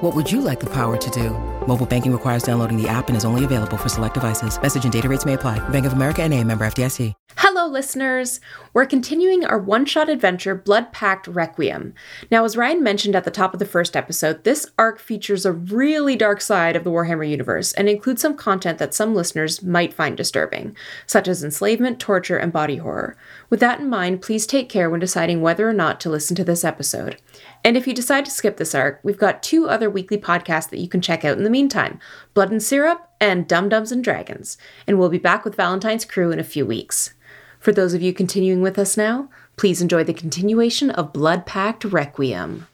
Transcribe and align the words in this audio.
What 0.00 0.14
would 0.14 0.30
you 0.30 0.40
like 0.40 0.60
the 0.60 0.72
power 0.72 0.96
to 0.96 1.10
do? 1.10 1.30
Mobile 1.66 1.84
banking 1.84 2.12
requires 2.12 2.44
downloading 2.44 2.80
the 2.80 2.88
app 2.88 3.08
and 3.08 3.16
is 3.16 3.24
only 3.24 3.44
available 3.44 3.76
for 3.76 3.88
select 3.88 4.14
devices. 4.14 4.62
Message 4.62 4.84
and 4.84 4.92
data 4.92 5.08
rates 5.08 5.26
may 5.26 5.34
apply. 5.34 5.58
Bank 5.70 5.86
of 5.86 5.92
America 5.92 6.22
and 6.22 6.32
a 6.32 6.44
member 6.44 6.64
FDIC. 6.64 7.14
Hello, 7.36 7.66
listeners. 7.66 8.40
We're 8.72 8.86
continuing 8.86 9.44
our 9.44 9.58
one-shot 9.58 10.08
adventure, 10.08 10.54
Blood 10.54 10.92
Pact 10.92 11.26
Requiem. 11.26 11.94
Now, 12.30 12.44
as 12.44 12.56
Ryan 12.56 12.82
mentioned 12.82 13.16
at 13.16 13.24
the 13.24 13.32
top 13.32 13.52
of 13.52 13.58
the 13.58 13.66
first 13.66 13.96
episode, 13.96 14.44
this 14.44 14.70
arc 14.78 15.00
features 15.00 15.44
a 15.44 15.52
really 15.52 16.14
dark 16.14 16.40
side 16.40 16.76
of 16.76 16.84
the 16.84 16.90
Warhammer 16.90 17.28
universe 17.28 17.72
and 17.72 17.88
includes 17.88 18.22
some 18.22 18.36
content 18.36 18.78
that 18.78 18.94
some 18.94 19.16
listeners 19.16 19.64
might 19.64 19.92
find 19.92 20.16
disturbing, 20.16 20.76
such 21.06 21.26
as 21.26 21.42
enslavement, 21.42 21.98
torture, 21.98 22.38
and 22.38 22.52
body 22.52 22.76
horror. 22.76 23.16
With 23.50 23.58
that 23.60 23.80
in 23.80 23.90
mind, 23.90 24.22
please 24.22 24.46
take 24.46 24.68
care 24.68 24.88
when 24.88 25.00
deciding 25.00 25.42
whether 25.42 25.68
or 25.68 25.74
not 25.74 25.98
to 26.00 26.10
listen 26.10 26.36
to 26.36 26.44
this 26.44 26.64
episode. 26.64 27.16
And 27.64 27.76
if 27.76 27.86
you 27.86 27.94
decide 27.94 28.24
to 28.24 28.30
skip 28.30 28.56
this 28.56 28.74
arc, 28.74 29.00
we've 29.02 29.18
got 29.18 29.42
two 29.42 29.68
other 29.68 29.90
weekly 29.90 30.18
podcasts 30.18 30.70
that 30.70 30.78
you 30.78 30.88
can 30.88 31.00
check 31.00 31.24
out 31.24 31.36
in 31.36 31.44
the 31.44 31.50
meantime 31.50 31.98
Blood 32.34 32.50
and 32.50 32.62
Syrup 32.62 33.08
and 33.20 33.48
Dum 33.48 33.68
Dums 33.68 33.92
and 33.92 34.02
Dragons. 34.02 34.56
And 34.86 34.98
we'll 34.98 35.08
be 35.08 35.18
back 35.18 35.44
with 35.44 35.56
Valentine's 35.56 36.04
Crew 36.04 36.30
in 36.30 36.38
a 36.38 36.44
few 36.44 36.64
weeks. 36.64 37.14
For 37.58 37.72
those 37.72 37.94
of 37.94 38.02
you 38.02 38.12
continuing 38.12 38.62
with 38.62 38.78
us 38.78 38.96
now, 38.96 39.28
please 39.56 39.82
enjoy 39.82 40.04
the 40.04 40.14
continuation 40.14 40.90
of 40.90 41.12
Blood 41.12 41.44
Pact 41.44 41.84
Requiem. 41.84 42.68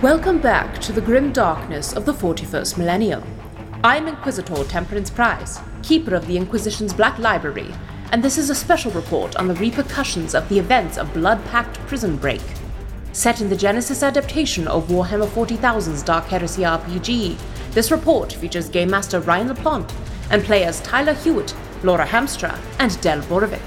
Welcome 0.00 0.38
back 0.38 0.80
to 0.80 0.92
the 0.92 1.00
grim 1.00 1.32
darkness 1.32 1.92
of 1.92 2.06
the 2.06 2.12
41st 2.12 2.78
millennium. 2.78 3.22
I'm 3.82 4.06
Inquisitor 4.08 4.64
Temperance 4.64 5.10
Prize, 5.10 5.60
keeper 5.82 6.14
of 6.14 6.26
the 6.26 6.38
Inquisition's 6.38 6.94
Black 6.94 7.18
Library, 7.18 7.72
and 8.12 8.24
this 8.24 8.38
is 8.38 8.48
a 8.48 8.54
special 8.54 8.90
report 8.92 9.36
on 9.36 9.48
the 9.48 9.54
repercussions 9.56 10.34
of 10.34 10.48
the 10.48 10.58
events 10.58 10.96
of 10.96 11.12
Blood 11.12 11.44
Pact 11.46 11.78
Prison 11.80 12.16
Break. 12.16 12.40
Set 13.14 13.40
in 13.40 13.48
the 13.48 13.54
Genesys 13.54 14.04
adaptation 14.04 14.66
of 14.66 14.88
Warhammer 14.88 15.28
40,000's 15.28 16.02
Dark 16.02 16.24
Heresy 16.24 16.62
RPG, 16.62 17.38
this 17.70 17.92
report 17.92 18.32
features 18.32 18.68
Game 18.68 18.90
Master 18.90 19.20
Ryan 19.20 19.50
LaPlante 19.50 19.94
and 20.30 20.42
players 20.42 20.80
Tyler 20.80 21.14
Hewitt, 21.14 21.54
Laura 21.84 22.04
Hamstra, 22.04 22.58
and 22.80 23.00
Del 23.00 23.20
Borovic. 23.22 23.60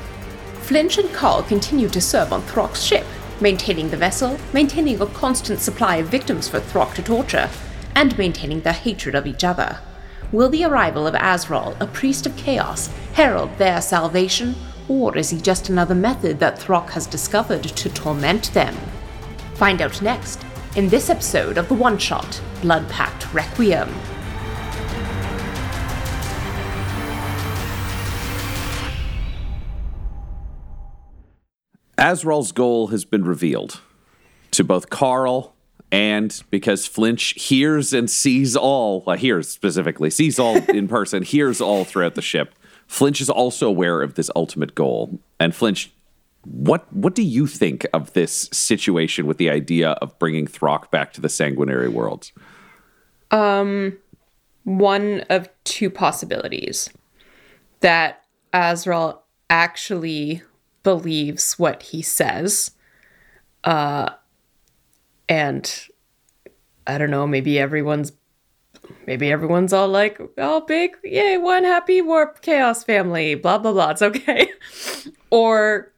Flinch 0.63 0.97
and 0.97 1.09
Carl 1.13 1.43
continue 1.43 1.87
to 1.87 2.01
serve 2.01 2.33
on 2.33 2.41
Throck's 2.41 2.81
ship, 2.81 3.05
maintaining 3.39 3.89
the 3.89 3.95
vessel, 3.95 4.37
maintaining 4.51 4.99
a 4.99 5.05
constant 5.05 5.61
supply 5.61 5.95
of 5.95 6.09
victims 6.09 6.49
for 6.49 6.59
Throck 6.59 6.93
to 6.95 7.01
torture, 7.01 7.49
and 7.95 8.17
maintaining 8.17 8.59
their 8.59 8.73
hatred 8.73 9.15
of 9.15 9.25
each 9.25 9.45
other. 9.45 9.79
Will 10.33 10.49
the 10.49 10.65
arrival 10.65 11.07
of 11.07 11.15
Azrael, 11.15 11.73
a 11.79 11.87
priest 11.87 12.25
of 12.25 12.35
chaos, 12.35 12.87
herald 13.13 13.57
their 13.57 13.79
salvation, 13.79 14.55
or 14.89 15.17
is 15.17 15.29
he 15.29 15.39
just 15.39 15.69
another 15.69 15.95
method 15.95 16.39
that 16.39 16.59
Throck 16.59 16.89
has 16.89 17.07
discovered 17.07 17.63
to 17.63 17.89
torment 17.89 18.53
them? 18.53 18.75
Find 19.57 19.81
out 19.81 20.00
next 20.03 20.45
in 20.75 20.88
this 20.88 21.09
episode 21.09 21.57
of 21.57 21.68
the 21.68 21.73
one 21.73 21.97
shot 21.97 22.40
Blood 22.62 22.88
Pact 22.90 23.34
Requiem. 23.34 23.90
Azrael's 31.97 32.51
goal 32.51 32.88
has 32.88 33.03
been 33.03 33.25
revealed 33.25 33.81
to 34.51 34.63
both 34.63 34.91
Carl 34.91 35.56
and 35.91 36.44
because 36.51 36.85
Flinch 36.85 37.34
hears 37.41 37.94
and 37.94 38.07
sees 38.12 38.56
all, 38.56 39.12
hears 39.13 39.50
specifically, 39.50 40.12
sees 40.12 40.38
all 40.38 40.57
in 40.69 40.88
person, 40.88 41.24
hears 41.24 41.59
all 41.59 41.84
throughout 41.84 42.13
the 42.13 42.22
ship. 42.22 42.53
Flinch 42.85 43.19
is 43.19 43.29
also 43.29 43.68
aware 43.68 44.03
of 44.03 44.13
this 44.13 44.29
ultimate 44.35 44.75
goal. 44.75 45.19
And 45.39 45.56
Flinch, 45.56 45.91
what 46.51 46.91
what 46.93 47.15
do 47.15 47.23
you 47.23 47.47
think 47.47 47.85
of 47.93 48.13
this 48.13 48.49
situation 48.51 49.25
with 49.25 49.37
the 49.37 49.49
idea 49.49 49.91
of 49.91 50.17
bringing 50.19 50.47
Throck 50.47 50.91
back 50.91 51.13
to 51.13 51.21
the 51.21 51.29
sanguinary 51.29 51.89
worlds? 51.89 52.31
Um, 53.31 53.97
one 54.63 55.25
of 55.29 55.49
two 55.65 55.89
possibilities 55.89 56.89
that 57.81 58.23
Azrael 58.53 59.23
actually 59.49 60.41
believes 60.83 61.59
what 61.59 61.83
he 61.83 62.01
says. 62.01 62.71
Uh, 63.63 64.09
and 65.27 65.87
I 66.85 66.97
don't 66.97 67.11
know, 67.11 67.27
maybe 67.27 67.59
everyone's 67.59 68.13
maybe 69.05 69.31
everyone's 69.31 69.73
all 69.73 69.89
like, 69.89 70.21
oh, 70.37 70.61
big, 70.61 70.95
yay, 71.03 71.37
one 71.37 71.65
happy 71.65 72.01
warp 72.01 72.41
chaos 72.41 72.83
family, 72.83 73.35
blah, 73.35 73.57
blah, 73.57 73.73
blah. 73.73 73.89
It's 73.89 74.01
okay. 74.01 74.49
or 75.29 75.91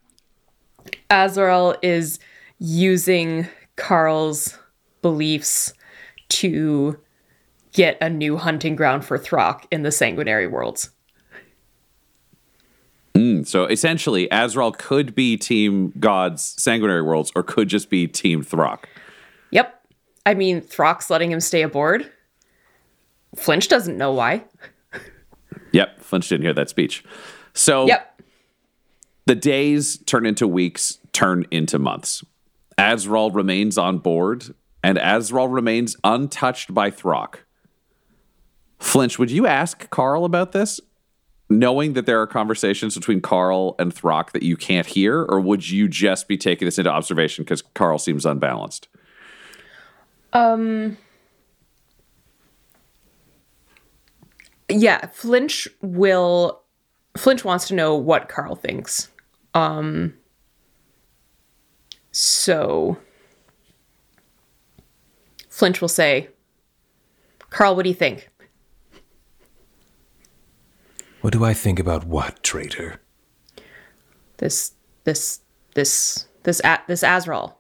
Azrael 1.10 1.76
is 1.82 2.20
using 2.60 3.48
Carl's 3.76 4.58
beliefs 5.02 5.74
to 6.30 7.00
get 7.74 7.98
a 8.02 8.10
new 8.10 8.38
hunting 8.38 8.76
ground 8.76 9.06
for 9.06 9.18
Throck 9.18 9.66
in 9.72 9.84
the 9.84 9.92
sanguinary 9.92 10.48
worlds. 10.48 10.92
Mm, 13.14 13.46
so 13.46 13.66
essentially, 13.66 14.28
Azrael 14.32 14.72
could 14.72 15.16
be 15.16 15.36
Team 15.36 15.94
God's 16.00 16.44
sanguinary 16.44 17.02
worlds 17.02 17.32
or 17.36 17.44
could 17.44 17.68
just 17.68 17.90
be 17.90 18.08
Team 18.08 18.44
Throck. 18.44 18.86
Yep. 19.52 19.88
I 20.26 20.34
mean, 20.36 20.62
Throck's 20.62 21.10
letting 21.10 21.32
him 21.32 21.40
stay 21.40 21.62
aboard. 21.62 22.10
Flinch 23.36 23.68
doesn't 23.68 23.98
know 23.98 24.12
why. 24.12 24.44
Yep, 25.72 26.00
Flinch 26.02 26.30
didn't 26.30 26.44
hear 26.44 26.54
that 26.54 26.70
speech. 26.70 27.04
So 27.54 27.88
Yep. 27.88 28.09
The 29.30 29.36
days 29.36 30.00
turn 30.08 30.26
into 30.26 30.48
weeks, 30.48 30.98
turn 31.14 31.46
into 31.52 31.78
months. 31.78 32.26
Azrael 32.80 33.30
remains 33.30 33.78
on 33.78 34.00
board, 34.00 34.56
and 34.84 34.98
Azrael 34.98 35.48
remains 35.48 35.96
untouched 36.04 36.74
by 36.74 36.90
Throck. 36.90 37.42
Flinch, 38.80 39.20
would 39.20 39.30
you 39.30 39.46
ask 39.46 39.88
Carl 39.92 40.26
about 40.26 40.52
this? 40.52 40.82
Knowing 41.48 41.94
that 41.94 42.08
there 42.08 42.20
are 42.20 42.26
conversations 42.26 42.96
between 42.96 43.22
Carl 43.22 43.76
and 43.78 43.94
Throck 43.94 44.32
that 44.32 44.42
you 44.42 44.58
can't 44.58 44.88
hear, 44.88 45.22
or 45.30 45.40
would 45.40 45.70
you 45.70 45.88
just 45.88 46.28
be 46.28 46.36
taking 46.36 46.66
this 46.66 46.80
into 46.80 46.90
observation 46.90 47.44
because 47.44 47.62
Carl 47.62 48.00
seems 48.00 48.26
unbalanced? 48.26 48.88
Um. 50.34 50.98
Yeah, 54.70 55.06
Flinch 55.14 55.68
will. 55.84 56.64
Flinch 57.16 57.46
wants 57.46 57.68
to 57.68 57.76
know 57.76 57.94
what 57.94 58.28
Carl 58.28 58.56
thinks. 58.56 59.10
Um. 59.54 60.14
So. 62.12 62.98
Flinch 65.50 65.82
will 65.82 65.90
say, 65.90 66.30
Carl, 67.50 67.76
what 67.76 67.84
do 67.84 67.90
you 67.90 67.96
think? 67.96 68.30
What 71.20 71.34
do 71.34 71.44
I 71.44 71.54
think 71.54 71.80
about 71.80 72.06
what, 72.06 72.42
traitor? 72.44 73.02
This, 74.38 74.72
this, 75.04 75.42
this 75.76 76.28
This 76.44 76.62
at 76.64 76.88
this 76.88 77.04
Azrael. 77.04 77.59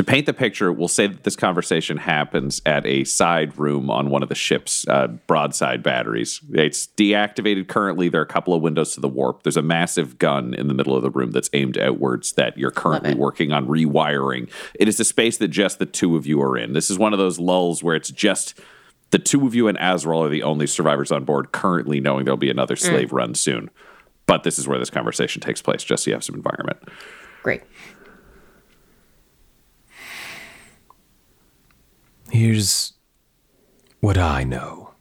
To 0.00 0.04
paint 0.04 0.24
the 0.24 0.32
picture, 0.32 0.72
we'll 0.72 0.88
say 0.88 1.08
that 1.08 1.24
this 1.24 1.36
conversation 1.36 1.98
happens 1.98 2.62
at 2.64 2.86
a 2.86 3.04
side 3.04 3.58
room 3.58 3.90
on 3.90 4.08
one 4.08 4.22
of 4.22 4.30
the 4.30 4.34
ship's 4.34 4.88
uh, 4.88 5.08
broadside 5.26 5.82
batteries. 5.82 6.40
It's 6.54 6.86
deactivated 6.96 7.68
currently. 7.68 8.08
There 8.08 8.22
are 8.22 8.24
a 8.24 8.26
couple 8.26 8.54
of 8.54 8.62
windows 8.62 8.94
to 8.94 9.00
the 9.00 9.10
warp. 9.10 9.42
There's 9.42 9.58
a 9.58 9.62
massive 9.62 10.16
gun 10.16 10.54
in 10.54 10.68
the 10.68 10.72
middle 10.74 10.96
of 10.96 11.02
the 11.02 11.10
room 11.10 11.32
that's 11.32 11.50
aimed 11.52 11.76
outwards 11.76 12.32
that 12.32 12.56
you're 12.56 12.70
currently 12.70 13.12
working 13.14 13.52
on 13.52 13.66
rewiring. 13.66 14.48
It 14.72 14.88
is 14.88 14.98
a 15.00 15.04
space 15.04 15.36
that 15.36 15.48
just 15.48 15.78
the 15.78 15.84
two 15.84 16.16
of 16.16 16.26
you 16.26 16.40
are 16.40 16.56
in. 16.56 16.72
This 16.72 16.88
is 16.88 16.98
one 16.98 17.12
of 17.12 17.18
those 17.18 17.38
lulls 17.38 17.82
where 17.82 17.94
it's 17.94 18.10
just 18.10 18.58
the 19.10 19.18
two 19.18 19.46
of 19.46 19.54
you 19.54 19.68
and 19.68 19.76
Azrael 19.78 20.24
are 20.24 20.30
the 20.30 20.44
only 20.44 20.66
survivors 20.66 21.12
on 21.12 21.26
board 21.26 21.52
currently, 21.52 22.00
knowing 22.00 22.24
there'll 22.24 22.38
be 22.38 22.48
another 22.48 22.74
slave 22.74 23.12
run 23.12 23.34
soon. 23.34 23.68
But 24.24 24.44
this 24.44 24.58
is 24.58 24.66
where 24.66 24.78
this 24.78 24.88
conversation 24.88 25.42
takes 25.42 25.60
place, 25.60 25.84
just 25.84 26.04
so 26.04 26.10
you 26.10 26.14
have 26.14 26.24
some 26.24 26.36
environment. 26.36 26.78
Great. 27.42 27.62
Here's 32.30 32.92
what 34.00 34.16
I 34.16 34.44
know. 34.44 34.92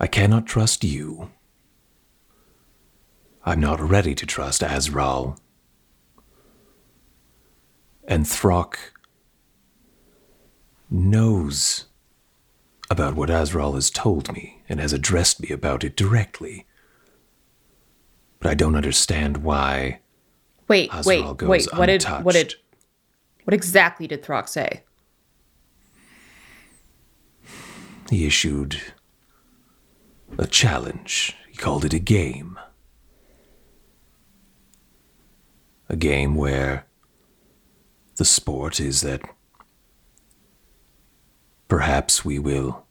I 0.00 0.06
cannot 0.06 0.46
trust 0.46 0.82
you. 0.82 1.30
I'm 3.44 3.60
not 3.60 3.80
ready 3.80 4.14
to 4.14 4.26
trust 4.26 4.62
Azrael. 4.62 5.38
And 8.06 8.24
Throck 8.26 8.78
knows 10.90 11.86
about 12.90 13.14
what 13.14 13.28
Azrael 13.28 13.72
has 13.74 13.90
told 13.90 14.32
me 14.32 14.62
and 14.68 14.80
has 14.80 14.94
addressed 14.94 15.42
me 15.42 15.50
about 15.50 15.84
it 15.84 15.96
directly. 15.96 16.66
But 18.40 18.50
I 18.50 18.54
don't 18.54 18.76
understand 18.76 19.38
why 19.38 20.00
Wait, 20.68 20.88
Azrael 20.92 21.28
wait, 21.28 21.36
goes 21.36 21.48
wait. 21.48 21.72
What 21.74 21.86
did 21.86 22.04
what 22.04 22.32
did 22.32 22.46
untouched. 22.46 22.56
What 23.48 23.54
exactly 23.54 24.06
did 24.06 24.22
Throck 24.22 24.46
say? 24.46 24.82
He 28.10 28.26
issued 28.26 28.78
a 30.36 30.46
challenge. 30.46 31.34
He 31.48 31.56
called 31.56 31.86
it 31.86 31.94
a 31.94 31.98
game. 31.98 32.58
A 35.88 35.96
game 35.96 36.34
where 36.34 36.84
the 38.16 38.26
sport 38.26 38.80
is 38.80 39.00
that 39.00 39.22
perhaps 41.68 42.26
we 42.26 42.38
will 42.38 42.84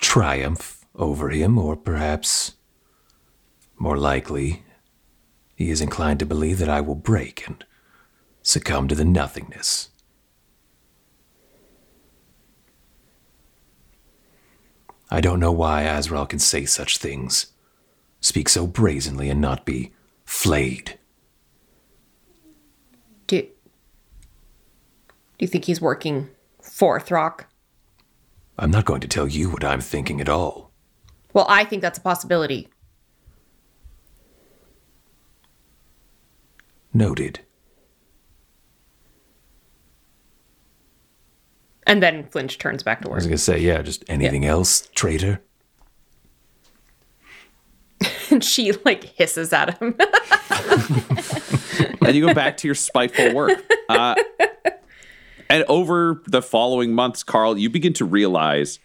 triumph 0.00 0.84
over 0.94 1.30
him, 1.30 1.56
or 1.56 1.76
perhaps, 1.76 2.56
more 3.78 3.96
likely, 3.96 4.64
he 5.54 5.70
is 5.70 5.80
inclined 5.80 6.18
to 6.18 6.26
believe 6.26 6.58
that 6.58 6.68
I 6.68 6.82
will 6.82 6.94
break 6.94 7.48
and 7.48 7.64
succumb 8.42 8.88
to 8.88 8.94
the 8.94 9.04
nothingness. 9.04 9.90
I 15.10 15.20
don't 15.20 15.40
know 15.40 15.52
why 15.52 15.82
Azrael 15.82 16.26
can 16.26 16.38
say 16.38 16.64
such 16.64 16.96
things, 16.98 17.52
speak 18.20 18.48
so 18.48 18.66
brazenly, 18.66 19.28
and 19.28 19.40
not 19.40 19.66
be 19.66 19.92
flayed. 20.24 20.98
Do 23.26 23.42
Do 23.42 23.48
you 25.38 25.48
think 25.48 25.66
he's 25.66 25.80
working 25.82 26.30
for 26.62 26.98
Throck? 26.98 27.44
I'm 28.58 28.70
not 28.70 28.84
going 28.84 29.00
to 29.00 29.08
tell 29.08 29.28
you 29.28 29.50
what 29.50 29.64
I'm 29.64 29.80
thinking 29.80 30.20
at 30.20 30.28
all. 30.28 30.70
Well, 31.34 31.46
I 31.48 31.64
think 31.64 31.82
that's 31.82 31.98
a 31.98 32.02
possibility. 32.02 32.68
Noted. 36.94 37.40
And 41.92 42.02
then 42.02 42.24
Flinch 42.24 42.56
turns 42.56 42.82
back 42.82 43.02
to 43.02 43.10
I 43.10 43.12
was 43.12 43.24
work. 43.24 43.28
going 43.28 43.36
to 43.36 43.36
say, 43.36 43.58
yeah, 43.58 43.82
just 43.82 44.02
anything 44.08 44.46
else, 44.46 44.88
traitor? 44.94 45.42
And 48.30 48.42
she 48.42 48.72
like 48.86 49.04
hisses 49.04 49.52
at 49.52 49.78
him. 49.78 49.94
and 52.00 52.16
you 52.16 52.26
go 52.26 52.32
back 52.32 52.56
to 52.56 52.66
your 52.66 52.74
spiteful 52.74 53.34
work. 53.34 53.62
Uh, 53.90 54.14
and 55.50 55.64
over 55.68 56.22
the 56.26 56.40
following 56.40 56.94
months, 56.94 57.22
Carl, 57.22 57.58
you 57.58 57.68
begin 57.68 57.92
to 57.92 58.06
realize 58.06 58.78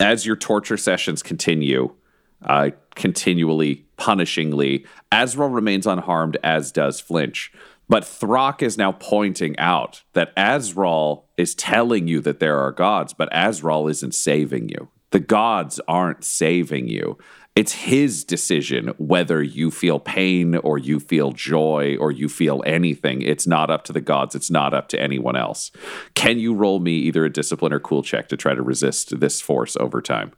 as 0.00 0.24
your 0.24 0.34
torture 0.34 0.78
sessions 0.78 1.22
continue, 1.22 1.94
uh, 2.42 2.70
continually, 2.94 3.84
punishingly, 3.98 4.86
Azrael 5.12 5.50
remains 5.50 5.86
unharmed, 5.86 6.38
as 6.42 6.72
does 6.72 7.00
Flinch. 7.00 7.52
But 7.90 8.04
Throck 8.04 8.62
is 8.62 8.78
now 8.78 8.92
pointing 8.92 9.58
out 9.58 10.04
that 10.12 10.32
Azrael 10.36 11.28
is 11.36 11.56
telling 11.56 12.06
you 12.06 12.20
that 12.20 12.38
there 12.38 12.56
are 12.60 12.70
gods, 12.70 13.12
but 13.12 13.28
Azrael 13.32 13.88
isn't 13.88 14.14
saving 14.14 14.68
you. 14.68 14.88
The 15.10 15.18
gods 15.18 15.80
aren't 15.88 16.22
saving 16.22 16.86
you. 16.86 17.18
It's 17.56 17.72
his 17.72 18.22
decision 18.22 18.94
whether 18.98 19.42
you 19.42 19.72
feel 19.72 19.98
pain 19.98 20.54
or 20.54 20.78
you 20.78 21.00
feel 21.00 21.32
joy 21.32 21.96
or 21.98 22.12
you 22.12 22.28
feel 22.28 22.62
anything. 22.64 23.22
It's 23.22 23.48
not 23.48 23.72
up 23.72 23.82
to 23.86 23.92
the 23.92 24.00
gods. 24.00 24.36
It's 24.36 24.52
not 24.52 24.72
up 24.72 24.86
to 24.90 25.02
anyone 25.02 25.34
else. 25.34 25.72
Can 26.14 26.38
you 26.38 26.54
roll 26.54 26.78
me 26.78 26.92
either 26.92 27.24
a 27.24 27.32
discipline 27.32 27.72
or 27.72 27.80
cool 27.80 28.04
check 28.04 28.28
to 28.28 28.36
try 28.36 28.54
to 28.54 28.62
resist 28.62 29.18
this 29.18 29.40
force 29.40 29.76
over 29.80 30.00
time? 30.00 30.30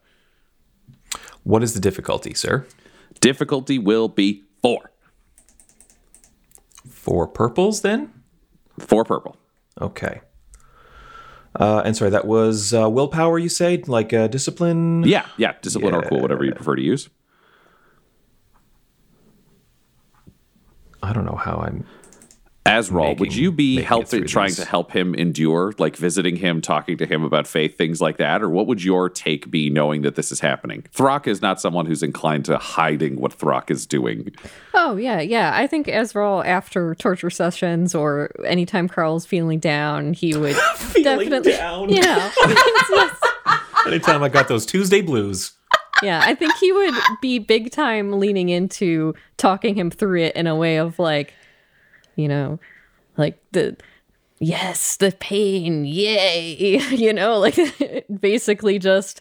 What 1.42 1.62
is 1.62 1.74
the 1.74 1.80
difficulty, 1.80 2.32
sir? 2.32 2.66
Difficulty 3.20 3.78
will 3.78 4.08
be 4.08 4.44
four. 4.62 4.91
Four 7.02 7.26
purples, 7.26 7.80
then? 7.80 8.12
Four 8.78 9.04
purple. 9.04 9.36
Okay. 9.80 10.20
Uh, 11.58 11.82
and 11.84 11.96
sorry, 11.96 12.12
that 12.12 12.28
was 12.28 12.72
uh, 12.72 12.88
willpower, 12.88 13.40
you 13.40 13.48
say? 13.48 13.82
Like 13.88 14.12
uh, 14.12 14.28
discipline? 14.28 15.02
Yeah, 15.02 15.26
yeah. 15.36 15.54
Discipline 15.60 15.96
or 15.96 16.02
cool, 16.02 16.20
whatever 16.20 16.44
you 16.44 16.52
prefer 16.52 16.76
to 16.76 16.82
use. 16.82 17.08
I 21.02 21.12
don't 21.12 21.24
know 21.24 21.34
how 21.34 21.56
I'm. 21.56 21.84
Azrael, 22.64 23.16
would 23.16 23.34
you 23.34 23.50
be 23.50 23.82
helping, 23.82 24.24
trying 24.26 24.48
these. 24.48 24.56
to 24.56 24.64
help 24.64 24.92
him 24.92 25.16
endure, 25.16 25.74
like 25.78 25.96
visiting 25.96 26.36
him, 26.36 26.60
talking 26.60 26.96
to 26.98 27.06
him 27.06 27.24
about 27.24 27.48
faith, 27.48 27.76
things 27.76 28.00
like 28.00 28.18
that? 28.18 28.40
Or 28.40 28.48
what 28.48 28.68
would 28.68 28.84
your 28.84 29.08
take 29.08 29.50
be 29.50 29.68
knowing 29.68 30.02
that 30.02 30.14
this 30.14 30.30
is 30.30 30.38
happening? 30.38 30.84
Throck 30.94 31.26
is 31.26 31.42
not 31.42 31.60
someone 31.60 31.86
who's 31.86 32.04
inclined 32.04 32.44
to 32.44 32.58
hiding 32.58 33.20
what 33.20 33.36
Throck 33.36 33.70
is 33.70 33.84
doing. 33.84 34.32
Oh 34.74 34.96
yeah, 34.96 35.20
yeah. 35.20 35.52
I 35.54 35.66
think 35.66 35.88
Azrael 35.88 36.44
after 36.46 36.94
torture 36.94 37.30
sessions 37.30 37.96
or 37.96 38.30
anytime 38.44 38.88
Carl's 38.88 39.26
feeling 39.26 39.58
down, 39.58 40.12
he 40.12 40.36
would 40.36 40.56
definitely 40.94 41.52
down. 41.52 41.88
Yeah. 41.88 42.30
Yes. 42.46 43.16
Anytime 43.86 44.22
I 44.22 44.28
got 44.28 44.46
those 44.46 44.64
Tuesday 44.64 45.00
blues. 45.00 45.52
Yeah, 46.02 46.20
I 46.24 46.34
think 46.36 46.54
he 46.56 46.70
would 46.72 46.94
be 47.20 47.38
big 47.38 47.72
time 47.72 48.12
leaning 48.18 48.48
into 48.48 49.14
talking 49.36 49.74
him 49.74 49.90
through 49.90 50.22
it 50.22 50.36
in 50.36 50.46
a 50.46 50.54
way 50.54 50.76
of 50.76 50.98
like, 51.00 51.34
you 52.22 52.28
know, 52.28 52.58
like 53.16 53.42
the 53.52 53.76
yes, 54.38 54.96
the 54.96 55.12
pain, 55.12 55.84
yay, 55.84 56.78
you 56.90 57.12
know, 57.12 57.38
like 57.38 57.58
basically 58.20 58.78
just 58.78 59.20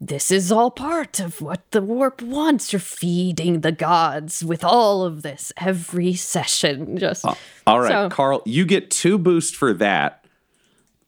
this 0.00 0.30
is 0.30 0.52
all 0.52 0.70
part 0.70 1.18
of 1.18 1.40
what 1.40 1.68
the 1.72 1.82
warp 1.82 2.22
wants. 2.22 2.72
You're 2.72 2.78
feeding 2.80 3.60
the 3.62 3.72
gods 3.72 4.44
with 4.44 4.62
all 4.62 5.02
of 5.04 5.22
this 5.22 5.52
every 5.56 6.14
session. 6.14 6.96
Just 6.98 7.24
uh, 7.24 7.34
All 7.66 7.80
right, 7.80 7.90
So- 7.90 8.08
Carl, 8.08 8.42
you 8.46 8.64
get 8.64 8.90
two 8.90 9.18
boost 9.18 9.56
for 9.56 9.72
that, 9.74 10.24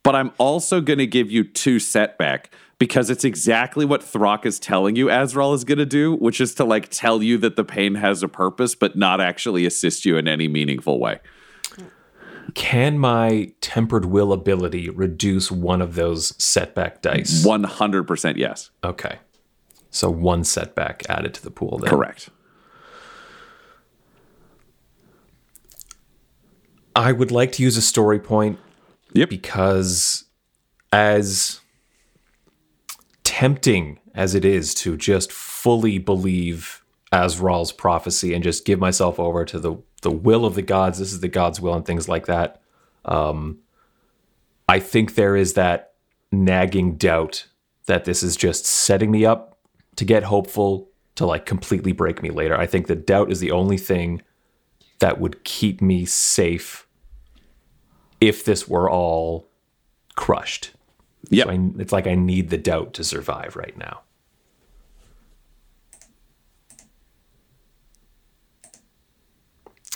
but 0.03 0.17
I'm 0.17 0.33
also 0.39 0.81
going 0.81 0.99
to 0.99 1.07
give 1.07 1.31
you 1.31 1.45
two 1.45 1.79
setback 1.79 2.51
because 2.81 3.11
it's 3.11 3.25
exactly 3.25 3.85
what 3.85 4.01
Throck 4.03 4.47
is 4.47 4.59
telling 4.59 4.97
you 4.97 5.11
Azrael 5.11 5.53
is 5.53 5.65
going 5.65 5.79
to 5.79 5.87
do, 5.87 6.15
which 6.17 6.41
is 6.41 6.55
to 6.55 6.65
like 6.65 6.89
tell 6.89 7.23
you 7.23 7.37
that 7.39 7.55
the 7.55 7.63
pain 7.63 7.95
has 7.97 8.23
a 8.25 8.29
purpose, 8.29 8.75
but 8.75 8.97
not 8.97 9.21
actually 9.21 9.67
assist 9.67 10.05
you 10.07 10.17
in 10.17 10.27
any 10.27 10.49
meaningful 10.49 10.99
way. 10.99 11.21
Can 12.55 12.99
my 12.99 13.53
tempered 13.61 14.07
will 14.07 14.33
ability 14.33 14.89
reduce 14.89 15.53
one 15.53 15.83
of 15.83 15.95
those 15.95 16.35
setback 16.43 17.03
dice? 17.03 17.45
100% 17.45 18.37
yes. 18.39 18.71
Okay. 18.83 19.19
So 19.91 20.11
one 20.11 20.43
setback 20.43 21.03
added 21.09 21.35
to 21.35 21.43
the 21.43 21.51
pool 21.51 21.79
then. 21.79 21.91
Correct. 21.91 22.31
I 26.97 27.13
would 27.13 27.31
like 27.31 27.53
to 27.53 27.63
use 27.63 27.77
a 27.77 27.83
story 27.83 28.19
point 28.19 28.59
Yep. 29.13 29.29
because 29.29 30.25
as 30.93 31.60
tempting 33.41 33.99
as 34.15 34.35
it 34.35 34.45
is 34.45 34.75
to 34.75 34.99
just 34.99 35.33
fully 35.33 35.97
believe 35.97 36.85
Azrael's 37.11 37.73
prophecy 37.73 38.35
and 38.35 38.45
just 38.45 38.67
give 38.67 38.79
myself 38.79 39.19
over 39.19 39.47
to 39.47 39.59
the 39.59 39.77
the 40.03 40.11
will 40.11 40.45
of 40.45 40.55
the 40.55 40.63
gods, 40.63 40.99
this 40.99 41.11
is 41.11 41.21
the 41.21 41.29
god's 41.29 41.59
will 41.59 41.73
and 41.73 41.87
things 41.87 42.07
like 42.07 42.27
that. 42.27 42.61
Um 43.07 43.61
I 44.69 44.79
think 44.79 45.15
there 45.15 45.37
is 45.37 45.55
that 45.55 45.95
nagging 46.31 46.97
doubt 46.97 47.47
that 47.87 48.05
this 48.05 48.23
is 48.23 48.37
just 48.37 48.67
setting 48.67 49.11
me 49.11 49.25
up 49.25 49.57
to 49.97 50.05
get 50.05 50.25
hopeful 50.25 50.91
to 51.15 51.25
like 51.25 51.47
completely 51.47 51.93
break 51.93 52.23
me 52.23 52.29
later. 52.29 52.55
I 52.55 52.67
think 52.67 52.89
the 52.89 52.95
doubt 52.95 53.33
is 53.33 53.41
the 53.41 53.53
only 53.53 53.79
thing 53.79 54.21
that 54.99 55.19
would 55.19 55.45
keep 55.45 55.81
me 55.81 56.05
safe 56.05 56.87
if 58.21 58.45
this 58.45 58.69
were 58.69 58.91
all 58.91 59.49
crushed. 60.15 60.73
Yep. 61.29 61.47
So 61.47 61.73
it's 61.79 61.93
like 61.93 62.07
I 62.07 62.15
need 62.15 62.51
the 62.51 62.59
doubt 62.59 62.95
to 62.95 63.05
survive 63.05 63.57
right 63.57 63.77
now. 63.77 64.01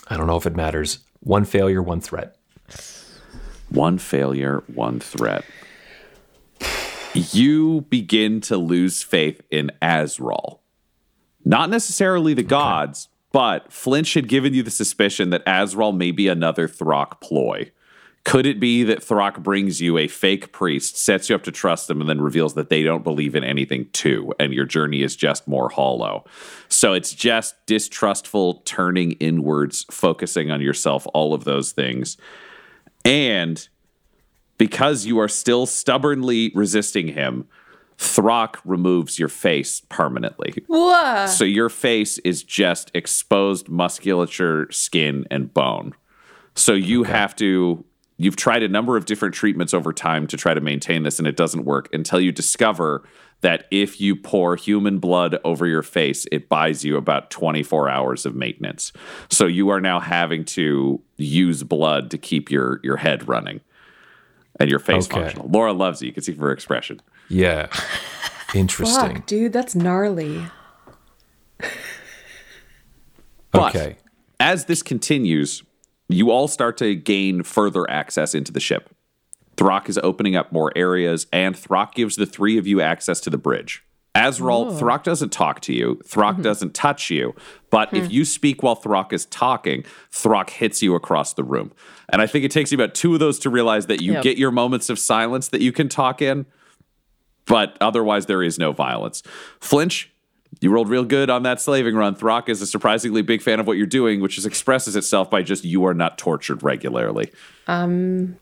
I 0.08 0.16
don't 0.16 0.26
know 0.26 0.36
if 0.36 0.46
it 0.46 0.54
matters. 0.54 0.98
One 1.20 1.44
failure, 1.44 1.82
one 1.82 2.00
threat. 2.00 2.36
One 3.70 3.98
failure, 3.98 4.62
one 4.66 5.00
threat. 5.00 5.44
You 7.14 7.82
begin 7.88 8.40
to 8.42 8.56
lose 8.56 9.02
faith 9.02 9.40
in 9.50 9.70
Azrael. 9.80 10.60
Not 11.44 11.70
necessarily 11.70 12.34
the 12.34 12.42
gods, 12.42 13.08
but 13.32 13.72
Flinch 13.72 14.14
had 14.14 14.28
given 14.28 14.54
you 14.54 14.62
the 14.62 14.70
suspicion 14.70 15.30
that 15.30 15.42
Azrael 15.46 15.92
may 15.92 16.10
be 16.10 16.28
another 16.28 16.68
Throck 16.68 17.20
ploy. 17.20 17.70
Could 18.24 18.46
it 18.46 18.58
be 18.58 18.84
that 18.84 19.02
Throck 19.02 19.42
brings 19.42 19.82
you 19.82 19.98
a 19.98 20.08
fake 20.08 20.50
priest, 20.50 20.96
sets 20.96 21.28
you 21.28 21.36
up 21.36 21.42
to 21.42 21.52
trust 21.52 21.88
them, 21.88 22.00
and 22.00 22.08
then 22.08 22.22
reveals 22.22 22.54
that 22.54 22.70
they 22.70 22.82
don't 22.82 23.04
believe 23.04 23.34
in 23.36 23.44
anything 23.44 23.88
too, 23.92 24.32
and 24.40 24.54
your 24.54 24.64
journey 24.64 25.02
is 25.02 25.14
just 25.14 25.46
more 25.46 25.68
hollow? 25.68 26.24
So 26.68 26.94
it's 26.94 27.12
just 27.12 27.54
distrustful, 27.66 28.62
turning 28.64 29.12
inwards, 29.12 29.84
focusing 29.90 30.50
on 30.50 30.62
yourself, 30.62 31.06
all 31.12 31.34
of 31.34 31.44
those 31.44 31.72
things. 31.72 32.16
And 33.04 33.68
because 34.56 35.04
you 35.04 35.18
are 35.18 35.28
still 35.28 35.66
stubbornly 35.66 36.50
resisting 36.54 37.08
him, 37.08 37.46
Throck 37.98 38.56
removes 38.64 39.18
your 39.18 39.28
face 39.28 39.82
permanently. 39.88 40.64
Whoa. 40.66 41.26
So 41.26 41.44
your 41.44 41.68
face 41.68 42.16
is 42.18 42.42
just 42.42 42.90
exposed 42.94 43.68
musculature, 43.68 44.66
skin, 44.72 45.26
and 45.30 45.52
bone. 45.52 45.92
So 46.54 46.72
you 46.72 47.02
have 47.02 47.36
to. 47.36 47.84
You've 48.16 48.36
tried 48.36 48.62
a 48.62 48.68
number 48.68 48.96
of 48.96 49.06
different 49.06 49.34
treatments 49.34 49.74
over 49.74 49.92
time 49.92 50.26
to 50.28 50.36
try 50.36 50.54
to 50.54 50.60
maintain 50.60 51.02
this, 51.02 51.18
and 51.18 51.26
it 51.26 51.36
doesn't 51.36 51.64
work 51.64 51.92
until 51.92 52.20
you 52.20 52.30
discover 52.30 53.02
that 53.40 53.66
if 53.70 54.00
you 54.00 54.14
pour 54.16 54.54
human 54.56 54.98
blood 55.00 55.36
over 55.44 55.66
your 55.66 55.82
face, 55.82 56.24
it 56.32 56.48
buys 56.48 56.84
you 56.84 56.96
about 56.96 57.30
24 57.30 57.90
hours 57.90 58.24
of 58.24 58.34
maintenance. 58.34 58.92
So 59.30 59.46
you 59.46 59.68
are 59.70 59.80
now 59.80 59.98
having 60.00 60.44
to 60.46 61.02
use 61.16 61.62
blood 61.64 62.10
to 62.12 62.18
keep 62.18 62.50
your 62.50 62.80
your 62.84 62.96
head 62.98 63.28
running 63.28 63.60
and 64.60 64.70
your 64.70 64.78
face 64.78 65.06
Okay. 65.06 65.20
functional. 65.20 65.48
Laura 65.48 65.72
loves 65.72 66.00
it. 66.00 66.06
You 66.06 66.12
can 66.12 66.22
see 66.22 66.32
from 66.32 66.42
her 66.42 66.52
expression. 66.52 67.02
Yeah. 67.28 67.66
Interesting. 68.54 69.16
Fuck, 69.16 69.26
dude, 69.26 69.52
that's 69.52 69.74
gnarly. 69.74 70.46
But 73.50 73.74
Okay. 73.74 73.96
as 74.40 74.66
this 74.66 74.82
continues, 74.82 75.62
you 76.14 76.30
all 76.30 76.48
start 76.48 76.76
to 76.78 76.94
gain 76.94 77.42
further 77.42 77.88
access 77.90 78.34
into 78.34 78.52
the 78.52 78.60
ship. 78.60 78.90
Throck 79.56 79.88
is 79.88 79.98
opening 79.98 80.36
up 80.36 80.52
more 80.52 80.72
areas, 80.76 81.26
and 81.32 81.56
Throck 81.56 81.94
gives 81.94 82.16
the 82.16 82.26
three 82.26 82.58
of 82.58 82.66
you 82.66 82.80
access 82.80 83.20
to 83.20 83.30
the 83.30 83.38
bridge. 83.38 83.84
Azrael, 84.16 84.68
oh. 84.70 84.78
Throck 84.78 85.02
doesn't 85.02 85.30
talk 85.30 85.60
to 85.62 85.72
you. 85.72 86.00
Throck 86.04 86.34
mm-hmm. 86.34 86.42
doesn't 86.42 86.72
touch 86.72 87.10
you. 87.10 87.34
But 87.70 87.92
if 87.92 88.12
you 88.12 88.24
speak 88.24 88.62
while 88.62 88.76
Throck 88.76 89.12
is 89.12 89.26
talking, 89.26 89.84
Throck 90.12 90.50
hits 90.50 90.82
you 90.82 90.94
across 90.94 91.34
the 91.34 91.42
room. 91.42 91.72
And 92.08 92.22
I 92.22 92.26
think 92.28 92.44
it 92.44 92.52
takes 92.52 92.70
you 92.70 92.78
about 92.78 92.94
two 92.94 93.14
of 93.14 93.20
those 93.20 93.40
to 93.40 93.50
realize 93.50 93.86
that 93.86 94.00
you 94.00 94.12
Yep. 94.12 94.22
get 94.22 94.38
your 94.38 94.52
moments 94.52 94.88
of 94.88 95.00
silence 95.00 95.48
that 95.48 95.62
you 95.62 95.72
can 95.72 95.88
talk 95.88 96.22
in, 96.22 96.46
but 97.46 97.76
otherwise 97.80 98.26
there 98.26 98.42
is 98.42 98.56
no 98.56 98.70
violence. 98.70 99.24
Flinch, 99.60 100.13
you 100.64 100.70
rolled 100.70 100.88
real 100.88 101.04
good 101.04 101.28
on 101.28 101.42
that 101.42 101.60
slaving 101.60 101.94
run. 101.94 102.16
Throck 102.16 102.48
is 102.48 102.62
a 102.62 102.66
surprisingly 102.66 103.20
big 103.20 103.42
fan 103.42 103.60
of 103.60 103.66
what 103.66 103.76
you're 103.76 103.86
doing, 103.86 104.22
which 104.22 104.38
is 104.38 104.46
expresses 104.46 104.96
itself 104.96 105.30
by 105.30 105.42
just 105.42 105.62
you 105.62 105.84
are 105.84 105.92
not 105.92 106.16
tortured 106.16 106.62
regularly. 106.62 107.30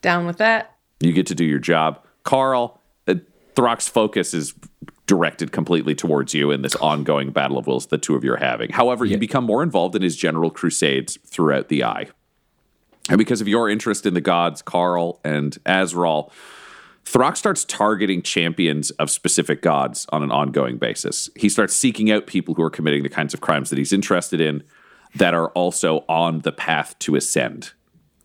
Down 0.01 0.27
with 0.27 0.39
that. 0.39 0.77
You 1.01 1.13
get 1.13 1.27
to 1.27 1.35
do 1.35 1.45
your 1.45 1.59
job. 1.59 2.01
Carl, 2.23 2.81
uh, 3.09 3.15
Throck's 3.57 3.89
focus 3.89 4.35
is 4.35 4.55
directed 5.09 5.51
completely 5.51 5.97
towards 5.97 6.33
you 6.33 6.53
in 6.53 6.63
this 6.63 6.77
ongoing 6.77 7.33
battle 7.33 7.59
of 7.59 7.67
wills 7.67 7.87
the 7.87 7.99
two 7.99 8.15
of 8.15 8.23
you 8.23 8.33
are 8.33 8.37
having. 8.37 8.71
However, 8.71 9.05
you 9.05 9.19
become 9.19 9.43
more 9.43 9.65
involved 9.65 9.97
in 9.97 10.03
his 10.03 10.17
general 10.17 10.51
crusades 10.51 11.19
throughout 11.27 11.69
the 11.69 11.83
Eye. 11.83 12.07
And 13.09 13.19
because 13.19 13.41
of 13.41 13.49
your 13.49 13.69
interest 13.69 14.07
in 14.07 14.15
the 14.15 14.21
gods, 14.21 14.63
Carl 14.63 15.19
and 15.25 15.59
Azrael, 15.67 16.31
Throck 17.05 17.37
starts 17.37 17.65
targeting 17.65 18.23
champions 18.23 18.91
of 18.93 19.11
specific 19.11 19.61
gods 19.61 20.07
on 20.11 20.23
an 20.23 20.31
ongoing 20.31 20.79
basis. 20.79 21.29
He 21.37 21.49
starts 21.49 21.75
seeking 21.75 22.11
out 22.11 22.27
people 22.27 22.55
who 22.55 22.63
are 22.63 22.71
committing 22.71 23.03
the 23.03 23.09
kinds 23.09 23.35
of 23.35 23.41
crimes 23.41 23.71
that 23.71 23.79
he's 23.79 23.93
interested 23.93 24.41
in 24.41 24.63
that 25.15 25.35
are 25.35 25.49
also 25.51 26.05
on 26.09 26.41
the 26.41 26.53
path 26.53 26.99
to 27.01 27.17
ascend. 27.17 27.73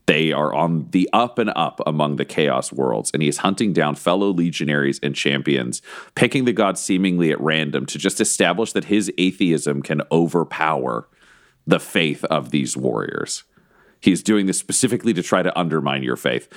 They 0.06 0.32
are 0.32 0.54
on 0.54 0.88
the 0.92 1.10
up 1.12 1.38
and 1.38 1.52
up 1.54 1.82
among 1.86 2.16
the 2.16 2.24
chaos 2.24 2.72
worlds, 2.72 3.12
and 3.14 3.22
he 3.22 3.28
is 3.28 3.40
hunting 3.40 3.74
down 3.74 3.96
fellow 3.96 4.30
legionaries 4.30 5.02
and 5.04 5.14
champions, 5.14 5.82
picking 6.16 6.46
the 6.46 6.54
gods 6.54 6.80
seemingly 6.80 7.32
at 7.32 7.42
random 7.42 7.86
to 7.88 7.98
just 7.98 8.22
establish 8.22 8.72
that 8.72 8.86
his 8.86 9.12
atheism 9.18 9.82
can 9.82 10.02
overpower 10.10 11.10
the 11.66 11.80
faith 11.80 12.24
of 12.26 12.52
these 12.52 12.78
warriors. 12.78 13.44
He's 14.00 14.24
doing 14.24 14.46
this 14.46 14.58
specifically 14.58 15.14
to 15.14 15.24
try 15.24 15.42
to 15.42 15.60
undermine 15.60 16.04
your 16.04 16.16
faith. 16.16 16.48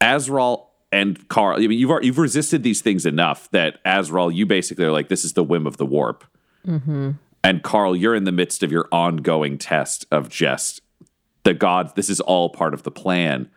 Azrael 0.00 0.69
and 0.92 1.28
Carl, 1.28 1.56
I 1.56 1.66
mean, 1.66 1.78
you've 1.78 2.02
you've 2.02 2.18
resisted 2.18 2.62
these 2.62 2.82
things 2.82 3.06
enough 3.06 3.50
that 3.50 3.78
Azrael, 3.84 4.30
you 4.30 4.46
basically 4.46 4.84
are 4.84 4.92
like, 4.92 5.08
this 5.08 5.24
is 5.24 5.34
the 5.34 5.44
whim 5.44 5.66
of 5.66 5.76
the 5.76 5.86
warp. 5.86 6.24
Mm-hmm. 6.66 7.12
And 7.42 7.62
Carl, 7.62 7.96
you're 7.96 8.14
in 8.14 8.24
the 8.24 8.32
midst 8.32 8.62
of 8.62 8.72
your 8.72 8.88
ongoing 8.92 9.56
test 9.56 10.04
of 10.10 10.28
just 10.28 10.80
the 11.44 11.54
gods. 11.54 11.94
This 11.94 12.10
is 12.10 12.20
all 12.20 12.50
part 12.50 12.74
of 12.74 12.82
the 12.82 12.90
plan. 12.90 13.48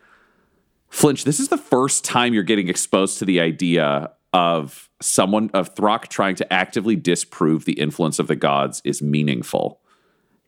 Flinch, 0.88 1.24
this 1.24 1.40
is 1.40 1.48
the 1.48 1.58
first 1.58 2.04
time 2.04 2.32
you're 2.32 2.44
getting 2.44 2.68
exposed 2.68 3.18
to 3.18 3.24
the 3.24 3.40
idea 3.40 4.10
of 4.32 4.88
someone 5.00 5.50
of 5.54 5.74
Throck 5.74 6.08
trying 6.08 6.36
to 6.36 6.52
actively 6.52 6.96
disprove 6.96 7.64
the 7.64 7.74
influence 7.74 8.18
of 8.18 8.26
the 8.26 8.36
gods 8.36 8.80
is 8.84 9.02
meaningful. 9.02 9.80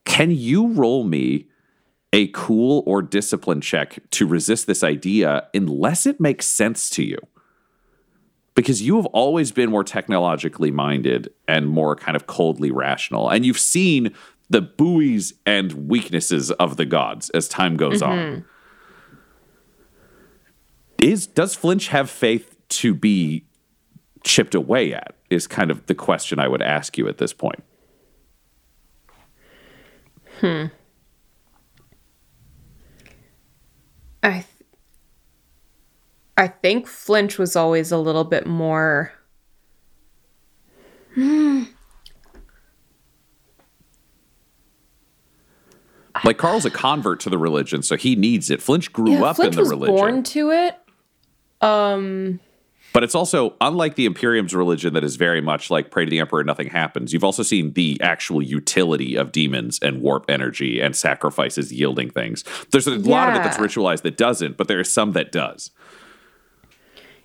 Can 0.04 0.30
you 0.30 0.68
roll 0.68 1.04
me 1.04 1.48
a 2.16 2.28
cool 2.28 2.82
or 2.86 3.02
discipline 3.02 3.60
check 3.60 3.98
to 4.10 4.26
resist 4.26 4.66
this 4.66 4.82
idea 4.82 5.46
unless 5.52 6.06
it 6.06 6.18
makes 6.18 6.46
sense 6.46 6.88
to 6.90 7.04
you? 7.04 7.18
Because 8.54 8.80
you 8.80 8.96
have 8.96 9.04
always 9.06 9.52
been 9.52 9.70
more 9.70 9.84
technologically 9.84 10.70
minded 10.70 11.28
and 11.46 11.68
more 11.68 11.94
kind 11.94 12.16
of 12.16 12.26
coldly 12.26 12.70
rational. 12.70 13.28
And 13.28 13.44
you've 13.44 13.58
seen 13.58 14.14
the 14.48 14.62
buoys 14.62 15.34
and 15.44 15.88
weaknesses 15.88 16.50
of 16.52 16.78
the 16.78 16.86
gods 16.86 17.28
as 17.30 17.48
time 17.48 17.76
goes 17.76 18.00
on. 18.00 18.18
Mm-hmm. 18.18 18.40
Is 21.02 21.26
does 21.26 21.54
Flinch 21.54 21.88
have 21.88 22.08
faith 22.08 22.56
to 22.68 22.94
be 22.94 23.44
chipped 24.24 24.54
away 24.54 24.94
at? 24.94 25.14
Is 25.28 25.46
kind 25.46 25.70
of 25.70 25.84
the 25.84 25.94
question 25.94 26.38
I 26.38 26.48
would 26.48 26.62
ask 26.62 26.96
you 26.96 27.08
at 27.08 27.18
this 27.18 27.34
point. 27.34 27.62
Hmm. 30.40 30.66
I 34.26 34.32
th- 34.32 34.46
I 36.36 36.48
think 36.48 36.86
Flinch 36.88 37.38
was 37.38 37.54
always 37.54 37.92
a 37.92 37.98
little 37.98 38.24
bit 38.24 38.46
more 38.46 39.12
Like 46.24 46.38
Carl's 46.38 46.64
a 46.64 46.70
convert 46.70 47.20
to 47.20 47.30
the 47.30 47.38
religion, 47.38 47.82
so 47.82 47.96
he 47.96 48.16
needs 48.16 48.50
it. 48.50 48.60
Flinch 48.62 48.92
grew 48.92 49.12
yeah, 49.12 49.24
up 49.24 49.36
Flinch 49.36 49.52
in 49.52 49.56
the 49.56 49.60
was 49.60 49.70
religion. 49.70 49.94
born 49.94 50.22
to 50.24 50.50
it. 50.50 50.76
Um, 51.60 52.40
But 52.96 53.04
it's 53.04 53.14
also 53.14 53.56
unlike 53.60 53.96
the 53.96 54.06
Imperium's 54.06 54.54
religion 54.54 54.94
that 54.94 55.04
is 55.04 55.16
very 55.16 55.42
much 55.42 55.68
like 55.68 55.90
pray 55.90 56.06
to 56.06 56.10
the 56.10 56.18
Emperor, 56.18 56.40
and 56.40 56.46
nothing 56.46 56.70
happens. 56.70 57.12
You've 57.12 57.24
also 57.24 57.42
seen 57.42 57.74
the 57.74 58.00
actual 58.00 58.40
utility 58.40 59.16
of 59.16 59.32
demons 59.32 59.78
and 59.82 60.00
warp 60.00 60.24
energy 60.30 60.80
and 60.80 60.96
sacrifices 60.96 61.70
yielding 61.70 62.08
things. 62.08 62.42
There's 62.72 62.86
a 62.86 62.96
lot 62.96 63.28
of 63.28 63.34
it 63.36 63.42
that's 63.44 63.58
ritualized 63.58 64.00
that 64.00 64.16
doesn't, 64.16 64.56
but 64.56 64.66
there 64.66 64.80
is 64.80 64.90
some 64.90 65.12
that 65.12 65.30
does. 65.30 65.72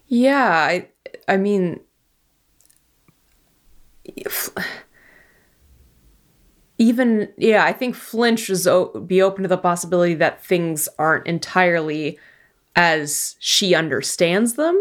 Yeah, 0.08 0.46
I 0.46 0.90
I 1.30 1.38
mean 1.38 1.80
even 6.78 7.30
yeah, 7.38 7.64
I 7.64 7.72
think 7.72 7.96
Flinch 7.96 8.50
is 8.50 8.68
o- 8.68 8.90
be 9.08 9.22
open 9.22 9.44
to 9.44 9.48
the 9.48 9.58
possibility 9.58 10.16
that 10.16 10.44
things 10.44 10.90
aren't 11.00 11.28
entirely 11.28 12.20
as 12.76 13.38
she 13.40 13.74
understands 13.74 14.56
them. 14.56 14.78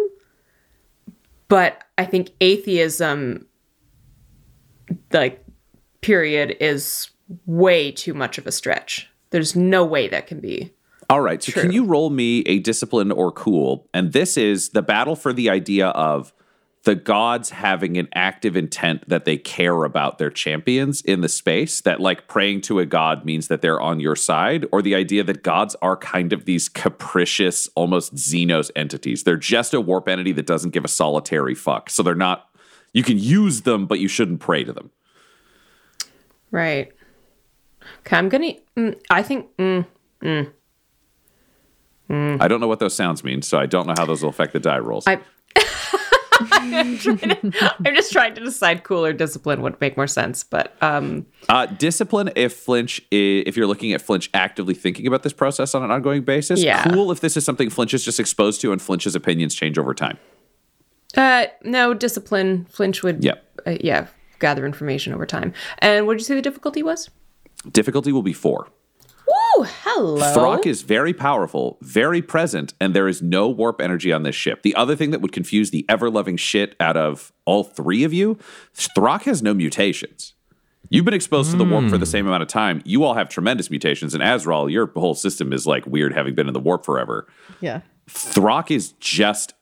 But 1.50 1.82
I 1.98 2.06
think 2.06 2.30
atheism 2.40 3.46
like 5.12 5.44
period 6.00 6.56
is 6.60 7.10
way 7.44 7.90
too 7.90 8.14
much 8.14 8.38
of 8.38 8.46
a 8.46 8.52
stretch. 8.52 9.10
There's 9.30 9.54
no 9.56 9.84
way 9.84 10.08
that 10.08 10.28
can 10.28 10.40
be. 10.40 10.72
All 11.10 11.20
right. 11.20 11.42
So, 11.42 11.50
can 11.52 11.72
you 11.72 11.84
roll 11.84 12.10
me 12.10 12.40
a 12.42 12.60
discipline 12.60 13.10
or 13.10 13.32
cool? 13.32 13.88
And 13.92 14.12
this 14.12 14.36
is 14.36 14.70
the 14.70 14.80
battle 14.80 15.16
for 15.16 15.32
the 15.32 15.50
idea 15.50 15.88
of 15.88 16.32
the 16.84 16.94
gods 16.94 17.50
having 17.50 17.98
an 17.98 18.08
active 18.14 18.56
intent 18.56 19.06
that 19.06 19.26
they 19.26 19.36
care 19.36 19.84
about 19.84 20.16
their 20.16 20.30
champions 20.30 21.02
in 21.02 21.20
the 21.20 21.28
space, 21.28 21.82
that 21.82 22.00
like 22.00 22.26
praying 22.26 22.62
to 22.62 22.78
a 22.78 22.86
god 22.86 23.24
means 23.24 23.48
that 23.48 23.60
they're 23.60 23.80
on 23.80 24.00
your 24.00 24.16
side, 24.16 24.64
or 24.72 24.80
the 24.80 24.94
idea 24.94 25.22
that 25.22 25.42
gods 25.42 25.76
are 25.82 25.96
kind 25.96 26.32
of 26.32 26.46
these 26.46 26.70
capricious, 26.70 27.68
almost 27.74 28.14
Xenos 28.14 28.70
entities. 28.74 29.24
They're 29.24 29.36
just 29.36 29.74
a 29.74 29.80
warp 29.80 30.08
entity 30.08 30.32
that 30.32 30.46
doesn't 30.46 30.70
give 30.70 30.84
a 30.84 30.88
solitary 30.88 31.54
fuck. 31.54 31.90
So 31.90 32.02
they're 32.02 32.14
not, 32.14 32.48
you 32.94 33.02
can 33.02 33.18
use 33.18 33.62
them, 33.62 33.86
but 33.86 34.00
you 34.00 34.08
shouldn't 34.08 34.40
pray 34.40 34.64
to 34.64 34.72
them. 34.72 34.90
Right. 36.50 36.90
Okay, 38.00 38.16
I'm 38.16 38.28
gonna. 38.28 38.52
Mm, 38.76 39.00
I 39.10 39.22
think. 39.22 39.54
Mm, 39.58 39.86
I 42.10 42.48
don't 42.48 42.60
know 42.60 42.66
what 42.66 42.80
those 42.80 42.94
sounds 42.94 43.22
mean, 43.22 43.42
so 43.42 43.58
I 43.58 43.66
don't 43.66 43.86
know 43.86 43.94
how 43.96 44.04
those 44.04 44.22
will 44.22 44.30
affect 44.30 44.52
the 44.52 44.60
die 44.60 44.78
rolls. 44.78 45.06
I. 45.06 45.20
I'm, 46.52 46.98
to, 46.98 47.74
I'm 47.84 47.94
just 47.94 48.12
trying 48.12 48.34
to 48.34 48.40
decide 48.40 48.84
cool 48.84 49.04
or 49.04 49.12
discipline 49.12 49.62
would 49.62 49.80
make 49.80 49.96
more 49.96 50.06
sense, 50.06 50.44
but 50.44 50.76
um, 50.82 51.26
Uh, 51.48 51.66
discipline 51.66 52.30
if 52.36 52.54
Flinch, 52.54 53.00
if 53.10 53.56
you're 53.56 53.66
looking 53.66 53.92
at 53.92 54.02
Flinch 54.02 54.30
actively 54.34 54.74
thinking 54.74 55.06
about 55.06 55.22
this 55.22 55.32
process 55.32 55.74
on 55.74 55.82
an 55.82 55.90
ongoing 55.90 56.22
basis. 56.22 56.62
Yeah. 56.62 56.84
Cool 56.84 57.10
if 57.12 57.20
this 57.20 57.36
is 57.36 57.44
something 57.44 57.70
Flinch 57.70 57.94
is 57.94 58.04
just 58.04 58.20
exposed 58.20 58.60
to 58.62 58.72
and 58.72 58.80
Flinch's 58.80 59.14
opinions 59.14 59.54
change 59.54 59.78
over 59.78 59.94
time. 59.94 60.18
uh, 61.16 61.46
no 61.64 61.94
discipline. 61.94 62.66
Flinch 62.70 63.02
would. 63.02 63.24
Yep. 63.24 63.44
Uh, 63.66 63.76
yeah, 63.80 64.06
gather 64.38 64.64
information 64.64 65.12
over 65.12 65.26
time. 65.26 65.52
And 65.78 66.06
what 66.06 66.14
did 66.14 66.20
you 66.20 66.24
say 66.26 66.34
the 66.34 66.42
difficulty 66.42 66.82
was? 66.82 67.10
Difficulty 67.70 68.10
will 68.12 68.22
be 68.22 68.32
four. 68.32 68.68
Woo! 69.60 69.66
Hello. 69.82 70.34
Throck 70.34 70.66
is 70.66 70.82
very 70.82 71.12
powerful, 71.12 71.76
very 71.82 72.22
present, 72.22 72.72
and 72.80 72.94
there 72.94 73.08
is 73.08 73.20
no 73.20 73.48
warp 73.48 73.80
energy 73.80 74.10
on 74.12 74.22
this 74.22 74.34
ship. 74.34 74.62
The 74.62 74.74
other 74.74 74.96
thing 74.96 75.10
that 75.10 75.20
would 75.20 75.32
confuse 75.32 75.70
the 75.70 75.84
ever 75.88 76.08
loving 76.08 76.38
shit 76.38 76.74
out 76.80 76.96
of 76.96 77.32
all 77.44 77.64
three 77.64 78.04
of 78.04 78.12
you 78.12 78.38
Throck 78.74 79.22
has 79.24 79.42
no 79.42 79.52
mutations. 79.52 80.34
You've 80.88 81.04
been 81.04 81.14
exposed 81.14 81.50
to 81.50 81.56
the 81.56 81.64
warp 81.64 81.88
for 81.88 81.98
the 81.98 82.06
hmm. 82.06 82.10
same 82.10 82.26
amount 82.26 82.42
of 82.42 82.48
time. 82.48 82.80
You 82.84 83.04
all 83.04 83.14
have 83.14 83.28
tremendous 83.28 83.70
mutations, 83.70 84.14
and 84.14 84.22
Azrael, 84.22 84.70
your 84.70 84.86
whole 84.96 85.14
system 85.14 85.52
is 85.52 85.66
like 85.66 85.86
weird 85.86 86.14
having 86.14 86.34
been 86.34 86.48
in 86.48 86.54
the 86.54 86.60
warp 86.60 86.84
forever. 86.84 87.28
Yeah. 87.60 87.82
Throck 88.08 88.70
is 88.70 88.92
just 88.92 89.52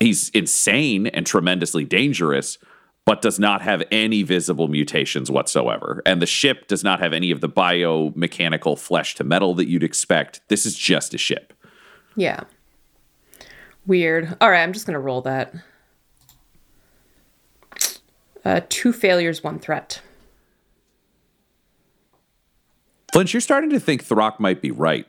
he's 0.00 0.28
insane 0.30 1.08
and 1.08 1.26
tremendously 1.26 1.84
dangerous, 1.84 2.58
but 3.04 3.20
does 3.20 3.38
not 3.38 3.60
have 3.62 3.82
any 3.90 4.22
visible 4.22 4.68
mutations 4.68 5.30
whatsoever. 5.30 6.02
And 6.06 6.22
the 6.22 6.26
ship 6.26 6.68
does 6.68 6.82
not 6.82 7.00
have 7.00 7.12
any 7.12 7.30
of 7.30 7.40
the 7.40 7.48
biomechanical 7.48 8.78
flesh 8.78 9.14
to 9.16 9.24
metal 9.24 9.54
that 9.54 9.68
you'd 9.68 9.82
expect. 9.82 10.40
This 10.48 10.64
is 10.64 10.74
just 10.74 11.12
a 11.12 11.18
ship. 11.18 11.52
Yeah. 12.16 12.44
Weird. 13.86 14.36
All 14.40 14.50
right, 14.50 14.62
I'm 14.62 14.72
just 14.72 14.86
gonna 14.86 15.00
roll 15.00 15.20
that. 15.22 15.54
Uh, 18.44 18.60
two 18.68 18.92
failures, 18.92 19.42
one 19.42 19.58
threat. 19.58 20.00
Flinch, 23.12 23.32
you're 23.32 23.40
starting 23.40 23.70
to 23.70 23.80
think 23.80 24.04
Throck 24.04 24.40
might 24.40 24.60
be 24.60 24.70
right. 24.70 25.06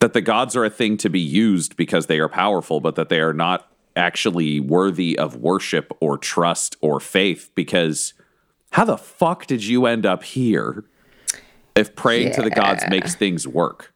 That 0.00 0.12
the 0.12 0.20
gods 0.20 0.56
are 0.56 0.64
a 0.64 0.70
thing 0.70 0.96
to 0.98 1.08
be 1.08 1.20
used 1.20 1.76
because 1.76 2.06
they 2.06 2.18
are 2.18 2.28
powerful, 2.28 2.80
but 2.80 2.96
that 2.96 3.08
they 3.08 3.20
are 3.20 3.32
not 3.32 3.70
actually 3.96 4.60
worthy 4.60 5.18
of 5.18 5.36
worship 5.36 5.92
or 6.00 6.18
trust 6.18 6.76
or 6.80 7.00
faith 7.00 7.50
because 7.54 8.14
how 8.72 8.84
the 8.84 8.98
fuck 8.98 9.46
did 9.46 9.64
you 9.64 9.86
end 9.86 10.04
up 10.04 10.22
here 10.22 10.84
if 11.74 11.96
praying 11.96 12.32
to 12.34 12.42
the 12.42 12.50
gods 12.50 12.84
makes 12.88 13.14
things 13.14 13.46
work? 13.46 13.92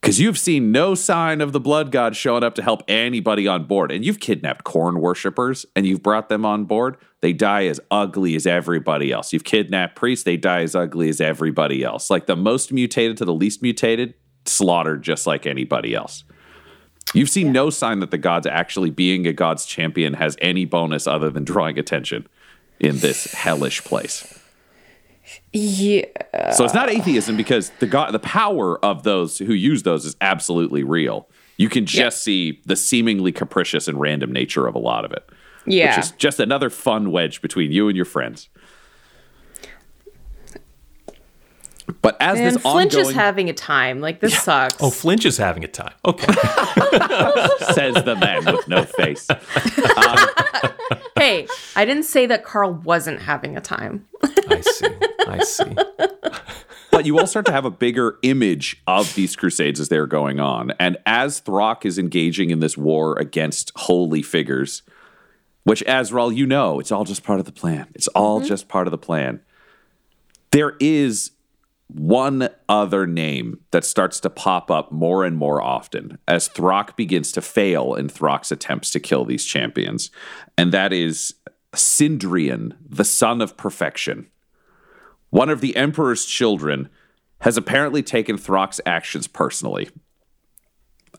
Because 0.00 0.20
you've 0.20 0.38
seen 0.38 0.70
no 0.70 0.94
sign 0.94 1.40
of 1.40 1.52
the 1.52 1.58
blood 1.58 1.90
god 1.90 2.14
showing 2.14 2.44
up 2.44 2.54
to 2.54 2.62
help 2.62 2.82
anybody 2.86 3.48
on 3.48 3.64
board. 3.64 3.90
And 3.90 4.04
you've 4.04 4.20
kidnapped 4.20 4.64
Khorne 4.64 5.00
worshippers 5.00 5.66
and 5.74 5.84
you've 5.86 6.02
brought 6.02 6.28
them 6.28 6.46
on 6.46 6.64
board. 6.64 6.96
They 7.20 7.32
die 7.32 7.66
as 7.66 7.80
ugly 7.90 8.36
as 8.36 8.46
everybody 8.46 9.10
else. 9.10 9.32
You've 9.32 9.44
kidnapped 9.44 9.96
priests, 9.96 10.24
they 10.24 10.36
die 10.36 10.62
as 10.62 10.76
ugly 10.76 11.08
as 11.08 11.20
everybody 11.20 11.82
else. 11.82 12.10
Like 12.10 12.26
the 12.26 12.36
most 12.36 12.72
mutated 12.72 13.16
to 13.16 13.24
the 13.24 13.34
least 13.34 13.60
mutated, 13.60 14.14
slaughtered 14.46 15.02
just 15.02 15.26
like 15.26 15.46
anybody 15.46 15.94
else. 15.94 16.22
You've 17.14 17.30
seen 17.30 17.52
no 17.52 17.70
sign 17.70 18.00
that 18.00 18.10
the 18.10 18.18
gods 18.18 18.46
actually 18.46 18.90
being 18.90 19.26
a 19.26 19.32
god's 19.32 19.66
champion 19.66 20.14
has 20.14 20.36
any 20.40 20.64
bonus 20.64 21.06
other 21.06 21.30
than 21.30 21.44
drawing 21.44 21.78
attention 21.78 22.26
in 22.80 22.98
this 22.98 23.32
hellish 23.32 23.82
place. 23.84 24.38
Yeah. 25.52 26.52
So 26.52 26.64
it's 26.64 26.74
not 26.74 26.90
atheism 26.90 27.36
because 27.36 27.70
the 27.80 27.86
god, 27.86 28.12
the 28.12 28.18
power 28.18 28.82
of 28.84 29.02
those 29.02 29.38
who 29.38 29.52
use 29.52 29.82
those 29.82 30.04
is 30.04 30.16
absolutely 30.20 30.82
real. 30.82 31.28
You 31.56 31.68
can 31.68 31.86
just 31.86 32.22
see 32.22 32.60
the 32.66 32.76
seemingly 32.76 33.32
capricious 33.32 33.88
and 33.88 34.00
random 34.00 34.32
nature 34.32 34.66
of 34.66 34.74
a 34.74 34.78
lot 34.78 35.04
of 35.04 35.12
it. 35.12 35.28
Yeah. 35.66 35.90
Which 35.90 36.06
is 36.06 36.12
just 36.12 36.40
another 36.40 36.70
fun 36.70 37.10
wedge 37.10 37.42
between 37.42 37.72
you 37.72 37.88
and 37.88 37.96
your 37.96 38.04
friends. 38.04 38.48
But 42.02 42.16
as 42.20 42.38
and 42.38 42.46
this 42.46 42.62
Flinch 42.62 42.94
ongoing 42.94 43.06
is 43.06 43.14
having 43.14 43.50
a 43.50 43.54
time. 43.54 44.00
Like 44.00 44.20
this 44.20 44.38
sucks. 44.38 44.76
Oh, 44.80 44.90
Flinch 44.90 45.24
is 45.24 45.36
having 45.36 45.64
a 45.64 45.68
time. 45.68 45.94
Okay. 46.04 46.26
says 47.72 47.94
the 48.04 48.16
man 48.20 48.44
with 48.44 48.68
no 48.68 48.84
face. 48.84 49.28
Um, 49.30 49.38
hey, 51.18 51.48
I 51.76 51.84
didn't 51.84 52.04
say 52.04 52.26
that 52.26 52.44
Carl 52.44 52.72
wasn't 52.72 53.22
having 53.22 53.56
a 53.56 53.60
time. 53.60 54.06
I 54.22 54.60
see. 54.60 54.86
I 55.26 55.38
see. 55.44 55.76
but 56.90 57.06
you 57.06 57.18
all 57.18 57.26
start 57.26 57.46
to 57.46 57.52
have 57.52 57.64
a 57.64 57.70
bigger 57.70 58.18
image 58.22 58.82
of 58.86 59.14
these 59.14 59.34
crusades 59.34 59.80
as 59.80 59.88
they're 59.88 60.06
going 60.06 60.40
on. 60.40 60.72
And 60.78 60.98
as 61.06 61.40
Throck 61.40 61.86
is 61.86 61.98
engaging 61.98 62.50
in 62.50 62.60
this 62.60 62.76
war 62.76 63.18
against 63.18 63.72
holy 63.76 64.20
figures, 64.20 64.82
which 65.64 65.82
Azrael, 65.86 66.32
you 66.32 66.46
know, 66.46 66.80
it's 66.80 66.92
all 66.92 67.04
just 67.04 67.22
part 67.22 67.38
of 67.38 67.46
the 67.46 67.52
plan. 67.52 67.88
It's 67.94 68.08
all 68.08 68.40
mm-hmm. 68.40 68.48
just 68.48 68.68
part 68.68 68.86
of 68.86 68.90
the 68.90 68.98
plan. 68.98 69.40
There 70.50 70.76
is 70.80 71.32
one 71.88 72.50
other 72.68 73.06
name 73.06 73.60
that 73.70 73.84
starts 73.84 74.20
to 74.20 74.30
pop 74.30 74.70
up 74.70 74.92
more 74.92 75.24
and 75.24 75.36
more 75.36 75.62
often 75.62 76.18
as 76.28 76.48
Throck 76.48 76.96
begins 76.96 77.32
to 77.32 77.40
fail 77.40 77.94
in 77.94 78.08
Throck's 78.08 78.52
attempts 78.52 78.90
to 78.90 79.00
kill 79.00 79.24
these 79.24 79.44
champions. 79.44 80.10
And 80.56 80.70
that 80.72 80.92
is 80.92 81.34
Sindrian, 81.74 82.76
the 82.86 83.04
son 83.04 83.40
of 83.40 83.56
perfection 83.56 84.28
one 85.30 85.48
of 85.48 85.60
the 85.60 85.76
Emperor's 85.76 86.24
children, 86.24 86.88
has 87.40 87.56
apparently 87.56 88.02
taken 88.02 88.36
Throck's 88.36 88.80
actions 88.84 89.28
personally. 89.28 89.88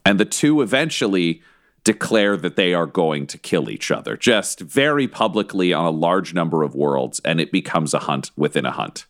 And 0.06 0.20
the 0.20 0.26
two 0.26 0.62
eventually 0.62 1.42
declare 1.84 2.36
that 2.36 2.56
they 2.56 2.74
are 2.74 2.86
going 2.86 3.26
to 3.28 3.38
kill 3.38 3.70
each 3.70 3.90
other, 3.90 4.18
just 4.18 4.60
very 4.60 5.08
publicly 5.08 5.72
on 5.72 5.86
a 5.86 5.92
large 5.92 6.34
number 6.34 6.64
of 6.64 6.76
worlds, 6.76 7.22
and 7.24 7.40
it 7.40 7.52
becomes 7.52 7.94
a 7.94 8.00
hunt 8.00 8.32
within 8.36 8.66
a 8.66 8.72
hunt, 8.72 9.06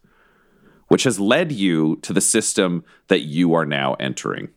which 0.90 1.04
has 1.04 1.20
led 1.20 1.52
you 1.52 1.96
to 2.02 2.12
the 2.12 2.22
system 2.22 2.84
that 3.08 3.22
you 3.22 3.54
are 3.54 3.66
now 3.66 3.94
entering. 3.94 4.50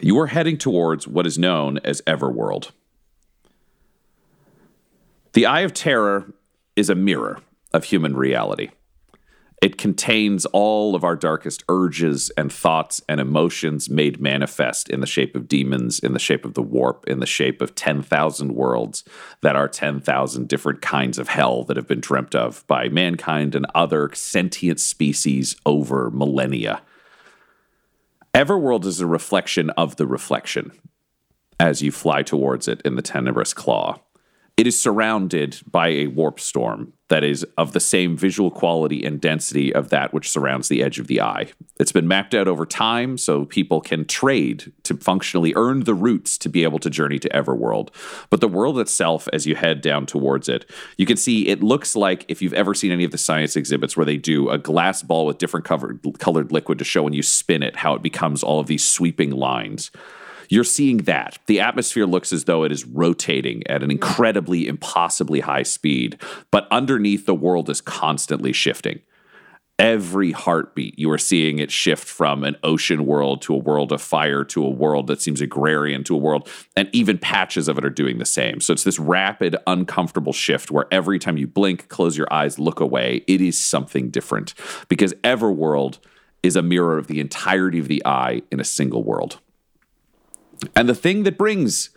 You 0.00 0.18
are 0.20 0.28
heading 0.28 0.56
towards 0.56 1.08
what 1.08 1.26
is 1.26 1.38
known 1.38 1.78
as 1.78 2.00
Everworld. 2.02 2.70
The 5.32 5.46
Eye 5.46 5.60
of 5.60 5.74
Terror 5.74 6.32
is 6.76 6.88
a 6.88 6.94
mirror 6.94 7.40
of 7.72 7.84
human 7.84 8.16
reality. 8.16 8.70
It 9.64 9.78
contains 9.78 10.44
all 10.44 10.94
of 10.94 11.04
our 11.04 11.16
darkest 11.16 11.64
urges 11.70 12.28
and 12.36 12.52
thoughts 12.52 13.00
and 13.08 13.18
emotions 13.18 13.88
made 13.88 14.20
manifest 14.20 14.90
in 14.90 15.00
the 15.00 15.06
shape 15.06 15.34
of 15.34 15.48
demons, 15.48 15.98
in 15.98 16.12
the 16.12 16.18
shape 16.18 16.44
of 16.44 16.52
the 16.52 16.60
warp, 16.60 17.08
in 17.08 17.20
the 17.20 17.24
shape 17.24 17.62
of 17.62 17.74
10,000 17.74 18.54
worlds 18.54 19.04
that 19.40 19.56
are 19.56 19.66
10,000 19.66 20.48
different 20.48 20.82
kinds 20.82 21.16
of 21.16 21.28
hell 21.28 21.64
that 21.64 21.78
have 21.78 21.88
been 21.88 22.02
dreamt 22.02 22.34
of 22.34 22.62
by 22.66 22.90
mankind 22.90 23.54
and 23.54 23.64
other 23.74 24.10
sentient 24.12 24.80
species 24.80 25.56
over 25.64 26.10
millennia. 26.10 26.82
Everworld 28.34 28.84
is 28.84 29.00
a 29.00 29.06
reflection 29.06 29.70
of 29.70 29.96
the 29.96 30.06
reflection 30.06 30.72
as 31.58 31.80
you 31.80 31.90
fly 31.90 32.22
towards 32.22 32.68
it 32.68 32.82
in 32.82 32.96
the 32.96 33.02
tenebrous 33.02 33.54
claw. 33.54 33.98
It 34.58 34.66
is 34.66 34.78
surrounded 34.78 35.62
by 35.66 35.88
a 35.88 36.08
warp 36.08 36.38
storm 36.38 36.92
that 37.08 37.22
is 37.22 37.44
of 37.58 37.72
the 37.72 37.80
same 37.80 38.16
visual 38.16 38.50
quality 38.50 39.04
and 39.04 39.20
density 39.20 39.74
of 39.74 39.90
that 39.90 40.14
which 40.14 40.30
surrounds 40.30 40.68
the 40.68 40.82
edge 40.82 40.98
of 40.98 41.06
the 41.06 41.20
eye. 41.20 41.50
It's 41.78 41.92
been 41.92 42.08
mapped 42.08 42.34
out 42.34 42.48
over 42.48 42.64
time 42.64 43.18
so 43.18 43.44
people 43.44 43.80
can 43.80 44.06
trade 44.06 44.72
to 44.84 44.96
functionally 44.96 45.52
earn 45.54 45.84
the 45.84 45.94
routes 45.94 46.38
to 46.38 46.48
be 46.48 46.62
able 46.62 46.78
to 46.78 46.88
journey 46.88 47.18
to 47.18 47.28
Everworld. 47.28 47.90
But 48.30 48.40
the 48.40 48.48
world 48.48 48.78
itself, 48.78 49.28
as 49.32 49.46
you 49.46 49.54
head 49.54 49.82
down 49.82 50.06
towards 50.06 50.48
it, 50.48 50.70
you 50.96 51.04
can 51.04 51.18
see 51.18 51.48
it 51.48 51.62
looks 51.62 51.94
like 51.94 52.24
if 52.28 52.40
you've 52.40 52.54
ever 52.54 52.72
seen 52.72 52.90
any 52.90 53.04
of 53.04 53.10
the 53.10 53.18
science 53.18 53.54
exhibits 53.54 53.96
where 53.96 54.06
they 54.06 54.16
do 54.16 54.48
a 54.48 54.58
glass 54.58 55.02
ball 55.02 55.26
with 55.26 55.38
different 55.38 55.66
covered, 55.66 56.00
colored 56.18 56.52
liquid 56.52 56.78
to 56.78 56.84
show 56.84 57.02
when 57.02 57.12
you 57.12 57.22
spin 57.22 57.62
it 57.62 57.76
how 57.76 57.94
it 57.94 58.02
becomes 58.02 58.42
all 58.42 58.60
of 58.60 58.66
these 58.66 58.84
sweeping 58.84 59.30
lines. 59.30 59.90
You're 60.48 60.64
seeing 60.64 60.98
that. 60.98 61.38
The 61.46 61.60
atmosphere 61.60 62.06
looks 62.06 62.32
as 62.32 62.44
though 62.44 62.64
it 62.64 62.72
is 62.72 62.84
rotating 62.86 63.66
at 63.66 63.82
an 63.82 63.90
incredibly, 63.90 64.66
impossibly 64.66 65.40
high 65.40 65.62
speed, 65.62 66.18
but 66.50 66.68
underneath 66.70 67.26
the 67.26 67.34
world 67.34 67.70
is 67.70 67.80
constantly 67.80 68.52
shifting. 68.52 69.00
every 69.78 70.30
heartbeat, 70.30 70.98
you 70.98 71.10
are 71.10 71.18
seeing 71.18 71.58
it 71.58 71.70
shift 71.70 72.06
from 72.06 72.44
an 72.44 72.56
ocean 72.62 73.04
world 73.06 73.42
to 73.42 73.54
a 73.54 73.58
world 73.58 73.92
of 73.92 74.00
fire 74.00 74.44
to 74.44 74.64
a 74.64 74.70
world 74.70 75.08
that 75.08 75.20
seems 75.20 75.40
agrarian 75.40 76.04
to 76.04 76.14
a 76.14 76.18
world, 76.18 76.48
and 76.76 76.88
even 76.92 77.18
patches 77.18 77.68
of 77.68 77.76
it 77.78 77.84
are 77.84 77.90
doing 77.90 78.18
the 78.18 78.24
same. 78.24 78.60
So 78.60 78.72
it's 78.72 78.84
this 78.84 78.98
rapid, 78.98 79.56
uncomfortable 79.66 80.32
shift 80.32 80.70
where 80.70 80.86
every 80.90 81.18
time 81.18 81.36
you 81.36 81.46
blink, 81.46 81.88
close 81.88 82.16
your 82.16 82.32
eyes, 82.32 82.58
look 82.58 82.80
away, 82.80 83.24
it 83.26 83.40
is 83.40 83.58
something 83.58 84.10
different 84.10 84.54
because 84.88 85.12
Everworld 85.24 85.98
is 86.42 86.56
a 86.56 86.62
mirror 86.62 86.98
of 86.98 87.06
the 87.06 87.20
entirety 87.20 87.78
of 87.78 87.88
the 87.88 88.02
eye 88.04 88.42
in 88.52 88.60
a 88.60 88.64
single 88.64 89.02
world. 89.02 89.40
And 90.74 90.88
the 90.88 90.94
thing 90.94 91.22
that 91.24 91.38
brings 91.38 91.90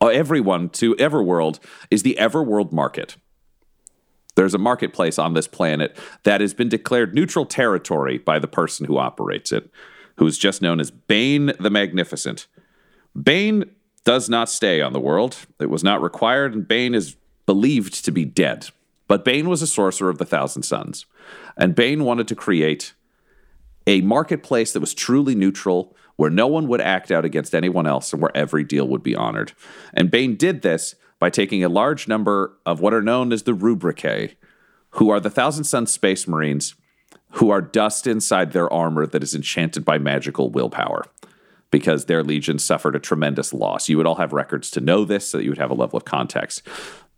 uh, 0.00 0.08
everyone 0.08 0.68
to 0.70 0.94
Everworld 0.96 1.58
is 1.90 2.02
the 2.02 2.16
Everworld 2.18 2.72
market. 2.72 3.16
There's 4.34 4.54
a 4.54 4.58
marketplace 4.58 5.18
on 5.18 5.34
this 5.34 5.46
planet 5.46 5.96
that 6.22 6.40
has 6.40 6.54
been 6.54 6.68
declared 6.68 7.14
neutral 7.14 7.44
territory 7.44 8.18
by 8.18 8.38
the 8.38 8.48
person 8.48 8.86
who 8.86 8.96
operates 8.96 9.52
it, 9.52 9.70
who 10.16 10.26
is 10.26 10.38
just 10.38 10.62
known 10.62 10.80
as 10.80 10.90
Bane 10.90 11.52
the 11.60 11.70
Magnificent. 11.70 12.46
Bane 13.20 13.64
does 14.04 14.28
not 14.28 14.48
stay 14.48 14.80
on 14.80 14.92
the 14.92 15.00
world. 15.00 15.36
It 15.60 15.70
was 15.70 15.84
not 15.84 16.02
required, 16.02 16.54
and 16.54 16.66
Bane 16.66 16.94
is 16.94 17.16
believed 17.46 18.04
to 18.04 18.10
be 18.10 18.24
dead. 18.24 18.68
But 19.06 19.24
Bane 19.24 19.48
was 19.48 19.62
a 19.62 19.66
sorcerer 19.66 20.08
of 20.08 20.18
the 20.18 20.24
Thousand 20.24 20.62
Sons, 20.62 21.04
and 21.56 21.74
Bane 21.74 22.04
wanted 22.04 22.26
to 22.28 22.34
create 22.34 22.94
a 23.86 24.00
marketplace 24.00 24.72
that 24.72 24.80
was 24.80 24.94
truly 24.94 25.34
neutral, 25.34 25.94
where 26.22 26.30
no 26.30 26.46
one 26.46 26.68
would 26.68 26.80
act 26.80 27.10
out 27.10 27.24
against 27.24 27.52
anyone 27.52 27.84
else, 27.84 28.12
and 28.12 28.22
where 28.22 28.30
every 28.32 28.62
deal 28.62 28.86
would 28.86 29.02
be 29.02 29.16
honored. 29.16 29.52
And 29.92 30.08
Bane 30.08 30.36
did 30.36 30.62
this 30.62 30.94
by 31.18 31.30
taking 31.30 31.64
a 31.64 31.68
large 31.68 32.06
number 32.06 32.56
of 32.64 32.78
what 32.78 32.94
are 32.94 33.02
known 33.02 33.32
as 33.32 33.42
the 33.42 33.56
Rubricae, 33.56 34.36
who 34.90 35.10
are 35.10 35.18
the 35.18 35.30
Thousand 35.30 35.64
Son 35.64 35.84
Space 35.84 36.28
Marines 36.28 36.76
who 37.32 37.50
are 37.50 37.60
dust 37.60 38.06
inside 38.06 38.52
their 38.52 38.72
armor 38.72 39.04
that 39.04 39.24
is 39.24 39.34
enchanted 39.34 39.84
by 39.84 39.98
magical 39.98 40.48
willpower 40.48 41.02
because 41.72 42.04
their 42.04 42.22
legion 42.22 42.56
suffered 42.56 42.94
a 42.94 43.00
tremendous 43.00 43.52
loss. 43.52 43.88
You 43.88 43.96
would 43.96 44.06
all 44.06 44.14
have 44.14 44.32
records 44.32 44.70
to 44.72 44.80
know 44.80 45.04
this 45.04 45.26
so 45.26 45.38
that 45.38 45.44
you 45.44 45.50
would 45.50 45.58
have 45.58 45.72
a 45.72 45.74
level 45.74 45.96
of 45.96 46.04
context. 46.04 46.62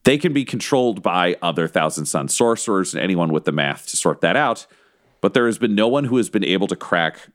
They 0.05 0.17
can 0.17 0.33
be 0.33 0.47
controlled 0.47 1.03
by 1.03 1.37
other 1.43 1.69
Thousand 1.69 2.07
Son 2.07 2.29
sorcerers 2.29 2.95
and 2.95 3.03
anyone 3.03 3.35
with 3.35 3.45
the 3.45 3.53
math 3.53 3.87
to 3.89 3.99
sort 3.99 4.23
that 4.23 4.35
out, 4.35 4.67
but 5.21 5.35
there 5.35 5.45
has 5.45 5.59
been 5.59 5.75
no 5.75 5.89
one 5.89 6.05
who 6.05 6.17
has 6.17 6.31
been 6.31 6.45
able 6.45 6.69
to 6.69 6.77
crack 6.77 7.29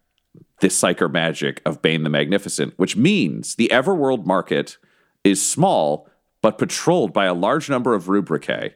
this 0.61 0.79
psyker 0.79 1.11
magic 1.11 1.61
of 1.65 1.81
Bane 1.81 2.03
the 2.03 2.09
Magnificent, 2.09 2.73
which 2.77 2.95
means 2.95 3.55
the 3.55 3.69
Everworld 3.71 4.25
market 4.25 4.77
is 5.23 5.45
small 5.45 6.09
but 6.41 6.57
patrolled 6.57 7.13
by 7.13 7.25
a 7.25 7.33
large 7.33 7.69
number 7.69 7.93
of 7.93 8.05
rubricae. 8.05 8.73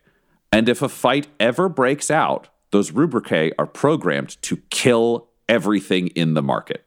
And 0.52 0.68
if 0.68 0.82
a 0.82 0.90
fight 0.90 1.28
ever 1.40 1.70
breaks 1.70 2.12
out, 2.12 2.50
those 2.72 2.92
rubricae 2.92 3.52
are 3.58 3.68
programmed 3.68 4.42
to 4.44 4.58
kill 4.70 5.30
everything 5.48 6.08
in 6.08 6.34
the 6.34 6.42
market. 6.42 6.86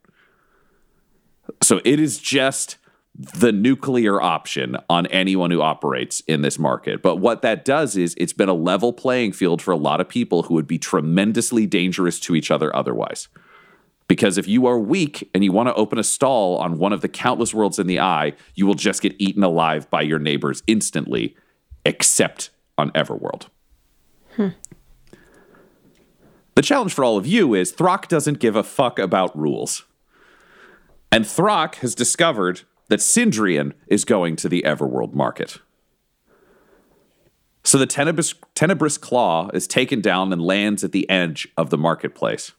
So 1.63 1.81
it 1.85 2.01
is 2.01 2.19
just 2.19 2.77
the 3.19 3.53
nuclear 3.53 4.21
option 4.21 4.77
on 4.91 5.07
anyone 5.07 5.51
who 5.51 5.63
operates 5.63 6.21
in 6.21 6.43
this 6.43 6.59
market. 6.59 7.03
But 7.03 7.17
what 7.17 7.41
that 7.43 7.65
does 7.65 7.97
is 7.97 8.15
it's 8.19 8.35
been 8.35 8.49
a 8.49 8.55
level 8.55 8.93
playing 8.93 9.33
field 9.33 9.63
for 9.63 9.71
a 9.71 9.77
lot 9.77 10.01
of 10.01 10.09
people 10.09 10.43
who 10.45 10.55
would 10.55 10.67
be 10.67 10.79
tremendously 10.79 11.67
dangerous 11.67 12.21
to 12.21 12.35
each 12.35 12.51
other 12.51 12.75
otherwise. 12.77 13.29
Because 14.09 14.39
if 14.39 14.47
you 14.47 14.67
are 14.67 14.79
weak 14.79 15.29
and 15.35 15.43
you 15.43 15.53
want 15.53 15.69
to 15.69 15.75
open 15.75 15.99
a 15.99 16.05
stall 16.05 16.57
on 16.59 16.79
one 16.79 16.93
of 16.93 17.01
the 17.01 17.09
countless 17.09 17.53
worlds 17.53 17.79
in 17.79 17.87
the 17.87 17.99
eye, 17.99 18.35
you 18.55 18.67
will 18.67 18.75
just 18.75 19.03
get 19.03 19.17
eaten 19.19 19.43
alive 19.43 19.91
by 19.91 20.03
your 20.03 20.19
neighbors 20.19 20.63
instantly, 20.67 21.37
except 21.85 22.51
on 22.79 22.91
Everworld. 22.93 23.49
Hmm. 24.37 24.49
The 26.55 26.63
challenge 26.63 26.95
for 26.95 27.05
all 27.05 27.17
of 27.17 27.27
you 27.27 27.53
is 27.55 27.73
Throck 27.73 28.09
doesn't 28.09 28.39
give 28.39 28.57
a 28.57 28.63
fuck 28.63 28.99
about 28.99 29.37
rules. 29.37 29.85
And 31.11 31.25
Throck 31.25 31.77
has 31.77 31.95
discovered 31.95 32.63
that 32.89 33.01
Sindrian 33.01 33.73
is 33.89 34.05
going 34.05 34.37
to 34.37 34.49
the 34.49 34.63
Everworld 34.63 35.13
market. 35.13 35.59
So 37.65 37.79
the 37.79 37.87
tenebrous, 37.87 38.35
tenebrous 38.55 38.97
claw 38.97 39.51
is 39.53 39.67
taken 39.67 40.01
down 40.01 40.33
and 40.33 40.41
lands 40.41 40.85
at 40.85 40.93
the 40.93 41.09
edge 41.11 41.49
of 41.57 41.71
the 41.71 41.79
marketplace 41.79 42.53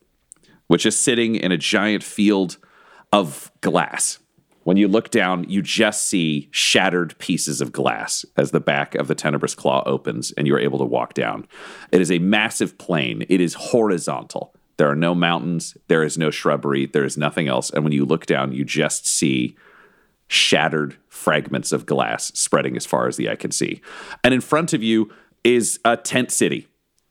which 0.67 0.85
is 0.85 0.97
sitting 0.97 1.35
in 1.35 1.51
a 1.51 1.57
giant 1.57 2.03
field 2.03 2.57
of 3.11 3.51
glass. 3.61 4.19
When 4.63 4.77
you 4.77 4.89
look 4.89 5.09
down, 5.09 5.45
you 5.47 5.61
just 5.61 6.07
see 6.07 6.49
shattered 6.51 7.17
pieces 7.19 7.61
of 7.61 7.71
glass 7.71 8.25
as 8.35 8.51
the 8.51 8.59
back 8.59 8.95
of 8.95 9.07
the 9.07 9.15
tenebrous 9.15 9.55
claw 9.55 9.81
opens 9.85 10.31
and 10.33 10.45
you're 10.45 10.59
able 10.59 10.77
to 10.79 10.85
walk 10.85 11.13
down. 11.13 11.47
It 11.93 12.01
is 12.01 12.11
a 12.11 12.19
massive 12.19 12.77
plain, 12.77 13.25
it 13.29 13.39
is 13.39 13.53
horizontal. 13.53 14.53
There 14.75 14.89
are 14.89 14.95
no 14.95 15.15
mountains, 15.15 15.77
there 15.87 16.03
is 16.03 16.17
no 16.17 16.29
shrubbery, 16.29 16.85
there 16.85 17.05
is 17.05 17.17
nothing 17.17 17.47
else. 17.47 17.69
And 17.69 17.83
when 17.83 17.93
you 17.93 18.03
look 18.05 18.25
down, 18.25 18.51
you 18.51 18.65
just 18.65 19.07
see 19.07 19.55
shattered 20.27 20.97
fragments 21.07 21.71
of 21.71 21.85
glass 21.85 22.25
spreading 22.37 22.75
as 22.75 22.85
far 22.85 23.07
as 23.07 23.15
the 23.15 23.29
eye 23.29 23.37
can 23.37 23.51
see. 23.51 23.81
And 24.21 24.33
in 24.33 24.41
front 24.41 24.73
of 24.73 24.83
you 24.83 25.11
is 25.45 25.79
a 25.85 25.95
tent 25.95 26.29
city 26.29 26.67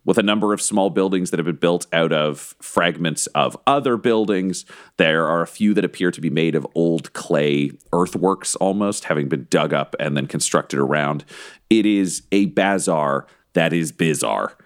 with 0.07 0.17
a 0.17 0.23
number 0.23 0.55
of 0.55 0.63
small 0.63 0.89
buildings 0.89 1.31
that 1.31 1.39
have 1.39 1.45
been 1.45 1.57
built 1.57 1.87
out 1.93 2.13
of 2.13 2.55
fragments 2.63 3.27
of 3.29 3.59
other 3.67 3.97
buildings. 3.97 4.65
There 4.97 5.27
are 5.27 5.43
a 5.43 5.47
few 5.47 5.75
that 5.75 5.85
appear 5.85 6.11
to 6.13 6.21
be 6.21 6.31
made 6.31 6.55
of 6.55 6.67
old 6.75 7.13
clay 7.13 7.73
earthworks 7.93 8.55
almost, 8.57 9.05
having 9.05 9.29
been 9.29 9.49
dug 9.51 9.75
up 9.75 9.95
and 9.99 10.17
then 10.17 10.29
constructed 10.29 10.79
around. 10.79 11.25
It 11.69 11.85
is 11.85 12.23
a 12.31 12.47
bazaar 12.47 13.27
that 13.53 13.73
is 13.73 13.91
bizarre. 13.91 14.57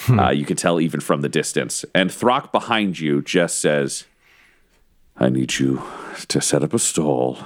Hmm. 0.00 0.20
Uh, 0.20 0.30
you 0.30 0.44
can 0.44 0.56
tell 0.56 0.80
even 0.80 1.00
from 1.00 1.22
the 1.22 1.28
distance. 1.28 1.84
And 1.94 2.10
Throck 2.10 2.52
behind 2.52 3.00
you 3.00 3.22
just 3.22 3.58
says, 3.58 4.04
I 5.16 5.30
need 5.30 5.58
you 5.58 5.82
to 6.28 6.40
set 6.40 6.62
up 6.62 6.74
a 6.74 6.78
stall 6.78 7.38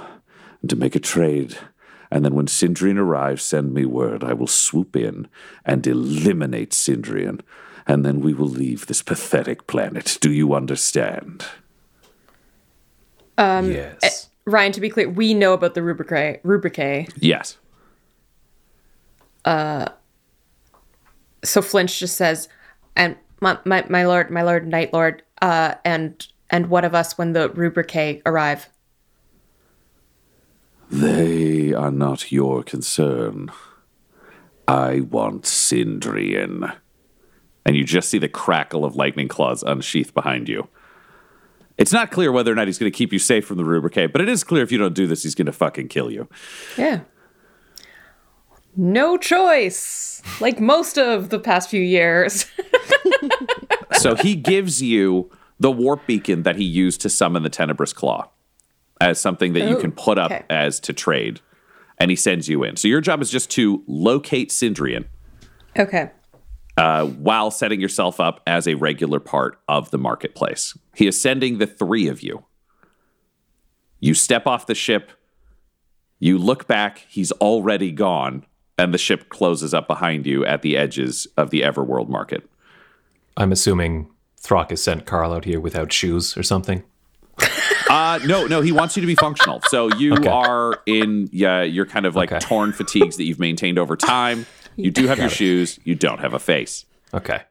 and 0.61 0.69
to 0.69 0.75
make 0.75 0.95
a 0.95 0.99
trade 0.99 1.57
and 2.15 2.23
then 2.23 2.33
when 2.33 2.45
Sindrian 2.45 2.97
arrives, 2.97 3.43
send 3.43 3.73
me 3.73 3.83
word. 3.83 4.23
I 4.23 4.31
will 4.31 4.47
swoop 4.47 4.95
in 4.95 5.27
and 5.65 5.85
eliminate 5.85 6.71
Sindrian, 6.71 7.41
and 7.85 8.05
then 8.05 8.21
we 8.21 8.33
will 8.33 8.47
leave 8.47 8.85
this 8.85 9.01
pathetic 9.01 9.67
planet. 9.67 10.17
Do 10.21 10.31
you 10.31 10.55
understand? 10.55 11.43
Um, 13.37 13.69
yes. 13.69 13.99
Uh, 14.01 14.49
Ryan, 14.49 14.71
to 14.71 14.79
be 14.79 14.87
clear, 14.87 15.09
we 15.09 15.33
know 15.33 15.51
about 15.51 15.73
the 15.73 15.81
Rubricae. 15.81 16.41
Rubricae. 16.43 17.11
Yes. 17.17 17.57
Uh, 19.43 19.89
so 21.43 21.61
Flinch 21.61 21.99
just 21.99 22.15
says, 22.15 22.47
and 22.95 23.17
my, 23.41 23.57
my, 23.65 23.83
my 23.89 24.05
lord, 24.05 24.31
my 24.31 24.41
lord, 24.41 24.65
Night 24.65 24.93
Lord, 24.93 25.21
uh, 25.41 25.75
and 25.83 26.25
and 26.49 26.69
what 26.69 26.85
of 26.85 26.95
us 26.95 27.17
when 27.17 27.33
the 27.33 27.49
Rubricae 27.49 28.21
arrive? 28.25 28.69
They 30.89 31.73
are 31.73 31.91
not 31.91 32.31
your 32.31 32.63
concern. 32.63 33.51
I 34.67 35.01
want 35.01 35.43
Sindrian. 35.43 36.75
And 37.65 37.75
you 37.75 37.83
just 37.83 38.09
see 38.09 38.19
the 38.19 38.29
crackle 38.29 38.85
of 38.85 38.95
lightning 38.95 39.27
claws 39.27 39.63
unsheath 39.63 40.13
behind 40.13 40.47
you. 40.47 40.67
It's 41.77 41.91
not 41.91 42.11
clear 42.11 42.31
whether 42.31 42.51
or 42.51 42.55
not 42.55 42.67
he's 42.67 42.77
going 42.77 42.91
to 42.91 42.97
keep 42.97 43.11
you 43.11 43.19
safe 43.19 43.45
from 43.45 43.57
the 43.57 43.63
Rubricae, 43.63 44.11
but 44.11 44.21
it 44.21 44.29
is 44.29 44.43
clear 44.43 44.63
if 44.63 44.71
you 44.71 44.77
don't 44.77 44.93
do 44.93 45.07
this, 45.07 45.23
he's 45.23 45.35
going 45.35 45.47
to 45.47 45.51
fucking 45.51 45.89
kill 45.89 46.09
you. 46.09 46.29
Yeah. 46.77 47.01
No 48.77 49.17
choice, 49.17 50.21
like 50.39 50.59
most 50.59 50.97
of 50.97 51.29
the 51.29 51.39
past 51.39 51.69
few 51.69 51.81
years. 51.81 52.45
so 53.93 54.15
he 54.15 54.35
gives 54.35 54.81
you 54.81 55.31
the 55.59 55.71
warp 55.71 56.05
beacon 56.07 56.43
that 56.43 56.55
he 56.55 56.63
used 56.63 57.01
to 57.01 57.09
summon 57.09 57.43
the 57.43 57.49
Tenebrous 57.49 57.93
Claw 57.93 58.29
as 59.05 59.21
something 59.21 59.53
that 59.53 59.63
Ooh, 59.63 59.69
you 59.69 59.77
can 59.77 59.91
put 59.91 60.17
up 60.17 60.31
okay. 60.31 60.43
as 60.49 60.79
to 60.81 60.91
trade, 60.91 61.39
and 61.99 62.09
he 62.09 62.15
sends 62.15 62.49
you 62.49 62.63
in. 62.63 62.75
So 62.75 62.87
your 62.87 63.01
job 63.01 63.21
is 63.21 63.29
just 63.29 63.51
to 63.51 63.83
locate 63.87 64.49
Sindrian. 64.49 65.05
Okay. 65.77 66.09
Uh, 66.75 67.05
while 67.05 67.51
setting 67.51 67.79
yourself 67.79 68.19
up 68.19 68.41
as 68.47 68.67
a 68.67 68.73
regular 68.73 69.19
part 69.19 69.59
of 69.69 69.91
the 69.91 69.97
marketplace. 69.97 70.77
He 70.95 71.07
is 71.07 71.21
sending 71.21 71.59
the 71.59 71.67
three 71.67 72.07
of 72.07 72.21
you. 72.21 72.45
You 73.99 74.13
step 74.13 74.45
off 74.45 74.65
the 74.65 74.75
ship, 74.75 75.11
you 76.19 76.37
look 76.37 76.67
back, 76.67 77.05
he's 77.07 77.31
already 77.33 77.91
gone, 77.91 78.45
and 78.77 78.93
the 78.93 78.97
ship 78.97 79.29
closes 79.29 79.73
up 79.73 79.87
behind 79.87 80.25
you 80.25 80.45
at 80.45 80.63
the 80.63 80.75
edges 80.75 81.27
of 81.37 81.49
the 81.49 81.61
Everworld 81.61 82.09
market. 82.09 82.49
I'm 83.37 83.51
assuming 83.51 84.09
Throck 84.41 84.71
has 84.71 84.83
sent 84.83 85.05
Carl 85.05 85.31
out 85.31 85.45
here 85.45 85.59
without 85.59 85.93
shoes 85.93 86.35
or 86.35 86.43
something. 86.43 86.83
Uh, 87.89 88.19
no, 88.25 88.47
no, 88.47 88.61
he 88.61 88.71
wants 88.71 88.95
you 88.97 89.01
to 89.01 89.07
be 89.07 89.15
functional. 89.15 89.61
So 89.67 89.93
you 89.95 90.13
okay. 90.13 90.27
are 90.27 90.81
in, 90.85 91.29
yeah, 91.31 91.61
you're 91.61 91.85
kind 91.85 92.05
of 92.05 92.15
like 92.15 92.31
okay. 92.31 92.39
torn 92.39 92.73
fatigues 92.73 93.17
that 93.17 93.25
you've 93.25 93.39
maintained 93.39 93.77
over 93.77 93.95
time. 93.95 94.45
You 94.75 94.91
do 94.91 95.07
have 95.07 95.17
Got 95.17 95.23
your 95.23 95.31
it. 95.31 95.35
shoes. 95.35 95.79
You 95.83 95.95
don't 95.95 96.19
have 96.19 96.33
a 96.33 96.39
face. 96.39 96.85
Okay. 97.13 97.41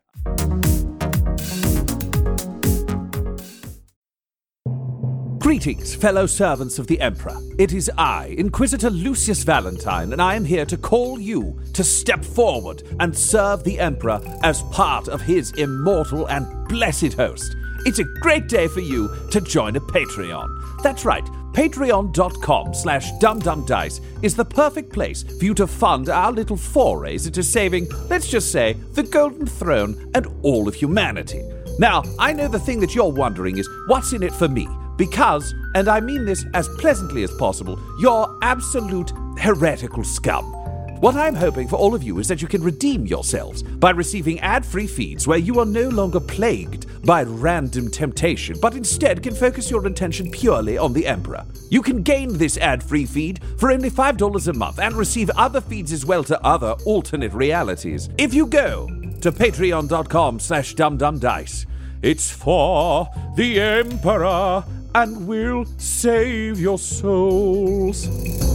Greetings, 5.38 5.94
fellow 5.94 6.27
servants 6.27 6.79
of 6.79 6.87
the 6.87 7.01
Emperor. 7.01 7.37
It 7.59 7.73
is 7.73 7.90
I, 7.97 8.35
Inquisitor 8.38 8.90
Lucius 8.90 9.44
Valentine, 9.44 10.12
and 10.12 10.20
I 10.20 10.35
am 10.35 10.44
here 10.44 10.66
to 10.66 10.77
call 10.77 11.20
you 11.20 11.61
to 11.75 11.85
step 11.85 12.25
forward 12.25 12.83
and 12.99 13.16
serve 13.16 13.62
the 13.62 13.79
Emperor 13.79 14.20
as 14.42 14.62
part 14.62 15.09
of 15.09 15.20
his 15.20 15.53
immortal 15.53 16.27
and 16.27 16.66
blessed 16.66 17.12
host. 17.12 17.55
It's 17.87 17.99
a 17.99 18.05
great 18.05 18.49
day 18.49 18.66
for 18.66 18.81
you 18.81 19.14
to 19.31 19.40
join 19.42 19.77
a 19.77 19.81
Patreon. 19.81 20.83
That's 20.83 21.05
right, 21.05 21.25
patreon.com 21.53 22.73
slash 22.73 23.12
dumdumdice 23.12 24.01
is 24.23 24.35
the 24.35 24.44
perfect 24.44 24.90
place 24.90 25.23
for 25.23 25.44
you 25.44 25.53
to 25.55 25.66
fund 25.66 26.09
our 26.09 26.33
little 26.33 26.57
forays 26.57 27.27
into 27.27 27.42
saving, 27.42 27.88
let's 28.09 28.29
just 28.29 28.51
say, 28.51 28.73
the 28.92 29.03
Golden 29.03 29.47
Throne 29.47 30.11
and 30.14 30.27
all 30.42 30.66
of 30.66 30.75
humanity. 30.75 31.42
Now, 31.79 32.03
I 32.18 32.33
know 32.33 32.49
the 32.49 32.59
thing 32.59 32.81
that 32.81 32.94
you're 32.94 33.12
wondering 33.12 33.59
is 33.59 33.68
what's 33.87 34.14
in 34.14 34.23
it 34.23 34.33
for 34.33 34.49
me? 34.49 34.66
Because, 34.97 35.55
and 35.75 35.88
I 35.88 36.01
mean 36.01 36.25
this 36.25 36.47
as 36.55 36.68
pleasantly 36.79 37.23
as 37.23 37.33
possible, 37.33 37.79
you're 38.01 38.38
absolute 38.40 39.12
heretical 39.38 40.05
scum. 40.05 40.63
What 41.00 41.16
I'm 41.16 41.35
hoping 41.35 41.68
for 41.68 41.76
all 41.76 41.94
of 41.94 42.02
you 42.02 42.18
is 42.18 42.28
that 42.28 42.40
you 42.40 42.48
can 42.48 42.62
redeem 42.62 43.07
yourselves 43.07 43.62
by 43.62 43.90
receiving 43.90 44.40
ad 44.40 44.64
free 44.64 44.87
feeds 44.87 45.26
where 45.26 45.38
you 45.38 45.59
are 45.61 45.66
no 45.66 45.88
longer 45.88 46.20
plagued 46.20 46.87
by 47.04 47.24
random 47.24 47.90
temptation, 47.90 48.57
but 48.61 48.74
instead 48.74 49.22
can 49.22 49.35
focus 49.35 49.70
your 49.70 49.87
attention 49.87 50.30
purely 50.30 50.78
on 50.78 50.92
the 50.92 51.07
Emperor. 51.07 51.44
You 51.68 51.83
can 51.83 52.02
gain 52.02 52.38
this 52.38 52.57
ad 52.57 52.83
free 52.83 53.04
feed 53.04 53.40
for 53.59 53.70
only 53.70 53.90
$5 53.90 54.48
a 54.48 54.52
month 54.54 54.78
and 54.78 54.94
receive 54.94 55.30
other 55.30 55.61
feeds 55.61 55.92
as 55.92 56.07
well 56.07 56.24
to 56.24 56.42
other 56.42 56.74
alternate 56.87 57.35
realities. 57.35 58.09
If 58.16 58.33
you 58.33 58.46
go 58.46 58.87
to 59.20 59.33
patreon.com 59.33 60.40
slash 60.40 60.74
dumdumdice, 60.74 61.66
it's 62.02 62.30
for 62.30 63.09
the 63.37 63.61
Emperor 63.61 64.64
and 64.94 65.26
will 65.26 65.64
save 65.76 66.61
your 66.61 66.78
souls. 66.78 68.54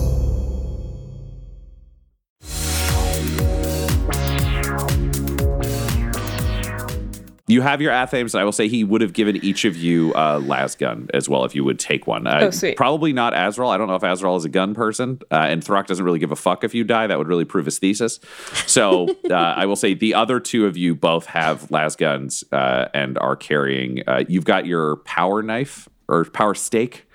You 7.50 7.62
have 7.62 7.82
your 7.82 7.92
Athames, 7.92 8.34
and 8.34 8.42
I 8.42 8.44
will 8.44 8.52
say 8.52 8.68
he 8.68 8.84
would 8.84 9.02
have 9.02 9.12
given 9.12 9.36
each 9.44 9.66
of 9.66 9.76
you 9.76 10.14
a 10.16 10.38
las 10.38 10.76
gun 10.76 11.10
as 11.16 11.28
well 11.28 11.46
if 11.46 11.56
you 11.56 11.64
would 11.64 11.80
take 11.80 12.06
one. 12.06 12.28
Uh, 12.28 12.40
Oh, 12.44 12.50
sweet. 12.52 12.78
Probably 12.78 13.12
not 13.12 13.34
Azrael. 13.34 13.72
I 13.72 13.78
don't 13.78 13.88
know 13.88 13.96
if 13.96 14.04
Azrael 14.04 14.36
is 14.36 14.46
a 14.46 14.50
gun 14.50 14.76
person, 14.76 15.20
uh, 15.32 15.36
and 15.50 15.64
Throck 15.64 15.88
doesn't 15.88 16.06
really 16.06 16.20
give 16.20 16.32
a 16.32 16.36
fuck 16.36 16.64
if 16.64 16.76
you 16.76 16.84
die. 16.84 17.08
That 17.08 17.18
would 17.18 17.28
really 17.28 17.46
prove 17.46 17.66
his 17.66 17.80
thesis. 17.80 18.20
So 18.68 19.08
uh, 19.30 19.34
I 19.34 19.66
will 19.66 19.76
say 19.76 19.96
the 19.96 20.14
other 20.14 20.40
two 20.40 20.68
of 20.68 20.78
you 20.78 20.94
both 20.94 21.26
have 21.26 21.72
las 21.72 21.96
guns 21.96 22.44
uh, 22.52 22.86
and 22.94 23.18
are 23.18 23.36
carrying. 23.36 24.04
Uh, 24.08 24.24
you've 24.30 24.46
got 24.46 24.68
your 24.68 24.98
power 24.98 25.42
knife 25.42 25.90
or 26.08 26.26
power 26.26 26.54
stake. 26.54 27.08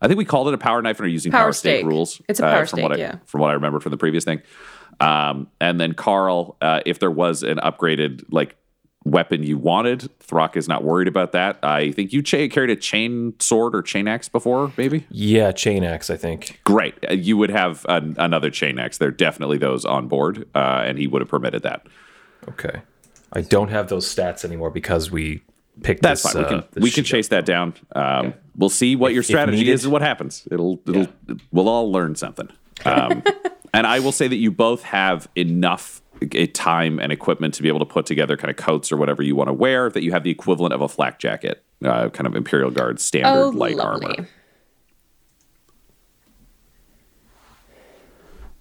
I 0.00 0.08
think 0.08 0.16
we 0.16 0.24
called 0.24 0.48
it 0.48 0.54
a 0.54 0.58
power 0.58 0.80
knife 0.80 0.98
and 1.00 1.06
are 1.06 1.10
using 1.10 1.30
Power 1.32 1.42
power, 1.42 1.52
stake. 1.52 1.80
stake. 1.80 1.86
rules. 1.86 2.20
It's 2.28 2.40
a 2.40 2.46
uh, 2.46 2.50
power 2.52 2.66
from 2.66 2.80
what 2.82 2.92
stake, 2.94 3.04
I, 3.06 3.08
yeah. 3.12 3.18
From 3.26 3.40
what 3.42 3.50
I 3.50 3.54
remember 3.54 3.78
from 3.78 3.90
the 3.90 3.98
previous 3.98 4.24
thing. 4.24 4.40
Um, 5.00 5.48
and 5.60 5.78
then 5.80 5.92
Carl, 5.94 6.56
uh, 6.62 6.80
if 6.86 6.98
there 6.98 7.10
was 7.10 7.42
an 7.42 7.58
upgraded 7.58 8.24
like 8.30 8.56
weapon 9.04 9.42
you 9.42 9.58
wanted, 9.58 10.08
Throck 10.20 10.56
is 10.56 10.68
not 10.68 10.84
worried 10.84 11.08
about 11.08 11.32
that. 11.32 11.58
I 11.62 11.92
think 11.92 12.12
you 12.12 12.22
cha- 12.22 12.48
carried 12.48 12.70
a 12.70 12.76
chain 12.76 13.34
sword 13.38 13.74
or 13.74 13.82
chain 13.82 14.06
axe 14.08 14.28
before, 14.28 14.72
maybe. 14.76 15.06
Yeah, 15.10 15.52
chain 15.52 15.84
axe, 15.84 16.10
I 16.10 16.16
think. 16.16 16.60
Great, 16.64 16.94
Uh, 17.08 17.14
you 17.14 17.36
would 17.36 17.50
have 17.50 17.84
an, 17.88 18.14
another 18.18 18.50
chain 18.50 18.78
axe. 18.78 18.98
There 18.98 19.08
are 19.08 19.12
definitely 19.12 19.58
those 19.58 19.84
on 19.84 20.08
board, 20.08 20.46
uh, 20.54 20.84
and 20.86 20.98
he 20.98 21.06
would 21.06 21.20
have 21.22 21.28
permitted 21.28 21.62
that. 21.62 21.86
Okay. 22.48 22.82
I 23.32 23.40
don't 23.40 23.68
have 23.68 23.88
those 23.88 24.12
stats 24.12 24.44
anymore 24.44 24.70
because 24.70 25.10
we 25.10 25.42
picked 25.82 26.02
That's 26.02 26.22
this. 26.22 26.32
fine. 26.32 26.42
We 26.42 26.46
uh, 26.46 26.48
can 26.50 26.64
this 26.72 26.82
we 26.82 26.90
can 26.90 27.04
chase 27.04 27.28
that 27.28 27.44
down. 27.46 27.74
Um, 27.94 28.34
We'll 28.54 28.68
see 28.68 28.96
what 28.96 29.14
your 29.14 29.22
strategy 29.22 29.70
is 29.70 29.84
and 29.84 29.92
what 29.94 30.02
happens. 30.02 30.46
It'll 30.50 30.78
it'll 30.86 31.06
we'll 31.52 31.70
all 31.70 31.90
learn 31.90 32.14
something. 32.16 32.50
Um, 32.84 33.22
and 33.72 33.86
I 33.86 34.00
will 34.00 34.12
say 34.12 34.28
that 34.28 34.36
you 34.36 34.50
both 34.50 34.82
have 34.82 35.26
enough 35.36 36.01
uh, 36.22 36.46
time 36.54 36.98
and 36.98 37.12
equipment 37.12 37.54
to 37.54 37.62
be 37.62 37.68
able 37.68 37.78
to 37.80 37.86
put 37.86 38.06
together 38.06 38.36
kind 38.36 38.50
of 38.50 38.56
coats 38.56 38.90
or 38.92 38.96
whatever 38.96 39.22
you 39.22 39.34
want 39.36 39.48
to 39.48 39.52
wear. 39.54 39.90
That 39.90 40.02
you 40.02 40.12
have 40.12 40.22
the 40.24 40.30
equivalent 40.30 40.72
of 40.74 40.80
a 40.80 40.88
flak 40.88 41.18
jacket, 41.18 41.62
uh, 41.84 42.08
kind 42.10 42.26
of 42.26 42.34
Imperial 42.36 42.70
Guard 42.70 43.00
standard 43.00 43.28
Oh, 43.40 43.48
light 43.50 43.76
lovely. 43.76 44.16
armor. 44.16 44.28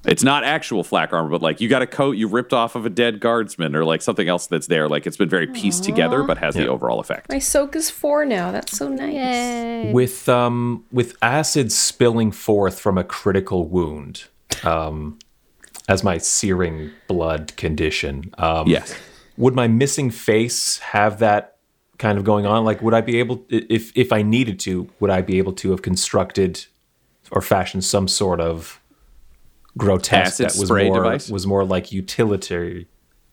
It's 0.03 0.23
not 0.23 0.43
actual 0.43 0.83
flak 0.83 1.13
armor, 1.13 1.29
but 1.29 1.43
like 1.43 1.61
you 1.61 1.69
got 1.69 1.83
a 1.83 1.87
coat 1.87 2.13
you 2.17 2.27
ripped 2.27 2.53
off 2.53 2.73
of 2.75 2.87
a 2.87 2.89
dead 2.89 3.19
guardsman 3.19 3.75
or 3.75 3.85
like 3.85 4.01
something 4.01 4.27
else 4.27 4.47
that's 4.47 4.65
there. 4.65 4.89
Like 4.89 5.05
it's 5.05 5.15
been 5.17 5.29
very 5.29 5.45
pieced 5.45 5.83
together, 5.83 6.23
but 6.23 6.39
has 6.39 6.55
the 6.55 6.67
overall 6.67 6.99
effect. 6.99 7.29
My 7.29 7.37
soak 7.37 7.75
is 7.75 7.91
four 7.91 8.25
now. 8.25 8.51
That's 8.51 8.75
so 8.75 8.87
nice. 8.89 9.93
with 9.93 10.27
um 10.27 10.85
with 10.91 11.15
acid 11.21 11.71
spilling 11.71 12.31
forth 12.31 12.79
from 12.79 12.97
a 12.97 13.03
critical 13.03 13.67
wound 13.67 14.23
um 14.63 15.19
as 15.91 16.03
my 16.03 16.17
searing 16.17 16.89
blood 17.07 17.43
condition 17.57 18.33
um 18.37 18.67
Yes. 18.67 18.95
would 19.37 19.55
my 19.55 19.67
missing 19.67 20.09
face 20.09 20.79
have 20.79 21.19
that 21.19 21.57
kind 21.97 22.17
of 22.17 22.23
going 22.23 22.45
on 22.45 22.63
like 22.63 22.81
would 22.81 22.93
i 22.93 23.01
be 23.01 23.19
able 23.19 23.45
if 23.49 23.95
if 23.95 24.11
i 24.11 24.21
needed 24.21 24.57
to 24.59 24.73
would 24.99 25.11
i 25.11 25.21
be 25.21 25.37
able 25.37 25.53
to 25.53 25.71
have 25.71 25.81
constructed 25.81 26.65
or 27.31 27.41
fashioned 27.41 27.83
some 27.83 28.07
sort 28.07 28.39
of 28.39 28.79
grotesque 29.77 30.41
Acid 30.41 30.49
that 30.49 30.59
was 30.59 30.69
more 30.71 31.03
device? 31.03 31.29
was 31.29 31.45
more 31.45 31.63
like 31.63 31.91
utilitarian 31.91 32.85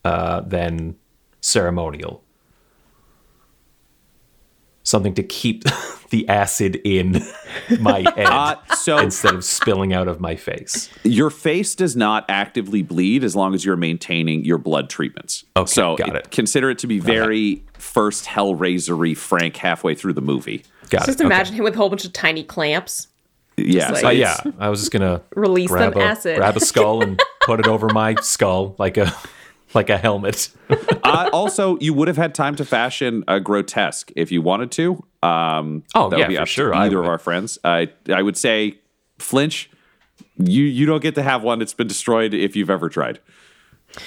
uh 0.04 0.40
than 0.40 0.96
ceremonial 1.40 2.22
something 4.88 5.14
to 5.14 5.22
keep 5.22 5.64
the 6.10 6.26
acid 6.28 6.76
in 6.84 7.22
my 7.80 7.98
head 8.16 8.26
Uh, 8.26 8.56
so 8.74 8.98
instead 8.98 9.34
of 9.34 9.44
spilling 9.44 9.92
out 9.92 10.08
of 10.08 10.20
my 10.20 10.34
face. 10.36 10.88
your 11.04 11.28
face 11.30 11.74
does 11.74 11.94
not 11.96 12.24
actively 12.28 12.82
bleed 12.82 13.22
as 13.24 13.36
long 13.36 13.54
as 13.54 13.64
you're 13.64 13.76
maintaining 13.76 14.44
your 14.44 14.58
blood 14.58 14.88
treatments. 14.88 15.44
Okay, 15.56 15.66
so 15.70 15.96
got 15.96 16.16
it. 16.16 16.30
consider 16.30 16.70
it 16.70 16.78
to 16.78 16.86
be 16.86 16.98
very 16.98 17.62
first 17.74 18.24
Hellraisery 18.24 19.16
Frank 19.16 19.56
halfway 19.56 19.94
through 19.94 20.14
the 20.14 20.22
movie. 20.22 20.64
Got 20.90 21.04
Just 21.06 21.20
it. 21.20 21.24
imagine 21.24 21.54
him 21.54 21.64
with 21.64 21.74
a 21.74 21.76
whole 21.76 21.90
bunch 21.90 22.04
of 22.06 22.12
tiny 22.14 22.42
clamps. 22.42 23.08
Yeah, 23.58 23.90
like- 23.90 24.04
Uh, 24.04 24.08
yeah, 24.10 24.40
I 24.58 24.70
was 24.70 24.80
just 24.80 24.92
gonna 24.92 25.20
Release 25.34 25.68
grab 25.68 25.92
them 25.92 26.02
a, 26.02 26.06
acid. 26.06 26.36
grab 26.38 26.56
a 26.56 26.60
skull 26.60 27.02
and 27.02 27.20
put 27.42 27.60
it 27.60 27.66
over 27.66 27.88
my 27.88 28.14
skull 28.22 28.74
like 28.78 28.96
a 28.96 29.12
like 29.74 29.90
a 29.90 29.98
helmet. 29.98 30.48
Uh, 31.08 31.30
also, 31.32 31.78
you 31.80 31.94
would 31.94 32.08
have 32.08 32.16
had 32.16 32.34
time 32.34 32.54
to 32.56 32.64
fashion 32.64 33.24
a 33.28 33.40
grotesque 33.40 34.12
if 34.16 34.30
you 34.32 34.42
wanted 34.42 34.70
to. 34.72 35.04
Um, 35.22 35.82
Oh, 35.94 36.08
that 36.10 36.18
yeah, 36.18 36.26
would 36.26 36.32
be 36.34 36.36
for 36.36 36.46
sure, 36.46 36.74
Either 36.74 37.00
of 37.00 37.06
our 37.06 37.18
friends. 37.18 37.58
I 37.64 37.88
I 38.12 38.22
would 38.22 38.36
say, 38.36 38.78
Flinch, 39.18 39.70
you 40.38 40.62
you 40.64 40.86
don't 40.86 41.02
get 41.02 41.14
to 41.16 41.22
have 41.22 41.42
one. 41.42 41.60
It's 41.62 41.74
been 41.74 41.88
destroyed 41.88 42.34
if 42.34 42.54
you've 42.56 42.70
ever 42.70 42.88
tried. 42.88 43.18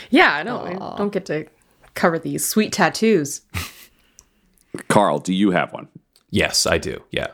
Yeah, 0.09 0.31
I 0.33 0.43
don't, 0.43 0.67
I 0.81 0.97
don't 0.97 1.11
get 1.11 1.25
to 1.25 1.45
cover 1.95 2.19
these 2.19 2.47
sweet 2.47 2.71
tattoos. 2.71 3.41
Carl, 4.87 5.19
do 5.19 5.33
you 5.33 5.51
have 5.51 5.73
one? 5.73 5.87
yes, 6.29 6.65
I 6.65 6.77
do. 6.77 7.03
Yeah. 7.11 7.27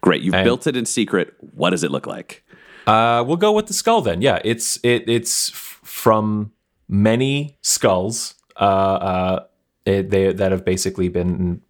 Great, 0.00 0.22
you've 0.22 0.34
And- 0.34 0.44
built 0.44 0.66
it 0.66 0.76
in 0.76 0.86
secret. 0.86 1.34
What 1.54 1.70
does 1.70 1.82
it 1.82 1.90
look 1.90 2.06
like? 2.06 2.44
Uh, 2.86 3.22
we'll 3.26 3.36
go 3.36 3.52
with 3.52 3.66
the 3.66 3.74
skull 3.74 4.00
then. 4.00 4.22
Yeah, 4.22 4.38
it's 4.44 4.78
it 4.82 5.08
it's 5.08 5.50
f- 5.50 5.80
from 5.82 6.52
many 6.88 7.58
skulls 7.62 8.34
uh, 8.56 8.64
uh, 8.64 9.44
it, 9.84 10.10
they, 10.10 10.32
that 10.32 10.52
have 10.52 10.64
basically 10.64 11.08
been 11.08 11.62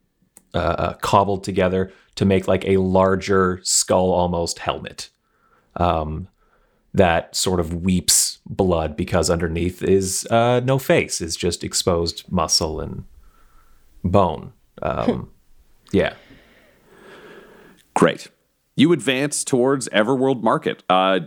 uh, 0.55 0.59
uh, 0.59 0.93
cobbled 0.95 1.45
together 1.45 1.93
to 2.17 2.25
make 2.25 2.49
like 2.49 2.65
a 2.65 2.77
larger 2.79 3.61
skull 3.63 4.11
almost 4.11 4.59
helmet 4.59 5.11
um, 5.77 6.29
that 6.93 7.35
sort 7.37 7.61
of 7.61 7.83
weeps 7.83 8.39
blood 8.47 8.97
because 8.97 9.31
underneath 9.31 9.83
is 9.83 10.27
uh, 10.31 10.61
no 10.65 10.79
face, 10.79 11.21
is 11.21 11.37
just 11.37 11.63
exposed 11.63 12.25
muscle 12.31 12.81
and 12.81 13.05
bone. 14.03 14.53
Um, 14.83 15.31
yeah. 15.93 16.15
Great. 17.95 18.29
You 18.77 18.93
advance 18.93 19.45
towards 19.45 19.89
Everworld 19.91 20.43
Market. 20.43 20.83
Uh, 20.89 21.21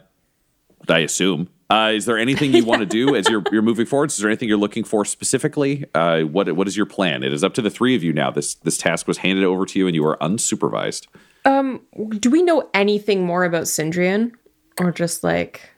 I 0.89 0.99
assume. 0.99 1.49
Uh, 1.73 1.89
is 1.89 2.05
there 2.05 2.19
anything 2.19 2.53
you 2.53 2.63
want 2.63 2.81
to 2.81 2.85
do 2.85 3.15
as 3.15 3.27
you're 3.27 3.41
you're 3.51 3.63
moving 3.63 3.87
forward? 3.87 4.11
Is 4.11 4.17
there 4.17 4.29
anything 4.29 4.47
you're 4.47 4.59
looking 4.59 4.83
for 4.83 5.03
specifically? 5.05 5.85
Uh, 5.95 6.21
what 6.21 6.51
what 6.55 6.67
is 6.67 6.77
your 6.77 6.85
plan? 6.85 7.23
It 7.23 7.33
is 7.33 7.43
up 7.43 7.55
to 7.55 7.63
the 7.63 7.71
three 7.71 7.95
of 7.95 8.03
you 8.03 8.13
now. 8.13 8.29
This 8.29 8.53
this 8.53 8.77
task 8.77 9.07
was 9.07 9.17
handed 9.17 9.43
over 9.43 9.65
to 9.65 9.79
you, 9.79 9.87
and 9.87 9.95
you 9.95 10.05
are 10.05 10.15
unsupervised. 10.17 11.07
Do 12.19 12.29
we 12.29 12.43
know 12.43 12.69
anything 12.75 13.25
more 13.25 13.43
about 13.43 13.63
Sindrian? 13.63 14.33
Or 14.79 14.91
just 14.91 15.23
like 15.23 15.71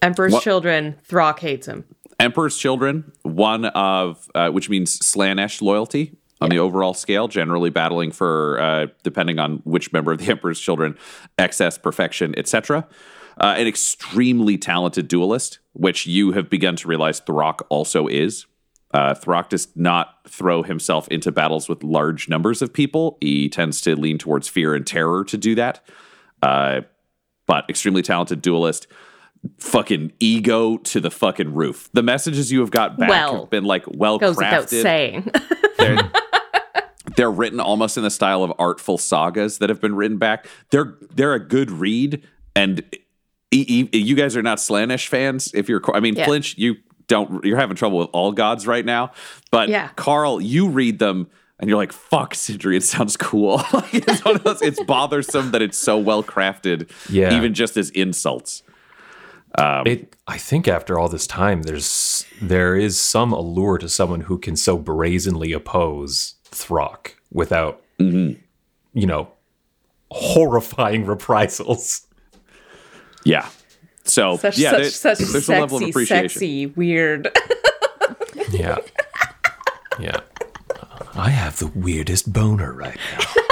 Emperor's 0.00 0.32
What- 0.32 0.42
children, 0.42 0.96
Throck 1.08 1.38
hates 1.38 1.66
him. 1.68 1.84
Emperor's 2.18 2.56
Children, 2.56 3.12
one 3.22 3.66
of 3.66 4.28
uh, 4.34 4.50
which 4.50 4.68
means 4.68 4.98
Slaanesh 4.98 5.62
loyalty 5.62 6.16
on 6.40 6.50
the 6.50 6.58
overall 6.58 6.94
scale, 6.94 7.28
generally 7.28 7.70
battling 7.70 8.10
for, 8.10 8.60
uh, 8.60 8.86
depending 9.04 9.38
on 9.38 9.60
which 9.64 9.92
member 9.92 10.10
of 10.12 10.18
the 10.18 10.26
Emperor's 10.30 10.60
Children, 10.60 10.96
excess, 11.38 11.78
perfection, 11.78 12.36
etc. 12.36 12.86
Uh, 13.38 13.54
an 13.56 13.66
extremely 13.66 14.58
talented 14.58 15.08
duelist, 15.08 15.58
which 15.72 16.06
you 16.06 16.32
have 16.32 16.50
begun 16.50 16.76
to 16.76 16.88
realize 16.88 17.20
Throck 17.20 17.66
also 17.68 18.06
is. 18.06 18.46
Uh, 18.92 19.14
Throck 19.14 19.48
does 19.48 19.68
not 19.74 20.18
throw 20.28 20.62
himself 20.62 21.08
into 21.08 21.32
battles 21.32 21.68
with 21.68 21.82
large 21.82 22.28
numbers 22.28 22.60
of 22.60 22.72
people. 22.72 23.16
He 23.20 23.48
tends 23.48 23.80
to 23.82 23.96
lean 23.96 24.18
towards 24.18 24.48
fear 24.48 24.74
and 24.74 24.86
terror 24.86 25.24
to 25.24 25.38
do 25.38 25.54
that. 25.54 25.80
Uh, 26.42 26.82
but 27.46 27.64
extremely 27.70 28.02
talented 28.02 28.42
duelist 28.42 28.86
fucking 29.58 30.12
ego 30.20 30.76
to 30.78 31.00
the 31.00 31.10
fucking 31.10 31.52
roof. 31.54 31.88
The 31.92 32.02
messages 32.02 32.52
you 32.52 32.60
have 32.60 32.70
got 32.70 32.96
back 32.98 33.08
Well, 33.08 33.40
have 33.40 33.50
been 33.50 33.64
like 33.64 33.84
well 33.88 34.18
Goes 34.18 34.36
without 34.36 34.64
crafted. 34.66 34.82
saying. 34.82 35.30
They're, 35.78 36.10
they're 37.16 37.30
written 37.30 37.58
almost 37.60 37.96
in 37.96 38.04
the 38.04 38.10
style 38.10 38.44
of 38.44 38.52
artful 38.58 38.98
sagas 38.98 39.58
that 39.58 39.68
have 39.68 39.80
been 39.80 39.96
written 39.96 40.16
back. 40.18 40.46
They're 40.70 40.96
they're 41.12 41.34
a 41.34 41.40
good 41.40 41.70
read, 41.72 42.22
and 42.54 42.84
e- 43.52 43.88
e- 43.92 43.98
you 43.98 44.14
guys 44.14 44.36
are 44.36 44.42
not 44.42 44.58
Slaanesh 44.58 45.08
fans. 45.08 45.50
If 45.54 45.68
you're, 45.68 45.80
I 45.94 46.00
mean, 46.00 46.16
Yeah. 46.16 46.26
Flinch, 46.26 46.56
you 46.58 46.76
don't. 47.06 47.44
You're 47.44 47.58
having 47.58 47.76
trouble 47.76 47.98
with 47.98 48.08
all 48.12 48.32
gods 48.32 48.66
right 48.66 48.84
now, 48.84 49.12
but 49.50 49.68
Yeah. 49.68 49.88
Carl, 49.96 50.40
you 50.40 50.68
read 50.68 50.98
them. 50.98 51.28
And 51.60 51.68
you're 51.68 51.78
like, 51.78 51.92
fuck, 51.92 52.34
Sindri, 52.34 52.76
it 52.76 52.82
sounds 52.82 53.16
cool. 53.16 53.58
like 53.72 53.94
it's 53.94 54.24
one 54.24 54.34
of 54.34 54.42
those, 54.42 54.60
it's 54.62 54.82
bothersome 54.82 55.52
that 55.52 55.62
it's 55.62 55.78
so 55.78 55.96
well 55.96 56.24
crafted, 56.24 56.90
Yeah. 57.08 57.36
even 57.36 57.54
just 57.54 57.76
as 57.76 57.90
insults. 57.90 58.64
Um, 59.58 59.86
it 59.86 60.16
I 60.26 60.38
think 60.38 60.66
after 60.66 60.98
all 60.98 61.08
this 61.08 61.26
time 61.26 61.62
there's 61.62 62.24
there 62.40 62.74
is 62.74 62.98
some 63.00 63.32
allure 63.32 63.76
to 63.78 63.88
someone 63.88 64.22
who 64.22 64.38
can 64.38 64.56
so 64.56 64.78
brazenly 64.78 65.52
oppose 65.52 66.36
Throck 66.46 67.16
without 67.30 67.82
mm-hmm. 68.00 68.40
you 68.94 69.06
know 69.06 69.28
horrifying 70.10 71.04
reprisals. 71.04 72.06
Yeah. 73.24 73.48
So 74.04 74.36
such 74.36 74.58
yeah, 74.58 74.70
such 74.70 74.80
there- 74.80 74.90
such 74.90 75.18
there's 75.18 75.48
a 75.48 75.52
level 75.60 75.76
of 75.78 75.88
appreciation. 75.88 76.28
sexy, 76.28 76.66
weird. 76.66 77.28
Yeah. 78.50 78.76
Yeah. 79.98 80.20
I 81.14 81.30
have 81.30 81.58
the 81.58 81.66
weirdest 81.68 82.32
boner 82.32 82.72
right 82.72 82.98
now. 83.18 83.42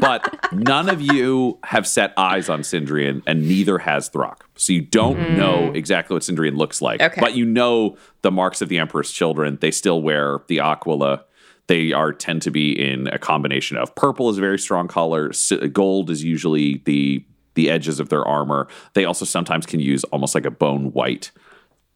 but 0.00 0.52
none 0.52 0.88
of 0.88 1.00
you 1.00 1.58
have 1.64 1.86
set 1.86 2.12
eyes 2.16 2.48
on 2.48 2.60
Sindrian, 2.60 3.22
and 3.26 3.48
neither 3.48 3.78
has 3.78 4.08
Throck. 4.08 4.42
So 4.56 4.72
you 4.72 4.82
don't 4.82 5.16
mm. 5.16 5.36
know 5.36 5.72
exactly 5.72 6.14
what 6.14 6.22
Sindrian 6.22 6.56
looks 6.56 6.82
like. 6.82 7.00
Okay. 7.00 7.20
But 7.20 7.34
you 7.34 7.44
know 7.44 7.96
the 8.22 8.30
marks 8.30 8.60
of 8.62 8.68
the 8.68 8.78
Emperor's 8.78 9.10
children. 9.10 9.58
They 9.60 9.70
still 9.70 10.02
wear 10.02 10.40
the 10.48 10.60
aquila. 10.60 11.24
They 11.66 11.92
are 11.92 12.12
tend 12.12 12.42
to 12.42 12.50
be 12.50 12.72
in 12.72 13.06
a 13.08 13.18
combination 13.18 13.76
of 13.76 13.94
purple 13.94 14.28
is 14.28 14.38
a 14.38 14.40
very 14.40 14.58
strong 14.58 14.86
color. 14.86 15.32
Gold 15.72 16.10
is 16.10 16.22
usually 16.22 16.82
the 16.84 17.24
the 17.54 17.70
edges 17.70 18.00
of 18.00 18.08
their 18.08 18.24
armor. 18.24 18.68
They 18.94 19.04
also 19.04 19.24
sometimes 19.24 19.66
can 19.66 19.80
use 19.80 20.04
almost 20.04 20.34
like 20.34 20.46
a 20.46 20.50
bone 20.50 20.92
white. 20.92 21.30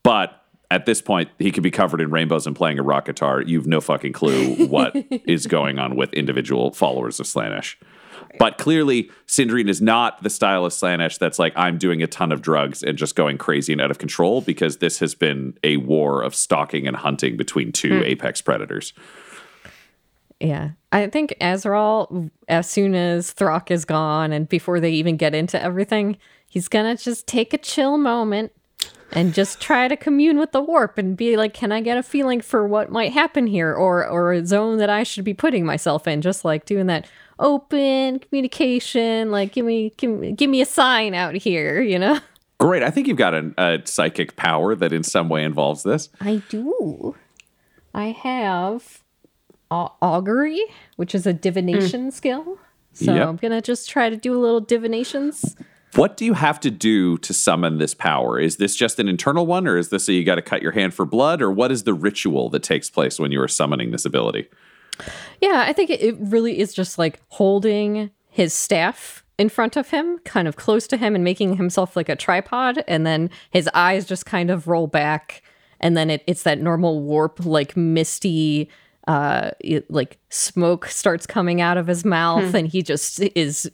But 0.02 0.42
at 0.70 0.86
this 0.86 1.00
point, 1.00 1.30
he 1.38 1.50
could 1.50 1.62
be 1.62 1.70
covered 1.70 2.00
in 2.00 2.10
rainbows 2.10 2.46
and 2.46 2.54
playing 2.54 2.78
a 2.78 2.82
rock 2.82 3.06
guitar. 3.06 3.40
You've 3.40 3.66
no 3.66 3.80
fucking 3.80 4.12
clue 4.12 4.66
what 4.66 4.94
is 5.10 5.46
going 5.46 5.78
on 5.78 5.96
with 5.96 6.12
individual 6.12 6.72
followers 6.72 7.20
of 7.20 7.26
Slaanesh. 7.26 7.76
But 8.38 8.58
clearly, 8.58 9.10
Sindrian 9.26 9.68
is 9.68 9.80
not 9.80 10.22
the 10.22 10.30
style 10.30 10.64
of 10.64 10.72
Slaanesh 10.72 11.18
that's 11.18 11.38
like, 11.38 11.52
I'm 11.56 11.78
doing 11.78 12.02
a 12.02 12.06
ton 12.06 12.30
of 12.30 12.42
drugs 12.42 12.82
and 12.82 12.98
just 12.98 13.16
going 13.16 13.38
crazy 13.38 13.72
and 13.72 13.80
out 13.80 13.90
of 13.90 13.98
control 13.98 14.42
because 14.42 14.78
this 14.78 14.98
has 14.98 15.14
been 15.14 15.56
a 15.64 15.78
war 15.78 16.22
of 16.22 16.34
stalking 16.34 16.86
and 16.86 16.96
hunting 16.96 17.36
between 17.36 17.72
two 17.72 17.98
hmm. 17.98 18.04
apex 18.04 18.42
predators. 18.42 18.92
Yeah. 20.40 20.70
I 20.92 21.08
think 21.08 21.34
Azrael, 21.40 22.30
as 22.48 22.68
soon 22.68 22.94
as 22.94 23.32
Throck 23.32 23.70
is 23.70 23.84
gone 23.84 24.32
and 24.32 24.48
before 24.48 24.80
they 24.80 24.90
even 24.92 25.16
get 25.16 25.34
into 25.34 25.60
everything, 25.60 26.16
he's 26.48 26.68
going 26.68 26.96
to 26.96 27.02
just 27.02 27.26
take 27.26 27.52
a 27.52 27.58
chill 27.58 27.98
moment 27.98 28.52
and 29.12 29.34
just 29.34 29.60
try 29.60 29.88
to 29.88 29.96
commune 29.96 30.38
with 30.38 30.52
the 30.52 30.60
warp 30.60 30.98
and 30.98 31.16
be 31.16 31.36
like, 31.36 31.54
can 31.54 31.72
I 31.72 31.80
get 31.80 31.96
a 31.96 32.02
feeling 32.02 32.40
for 32.40 32.66
what 32.66 32.90
might 32.90 33.12
happen 33.12 33.46
here 33.46 33.74
or, 33.74 34.06
or 34.06 34.32
a 34.32 34.46
zone 34.46 34.78
that 34.78 34.90
I 34.90 35.02
should 35.02 35.24
be 35.24 35.34
putting 35.34 35.64
myself 35.64 36.06
in? 36.06 36.20
Just 36.20 36.44
like 36.44 36.66
doing 36.66 36.86
that 36.86 37.06
open 37.38 38.18
communication, 38.18 39.30
like 39.30 39.52
give 39.52 39.64
me, 39.64 39.92
give 39.96 40.10
me, 40.10 40.32
give 40.32 40.50
me 40.50 40.60
a 40.60 40.66
sign 40.66 41.14
out 41.14 41.34
here, 41.34 41.80
you 41.80 41.98
know? 41.98 42.20
Great. 42.60 42.82
I 42.82 42.90
think 42.90 43.06
you've 43.06 43.16
got 43.16 43.34
an, 43.34 43.54
a 43.56 43.78
psychic 43.84 44.36
power 44.36 44.74
that 44.74 44.92
in 44.92 45.02
some 45.02 45.28
way 45.28 45.44
involves 45.44 45.84
this. 45.84 46.08
I 46.20 46.42
do. 46.48 47.16
I 47.94 48.10
have 48.10 49.02
augury, 49.70 50.60
which 50.96 51.14
is 51.14 51.26
a 51.26 51.32
divination 51.32 52.08
mm. 52.08 52.12
skill. 52.12 52.58
So 52.92 53.14
Yep. 53.14 53.28
I'm 53.28 53.36
gonna 53.36 53.62
just 53.62 53.88
try 53.88 54.10
to 54.10 54.16
do 54.16 54.36
a 54.36 54.40
little 54.40 54.60
divinations. 54.60 55.56
What 55.94 56.16
do 56.16 56.24
you 56.24 56.34
have 56.34 56.60
to 56.60 56.70
do 56.70 57.16
to 57.18 57.32
summon 57.32 57.78
this 57.78 57.94
power? 57.94 58.38
Is 58.38 58.56
this 58.56 58.76
just 58.76 58.98
an 58.98 59.08
internal 59.08 59.46
one, 59.46 59.66
or 59.66 59.78
is 59.78 59.88
this 59.88 60.08
a 60.08 60.12
you 60.12 60.24
got 60.24 60.34
to 60.34 60.42
cut 60.42 60.60
your 60.60 60.72
hand 60.72 60.92
for 60.94 61.06
blood, 61.06 61.40
or 61.40 61.50
what 61.50 61.72
is 61.72 61.84
the 61.84 61.94
ritual 61.94 62.50
that 62.50 62.62
takes 62.62 62.90
place 62.90 63.18
when 63.18 63.32
you 63.32 63.40
are 63.40 63.48
summoning 63.48 63.90
this 63.90 64.04
ability? 64.04 64.48
Yeah, 65.40 65.64
I 65.66 65.72
think 65.72 65.90
it, 65.90 66.02
it 66.02 66.16
really 66.18 66.58
is 66.58 66.74
just 66.74 66.98
like 66.98 67.20
holding 67.28 68.10
his 68.28 68.52
staff 68.52 69.24
in 69.38 69.48
front 69.48 69.76
of 69.76 69.90
him, 69.90 70.18
kind 70.24 70.46
of 70.48 70.56
close 70.56 70.86
to 70.88 70.96
him, 70.96 71.14
and 71.14 71.24
making 71.24 71.56
himself 71.56 71.96
like 71.96 72.08
a 72.08 72.16
tripod, 72.16 72.84
and 72.86 73.06
then 73.06 73.30
his 73.50 73.68
eyes 73.72 74.04
just 74.04 74.26
kind 74.26 74.50
of 74.50 74.68
roll 74.68 74.88
back, 74.88 75.42
and 75.80 75.96
then 75.96 76.10
it, 76.10 76.22
it's 76.26 76.42
that 76.42 76.60
normal 76.60 77.00
warp, 77.00 77.44
like 77.46 77.76
misty, 77.76 78.68
uh, 79.08 79.50
it, 79.58 79.90
like 79.90 80.18
smoke 80.30 80.86
starts 80.86 81.26
coming 81.26 81.60
out 81.60 81.76
of 81.76 81.88
his 81.88 82.04
mouth, 82.04 82.54
and 82.54 82.68
he 82.68 82.82
just 82.82 83.20
is 83.34 83.68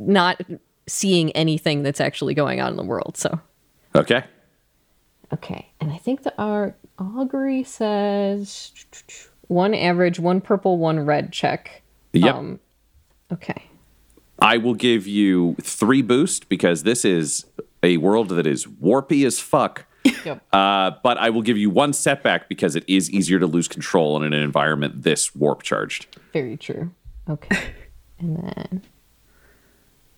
not 0.00 0.40
seeing 0.88 1.30
anything 1.32 1.84
that's 1.84 2.00
actually 2.00 2.34
going 2.34 2.60
on 2.60 2.72
in 2.72 2.76
the 2.76 2.84
world. 2.84 3.16
So 3.16 3.38
Okay. 3.94 4.24
Okay, 5.32 5.66
and 5.80 5.90
I 5.90 5.96
think 5.96 6.24
the 6.24 6.34
our 6.38 6.74
augury 6.98 7.62
says 7.62 8.72
one 9.48 9.74
average, 9.74 10.20
one 10.20 10.40
purple, 10.40 10.78
one 10.78 11.00
red 11.00 11.32
check. 11.32 11.82
Yep. 12.12 12.34
Um, 12.34 12.60
okay. 13.32 13.62
I 14.38 14.58
will 14.58 14.74
give 14.74 15.06
you 15.06 15.56
three 15.62 16.02
boost 16.02 16.48
because 16.48 16.82
this 16.82 17.04
is 17.04 17.46
a 17.82 17.96
world 17.96 18.28
that 18.30 18.46
is 18.46 18.66
warpy 18.66 19.24
as 19.24 19.40
fuck. 19.40 19.86
Yep. 20.24 20.42
Uh, 20.52 20.92
but 21.02 21.18
I 21.18 21.30
will 21.30 21.42
give 21.42 21.56
you 21.58 21.70
one 21.70 21.92
setback 21.92 22.48
because 22.48 22.76
it 22.76 22.84
is 22.88 23.10
easier 23.10 23.38
to 23.38 23.46
lose 23.46 23.68
control 23.68 24.16
in 24.16 24.22
an 24.24 24.32
environment 24.32 25.02
this 25.02 25.34
warp 25.34 25.62
charged. 25.62 26.06
Very 26.32 26.56
true. 26.56 26.90
Okay. 27.28 27.56
and 28.18 28.36
then 28.36 28.82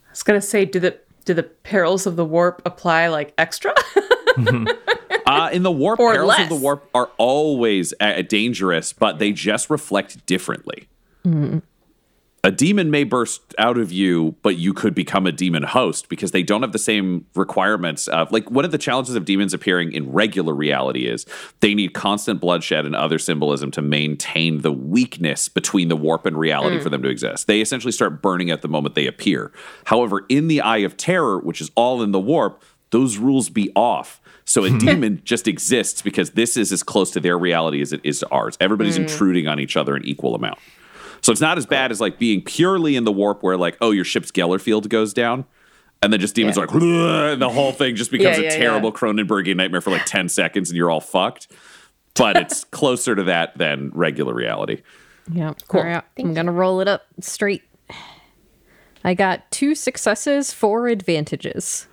I 0.07 0.11
was 0.11 0.23
gonna 0.23 0.41
say, 0.41 0.65
do 0.65 0.79
the 0.81 0.99
do 1.25 1.33
the 1.35 1.43
perils 1.43 2.07
of 2.07 2.17
the 2.17 2.25
warp 2.25 2.61
apply 2.67 3.09
like 3.09 3.33
extra? 3.39 3.75
Uh, 5.27 5.49
in 5.53 5.63
the 5.63 5.71
warp, 5.71 5.99
Or 6.01 6.13
perils 6.13 6.33
of 6.35 6.39
less. 6.39 6.49
the 6.51 6.55
warp 6.57 6.87
are 6.95 7.09
always 7.17 7.95
uh, 7.99 8.21
dangerous, 8.23 8.93
but 8.93 9.19
they 9.19 9.33
just 9.33 9.71
reflect 9.71 10.27
differently. 10.27 10.87
A 12.45 12.51
demon 12.51 12.91
may 12.91 13.05
burst 13.05 13.55
out 13.57 13.79
of 13.79 13.91
you, 13.91 14.37
but 14.43 14.57
you 14.59 14.75
could 14.75 14.95
become 14.95 15.27
a 15.27 15.33
demon 15.33 15.63
host 15.63 16.11
because 16.11 16.33
they 16.33 16.43
don't 16.43 16.61
have 16.61 16.73
the 16.73 16.79
same 16.79 17.25
requirements. 17.35 18.07
Of, 18.07 18.31
like 18.33 18.51
one 18.51 18.67
of 18.67 18.71
the 18.71 18.77
challenges 18.77 19.17
of 19.17 19.25
demons 19.25 19.55
appearing 19.55 19.93
in 19.93 20.13
regular 20.13 20.53
reality 20.53 21.07
is 21.07 21.25
they 21.61 21.75
need 21.75 21.95
constant 21.95 22.43
bloodshed 22.43 22.85
and 22.85 22.95
other 22.95 23.19
symbolism 23.19 23.71
to 23.71 23.81
maintain 23.81 24.61
the 24.61 24.73
weakness 24.73 25.49
between 25.49 25.89
the 25.89 25.97
warp 25.97 26.27
and 26.27 26.39
reality 26.39 26.79
for 26.79 26.89
mm. 26.89 26.93
them 26.93 27.03
to 27.05 27.09
exist. 27.09 27.47
They 27.47 27.63
essentially 27.63 27.93
start 27.93 28.21
burning 28.21 28.51
at 28.51 28.61
the 28.61 28.69
moment 28.69 28.95
they 28.95 29.07
appear. 29.07 29.51
However, 29.87 30.27
in 30.29 30.49
the 30.49 30.61
Eye 30.61 30.79
of 30.79 30.99
Terror, 30.99 31.39
which 31.39 31.63
is 31.63 31.71
all 31.75 32.03
in 32.03 32.13
the 32.13 32.21
warp, 32.21 32.63
those 32.91 33.17
rules 33.17 33.49
be 33.49 33.73
off. 33.75 34.21
So 34.45 34.65
a 34.65 34.71
demon 34.79 35.23
just 35.25 35.49
exists 35.49 36.03
because 36.03 36.33
this 36.33 36.59
is 36.59 36.73
as 36.73 36.83
close 36.83 37.11
to 37.13 37.21
their 37.21 37.39
reality 37.39 37.81
as 37.81 37.95
it 37.95 38.03
is 38.05 38.19
to 38.21 38.29
ours. 38.29 38.59
Everybody's 38.61 38.99
mm. 38.99 39.09
intruding 39.09 39.49
on 39.49 39.59
each 39.59 39.79
other 39.79 39.97
in 39.97 40.05
equal 40.05 40.35
amount. 40.35 40.59
So 41.25 41.33
it's 41.33 41.41
not 41.41 41.57
as 41.57 41.65
bad 41.65 41.91
as 41.91 42.03
like 42.03 42.19
being 42.19 42.43
purely 42.43 42.97
in 42.97 43.05
the 43.05 43.11
warp 43.13 43.43
where 43.43 43.57
like, 43.57 43.79
oh, 43.81 43.93
your 43.93 44.05
ship's 44.05 44.31
Geller 44.31 44.61
field 44.61 44.91
goes 44.91 45.15
down. 45.15 45.47
And 46.03 46.13
then 46.13 46.21
just 46.21 46.35
demons 46.35 46.59
are 46.59 46.67
like, 46.67 46.75
and 46.75 47.41
the 47.41 47.49
whole 47.49 47.73
thing 47.73 47.97
just 47.97 48.11
becomes 48.11 48.37
Yeah, 48.39 48.49
a 48.49 48.51
terrible 48.51 48.91
yeah. 48.91 48.97
Cronenbergian 48.99 49.57
nightmare 49.57 49.81
for 49.81 49.89
like 49.91 50.05
10 50.05 50.29
seconds 50.29 50.69
and 50.69 50.77
you're 50.77 50.91
all 50.91 51.01
fucked. 51.01 51.51
But 52.15 52.37
it's 52.37 52.65
closer 52.73 53.15
to 53.15 53.23
that 53.23 53.57
than 53.57 53.91
regular 53.95 54.35
reality. 54.35 54.83
yeah, 55.33 55.55
cool. 55.67 55.81
I'm 56.19 56.35
gonna 56.35 56.53
roll 56.53 56.83
it 56.83 56.89
up 56.89 57.07
straight. 57.21 57.63
I 59.03 59.15
got 59.15 59.51
two 59.51 59.75
successes, 59.75 60.53
four 60.53 60.89
advantages. 60.89 61.87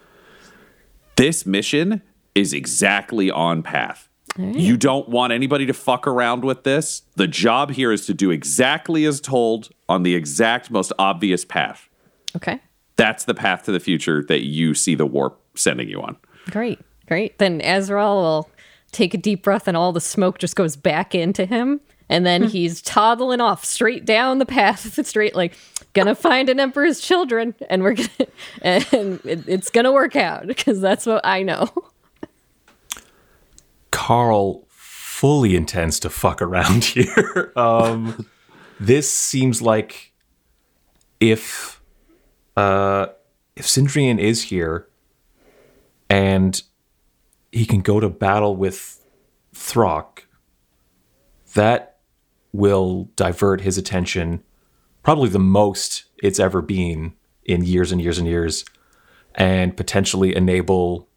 This 1.15 1.46
mission 1.46 2.02
is 2.36 2.52
exactly 2.52 3.32
on 3.32 3.63
path. 3.63 4.10
You 4.38 4.78
don't 4.78 5.10
want 5.10 5.34
anybody 5.34 5.65
to 5.65 5.74
fuck 5.74 6.08
around 6.08 6.46
with 6.46 6.63
this. 6.63 7.04
The 7.15 7.28
job 7.28 7.72
here 7.72 7.91
is 7.91 8.06
to 8.06 8.13
do 8.13 8.32
exactly 8.32 9.06
as 9.06 9.20
told 9.20 9.70
on 9.89 10.04
the 10.04 10.15
exact 10.15 10.72
most 10.72 10.94
obvious 10.98 11.44
path. 11.44 11.89
Okay. 12.36 12.62
That's 12.96 13.26
the 13.26 13.34
path 13.34 13.63
to 13.63 13.72
the 13.72 13.80
future 13.80 14.24
that 14.28 14.46
you 14.46 14.74
see 14.74 14.96
the 14.96 15.06
warp 15.06 15.39
sending 15.56 15.89
you 15.89 16.02
on. 16.02 16.17
Great. 16.50 16.80
Great. 17.08 17.38
Then 17.39 17.62
Azrael 17.62 18.15
will 18.15 18.50
take 18.91 19.14
a 19.14 19.18
deep 19.18 19.43
breath 19.43 19.68
and 19.68 19.76
all 19.76 19.91
the 19.91 20.01
smoke 20.01 20.38
just 20.38 20.55
goes 20.55 20.76
back 20.76 21.14
into 21.14 21.45
him. 21.45 21.82
And 22.10 22.26
then 22.26 22.43
hmm. 22.43 22.47
he's 22.49 22.82
toddling 22.82 23.41
off 23.41 23.64
straight 23.64 24.05
down 24.05 24.39
the 24.39 24.45
path, 24.45 25.05
straight 25.05 25.36
like 25.36 25.58
gonna 25.93 26.16
find 26.16 26.49
an 26.49 26.60
emperor's 26.60 26.99
children, 26.99 27.55
and 27.70 27.84
we're 27.84 27.93
gonna 27.93 28.10
and 28.62 29.20
it, 29.26 29.47
it's 29.47 29.70
gonna 29.70 29.91
work 29.93 30.16
out 30.16 30.45
because 30.45 30.82
that's 30.82 31.05
what 31.05 31.26
I 31.26 31.43
know. 31.43 31.70
Carl 34.02 34.66
fully 34.68 35.56
intends 35.56 35.99
to 35.99 36.10
fuck 36.10 36.41
around 36.41 36.84
here. 36.95 37.54
um, 37.56 38.26
this 38.80 39.12
seems 39.12 39.62
like 39.62 40.12
if 41.20 41.84
uh, 42.58 43.06
if 43.56 43.68
Sindrian 43.68 44.18
is 44.18 44.41
here 44.45 44.88
and 46.10 46.64
he 47.52 47.68
can 47.68 47.82
go 47.82 47.99
to 47.99 48.10
battle 48.10 48.56
with 48.56 49.06
Throck, 49.54 50.26
that 51.54 51.99
will 52.52 53.12
divert 53.16 53.62
his 53.62 53.78
attention 53.78 54.43
probably 55.04 55.30
the 55.30 55.38
most 55.38 56.06
it's 56.24 56.39
ever 56.39 56.64
been 56.64 57.14
in 57.45 57.64
years 57.64 57.91
and 57.91 58.02
years 58.02 58.18
and 58.18 58.28
years, 58.28 58.66
and 59.36 59.78
potentially 59.78 60.36
enable 60.36 61.08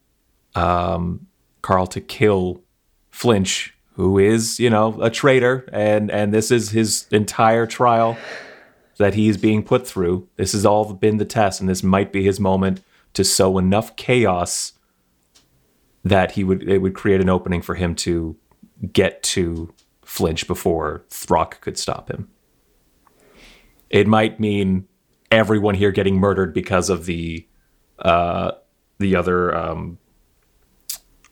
um, 0.54 1.26
Carl 1.62 1.86
to 1.86 2.02
kill 2.02 2.63
Flinch, 3.14 3.72
who 3.92 4.18
is, 4.18 4.58
you 4.58 4.68
know, 4.68 5.00
a 5.00 5.08
traitor, 5.08 5.68
and 5.72 6.10
and 6.10 6.34
this 6.34 6.50
is 6.50 6.70
his 6.70 7.06
entire 7.12 7.64
trial 7.64 8.18
that 8.98 9.14
he's 9.14 9.36
being 9.36 9.62
put 9.62 9.86
through. 9.86 10.28
This 10.36 10.50
has 10.50 10.66
all 10.66 10.92
been 10.94 11.18
the 11.18 11.24
test, 11.24 11.60
and 11.60 11.70
this 11.70 11.84
might 11.84 12.12
be 12.12 12.24
his 12.24 12.40
moment 12.40 12.82
to 13.12 13.22
sow 13.22 13.56
enough 13.56 13.94
chaos 13.94 14.72
that 16.02 16.32
he 16.32 16.42
would 16.42 16.68
it 16.68 16.78
would 16.78 16.96
create 16.96 17.20
an 17.20 17.28
opening 17.28 17.62
for 17.62 17.76
him 17.76 17.94
to 17.94 18.36
get 18.92 19.22
to 19.22 19.72
Flinch 20.04 20.48
before 20.48 21.04
Throck 21.08 21.60
could 21.60 21.78
stop 21.78 22.10
him. 22.10 22.28
It 23.90 24.08
might 24.08 24.40
mean 24.40 24.88
everyone 25.30 25.76
here 25.76 25.92
getting 25.92 26.16
murdered 26.16 26.52
because 26.52 26.90
of 26.90 27.06
the 27.06 27.46
uh, 28.00 28.50
the 28.98 29.14
other. 29.14 29.56
Um, 29.56 29.98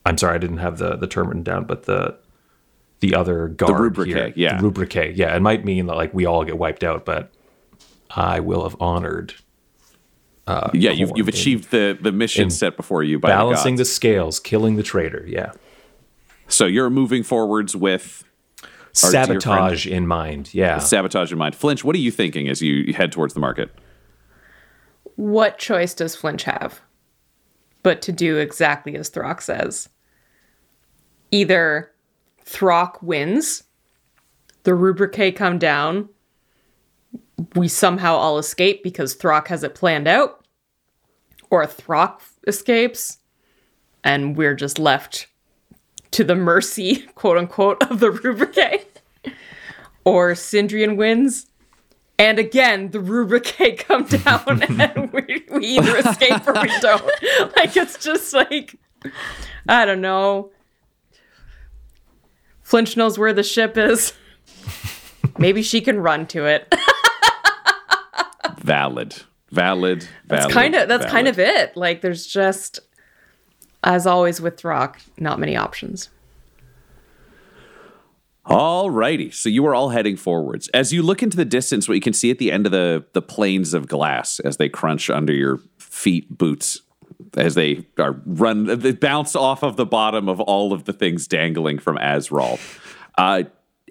I'm 0.05 0.19
sorry, 0.19 0.35
I 0.35 0.39
didn't 0.39 0.59
have 0.59 0.79
the 0.79 0.97
the 0.97 1.07
term 1.07 1.29
written 1.29 1.43
down, 1.43 1.65
but 1.65 1.85
the 1.85 2.19
the 3.01 3.15
other 3.15 3.49
guard 3.49 3.97
rubrique, 3.97 4.09
here, 4.09 4.33
yeah. 4.37 4.57
the 4.59 4.65
rubrique, 4.65 5.17
yeah. 5.17 5.35
It 5.35 5.43
might 5.43 5.65
mean 5.65 5.87
that 5.87 5.97
like 5.97 6.15
we 6.15 6.25
all 6.25 6.45
get 6.45 6.59
wiped 6.59 6.85
out, 6.85 7.05
but 7.05 7.33
I 8.11 8.41
will 8.41 8.63
have 8.63 8.77
honored 8.81 9.35
uh, 10.47 10.71
yeah, 10.73 10.91
you've, 10.91 11.13
you've 11.15 11.29
in- 11.29 11.35
achieved 11.35 11.71
the, 11.71 11.97
the 12.01 12.13
mission 12.13 12.51
set 12.51 12.77
before 12.77 13.03
you 13.03 13.19
by 13.19 13.29
balancing 13.29 13.77
the 13.77 13.83
the 13.83 13.85
scales, 13.85 14.41
killing 14.41 14.77
the 14.77 14.83
traitor. 14.83 15.25
Yeah, 15.27 15.53
So 16.49 16.67
you're 16.67 16.91
moving 16.91 17.23
forwards 17.23 17.77
with 17.77 18.25
Our 19.03 19.11
dear 19.11 19.23
friend- 19.23 19.43
sabotage 19.43 19.87
in 19.87 20.07
mind. 20.07 20.53
Yeah, 20.53 20.79
sabotage 20.79 21.31
in 21.31 21.39
mind. 21.39 21.55
Flinch, 21.55 21.85
what 21.85 21.95
are 21.95 22.01
you 22.01 22.11
thinking 22.11 22.49
as 22.49 22.61
you 22.61 22.93
head 22.93 23.13
towards 23.13 23.35
the 23.35 23.41
market? 23.41 23.71
What 25.15 25.59
choice 25.59 25.95
does 25.95 26.17
Flinch 26.17 26.45
have? 26.45 26.81
But 27.83 28.03
to 28.03 28.13
do 28.13 28.39
exactly 28.39 28.97
as 28.97 29.11
Throck 29.11 29.43
says. 29.43 29.89
Either 31.33 31.91
Throck 32.45 33.03
wins, 33.03 33.65
the 34.63 34.75
rubrique 34.75 35.35
come 35.35 35.59
down, 35.59 36.09
we 37.57 37.67
somehow 37.67 38.15
all 38.15 38.39
escape 38.39 38.85
because 38.85 39.17
Throck 39.17 39.49
has 39.49 39.65
it 39.65 39.75
planned 39.75 40.07
out, 40.07 40.47
or 41.51 41.67
Throck 41.67 42.21
escapes, 42.47 43.19
and 44.05 44.37
we're 44.37 44.55
just 44.55 44.79
left 44.79 45.27
to 46.13 46.23
the 46.23 46.37
mercy, 46.37 46.97
quote 47.15 47.39
unquote, 47.39 47.83
of 47.91 47.99
the 47.99 48.11
rubrique. 48.11 48.87
or 50.05 50.33
Sindrian 50.33 50.97
wins, 50.97 51.47
and 52.19 52.39
again, 52.39 52.91
the 52.91 53.01
rubrique 53.01 53.79
come 53.89 54.05
down 54.05 54.63
and 54.81 55.13
we, 55.13 55.45
we 55.51 55.67
either 55.67 55.97
escape 55.97 56.47
or 56.47 56.55
we 56.55 56.71
don't. 56.81 57.05
Like, 57.57 57.77
it's 57.77 57.99
just 57.99 58.33
like, 58.33 58.77
I 59.69 59.85
don't 59.85 60.01
know. 60.01 60.53
Flinch 62.73 62.97
knows 62.97 63.19
where 63.19 63.35
the 63.35 63.43
ship 63.43 63.77
is. 63.77 64.15
Maybe 65.39 65.61
she 65.61 65.83
can 65.83 66.01
run 66.01 66.27
to 66.29 66.47
it. 66.47 66.75
Valid. 68.61 69.15
Valid. 69.19 69.25
Valid. 69.51 70.09
That's 70.25 70.41
valid, 70.45 70.55
kind 70.55 70.75
of 70.77 70.89
that's 70.89 71.05
kind 71.05 71.29
of 71.29 71.39
it. 71.39 71.77
Like 71.77 72.01
there's 72.01 72.27
just 72.27 72.81
as 73.85 74.07
always 74.07 74.41
with 74.41 74.57
Throck, 74.57 74.97
not 75.19 75.39
many 75.39 75.55
options. 75.55 76.09
Alrighty, 78.47 79.35
so 79.35 79.51
you 79.51 79.67
are 79.67 79.75
all 79.75 79.91
heading 79.91 80.17
forwards. 80.17 80.69
As 80.69 80.95
you 80.95 81.03
look 81.03 81.23
into 81.23 81.37
the 81.37 81.45
distance, 81.45 81.87
what 81.87 81.95
you 81.95 82.01
can 82.01 82.15
see 82.15 82.31
at 82.31 82.39
the 82.39 82.51
end 82.51 82.65
of 82.65 82.73
the 82.73 83.05
the 83.13 83.21
planes 83.21 83.75
of 83.75 83.87
glass 83.87 84.41
as 84.41 84.57
they 84.57 84.71
crunch 84.71 85.11
under 85.11 85.35
your 85.35 85.61
feet, 85.77 86.39
boots, 86.39 86.81
as 87.37 87.55
they 87.55 87.87
are 87.99 88.21
run, 88.27 88.79
they 88.81 88.93
bounce 88.93 89.35
off 89.35 89.63
of 89.63 89.77
the 89.77 89.87
bottom 89.87 90.29
of 90.29 90.41
all 90.41 90.73
of 90.73 90.85
the 90.85 90.93
things 90.93 91.27
dangling 91.27 91.79
from 91.79 91.99
Azrael. 91.99 92.59
Uh, 93.19 93.45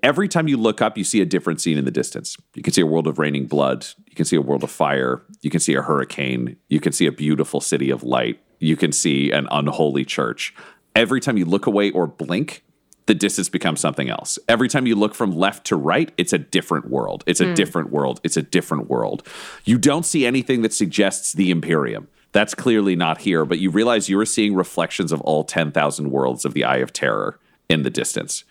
every 0.03 0.27
time 0.27 0.47
you 0.47 0.57
look 0.57 0.82
up, 0.82 0.97
you 0.97 1.03
see 1.03 1.21
a 1.21 1.25
different 1.25 1.61
scene 1.61 1.77
in 1.77 1.86
the 1.86 1.91
distance. 1.91 2.38
You 2.55 2.63
can 2.63 2.73
see 2.73 2.82
a 2.82 2.86
world 2.86 3.07
of 3.07 3.19
raining 3.19 3.47
blood. 3.47 3.86
You 4.07 4.15
can 4.15 4.25
see 4.25 4.36
a 4.36 4.41
world 4.41 4.63
of 4.63 4.71
fire. 4.71 5.21
You 5.41 5.49
can 5.49 5.59
see 5.59 5.75
a 5.75 5.82
hurricane. 5.82 6.57
You 6.69 6.79
can 6.79 6.91
see 6.91 7.05
a 7.05 7.11
beautiful 7.11 7.61
city 7.61 7.89
of 7.89 8.03
light. 8.03 8.39
You 8.59 8.75
can 8.75 8.91
see 8.91 9.32
an 9.32 9.47
unholy 9.51 10.05
church. 10.05 10.53
Every 10.95 11.19
time 11.19 11.38
you 11.38 11.45
look 11.45 11.65
away 11.65 11.91
or 11.91 12.07
blink, 12.07 12.63
the 13.07 13.15
distance 13.15 13.49
becomes 13.49 13.79
something 13.79 14.09
else. 14.09 14.38
Every 14.47 14.69
time 14.69 14.86
you 14.86 14.95
look 14.95 15.15
from 15.15 15.32
left 15.32 15.65
to 15.67 15.75
right, 15.75 16.11
it's 16.17 16.34
a 16.34 16.38
different 16.38 16.89
world. 16.89 17.23
It's 17.25 17.41
a 17.41 17.53
different 17.53 17.91
world. 17.91 18.21
It's 18.23 18.38
a 18.38 18.41
different 18.41 18.89
world. 18.89 19.27
You 19.65 19.77
don't 19.77 20.05
see 20.05 20.25
anything 20.25 20.61
that 20.61 20.73
suggests 20.73 21.34
the 21.34 21.51
Imperium. 21.51 22.07
That's 22.32 22.55
clearly 22.55 22.95
not 22.95 23.21
here, 23.21 23.45
but 23.45 23.59
you 23.59 23.69
realize 23.69 24.09
you 24.09 24.19
are 24.19 24.25
seeing 24.25 24.55
reflections 24.55 25.11
of 25.11 25.21
all 25.21 25.43
10,000 25.43 26.11
worlds 26.11 26.45
of 26.45 26.53
the 26.53 26.63
Eye 26.63 26.77
of 26.77 26.93
Terror 26.93 27.39
in 27.69 27.84
the 27.84 27.89
distance. 27.89 28.43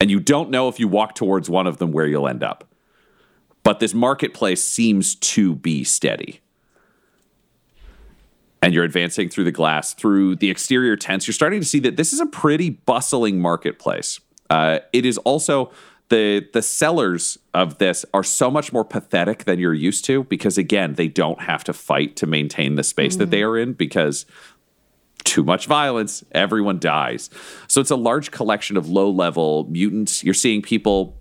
And 0.00 0.10
you 0.10 0.20
don't 0.20 0.50
know 0.50 0.68
if 0.68 0.80
you 0.80 0.88
walk 0.88 1.14
towards 1.14 1.50
one 1.50 1.66
of 1.66 1.78
them 1.78 1.92
where 1.92 2.06
you'll 2.06 2.28
end 2.28 2.42
up. 2.42 2.64
But 3.62 3.80
this 3.80 3.94
marketplace 3.94 4.62
seems 4.62 5.16
to 5.16 5.54
be 5.54 5.84
steady 5.84 6.40
and 8.66 8.74
you're 8.74 8.82
advancing 8.82 9.28
through 9.28 9.44
the 9.44 9.52
glass, 9.52 9.94
through 9.94 10.34
the 10.34 10.50
exterior 10.50 10.96
tents, 10.96 11.26
you're 11.26 11.34
starting 11.34 11.60
to 11.60 11.66
see 11.66 11.78
that 11.78 11.96
this 11.96 12.12
is 12.12 12.18
a 12.18 12.26
pretty 12.26 12.70
bustling 12.70 13.40
marketplace. 13.40 14.18
Uh, 14.50 14.80
it 14.92 15.06
is 15.06 15.18
also 15.18 15.70
the 16.08 16.48
the 16.52 16.62
sellers 16.62 17.38
of 17.52 17.78
this 17.78 18.04
are 18.14 18.22
so 18.22 18.50
much 18.50 18.72
more 18.72 18.84
pathetic 18.84 19.44
than 19.44 19.58
you're 19.58 19.74
used 19.74 20.04
to 20.06 20.24
because 20.24 20.56
again, 20.56 20.94
they 20.94 21.08
don't 21.08 21.40
have 21.42 21.64
to 21.64 21.72
fight 21.72 22.16
to 22.16 22.26
maintain 22.26 22.76
the 22.76 22.84
space 22.84 23.16
that 23.16 23.30
they 23.30 23.40
mm. 23.40 23.48
are 23.48 23.58
in 23.58 23.72
because 23.72 24.26
too 25.24 25.42
much 25.42 25.66
violence, 25.66 26.24
everyone 26.32 26.78
dies. 26.78 27.28
So 27.66 27.80
it's 27.80 27.90
a 27.90 27.96
large 27.96 28.30
collection 28.30 28.76
of 28.76 28.88
low 28.88 29.10
level 29.10 29.66
mutants. 29.68 30.22
You're 30.22 30.34
seeing 30.34 30.62
people 30.62 31.20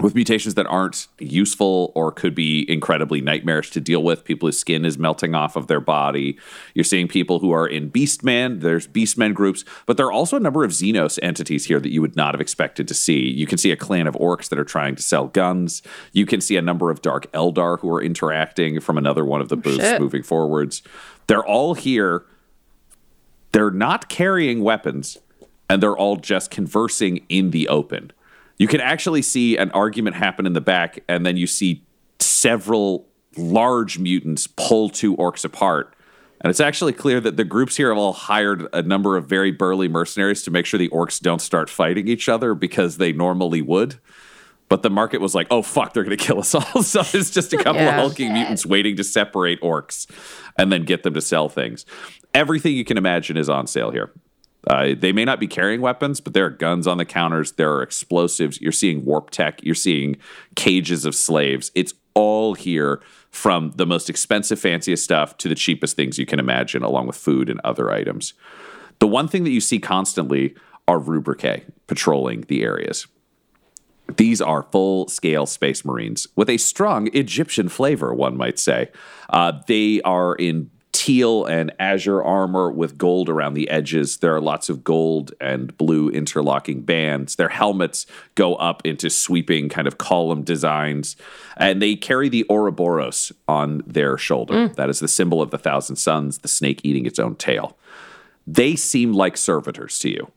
with 0.00 0.14
mutations 0.14 0.54
that 0.54 0.66
aren't 0.66 1.08
useful 1.18 1.90
or 1.94 2.12
could 2.12 2.34
be 2.34 2.70
incredibly 2.70 3.20
nightmarish 3.20 3.70
to 3.70 3.80
deal 3.80 4.02
with. 4.02 4.24
People 4.24 4.46
whose 4.46 4.58
skin 4.58 4.84
is 4.84 4.98
melting 4.98 5.34
off 5.34 5.56
of 5.56 5.68
their 5.68 5.80
body. 5.80 6.38
You're 6.74 6.84
seeing 6.84 7.08
people 7.08 7.38
who 7.38 7.50
are 7.52 7.66
in 7.66 7.90
Beastman. 7.90 8.60
There's 8.60 8.86
Beastmen 8.86 9.32
groups, 9.32 9.64
but 9.86 9.96
there 9.96 10.06
are 10.06 10.12
also 10.12 10.36
a 10.36 10.40
number 10.40 10.64
of 10.64 10.72
Xenos 10.72 11.18
entities 11.22 11.64
here 11.64 11.80
that 11.80 11.90
you 11.90 12.02
would 12.02 12.14
not 12.14 12.34
have 12.34 12.40
expected 12.42 12.86
to 12.88 12.94
see. 12.94 13.30
You 13.30 13.46
can 13.46 13.56
see 13.56 13.70
a 13.70 13.76
clan 13.76 14.06
of 14.06 14.14
orcs 14.16 14.50
that 14.50 14.58
are 14.58 14.64
trying 14.64 14.96
to 14.96 15.02
sell 15.02 15.28
guns. 15.28 15.82
You 16.12 16.26
can 16.26 16.42
see 16.42 16.56
a 16.56 16.62
number 16.62 16.90
of 16.90 17.00
Dark 17.00 17.32
Eldar 17.32 17.80
who 17.80 17.90
are 17.90 18.02
interacting 18.02 18.80
from 18.80 18.98
another 18.98 19.24
one 19.24 19.40
of 19.40 19.48
the 19.48 19.56
oh, 19.56 19.60
booths 19.60 19.78
shit. 19.78 20.00
moving 20.00 20.22
forwards. 20.22 20.82
They're 21.26 21.44
all 21.44 21.74
here. 21.74 22.26
They're 23.52 23.70
not 23.70 24.10
carrying 24.10 24.62
weapons, 24.62 25.16
and 25.70 25.82
they're 25.82 25.96
all 25.96 26.16
just 26.16 26.50
conversing 26.50 27.24
in 27.30 27.50
the 27.50 27.68
open. 27.68 28.12
You 28.58 28.68
can 28.68 28.80
actually 28.80 29.22
see 29.22 29.56
an 29.56 29.70
argument 29.72 30.16
happen 30.16 30.46
in 30.46 30.52
the 30.54 30.60
back, 30.60 31.00
and 31.08 31.26
then 31.26 31.36
you 31.36 31.46
see 31.46 31.84
several 32.18 33.06
large 33.36 33.98
mutants 33.98 34.46
pull 34.46 34.88
two 34.88 35.14
orcs 35.16 35.44
apart. 35.44 35.94
And 36.40 36.50
it's 36.50 36.60
actually 36.60 36.92
clear 36.92 37.20
that 37.20 37.36
the 37.36 37.44
groups 37.44 37.76
here 37.76 37.88
have 37.88 37.98
all 37.98 38.12
hired 38.12 38.66
a 38.72 38.82
number 38.82 39.16
of 39.16 39.26
very 39.26 39.50
burly 39.50 39.88
mercenaries 39.88 40.42
to 40.42 40.50
make 40.50 40.66
sure 40.66 40.78
the 40.78 40.88
orcs 40.90 41.20
don't 41.20 41.40
start 41.40 41.68
fighting 41.70 42.08
each 42.08 42.28
other 42.28 42.54
because 42.54 42.98
they 42.98 43.12
normally 43.12 43.62
would. 43.62 43.96
But 44.68 44.82
the 44.82 44.90
market 44.90 45.20
was 45.20 45.34
like, 45.34 45.46
oh, 45.50 45.62
fuck, 45.62 45.92
they're 45.94 46.02
going 46.04 46.16
to 46.16 46.22
kill 46.22 46.38
us 46.40 46.54
all. 46.54 46.62
so 46.82 47.00
it's 47.14 47.30
just 47.30 47.52
a 47.52 47.56
couple 47.56 47.80
of 47.80 47.86
Yeah. 47.86 48.00
hulking 48.00 48.32
mutants 48.32 48.66
waiting 48.66 48.96
to 48.96 49.04
separate 49.04 49.60
orcs 49.60 50.06
and 50.58 50.72
then 50.72 50.84
get 50.84 51.04
them 51.04 51.14
to 51.14 51.20
sell 51.20 51.48
things. 51.48 51.86
Everything 52.34 52.74
you 52.74 52.84
can 52.84 52.98
imagine 52.98 53.36
is 53.36 53.48
on 53.48 53.66
sale 53.66 53.90
here. 53.90 54.12
Uh, 54.66 54.94
they 54.98 55.12
may 55.12 55.24
not 55.24 55.38
be 55.38 55.46
carrying 55.46 55.80
weapons, 55.80 56.20
but 56.20 56.34
there 56.34 56.46
are 56.46 56.50
guns 56.50 56.86
on 56.86 56.98
the 56.98 57.04
counters. 57.04 57.52
There 57.52 57.72
are 57.72 57.82
explosives. 57.82 58.60
You're 58.60 58.72
seeing 58.72 59.04
warp 59.04 59.30
tech. 59.30 59.62
You're 59.62 59.74
seeing 59.74 60.16
cages 60.56 61.04
of 61.04 61.14
slaves. 61.14 61.70
It's 61.74 61.94
all 62.14 62.54
here 62.54 63.00
from 63.30 63.72
the 63.76 63.86
most 63.86 64.10
expensive, 64.10 64.58
fanciest 64.58 65.04
stuff 65.04 65.36
to 65.38 65.48
the 65.48 65.54
cheapest 65.54 65.94
things 65.94 66.18
you 66.18 66.26
can 66.26 66.40
imagine, 66.40 66.82
along 66.82 67.06
with 67.06 67.16
food 67.16 67.48
and 67.48 67.60
other 67.62 67.92
items. 67.92 68.34
The 68.98 69.06
one 69.06 69.28
thing 69.28 69.44
that 69.44 69.50
you 69.50 69.60
see 69.60 69.78
constantly 69.78 70.54
are 70.88 70.98
rubrique 70.98 71.66
patrolling 71.86 72.42
the 72.42 72.62
areas. 72.62 73.06
These 74.16 74.40
are 74.40 74.62
full 74.70 75.08
scale 75.08 75.46
space 75.46 75.84
marines 75.84 76.26
with 76.36 76.48
a 76.48 76.56
strong 76.56 77.08
Egyptian 77.12 77.68
flavor, 77.68 78.14
one 78.14 78.36
might 78.36 78.58
say. 78.58 78.90
Uh, 79.28 79.52
they 79.66 80.00
are 80.02 80.34
in 80.36 80.70
teal 81.06 81.44
and 81.44 81.72
azure 81.78 82.20
armor 82.22 82.68
with 82.68 82.98
gold 82.98 83.28
around 83.28 83.54
the 83.54 83.70
edges. 83.70 84.18
There 84.18 84.34
are 84.34 84.40
lots 84.40 84.68
of 84.68 84.82
gold 84.82 85.32
and 85.40 85.76
blue 85.76 86.08
interlocking 86.08 86.82
bands. 86.82 87.36
Their 87.36 87.48
helmets 87.48 88.06
go 88.34 88.56
up 88.56 88.84
into 88.84 89.08
sweeping 89.08 89.68
kind 89.68 89.86
of 89.86 89.98
column 89.98 90.42
designs. 90.42 91.14
And 91.56 91.80
they 91.80 91.94
carry 91.94 92.28
the 92.28 92.44
Ouroboros 92.50 93.30
on 93.46 93.84
their 93.86 94.18
shoulder. 94.18 94.54
Mm. 94.54 94.74
That 94.74 94.90
is 94.90 94.98
the 94.98 95.06
symbol 95.06 95.40
of 95.40 95.52
the 95.52 95.58
Thousand 95.58 95.94
Sons, 95.94 96.38
the 96.38 96.48
snake 96.48 96.80
eating 96.82 97.06
its 97.06 97.20
own 97.20 97.36
tail 97.36 97.76
they 98.46 98.76
seem 98.76 99.12
like 99.12 99.36
servitors 99.36 99.98
to 99.98 100.10
you. 100.10 100.30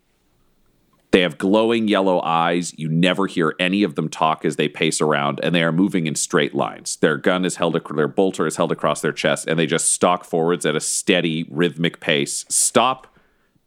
They 1.12 1.22
have 1.22 1.40
glowing 1.40 1.88
yellow 1.88 2.22
eyes. 2.22 2.78
You 2.78 2.88
never 2.88 3.26
hear 3.26 3.56
any 3.60 3.82
of 3.82 3.96
them 3.96 4.10
talk 4.10 4.46
as 4.46 4.58
they 4.58 4.68
pace 4.70 5.02
around, 5.02 5.40
and 5.42 5.56
they 5.56 5.64
are 5.64 5.72
moving 5.72 6.06
in 6.06 6.14
straight 6.14 6.54
lines. 6.54 6.98
Their 6.98 7.18
gun 7.18 7.46
is 7.46 7.56
held, 7.56 7.74
their 7.96 8.08
bolter 8.08 8.46
is 8.46 8.58
held 8.58 8.72
across 8.72 9.02
their 9.02 9.12
chest, 9.12 9.48
and 9.48 9.58
they 9.58 9.66
just 9.66 9.92
stalk 9.92 10.24
forwards 10.24 10.68
at 10.68 10.76
a 10.76 10.80
steady, 10.80 11.48
rhythmic 11.50 12.00
pace. 12.00 12.46
Stop, 12.48 13.08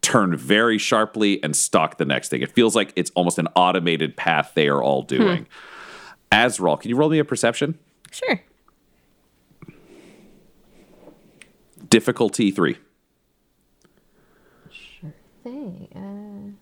turn 0.02 0.36
very 0.36 0.78
sharply, 0.78 1.42
and 1.42 1.56
stalk 1.56 1.98
the 1.98 2.04
next 2.04 2.28
thing. 2.28 2.42
It 2.42 2.52
feels 2.52 2.76
like 2.76 2.92
it's 2.94 3.10
almost 3.16 3.38
an 3.38 3.48
automated 3.56 4.16
path 4.16 4.52
they 4.54 4.68
are 4.68 4.80
all 4.82 5.02
doing. 5.02 5.48
Azrael, 6.30 6.76
can 6.76 6.90
you 6.90 6.96
roll 6.96 7.10
me 7.10 7.18
a 7.18 7.24
perception? 7.24 7.76
Sure. 8.12 8.40
Difficulty 11.88 12.52
three. 12.52 12.78
Sure 14.70 15.12
Thing. 15.42 15.88
Uh... 16.56 16.61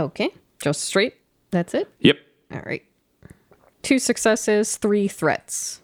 Okay. 0.00 0.30
Just 0.62 0.82
straight. 0.82 1.14
That's 1.50 1.74
it. 1.74 1.92
Yep. 2.00 2.18
All 2.52 2.62
right. 2.64 2.84
Two 3.82 3.98
successes, 3.98 4.76
three 4.76 5.08
threats. 5.08 5.80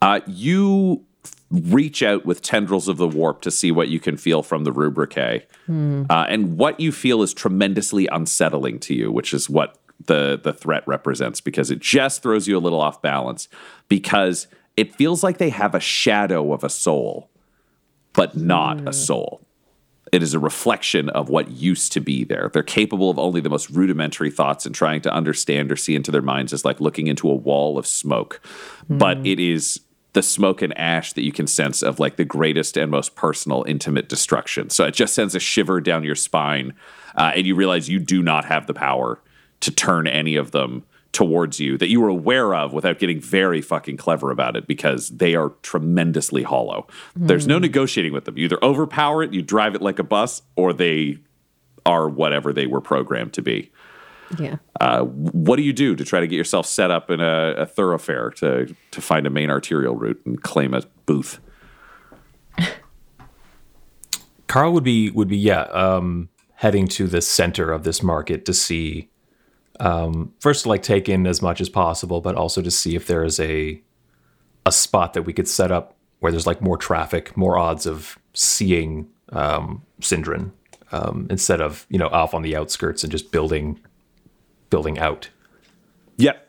Uh, 0.00 0.20
you 0.26 1.04
reach 1.50 2.02
out 2.02 2.26
with 2.26 2.42
tendrils 2.42 2.88
of 2.88 2.98
the 2.98 3.08
warp 3.08 3.40
to 3.40 3.50
see 3.50 3.70
what 3.72 3.88
you 3.88 3.98
can 3.98 4.16
feel 4.16 4.42
from 4.42 4.64
the 4.64 4.72
rubrique. 4.72 5.48
Uh, 5.68 6.26
and 6.28 6.56
what 6.58 6.78
you 6.78 6.92
feel 6.92 7.22
is 7.22 7.32
tremendously 7.34 8.06
unsettling 8.12 8.78
to 8.80 8.94
you, 8.94 9.10
which 9.10 9.32
is 9.34 9.48
what 9.50 9.78
the, 10.04 10.40
the 10.42 10.52
threat 10.52 10.82
represents, 10.86 11.40
because 11.40 11.70
it 11.70 11.80
just 11.80 12.22
throws 12.22 12.46
you 12.46 12.56
a 12.56 12.60
little 12.60 12.80
off 12.80 13.02
balance, 13.02 13.48
because 13.88 14.46
it 14.76 14.94
feels 14.94 15.22
like 15.22 15.38
they 15.38 15.50
have 15.50 15.74
a 15.74 15.80
shadow 15.80 16.52
of 16.52 16.62
a 16.62 16.68
soul, 16.68 17.30
but 18.12 18.36
not 18.36 18.86
a 18.88 18.92
soul. 18.92 19.40
It 20.12 20.22
is 20.22 20.34
a 20.34 20.38
reflection 20.38 21.08
of 21.10 21.28
what 21.28 21.50
used 21.50 21.92
to 21.92 22.00
be 22.00 22.24
there. 22.24 22.50
They're 22.52 22.62
capable 22.62 23.10
of 23.10 23.18
only 23.18 23.40
the 23.40 23.50
most 23.50 23.70
rudimentary 23.70 24.30
thoughts, 24.30 24.66
and 24.66 24.74
trying 24.74 25.00
to 25.02 25.12
understand 25.12 25.72
or 25.72 25.76
see 25.76 25.94
into 25.94 26.10
their 26.10 26.22
minds 26.22 26.52
is 26.52 26.64
like 26.64 26.80
looking 26.80 27.06
into 27.06 27.30
a 27.30 27.34
wall 27.34 27.78
of 27.78 27.86
smoke. 27.86 28.40
But 28.88 29.26
it 29.26 29.40
is 29.40 29.80
the 30.14 30.22
smoke 30.22 30.62
and 30.62 30.76
ash 30.78 31.12
that 31.12 31.22
you 31.22 31.32
can 31.32 31.46
sense 31.46 31.82
of 31.82 32.00
like 32.00 32.16
the 32.16 32.24
greatest 32.24 32.76
and 32.76 32.90
most 32.90 33.14
personal, 33.14 33.64
intimate 33.68 34.08
destruction. 34.08 34.70
So 34.70 34.84
it 34.84 34.94
just 34.94 35.14
sends 35.14 35.34
a 35.34 35.40
shiver 35.40 35.80
down 35.80 36.02
your 36.02 36.14
spine, 36.14 36.74
uh, 37.14 37.32
and 37.34 37.46
you 37.46 37.54
realize 37.54 37.88
you 37.88 37.98
do 37.98 38.22
not 38.22 38.44
have 38.46 38.66
the 38.66 38.74
power 38.74 39.20
to 39.60 39.70
turn 39.70 40.06
any 40.06 40.36
of 40.36 40.52
them 40.52 40.84
towards 41.12 41.58
you 41.58 41.78
that 41.78 41.88
you 41.88 42.00
were 42.00 42.08
aware 42.08 42.54
of 42.54 42.72
without 42.72 42.98
getting 42.98 43.20
very 43.20 43.60
fucking 43.60 43.96
clever 43.96 44.30
about 44.30 44.56
it 44.56 44.66
because 44.66 45.08
they 45.08 45.34
are 45.34 45.50
tremendously 45.62 46.42
hollow. 46.42 46.86
There's 47.16 47.46
no 47.46 47.58
negotiating 47.58 48.12
with 48.12 48.24
them. 48.24 48.36
You 48.36 48.44
either 48.44 48.62
overpower 48.62 49.22
it, 49.22 49.32
you 49.32 49.42
drive 49.42 49.74
it 49.74 49.82
like 49.82 49.98
a 49.98 50.04
bus, 50.04 50.42
or 50.54 50.72
they 50.72 51.18
are 51.86 52.08
whatever 52.08 52.52
they 52.52 52.66
were 52.66 52.80
programmed 52.80 53.32
to 53.32 53.42
be. 53.42 53.72
Yeah. 54.38 54.56
Uh, 54.80 55.04
what 55.04 55.56
do 55.56 55.62
you 55.62 55.72
do 55.72 55.96
to 55.96 56.04
try 56.04 56.20
to 56.20 56.26
get 56.26 56.36
yourself 56.36 56.66
set 56.66 56.90
up 56.90 57.10
in 57.10 57.20
a, 57.20 57.54
a 57.56 57.66
thoroughfare 57.66 58.30
to 58.36 58.74
to 58.90 59.00
find 59.00 59.26
a 59.26 59.30
main 59.30 59.48
arterial 59.50 59.96
route 59.96 60.20
and 60.26 60.42
claim 60.42 60.74
a 60.74 60.82
booth? 61.06 61.40
Carl 64.46 64.72
would 64.72 64.84
be 64.84 65.10
would 65.10 65.28
be 65.28 65.38
yeah 65.38 65.62
um, 65.62 66.28
heading 66.56 66.88
to 66.88 67.06
the 67.06 67.22
center 67.22 67.72
of 67.72 67.84
this 67.84 68.02
market 68.02 68.44
to 68.44 68.52
see 68.52 69.08
um, 69.80 70.32
first 70.40 70.64
to 70.64 70.68
like 70.68 70.82
take 70.82 71.08
in 71.08 71.26
as 71.26 71.42
much 71.42 71.60
as 71.60 71.68
possible, 71.68 72.20
but 72.20 72.34
also 72.34 72.62
to 72.62 72.70
see 72.70 72.96
if 72.96 73.06
there 73.06 73.24
is 73.24 73.38
a 73.40 73.80
a 74.66 74.72
spot 74.72 75.14
that 75.14 75.22
we 75.22 75.32
could 75.32 75.48
set 75.48 75.70
up 75.70 75.96
where 76.20 76.32
there's 76.32 76.46
like 76.46 76.60
more 76.60 76.76
traffic, 76.76 77.36
more 77.36 77.56
odds 77.56 77.86
of 77.86 78.18
seeing 78.34 79.08
um, 79.32 79.82
Sindrian 80.00 80.50
um, 80.92 81.26
instead 81.30 81.60
of 81.60 81.86
you 81.88 81.98
know 81.98 82.08
off 82.08 82.34
on 82.34 82.42
the 82.42 82.56
outskirts 82.56 83.02
and 83.02 83.10
just 83.10 83.30
building 83.30 83.80
building 84.70 84.98
out. 84.98 85.28
Yep. 86.16 86.47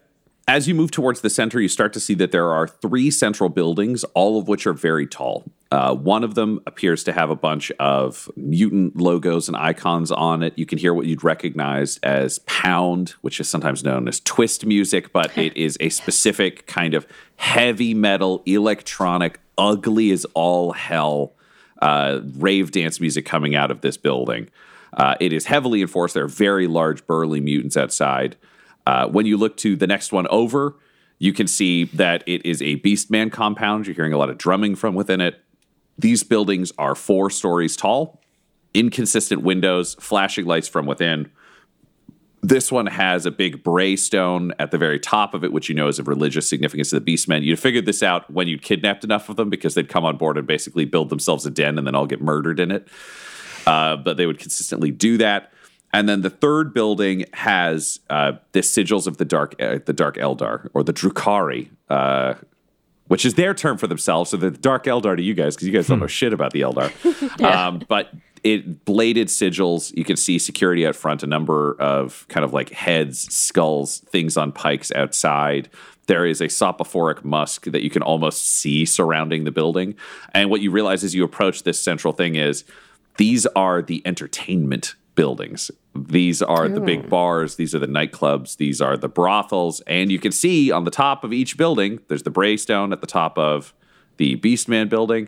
As 0.50 0.68
you 0.68 0.74
move 0.74 0.90
towards 0.90 1.22
the 1.22 1.30
center, 1.30 1.62
you 1.62 1.68
start 1.68 1.94
to 1.94 2.00
see 2.00 2.16
that 2.16 2.32
there 2.32 2.50
are 2.52 2.68
three 2.68 3.12
central 3.12 3.50
buildings, 3.50 4.04
all 4.16 4.40
of 4.40 4.48
which 4.48 4.66
are 4.66 4.74
very 4.74 5.06
tall. 5.06 5.44
Uh, 5.72 5.94
one 5.94 6.24
of 6.24 6.34
them 6.34 6.60
appears 6.66 7.04
to 7.04 7.14
have 7.14 7.30
a 7.30 7.36
bunch 7.36 7.72
of 7.74 8.32
mutant 8.36 8.96
logos 8.96 9.48
and 9.48 9.56
icons 9.56 10.12
on 10.12 10.42
it. 10.42 10.58
You 10.58 10.66
can 10.66 10.80
hear 10.80 10.92
what 10.92 11.06
you'd 11.06 11.24
recognize 11.24 12.00
as 12.00 12.40
pound, 12.48 13.10
which 13.22 13.40
is 13.40 13.48
sometimes 13.48 13.84
known 13.84 14.08
as 14.08 14.22
twist 14.22 14.66
music, 14.66 15.14
but 15.14 15.38
it 15.38 15.56
is 15.56 15.78
a 15.80 15.90
specific 15.90 16.66
kind 16.66 16.96
of 16.96 17.06
heavy 17.36 17.94
metal, 17.94 18.42
electronic, 18.48 19.40
ugly 19.56 20.10
as 20.10 20.26
all 20.34 20.72
hell 20.72 21.34
uh, 21.80 22.22
rave 22.38 22.72
dance 22.72 23.00
music 23.00 23.24
coming 23.24 23.54
out 23.54 23.70
of 23.70 23.82
this 23.82 23.98
building. 23.98 24.50
Uh, 24.94 25.14
it 25.20 25.32
is 25.32 25.46
heavily 25.46 25.84
enforced. 25.84 26.16
There 26.16 26.24
are 26.24 26.28
very 26.28 26.66
large, 26.66 27.06
burly 27.06 27.40
mutants 27.40 27.78
outside. 27.78 28.36
Uh, 28.90 29.08
when 29.08 29.28
you 29.28 29.38
look 29.38 29.56
to 29.56 29.76
the 29.76 29.86
next 29.86 30.12
one 30.12 30.26
over, 30.30 30.76
you 31.20 31.32
can 31.32 31.46
see 31.46 31.84
that 31.84 32.24
it 32.26 32.44
is 32.44 32.60
a 32.60 32.78
Beastman 32.78 33.32
compound. 33.32 33.86
You're 33.86 33.94
hearing 33.94 34.14
a 34.14 34.18
lot 34.18 34.32
of 34.32 34.40
drumming 34.40 34.76
from 34.76 34.96
within 34.96 35.22
it. 35.22 35.40
These 36.00 36.24
buildings 36.24 36.72
are 36.80 36.96
four 36.96 37.30
stories 37.30 37.78
tall, 37.78 38.20
inconsistent 38.74 39.44
windows, 39.44 39.96
flashing 40.00 40.46
lights 40.48 40.68
from 40.68 40.88
within. 40.88 41.30
This 42.42 42.72
one 42.72 42.88
has 42.88 43.28
a 43.28 43.32
big 43.32 43.62
bray 43.62 43.96
stone 43.96 44.54
at 44.58 44.72
the 44.72 44.80
very 44.80 45.00
top 45.00 45.36
of 45.36 45.44
it, 45.44 45.54
which 45.54 45.70
you 45.70 45.76
know 45.76 45.88
is 45.88 46.00
of 46.00 46.08
religious 46.08 46.50
significance 46.50 46.90
to 46.90 47.00
the 47.00 47.14
Beastmen. 47.14 47.44
You'd 47.44 47.60
figured 47.60 47.86
this 47.86 48.02
out 48.02 48.28
when 48.32 48.48
you'd 48.48 48.64
kidnapped 48.64 49.04
enough 49.04 49.30
of 49.30 49.36
them 49.36 49.52
because 49.52 49.76
they'd 49.76 49.88
come 49.88 50.04
on 50.04 50.18
board 50.18 50.36
and 50.36 50.48
basically 50.48 50.86
build 50.86 51.10
themselves 51.10 51.46
a 51.46 51.52
den 51.52 51.78
and 51.78 51.86
then 51.86 51.94
all 51.94 52.08
get 52.08 52.24
murdered 52.24 52.60
in 52.60 52.72
it. 52.72 52.88
Uh, 53.68 53.98
but 53.98 54.18
they 54.18 54.26
would 54.26 54.40
consistently 54.40 54.90
do 54.90 55.20
that. 55.20 55.54
And 55.92 56.08
then 56.08 56.22
the 56.22 56.30
third 56.30 56.74
building 56.74 57.26
has 57.34 58.00
uh, 58.10 58.34
the 58.52 58.60
sigils 58.60 59.08
of 59.08 59.18
the 59.18 59.26
dark, 59.26 59.56
uh, 59.62 59.80
the 59.86 59.94
dark 59.94 60.18
Eldar 60.18 60.70
or 60.74 60.84
the 60.84 60.94
Drukhari, 60.94 61.70
uh, 61.90 62.36
which 63.08 63.26
is 63.26 63.34
their 63.34 63.56
term 63.56 63.78
for 63.78 63.88
themselves. 63.88 64.30
So 64.30 64.38
the 64.38 64.52
dark 64.52 64.86
Eldar 64.86 65.18
to 65.18 65.24
you 65.24 65.34
guys, 65.34 65.56
because 65.56 65.68
you 65.68 65.74
guys 65.74 65.88
don't 65.88 66.00
know 66.00 66.08
shit 66.08 66.32
about 66.32 66.54
the 66.54 66.62
Eldar. 66.62 66.92
um, 67.44 67.82
but 67.88 68.14
it 68.44 68.86
bladed 68.86 69.28
sigils. 69.28 69.96
You 69.96 70.04
can 70.04 70.16
see 70.16 70.38
security 70.38 70.86
out 70.86 70.96
front, 70.96 71.24
a 71.24 71.28
number 71.28 71.76
of 71.80 72.26
kind 72.30 72.44
of 72.44 72.54
like 72.54 72.70
heads, 72.70 73.34
skulls, 73.34 74.00
things 74.00 74.38
on 74.38 74.52
pikes 74.52 74.92
outside. 74.92 75.70
There 76.06 76.26
is 76.26 76.40
a 76.40 76.46
sopophoric 76.46 77.24
musk 77.24 77.66
that 77.66 77.84
you 77.84 77.90
can 77.90 78.02
almost 78.02 78.46
see 78.46 78.86
surrounding 78.86 79.44
the 79.44 79.52
building. 79.52 79.96
And 80.34 80.50
what 80.50 80.62
you 80.62 80.72
realize 80.72 81.04
as 81.04 81.14
you 81.14 81.24
approach 81.24 81.64
this 81.64 81.82
central 81.82 82.14
thing 82.14 82.36
is 82.36 82.64
these 83.18 83.46
are 83.48 83.82
the 83.82 84.02
entertainment 84.06 84.96
buildings. 85.20 85.70
These 85.94 86.42
are 86.42 86.70
the 86.70 86.80
big 86.80 87.10
bars, 87.10 87.58
these 87.58 87.76
are 87.76 87.80
the 87.80 87.88
nightclubs, 87.88 88.56
these 88.56 88.80
are 88.80 88.96
the 88.96 89.10
brothels, 89.10 89.82
and 89.82 90.10
you 90.10 90.18
can 90.18 90.32
see 90.32 90.72
on 90.72 90.86
the 90.86 90.92
top 90.92 91.26
of 91.26 91.34
each 91.34 91.58
building, 91.58 92.00
there's 92.08 92.24
the 92.24 92.32
Braystone 92.32 92.94
at 92.94 93.02
the 93.02 93.08
top 93.08 93.38
of 93.38 93.74
the 94.16 94.38
Beastman 94.38 94.88
building, 94.88 95.28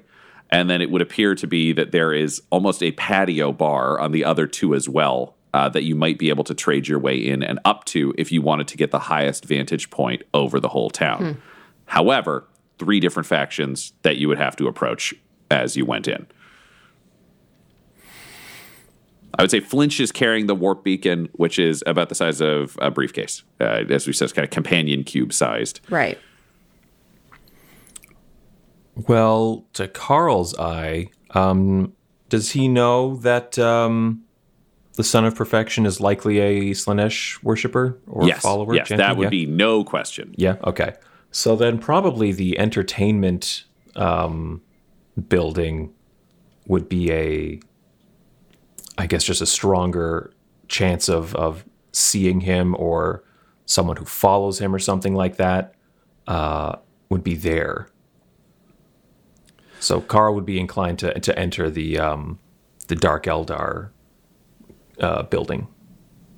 and 0.50 0.70
then 0.70 0.82
it 0.82 0.92
would 0.92 1.02
appear 1.02 1.36
to 1.36 1.46
be 1.46 1.74
that 1.74 1.92
there 1.92 2.14
is 2.14 2.42
almost 2.52 2.82
a 2.82 2.94
patio 2.94 3.52
bar 3.52 4.00
on 4.00 4.14
the 4.14 4.24
other 4.24 4.48
two 4.48 4.74
as 4.74 4.88
well. 4.88 5.36
Uh, 5.54 5.68
that 5.68 5.84
you 5.84 5.96
might 5.96 6.18
be 6.18 6.30
able 6.30 6.46
to 6.46 6.56
trade 6.56 6.88
your 6.88 6.98
way 6.98 7.18
in 7.18 7.44
and 7.44 7.60
up 7.66 7.84
to 7.84 8.14
if 8.18 8.32
you 8.32 8.42
wanted 8.42 8.70
to 8.70 8.78
get 8.78 8.92
the 8.92 9.00
highest 9.00 9.44
vantage 9.44 9.90
point 9.90 10.24
over 10.34 10.62
the 10.62 10.70
whole 10.70 10.90
town. 10.90 11.42
However, 11.88 12.48
three 12.80 13.02
different 13.02 13.28
factions 13.28 13.92
that 14.04 14.16
you 14.16 14.30
would 14.30 14.38
have 14.38 14.56
to 14.56 14.68
approach 14.68 15.14
as 15.50 15.76
you 15.76 15.84
went 15.86 16.08
in. 16.08 16.26
I 19.38 19.44
would 19.44 19.52
say 19.52 19.60
Flinch 19.62 20.00
is 20.00 20.12
carrying 20.12 20.48
the 20.48 20.56
warp 20.56 20.84
beacon, 20.84 21.30
which 21.34 21.58
is 21.58 21.84
about 21.88 22.10
the 22.10 22.16
size 22.16 22.42
of 22.42 22.78
a 22.82 22.92
briefcase. 22.92 23.44
Uh, 23.60 23.84
as 23.90 24.06
we 24.06 24.14
said, 24.14 24.26
it's 24.26 24.34
kind 24.34 24.44
of 24.44 24.50
companion 24.52 25.04
cube 25.04 25.32
sized. 25.34 25.80
Right. 25.90 26.18
Well, 29.08 29.66
to 29.74 29.88
Carl's 29.88 30.58
eye, 30.60 31.08
um, 31.32 31.94
does 32.30 32.52
he 32.52 32.68
know 32.68 33.16
that 33.18 33.58
um, 33.58 34.24
the 34.94 35.04
Son 35.04 35.26
of 35.26 35.34
Perfection 35.36 35.86
is 35.86 36.02
likely 36.02 36.40
a 36.40 36.72
Slaanesh 36.72 37.42
worshiper 37.44 37.98
or 38.08 38.28
yes, 38.28 38.42
follower? 38.42 38.76
yes, 38.76 38.90
that 38.90 39.18
would 39.18 39.26
Yeah. 39.26 39.30
be 39.30 39.46
no 39.46 39.84
question. 39.84 40.34
Yeah. 40.38 40.58
Okay. 40.66 40.94
So 41.32 41.56
then 41.56 41.80
probably 41.80 42.34
the 42.34 42.60
entertainment 42.60 43.64
um, 43.96 44.62
building 45.30 45.94
would 46.68 46.90
be 46.90 47.12
a, 47.12 47.60
I 49.02 49.08
guess, 49.08 49.24
just 49.24 49.42
a 49.42 49.48
stronger 49.48 50.32
chance 50.68 51.10
of 51.10 51.34
of 51.36 51.66
seeing 51.92 52.42
him 52.42 52.76
or 52.78 53.24
someone 53.66 53.98
who 53.98 54.06
follows 54.06 54.60
him 54.60 54.76
or 54.76 54.78
something 54.80 55.16
like 55.16 55.38
that 55.38 55.74
uh, 56.28 56.76
would 57.10 57.24
be 57.24 57.34
there. 57.34 57.88
So 59.80 60.02
Carl 60.02 60.36
would 60.36 60.46
be 60.46 60.60
inclined 60.60 61.00
to 61.00 61.20
to 61.20 61.38
enter 61.38 61.72
the 61.72 61.98
um, 61.98 62.38
the 62.90 62.96
Dark 62.96 63.24
Eldar 63.24 63.90
uh, 65.00 65.24
building. 65.24 65.68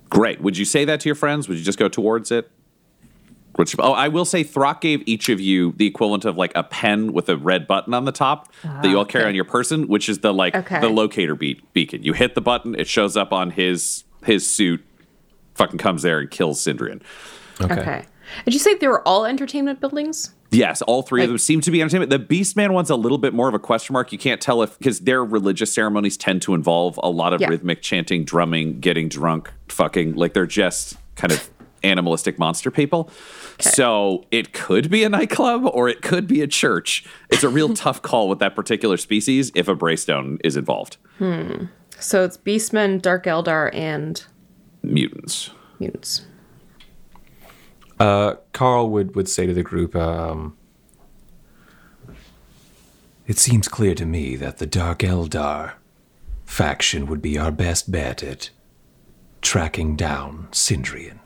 Great. 0.10 0.40
Would 0.40 0.58
you 0.58 0.64
say 0.64 0.86
that 0.86 1.02
to 1.02 1.10
your 1.10 1.16
friends? 1.16 1.50
Would 1.50 1.58
you 1.58 1.66
just 1.66 1.78
go 1.78 1.90
towards 1.90 2.32
it? 2.32 2.50
Which 3.56 3.76
oh, 3.78 3.94
I 3.94 4.08
will 4.08 4.26
say, 4.26 4.44
Throck 4.44 4.82
gave 4.82 5.04
each 5.06 5.30
of 5.30 5.40
you 5.40 5.74
the 5.78 5.86
equivalent 5.86 6.26
of 6.26 6.38
like 6.38 6.52
a 6.56 6.64
pen 6.64 7.14
with 7.14 7.30
a 7.30 7.38
red 7.38 7.68
button 7.68 7.94
on 7.94 8.06
the 8.06 8.12
top 8.12 8.52
ah, 8.64 8.80
that 8.82 8.90
you 8.90 8.98
all 8.98 9.06
carry 9.06 9.26
on 9.26 9.36
your 9.36 9.46
person, 9.46 9.88
which 9.88 10.10
is 10.10 10.20
the 10.20 10.34
like 10.34 10.56
Okay. 10.56 10.80
the 10.80 10.90
locator 10.90 11.36
beat 11.36 11.72
beacon. 11.74 12.02
You 12.04 12.14
hit 12.14 12.34
the 12.34 12.42
button, 12.42 12.74
it 12.76 12.88
shows 12.88 13.16
up 13.16 13.32
on 13.32 13.52
his 13.52 14.04
his 14.26 14.50
suit, 14.50 14.84
fucking 15.56 15.78
comes 15.78 16.02
there 16.02 16.20
and 16.20 16.32
kills 16.32 16.64
Sindrian. 16.66 17.02
Okay. 17.62 18.06
Did 18.46 18.54
you 18.54 18.60
say 18.60 18.74
they 18.76 18.88
were 18.88 19.08
all 19.08 19.26
entertainment 19.26 19.80
buildings? 19.80 20.34
Yes, 20.50 20.82
all 20.84 21.02
three 21.02 21.24
of 21.24 21.30
them 21.30 21.38
seem 21.38 21.62
to 21.62 21.72
be 21.72 21.82
entertainment. 21.82 22.10
The 22.12 22.20
Beastman 22.20 22.72
one's 22.72 22.90
a 22.90 22.96
little 22.96 23.18
bit 23.18 23.34
more 23.34 23.48
of 23.48 23.54
a 23.54 23.60
question 23.60 23.94
mark. 23.94 24.12
You 24.12 24.18
can't 24.20 24.40
tell 24.40 24.62
if 24.62 24.78
because 24.78 25.02
their 25.02 25.24
religious 25.24 25.74
ceremonies 25.74 26.16
tend 26.16 26.42
to 26.44 26.54
involve 26.54 27.00
a 27.04 27.10
lot 27.10 27.34
of 27.34 27.42
Yeah. 27.42 27.50
rhythmic 27.50 27.82
chanting, 27.82 28.24
drumming, 28.24 28.80
getting 28.80 29.10
drunk, 29.10 29.52
fucking. 29.68 30.14
Like 30.16 30.34
they're 30.34 30.46
just 30.46 30.96
kind 31.16 31.32
of 31.34 31.50
animalistic 31.84 32.40
monster 32.40 32.72
people. 32.72 33.10
So 33.60 34.26
it 34.32 34.54
could 34.54 34.90
be 34.90 35.04
a 35.04 35.10
nightclub 35.10 35.66
or 35.66 35.90
it 35.90 36.02
could 36.02 36.28
be 36.28 36.42
a 36.42 36.48
church. 36.48 37.06
It's 37.32 37.44
a 37.44 37.50
real 37.50 37.74
tough 37.74 38.02
call 38.02 38.30
with 38.30 38.40
that 38.40 38.56
particular 38.56 38.98
species 38.98 39.52
if 39.56 39.68
a 39.68 39.76
Braystone 39.76 40.38
is 40.44 40.56
involved. 40.58 40.98
Hmm. 41.18 41.66
So 42.00 42.24
it's 42.24 42.38
Beastmen, 42.38 43.02
Dark 43.02 43.26
Eldar, 43.26 43.74
and 43.74 44.24
Mutants. 44.82 45.52
mutants. 45.80 46.26
Uh, 48.00 48.36
Carl 48.52 48.90
would, 48.90 49.16
would 49.16 49.30
say 49.30 49.46
to 49.46 49.54
the 49.54 49.64
group, 49.64 49.96
um, 49.96 50.58
It 53.28 53.38
seems 53.38 53.68
clear 53.70 53.96
to 53.96 54.06
me 54.06 54.36
that 54.36 54.58
the 54.58 54.66
Dark 54.66 55.00
Eldar 55.00 55.74
faction 56.46 57.06
would 57.06 57.22
be 57.22 57.38
our 57.38 57.52
best 57.52 57.90
bet 57.92 58.22
at 58.22 58.50
tracking 59.42 59.96
down 59.96 60.48
Sindrian. 60.52 61.20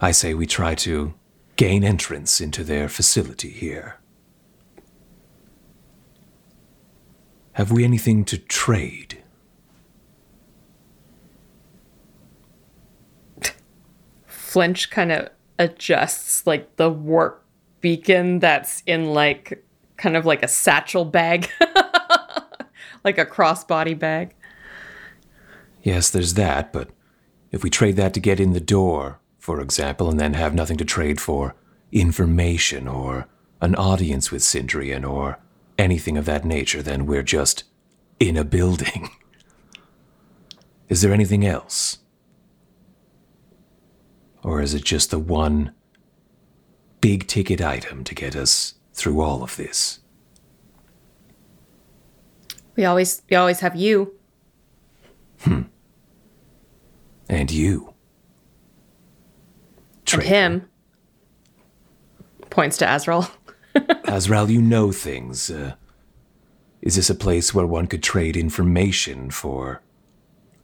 I 0.00 0.12
say 0.12 0.32
we 0.32 0.46
try 0.46 0.74
to 0.76 1.14
gain 1.56 1.84
entrance 1.84 2.40
into 2.40 2.64
their 2.64 2.88
facility 2.88 3.50
here. 3.50 3.98
Have 7.52 7.70
we 7.70 7.84
anything 7.84 8.24
to 8.24 8.38
trade? 8.38 9.22
Flinch 14.26 14.90
kind 14.90 15.12
of 15.12 15.28
adjusts 15.58 16.46
like 16.46 16.76
the 16.76 16.88
warp 16.88 17.44
beacon 17.82 18.38
that's 18.38 18.82
in 18.86 19.12
like 19.12 19.64
kind 19.98 20.16
of 20.16 20.24
like 20.24 20.42
a 20.42 20.48
satchel 20.48 21.04
bag, 21.04 21.50
like 23.04 23.18
a 23.18 23.26
crossbody 23.26 23.98
bag. 23.98 24.34
Yes, 25.82 26.08
there's 26.08 26.34
that, 26.34 26.72
but 26.72 26.88
if 27.52 27.62
we 27.62 27.68
trade 27.68 27.96
that 27.96 28.14
to 28.14 28.20
get 28.20 28.40
in 28.40 28.54
the 28.54 28.60
door, 28.60 29.19
for 29.40 29.60
example, 29.60 30.08
and 30.08 30.20
then 30.20 30.34
have 30.34 30.54
nothing 30.54 30.76
to 30.76 30.84
trade 30.84 31.20
for 31.20 31.56
information 31.90 32.86
or 32.86 33.26
an 33.60 33.74
audience 33.74 34.30
with 34.30 34.42
Sindrian 34.42 35.08
or 35.08 35.38
anything 35.78 36.16
of 36.16 36.26
that 36.26 36.44
nature, 36.44 36.82
then 36.82 37.06
we're 37.06 37.22
just 37.22 37.64
in 38.20 38.36
a 38.36 38.44
building. 38.44 39.10
Is 40.88 41.02
there 41.02 41.12
anything 41.12 41.46
else? 41.46 41.98
Or 44.42 44.60
is 44.60 44.74
it 44.74 44.84
just 44.84 45.10
the 45.10 45.18
one 45.18 45.72
big 47.00 47.26
ticket 47.26 47.60
item 47.60 48.04
to 48.04 48.14
get 48.14 48.34
us 48.34 48.74
through 48.94 49.20
all 49.20 49.42
of 49.42 49.56
this? 49.56 50.00
We 52.74 52.84
always 52.84 53.22
we 53.28 53.36
always 53.36 53.60
have 53.60 53.76
you. 53.76 54.14
Hmm. 55.42 55.62
And 57.28 57.50
you? 57.50 57.89
And 60.18 60.22
him. 60.28 60.70
Points 62.50 62.76
to 62.78 62.92
Azrael. 62.92 63.30
Azrael, 64.04 64.50
you 64.50 64.60
know 64.60 64.90
things. 64.90 65.50
Uh, 65.50 65.74
is 66.82 66.96
this 66.96 67.10
a 67.10 67.14
place 67.14 67.54
where 67.54 67.66
one 67.66 67.86
could 67.86 68.02
trade 68.02 68.36
information 68.36 69.30
for 69.30 69.82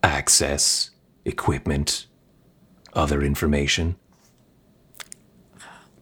access, 0.02 0.90
equipment, 1.24 2.06
other 2.94 3.22
information? 3.22 3.96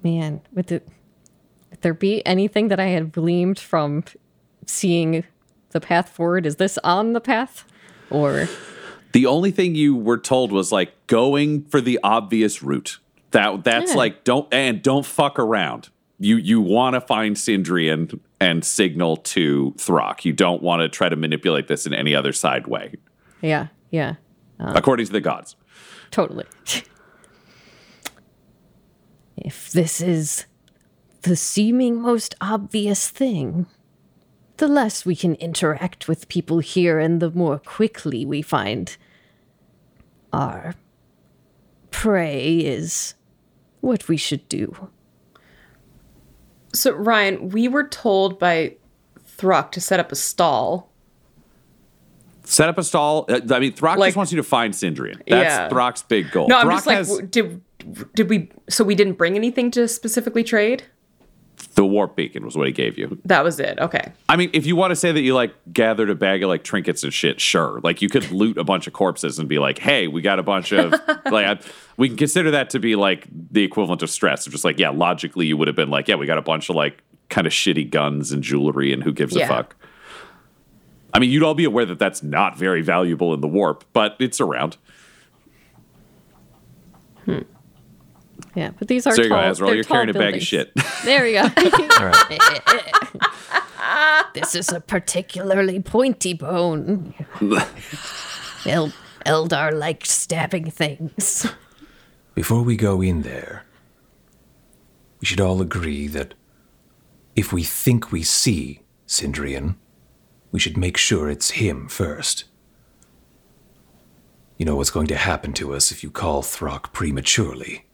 Man, 0.02 0.40
would, 0.52 0.68
the, 0.68 0.82
would 1.70 1.80
there 1.80 1.94
be 1.94 2.24
anything 2.26 2.68
that 2.68 2.78
I 2.78 2.86
had 2.86 3.12
gleamed 3.12 3.58
from 3.58 4.04
seeing 4.66 5.24
the 5.70 5.80
path 5.80 6.10
forward? 6.10 6.46
Is 6.46 6.56
this 6.56 6.78
on 6.84 7.12
the 7.12 7.20
path? 7.20 7.66
Or 8.10 8.48
The 9.12 9.26
only 9.26 9.50
thing 9.50 9.74
you 9.74 9.94
were 9.96 10.18
told 10.18 10.52
was 10.52 10.72
like 10.72 11.06
going 11.06 11.64
for 11.64 11.80
the 11.80 11.98
obvious 12.02 12.62
route. 12.62 12.98
That 13.34 13.64
that's 13.64 13.90
Yeah. 13.92 13.98
like 13.98 14.22
don't 14.24 14.46
and 14.54 14.80
don't 14.80 15.04
fuck 15.04 15.38
around. 15.40 15.88
You 16.20 16.36
you 16.36 16.60
want 16.60 16.94
to 16.94 17.00
find 17.00 17.34
Sindrian 17.34 18.20
and 18.40 18.64
signal 18.64 19.16
to 19.18 19.74
Throck. 19.76 20.24
You 20.24 20.32
don't 20.32 20.62
want 20.62 20.82
to 20.82 20.88
try 20.88 21.08
to 21.08 21.16
manipulate 21.16 21.66
this 21.66 21.84
in 21.84 21.92
any 21.92 22.14
other 22.14 22.32
side 22.32 22.68
way, 22.68 22.94
yeah, 23.42 23.66
yeah, 23.90 24.14
um, 24.60 24.76
according 24.76 25.06
to 25.06 25.12
the 25.12 25.20
gods. 25.20 25.56
totally. 26.12 26.44
if 29.36 29.70
this 29.72 30.00
is 30.00 30.46
the 31.22 31.34
seeming 31.36 32.00
most 32.00 32.34
obvious 32.40 33.08
thing, 33.10 33.66
the 34.58 34.68
less 34.68 35.04
we 35.04 35.16
can 35.16 35.34
interact 35.36 36.06
with 36.06 36.28
people 36.28 36.60
here 36.60 37.00
and 37.00 37.20
the 37.20 37.30
more 37.32 37.58
quickly 37.58 38.24
we 38.24 38.42
find 38.42 38.96
our 40.32 40.74
prey 41.90 42.58
is 42.58 43.14
what 43.84 44.08
we 44.08 44.16
should 44.16 44.48
do. 44.48 44.88
So 46.72 46.92
Ryan, 46.92 47.50
we 47.50 47.68
were 47.68 47.86
told 47.86 48.38
by 48.38 48.76
Throck 49.38 49.70
to 49.72 49.80
set 49.80 50.00
up 50.00 50.10
a 50.10 50.16
stall. 50.16 50.90
Set 52.44 52.68
up 52.68 52.78
a 52.78 52.82
stall. 52.84 53.26
uh, 53.28 53.40
I 53.50 53.58
mean, 53.60 53.72
Throck 53.72 53.96
Like- 53.96 54.08
just 54.08 54.16
wants 54.16 54.32
you 54.32 54.36
to 54.36 54.42
find 54.42 54.74
Sindrian. 54.74 55.16
That's 55.28 55.54
Yeah. 55.54 55.68
Throck's 55.70 56.02
big 56.02 56.30
goal. 56.30 56.48
No, 56.48 56.58
I'm 56.58 56.66
Throck 56.66 56.72
just 56.76 56.86
like, 56.86 56.96
has 56.98 57.18
did 57.30 57.60
did 58.14 58.28
we? 58.30 58.50
So 58.68 58.82
we 58.84 58.94
didn't 58.94 59.14
bring 59.14 59.36
anything 59.36 59.70
to 59.72 59.86
specifically 59.88 60.42
trade. 60.42 60.84
The 61.74 61.84
warp 61.84 62.14
beacon 62.16 62.44
was 62.44 62.56
what 62.56 62.66
he 62.66 62.72
gave 62.72 62.96
you. 62.98 63.18
That 63.24 63.42
was 63.44 63.58
it. 63.58 63.78
Okay. 63.78 64.12
I 64.28 64.36
mean, 64.36 64.50
if 64.52 64.64
you 64.66 64.76
want 64.76 64.92
to 64.92 64.96
say 64.96 65.10
that 65.12 65.20
you 65.20 65.34
like 65.34 65.54
gathered 65.72 66.08
a 66.10 66.14
bag 66.14 66.42
of 66.42 66.48
like 66.48 66.62
trinkets 66.64 67.02
and 67.02 67.12
shit, 67.12 67.40
sure. 67.40 67.80
Like 67.82 68.00
you 68.02 68.08
could 68.08 68.30
loot 68.30 68.58
a 68.58 68.64
bunch 68.64 68.86
of 68.86 68.92
corpses 68.92 69.38
and 69.38 69.48
be 69.48 69.58
like, 69.58 69.78
"Hey, 69.78 70.06
we 70.06 70.22
got 70.22 70.38
a 70.38 70.42
bunch 70.42 70.72
of 70.72 70.92
like." 71.30 71.46
I, 71.46 71.58
we 71.96 72.08
can 72.08 72.16
consider 72.16 72.50
that 72.52 72.70
to 72.70 72.78
be 72.78 72.96
like 72.96 73.26
the 73.50 73.62
equivalent 73.64 74.02
of 74.02 74.10
stress. 74.10 74.46
Of 74.46 74.52
just 74.52 74.64
like, 74.64 74.78
yeah, 74.78 74.90
logically, 74.90 75.46
you 75.46 75.56
would 75.56 75.68
have 75.68 75.76
been 75.76 75.90
like, 75.90 76.08
"Yeah, 76.08 76.14
we 76.16 76.26
got 76.26 76.38
a 76.38 76.42
bunch 76.42 76.68
of 76.70 76.76
like 76.76 77.02
kind 77.28 77.46
of 77.46 77.52
shitty 77.52 77.90
guns 77.90 78.30
and 78.32 78.42
jewelry, 78.42 78.92
and 78.92 79.02
who 79.02 79.12
gives 79.12 79.34
Yeah. 79.36 79.44
a 79.44 79.48
fuck." 79.48 79.76
I 81.12 81.20
mean, 81.20 81.30
you'd 81.30 81.44
all 81.44 81.54
be 81.54 81.64
aware 81.64 81.84
that 81.86 81.98
that's 82.00 82.22
not 82.24 82.56
very 82.58 82.82
valuable 82.82 83.32
in 83.34 83.40
the 83.40 83.46
warp, 83.48 83.84
but 83.92 84.16
it's 84.18 84.40
around. 84.40 84.76
Yeah, 88.54 88.70
but 88.78 88.88
these 88.88 89.06
are 89.06 89.10
So 89.12 89.16
there 89.16 89.24
you 89.24 89.30
go, 89.30 89.36
tall, 89.36 89.50
Azrael. 89.50 89.66
they're 89.68 89.74
You're 89.76 89.84
tall 89.84 89.96
carrying 89.96 90.16
a 90.16 90.18
bag 90.18 90.36
of 90.36 90.42
shit. 90.42 90.72
There 91.04 91.24
we 91.24 91.32
go. 91.32 91.42
All 91.98 92.06
right. 92.06 92.40
this 94.34 94.54
is 94.54 94.72
a 94.72 94.80
particularly 94.80 95.80
pointy 95.80 96.32
bone. 96.34 97.14
El- 98.64 98.92
Eldar 99.26 99.72
liked 99.72 100.06
stabbing 100.06 100.70
things. 100.70 101.46
Before 102.34 102.62
we 102.62 102.76
go 102.76 103.00
in 103.02 103.22
there, 103.22 103.64
we 105.20 105.26
should 105.26 105.40
all 105.40 105.60
agree 105.60 106.06
that 106.08 106.34
if 107.36 107.52
we 107.52 107.62
think 107.62 108.10
we 108.12 108.22
see 108.22 108.80
Sindrian, 109.06 109.76
we 110.50 110.60
should 110.60 110.76
make 110.76 110.96
sure 110.96 111.28
it's 111.28 111.50
him 111.50 111.88
first. 111.88 112.44
You 114.56 114.64
know 114.66 114.76
what's 114.76 114.90
going 114.90 115.08
to 115.08 115.16
happen 115.16 115.52
to 115.54 115.74
us 115.74 115.90
if 115.90 116.02
you 116.02 116.10
call 116.10 116.42
Throck 116.42 116.92
prematurely 116.92 117.86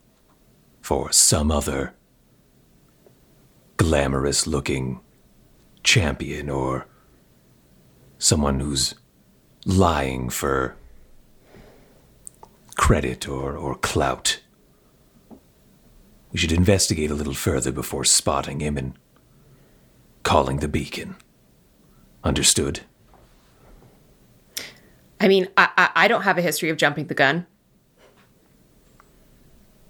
for 0.90 1.12
some 1.12 1.52
other 1.52 1.94
glamorous 3.76 4.44
looking 4.44 4.98
champion 5.84 6.50
or 6.50 6.88
someone 8.18 8.58
who's 8.58 8.96
lying 9.64 10.28
for 10.28 10.74
credit 12.76 13.28
or, 13.28 13.56
or 13.56 13.76
clout. 13.76 14.40
We 16.32 16.40
should 16.40 16.50
investigate 16.50 17.12
a 17.12 17.14
little 17.14 17.34
further 17.34 17.70
before 17.70 18.04
spotting 18.04 18.58
him 18.58 18.76
and 18.76 18.94
calling 20.24 20.58
the 20.58 20.66
beacon. 20.66 21.14
Understood? 22.24 22.80
I 25.20 25.28
mean, 25.28 25.46
I, 25.56 25.68
I 25.76 25.90
I 25.94 26.08
don't 26.08 26.22
have 26.22 26.36
a 26.36 26.42
history 26.42 26.68
of 26.68 26.76
jumping 26.76 27.06
the 27.06 27.14
gun. 27.14 27.46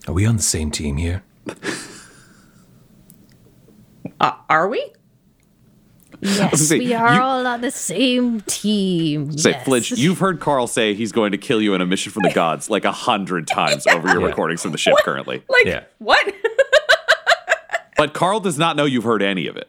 Are 0.09 0.15
we 0.15 0.27
on 0.27 0.37
the 0.37 0.43
same 0.43 0.71
team 0.71 0.97
here? 0.97 1.23
Uh, 4.19 4.33
are 4.51 4.69
we? 4.69 4.93
Yes, 6.21 6.69
Say, 6.69 6.79
we 6.79 6.93
are 6.93 7.15
you- 7.15 7.21
all 7.23 7.47
on 7.47 7.63
the 7.63 7.71
same 7.71 8.43
team. 8.43 9.33
Say, 9.39 9.53
yes. 9.53 9.65
Flinch, 9.65 9.91
you've 9.93 10.19
heard 10.19 10.41
Carl 10.41 10.67
say 10.67 10.93
he's 10.93 11.11
going 11.13 11.33
to 11.33 11.39
kill 11.39 11.63
you 11.63 11.73
in 11.73 11.81
a 11.81 11.87
mission 11.87 12.13
from 12.13 12.25
the 12.25 12.33
gods 12.33 12.69
like 12.69 12.85
a 12.85 12.93
hundred 12.93 13.47
times 13.47 13.87
over 13.87 14.09
your 14.09 14.21
Yeah. 14.21 14.27
recordings 14.27 14.61
from 14.61 14.73
the 14.73 14.79
ship 14.85 14.95
currently. 15.05 15.43
Like, 15.49 15.65
Yeah. 15.65 15.85
what? 15.99 16.35
But 17.97 18.13
Carl 18.15 18.41
does 18.41 18.59
not 18.59 18.77
know 18.77 18.85
you've 18.87 19.05
heard 19.05 19.23
any 19.23 19.47
of 19.47 19.57
it. 19.57 19.69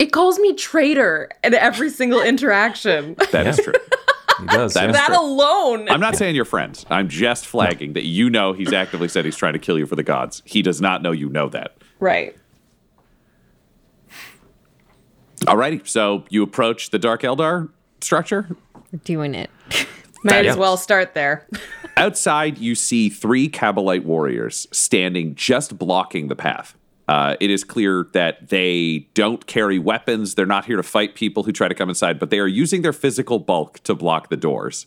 it 0.00 0.06
calls 0.12 0.38
me 0.38 0.54
traitor 0.54 1.28
in 1.42 1.54
every 1.54 1.90
single 1.90 2.20
interaction. 2.22 3.14
That 3.32 3.46
is 3.48 3.56
true. 3.58 3.72
He 4.50 4.56
does. 4.56 4.74
That 4.74 4.92
that 4.92 5.10
alone. 5.12 5.88
I'm 5.88 6.00
not 6.00 6.16
saying 6.16 6.34
you're 6.36 6.44
friends. 6.44 6.84
I'm 6.90 7.08
just 7.08 7.46
flagging 7.46 7.92
that 7.94 8.04
you 8.04 8.30
know 8.30 8.52
he's 8.52 8.72
actively 8.72 9.08
said 9.08 9.24
he's 9.24 9.36
trying 9.36 9.52
to 9.54 9.58
kill 9.58 9.78
you 9.78 9.86
for 9.86 9.96
the 9.96 10.02
gods. 10.02 10.42
He 10.44 10.62
does 10.62 10.80
not 10.80 11.02
know 11.02 11.12
you 11.12 11.28
know 11.28 11.48
that. 11.50 11.76
right. 12.00 12.36
Alrighty, 15.40 15.86
so 15.86 16.24
you 16.30 16.42
approach 16.42 16.90
the 16.90 16.98
Dark 16.98 17.22
Eldar 17.22 17.68
structure. 18.00 18.48
We're 18.92 18.98
doing 19.04 19.34
it. 19.34 19.50
Might 20.24 20.44
Yeah. 20.46 20.52
as 20.52 20.56
well 20.56 20.76
start 20.76 21.14
there. 21.14 21.46
Outside, 21.96 22.58
you 22.58 22.74
see 22.74 23.08
three 23.10 23.48
Kabalite 23.48 24.04
warriors 24.04 24.66
standing 24.72 25.34
just 25.34 25.78
blocking 25.78 26.28
the 26.28 26.36
path. 26.36 26.74
Uh, 27.08 27.36
it 27.40 27.50
is 27.50 27.64
clear 27.64 28.08
that 28.12 28.48
they 28.48 29.08
don't 29.14 29.46
carry 29.46 29.78
weapons. 29.78 30.34
They're 30.34 30.46
not 30.46 30.64
here 30.64 30.76
to 30.76 30.82
fight 30.82 31.14
people 31.14 31.44
who 31.44 31.52
try 31.52 31.68
to 31.68 31.74
come 31.74 31.88
inside, 31.88 32.18
but 32.18 32.30
they 32.30 32.40
are 32.40 32.46
using 32.46 32.82
their 32.82 32.92
physical 32.92 33.38
bulk 33.38 33.78
to 33.84 33.94
block 33.94 34.28
the 34.28 34.36
doors. 34.36 34.86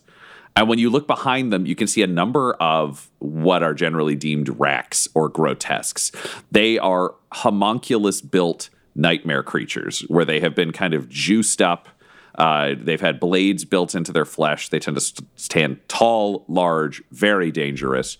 And 0.56 0.68
when 0.68 0.78
you 0.78 0.90
look 0.90 1.06
behind 1.06 1.52
them, 1.52 1.64
you 1.64 1.74
can 1.74 1.86
see 1.86 2.02
a 2.02 2.06
number 2.06 2.54
of 2.54 3.08
what 3.18 3.62
are 3.62 3.72
generally 3.72 4.16
deemed 4.16 4.60
racks 4.60 5.08
or 5.14 5.28
grotesques. 5.28 6.12
They 6.50 6.78
are 6.78 7.14
homunculus 7.32 8.20
built 8.20 8.68
nightmare 8.94 9.42
creatures 9.42 10.00
where 10.08 10.24
they 10.24 10.40
have 10.40 10.54
been 10.54 10.72
kind 10.72 10.92
of 10.92 11.08
juiced 11.08 11.62
up. 11.62 11.88
Uh, 12.34 12.74
they've 12.76 13.00
had 13.00 13.20
blades 13.20 13.64
built 13.64 13.94
into 13.94 14.12
their 14.12 14.24
flesh. 14.24 14.68
They 14.68 14.78
tend 14.78 14.96
to 14.96 15.00
st- 15.00 15.28
stand 15.36 15.80
tall, 15.88 16.44
large, 16.48 17.02
very 17.12 17.50
dangerous. 17.50 18.18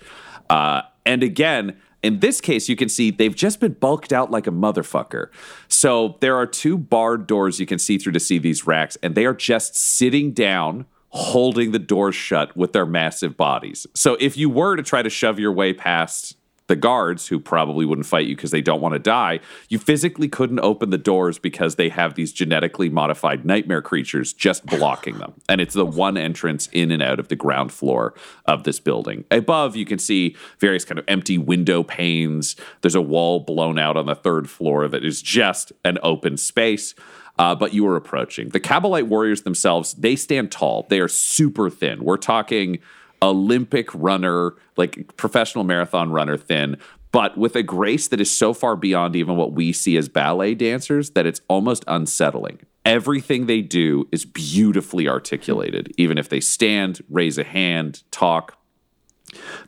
Uh, 0.49 0.83
and 1.05 1.23
again, 1.23 1.77
in 2.03 2.21
this 2.21 2.41
case, 2.41 2.69
you 2.69 2.77
can 2.77 2.89
see 2.89 3.11
they've 3.11 3.35
just 3.35 3.61
been 3.61 3.73
bulked 3.75 4.13
out 4.13 4.31
like 4.31 4.47
a 4.47 4.53
motherfucker. 4.53 5.29
So 5.69 6.17
there 6.21 6.37
are 6.37 6.47
two 6.47 6.79
barred 6.79 7.27
doors 7.27 7.61
you 7.61 7.67
can 7.67 7.79
see 7.79 7.99
through 7.99 8.13
to 8.13 8.21
see 8.21 8.39
these 8.39 8.67
racks, 8.67 8.97
and 9.03 9.15
they 9.15 9.27
are 9.27 9.35
just 9.35 9.77
sitting 9.77 10.33
down, 10.33 10.87
holding 11.11 11.73
the 11.73 11.79
doors 11.79 12.15
shut 12.15 12.57
with 12.57 12.73
their 12.73 12.87
massive 12.87 13.37
bodies. 13.37 13.87
So 13.95 14.17
if 14.21 14.37
you 14.37 14.49
were 14.49 14.77
to 14.77 14.83
try 14.83 15.03
to 15.03 15.11
shove 15.11 15.39
your 15.39 15.53
way 15.53 15.73
past 15.73 16.37
the 16.71 16.77
guards, 16.77 17.27
who 17.27 17.41
probably 17.41 17.85
wouldn't 17.85 18.07
fight 18.07 18.29
you 18.29 18.37
because 18.37 18.53
they 18.53 18.63
don't 18.63 18.81
want 18.81 18.95
to 18.95 19.01
die, 19.01 19.41
you 19.69 19.77
physically 19.77 20.29
couldn't 20.29 20.61
open 20.61 20.91
the 20.91 20.97
doors 20.97 21.37
because 21.37 21.75
they 21.75 21.89
have 21.89 22.15
these 22.15 22.33
genetically 22.33 22.89
modified 22.89 23.45
nightmare 23.45 23.83
creatures 23.83 24.33
just 24.33 24.65
blocking 24.65 25.19
them. 25.19 25.35
And 25.49 25.61
it's 25.61 25.75
the 25.75 25.85
one 25.85 26.17
entrance 26.17 26.69
in 26.73 26.93
and 26.93 27.03
out 27.03 27.19
of 27.19 27.27
the 27.27 27.35
ground 27.35 27.73
floor 27.73 28.15
of 28.47 28.63
this 28.63 28.79
building. 28.79 29.25
Above, 29.33 29.75
you 29.75 29.85
can 29.85 29.99
see 29.99 30.37
various 30.61 30.85
kind 30.85 31.01
of 31.01 31.05
empty 31.09 31.39
window 31.39 31.83
panes. 31.83 32.55
There's 32.83 32.95
a 32.95 33.03
wall 33.03 33.41
blown 33.41 33.77
out 33.77 33.97
on 33.97 34.07
the 34.07 34.15
third 34.15 34.49
floor 34.49 34.87
that 34.87 35.05
is 35.05 35.21
just 35.21 35.73
an 35.85 35.99
open 36.05 36.37
space. 36.37 36.95
Uh, 37.37 37.55
but 37.55 37.73
you 37.73 37.87
are 37.87 37.97
approaching. 37.97 38.51
The 38.51 38.61
Kabalite 38.61 39.09
warriors 39.09 39.43
themselves, 39.43 39.95
they 39.95 40.15
stand 40.15 40.53
tall. 40.53 40.87
They 40.89 41.01
are 41.01 41.09
super 41.09 41.71
thin. 41.71 42.05
We're 42.05 42.19
talking 42.19 42.81
Olympic 43.23 43.95
runner, 43.95 44.55
like 44.77 45.17
professional 45.17 45.65
marathon 45.65 46.11
runner 46.11 46.37
thin, 46.37 46.77
but 47.13 47.37
with 47.37 47.57
a 47.57 47.63
grace 47.63 48.09
that 48.09 48.21
is 48.21 48.31
so 48.31 48.55
far 48.55 48.77
beyond 48.77 49.17
even 49.17 49.37
what 49.37 49.53
we 49.53 49.73
see 49.73 49.97
as 49.97 50.09
ballet 50.09 50.55
dancers 50.55 51.11
that 51.11 51.27
it's 51.27 51.41
almost 51.49 51.85
unsettling. 51.89 52.61
Everything 52.85 53.47
they 53.47 53.61
do 53.61 54.09
is 54.11 54.25
beautifully 54.25 55.09
articulated, 55.09 55.93
even 55.99 56.19
if 56.19 56.29
they 56.29 56.41
stand, 56.41 57.03
raise 57.11 57.37
a 57.37 57.45
hand, 57.45 58.03
talk. 58.11 58.57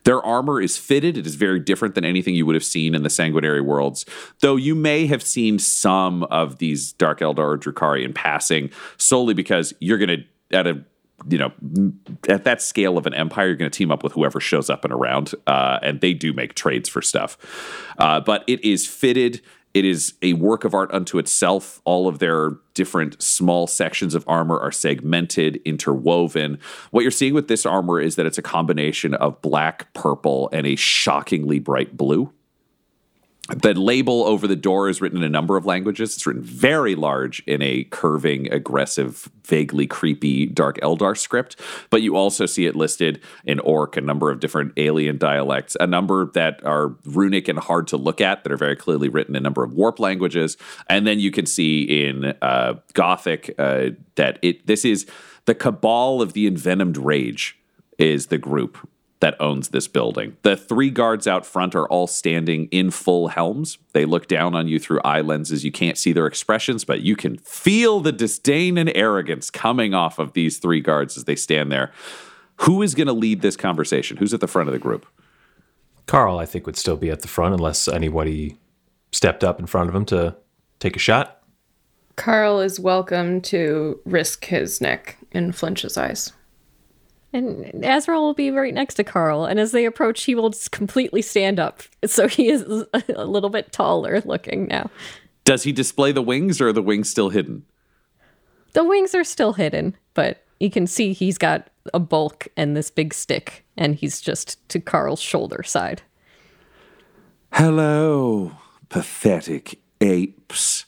Their 0.05 0.21
armor 0.23 0.61
is 0.61 0.77
fitted. 0.77 1.17
It 1.17 1.27
is 1.27 1.35
very 1.35 1.61
different 1.61 1.95
than 1.95 2.05
anything 2.05 2.35
you 2.35 2.47
would 2.47 2.55
have 2.55 2.65
seen 2.65 2.95
in 2.95 3.03
the 3.03 3.11
Sanguinary 3.11 3.61
worlds, 3.61 4.07
though 4.41 4.57
you 4.57 4.75
may 4.75 5.07
have 5.07 5.23
seen 5.23 5.59
some 5.59 6.25
of 6.25 6.59
these 6.59 6.93
Dark 6.95 7.21
Eldar 7.21 7.39
or 7.39 7.59
Drukhari 7.59 8.05
in 8.05 8.13
passing, 8.13 8.71
solely 8.97 9.35
because 9.35 9.73
you're 9.79 9.99
going 9.99 10.25
to, 10.51 10.57
at 10.57 10.67
a 10.67 10.85
you 11.29 11.39
know, 11.39 11.53
at 12.29 12.45
that 12.45 12.63
scale 12.63 12.99
of 12.99 13.07
an 13.07 13.15
empire, 13.15 13.49
you're 13.49 13.57
going 13.57 13.71
to 13.71 13.77
team 13.77 13.91
up 13.91 14.03
with 14.03 14.13
whoever 14.13 14.41
shows 14.41 14.71
up 14.71 14.85
and 14.85 14.93
around, 14.93 15.35
uh, 15.47 15.79
and 15.83 16.01
they 16.01 16.15
do 16.15 16.33
make 16.33 16.55
trades 16.55 16.89
for 16.89 17.03
stuff. 17.03 17.37
Uh, 17.99 18.21
but 18.21 18.45
it 18.47 18.65
is 18.65 18.87
fitted. 18.87 19.41
It 19.75 19.87
is 19.87 20.15
a 20.21 20.35
work 20.35 20.65
of 20.65 20.75
art 20.75 20.93
unto 20.93 21.19
itself. 21.19 21.81
All 21.85 22.07
of 22.07 22.19
their 22.19 22.53
different 22.75 23.23
small 23.23 23.67
sections 23.67 24.15
of 24.15 24.25
armor 24.29 24.59
are 24.59 24.73
segmented, 24.73 25.63
interwoven. 25.65 26.59
What 26.91 27.03
you're 27.03 27.11
seeing 27.11 27.33
with 27.33 27.49
this 27.49 27.65
armor 27.65 28.01
is 28.01 28.17
that 28.17 28.27
it's 28.27 28.39
a 28.39 28.43
combination 28.43 29.15
of 29.15 29.41
black, 29.41 29.93
purple, 29.95 30.51
and 30.53 30.67
a 30.67 30.77
shockingly 30.77 31.59
bright 31.59 31.97
blue. 31.97 32.33
The 33.49 33.75
label 33.75 34.23
over 34.23 34.47
the 34.47 34.55
door 34.55 34.89
is 34.89 35.01
written 35.01 35.19
in 35.19 35.25
a 35.25 35.29
number 35.29 35.57
of 35.57 35.67
languages. 35.67 36.15
It's 36.15 36.27
written 36.27 36.43
very 36.43 36.95
large 36.95 37.43
in 37.45 37.61
a 37.61 37.83
curving, 37.85 38.51
aggressive, 38.53 39.29
vaguely 39.45 39.89
creepy 39.89 40.47
Dark 40.47 40.79
Eldar 40.81 41.19
script, 41.19 41.57
but 41.91 42.03
you 42.03 42.17
also 42.17 42.47
see 42.47 42.67
it 42.67 42.77
listed 42.77 43.21
in 43.45 43.59
Orc, 43.59 43.97
a 43.97 44.01
number 44.01 44.31
of 44.31 44.39
different 44.39 44.73
alien 44.77 45.19
dialects, 45.19 45.77
a 45.81 45.89
number 45.89 46.27
that 46.35 46.65
are 46.65 46.95
runic 47.05 47.49
and 47.49 47.59
hard 47.59 47.89
to 47.89 47.97
look 47.97 48.21
at 48.21 48.45
that 48.45 48.53
are 48.53 48.57
very 48.57 48.77
clearly 48.77 49.09
written 49.09 49.35
in 49.35 49.43
a 49.43 49.45
number 49.45 49.65
of 49.65 49.73
warp 49.73 49.99
languages, 49.99 50.57
and 50.89 51.05
then 51.05 51.19
you 51.19 51.33
can 51.33 51.45
see 51.45 51.83
in 51.83 52.35
uh, 52.43 52.75
Gothic 52.95 53.53
uh, 53.59 53.91
that 54.15 54.39
it 54.43 54.69
this 54.69 54.85
is 54.85 55.05
the 55.47 55.55
Cabal 55.55 56.23
of 56.23 56.33
the 56.33 56.47
Envenomed 56.47 56.97
Rage 56.97 57.59
is 57.99 58.29
the 58.29 58.39
group 58.39 58.89
that 59.23 59.41
owns 59.41 59.69
this 59.69 59.87
building. 59.87 60.37
The 60.43 60.57
three 60.57 60.91
guards 60.91 61.29
out 61.29 61.47
front 61.47 61.77
are 61.77 61.87
all 61.87 62.09
standing 62.09 62.67
in 62.73 62.91
full 62.91 63.29
helms. 63.29 63.79
They 63.93 64.05
look 64.05 64.27
down 64.27 64.57
on 64.57 64.67
you 64.67 64.81
through 64.81 65.01
eye 65.05 65.21
lenses. 65.21 65.65
You 65.65 65.71
can't 65.71 65.97
see 65.97 66.13
their 66.13 66.27
expressions, 66.27 66.85
but 66.85 67.03
you 67.03 67.15
can 67.15 67.39
feel 67.39 68.01
the 68.01 68.11
disdain 68.11 68.77
and 68.77 68.91
arrogance 68.97 69.49
coming 69.49 69.95
off 69.95 70.19
of 70.19 70.33
these 70.33 70.59
three 70.59 70.81
guards 70.81 71.17
as 71.17 71.23
they 71.23 71.37
stand 71.37 71.71
there. 71.71 71.93
Who 72.63 72.83
is 72.83 72.97
going 72.97 73.07
to 73.07 73.13
lead 73.13 73.43
this 73.43 73.57
conversation? 73.57 74.17
Who's 74.17 74.35
at 74.35 74.41
the 74.41 74.49
front 74.49 74.69
of 74.69 74.73
the 74.73 74.81
group? 74.81 75.07
Carl, 76.07 76.39
I 76.39 76.45
think, 76.45 76.67
would 76.67 76.77
still 76.77 76.97
be 76.97 77.09
at 77.09 77.23
the 77.23 77.29
front 77.29 77.55
unless 77.55 77.87
anybody 77.87 78.59
stepped 79.13 79.45
up 79.45 79.61
in 79.61 79.67
front 79.67 79.89
of 79.89 79.95
him 79.95 80.05
to 80.07 80.35
take 80.81 80.97
a 80.97 80.99
shot. 80.99 81.45
Carl 82.17 82.59
is 82.59 82.81
welcome 82.81 83.41
to 83.43 84.01
risk 84.05 84.47
his 84.47 84.81
neck 84.81 85.17
in 85.31 85.53
Flinch's 85.53 85.97
eyes. 85.97 86.33
And 87.33 87.85
Azrael 87.85 88.23
will 88.23 88.35
be 88.35 88.51
right 88.51 88.75
next 88.75 88.95
to 88.95 89.05
Carl, 89.05 89.47
and 89.47 89.59
as 89.59 89.73
they 89.73 89.87
approach, 89.87 90.25
he 90.25 90.35
will 90.35 90.51
just 90.51 90.71
completely 90.71 91.23
stand 91.23 91.59
up. 91.59 91.83
So 92.05 92.29
he 92.29 92.49
is 92.49 92.63
a 92.93 93.25
little 93.25 93.49
bit 93.49 93.73
taller 93.73 94.21
looking 94.27 94.67
now. 94.67 94.91
Does 95.45 95.63
he 95.63 95.73
display 95.73 96.13
the 96.13 96.23
wings 96.23 96.61
or 96.61 96.69
are 96.69 96.73
the 96.73 96.83
wings 96.83 97.09
still 97.09 97.31
hidden? 97.31 97.65
The 98.75 98.85
wings 98.85 99.15
are 99.15 99.25
still 99.25 99.55
hidden, 99.55 99.97
but 100.15 100.45
you 100.61 100.71
can 100.71 100.87
see 100.87 101.13
he's 101.13 101.39
got 101.39 101.69
a 101.93 101.99
bulk 101.99 102.49
and 102.57 102.77
this 102.77 102.91
big 102.91 103.15
stick, 103.15 103.65
and 103.77 103.95
he's 103.95 104.21
just 104.21 104.69
to 104.69 104.79
Carl's 104.79 105.21
shoulder 105.21 105.63
side. 105.63 106.03
Hello, 107.53 108.53
pathetic 108.89 109.81
apes. 110.01 110.85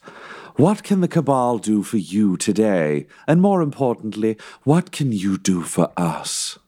What 0.57 0.85
can 0.85 1.01
the 1.01 1.09
Cabal 1.09 1.59
do 1.59 1.83
for 1.83 1.97
you 1.97 2.37
today? 2.37 3.09
And 3.27 3.43
more 3.43 3.61
importantly, 3.61 4.37
what 4.63 4.93
can 4.93 5.11
you 5.11 5.37
do 5.37 5.63
for 5.63 5.93
us? 5.97 6.59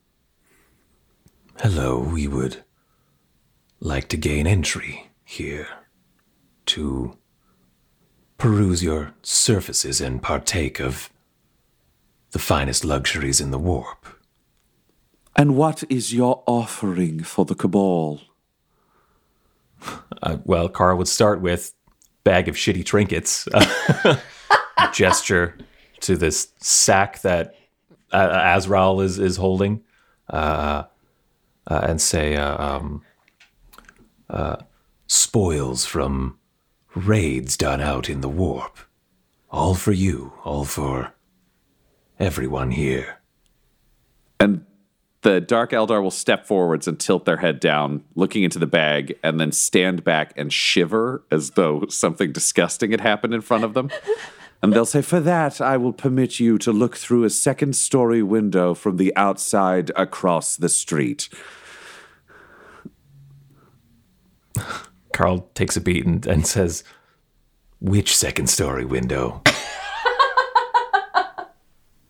Hello, 1.61 2.01
we 2.01 2.27
would 2.27 2.65
like 3.79 4.09
to 4.09 4.17
gain 4.17 4.47
entry 4.47 5.11
here 5.25 5.69
to 6.67 7.17
peruse 8.39 8.83
your 8.83 9.15
surfaces 9.23 10.01
and 10.01 10.21
partake 10.21 10.81
of 10.81 11.09
the 12.33 12.41
finest 12.41 12.85
luxuries 12.85 13.41
in 13.41 13.53
the 13.53 13.59
warp. 13.59 14.05
And 15.37 15.57
what 15.57 15.85
is 15.89 16.13
your 16.13 16.43
offering 16.47 17.23
for 17.23 17.45
the 17.45 17.55
Cabal? 17.55 18.21
Uh, 20.23 20.39
well, 20.45 20.69
Carl 20.69 20.97
would 20.97 21.07
start 21.07 21.43
with 21.43 21.76
bag 22.27 22.49
of 22.49 22.57
shitty 22.57 22.85
trinkets, 22.85 23.47
uh, 23.55 24.19
gesture 24.93 25.57
to 26.01 26.17
this 26.17 26.49
sack 26.59 27.21
that 27.21 27.55
uh, 28.11 28.57
Azrael 28.57 29.01
is 29.01 29.21
is 29.21 29.37
holding, 29.37 29.85
uh, 30.29 30.83
uh, 31.69 31.81
and 31.85 32.01
say, 32.01 32.35
uh, 32.35 32.57
um, 32.63 33.03
Spoils 35.07 35.87
from 35.87 36.37
raids 36.97 37.57
done 37.57 37.81
out 37.81 38.11
in 38.11 38.23
the 38.23 38.29
warp. 38.29 38.77
All 39.53 39.77
for 39.77 39.93
you, 39.93 40.33
all 40.45 40.65
for 40.65 41.15
everyone 42.19 42.73
here. 42.73 43.21
And 44.41 44.67
the 45.27 45.41
Dark 45.41 45.73
Eldar 45.73 46.01
will 46.01 46.13
step 46.13 46.47
forwards 46.47 46.87
and 46.87 47.01
tilt 47.01 47.25
their 47.25 47.39
head 47.39 47.59
down, 47.59 48.05
looking 48.15 48.45
into 48.45 48.61
the 48.61 48.67
bag, 48.67 49.19
and 49.25 49.41
then 49.41 49.51
stand 49.51 50.05
back 50.05 50.33
and 50.37 50.53
shiver 50.53 51.25
as 51.33 51.51
though 51.51 51.85
something 51.89 52.31
disgusting 52.31 52.93
had 52.93 53.01
happened 53.01 53.35
in 53.35 53.41
front 53.41 53.65
of 53.65 53.75
them. 53.75 53.91
And 54.63 54.73
they'll 54.73 54.87
say, 54.87 55.03
For 55.03 55.19
that, 55.19 55.61
I 55.61 55.79
will 55.79 55.93
permit 55.93 56.39
you 56.39 56.59
to 56.59 56.71
look 56.71 56.97
through 56.97 57.25
a 57.25 57.31
second 57.31 57.75
story 57.75 58.23
window 58.23 58.73
from 58.73 58.99
the 58.99 59.13
outside 59.17 59.91
across 59.97 60.55
the 60.55 60.69
street. 60.69 61.29
Carl 65.13 65.51
takes 65.55 65.77
a 65.77 65.81
beat 65.81 66.07
and, 66.07 66.25
and 66.25 66.47
says, 66.47 66.85
Which 67.81 68.17
second 68.17 68.49
story 68.49 68.85
window? 68.85 69.43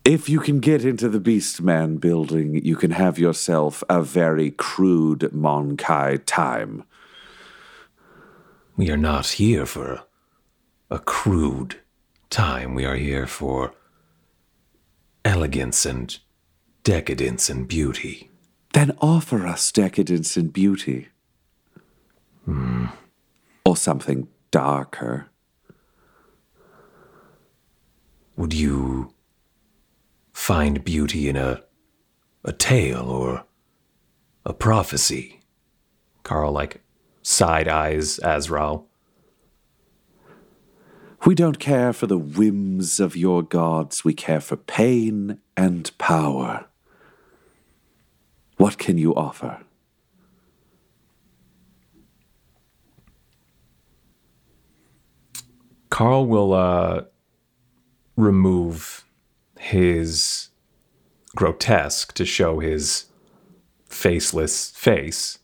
If 0.07 0.29
you 0.29 0.39
can 0.39 0.61
get 0.61 0.85
into 0.85 1.09
the 1.09 1.19
Beastman 1.19 1.99
building, 1.99 2.63
you 2.63 2.77
can 2.77 2.91
have 2.91 3.19
yourself 3.19 3.83
a 3.89 4.01
very 4.01 4.51
crude 4.51 5.33
mon-keigh 5.33 6.19
time. 6.25 6.85
We 8.77 8.89
are 8.89 8.95
not 8.95 9.27
here 9.31 9.65
for 9.65 10.03
a, 10.89 10.99
crude 10.99 11.81
time. 12.29 12.73
We 12.73 12.85
are 12.85 12.95
here 12.95 13.27
for 13.27 13.73
elegance 15.25 15.85
and 15.85 16.17
decadence 16.85 17.49
and 17.49 17.67
beauty. 17.67 18.29
Then 18.71 18.95
offer 19.01 19.45
us 19.45 19.73
decadence 19.73 20.37
and 20.37 20.53
beauty. 20.53 21.09
Hmm. 22.45 22.85
Or 23.65 23.75
something 23.75 24.29
darker. 24.51 25.29
Would 28.37 28.53
you 28.53 29.11
find 30.37 30.85
beauty 30.85 31.27
in 31.27 31.35
a 31.35 31.59
a 32.45 32.53
tale 32.53 33.09
or 33.09 33.43
a 34.45 34.53
prophecy? 34.53 35.41
Carl, 36.23 36.51
like, 36.51 36.81
side 37.23 37.67
eyes 37.67 38.19
Azrael. 38.23 38.85
We 41.25 41.33
don't 41.33 41.59
care 41.59 41.91
for 41.91 42.05
the 42.05 42.19
whims 42.19 42.99
of 42.99 43.17
your 43.17 43.41
gods, 43.41 44.05
we 44.05 44.13
care 44.13 44.39
for 44.39 44.55
pain 44.55 45.39
and 45.57 45.91
power. 45.97 46.67
What 48.57 48.77
can 48.77 48.97
you 48.97 49.15
offer? 49.15 49.63
Carl 55.89 56.27
will 56.27 56.53
uh, 56.53 57.01
remove 58.15 59.06
his 59.59 60.49
grotesque 61.35 62.13
to 62.13 62.25
show 62.25 62.59
his 62.59 63.05
faceless 63.89 64.71
face 64.71 65.39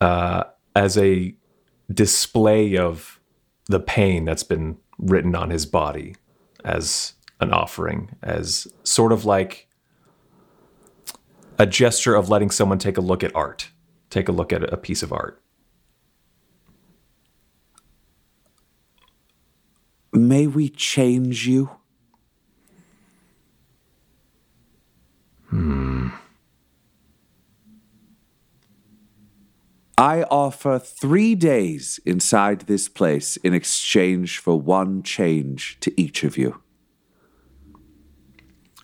uh, 0.00 0.44
as 0.74 0.98
a 0.98 1.34
display 1.92 2.76
of 2.76 3.20
the 3.66 3.80
pain 3.80 4.24
that's 4.24 4.42
been 4.42 4.76
written 4.98 5.34
on 5.34 5.50
his 5.50 5.66
body 5.66 6.16
as 6.64 7.14
an 7.40 7.52
offering, 7.52 8.10
as 8.22 8.66
sort 8.84 9.12
of 9.12 9.24
like 9.24 9.68
a 11.58 11.66
gesture 11.66 12.14
of 12.14 12.28
letting 12.28 12.50
someone 12.50 12.78
take 12.78 12.96
a 12.96 13.00
look 13.00 13.22
at 13.22 13.34
art, 13.34 13.70
take 14.10 14.28
a 14.28 14.32
look 14.32 14.52
at 14.52 14.72
a 14.72 14.76
piece 14.76 15.02
of 15.02 15.12
art. 15.12 15.40
May 20.12 20.46
we 20.46 20.68
change 20.68 21.46
you? 21.46 21.70
I 29.98 30.22
offer 30.24 30.78
three 30.78 31.34
days 31.34 32.00
inside 32.04 32.60
this 32.62 32.88
place 32.88 33.36
in 33.38 33.54
exchange 33.54 34.38
for 34.38 34.58
one 34.58 35.02
change 35.02 35.76
to 35.80 36.00
each 36.00 36.24
of 36.24 36.36
you. 36.36 36.60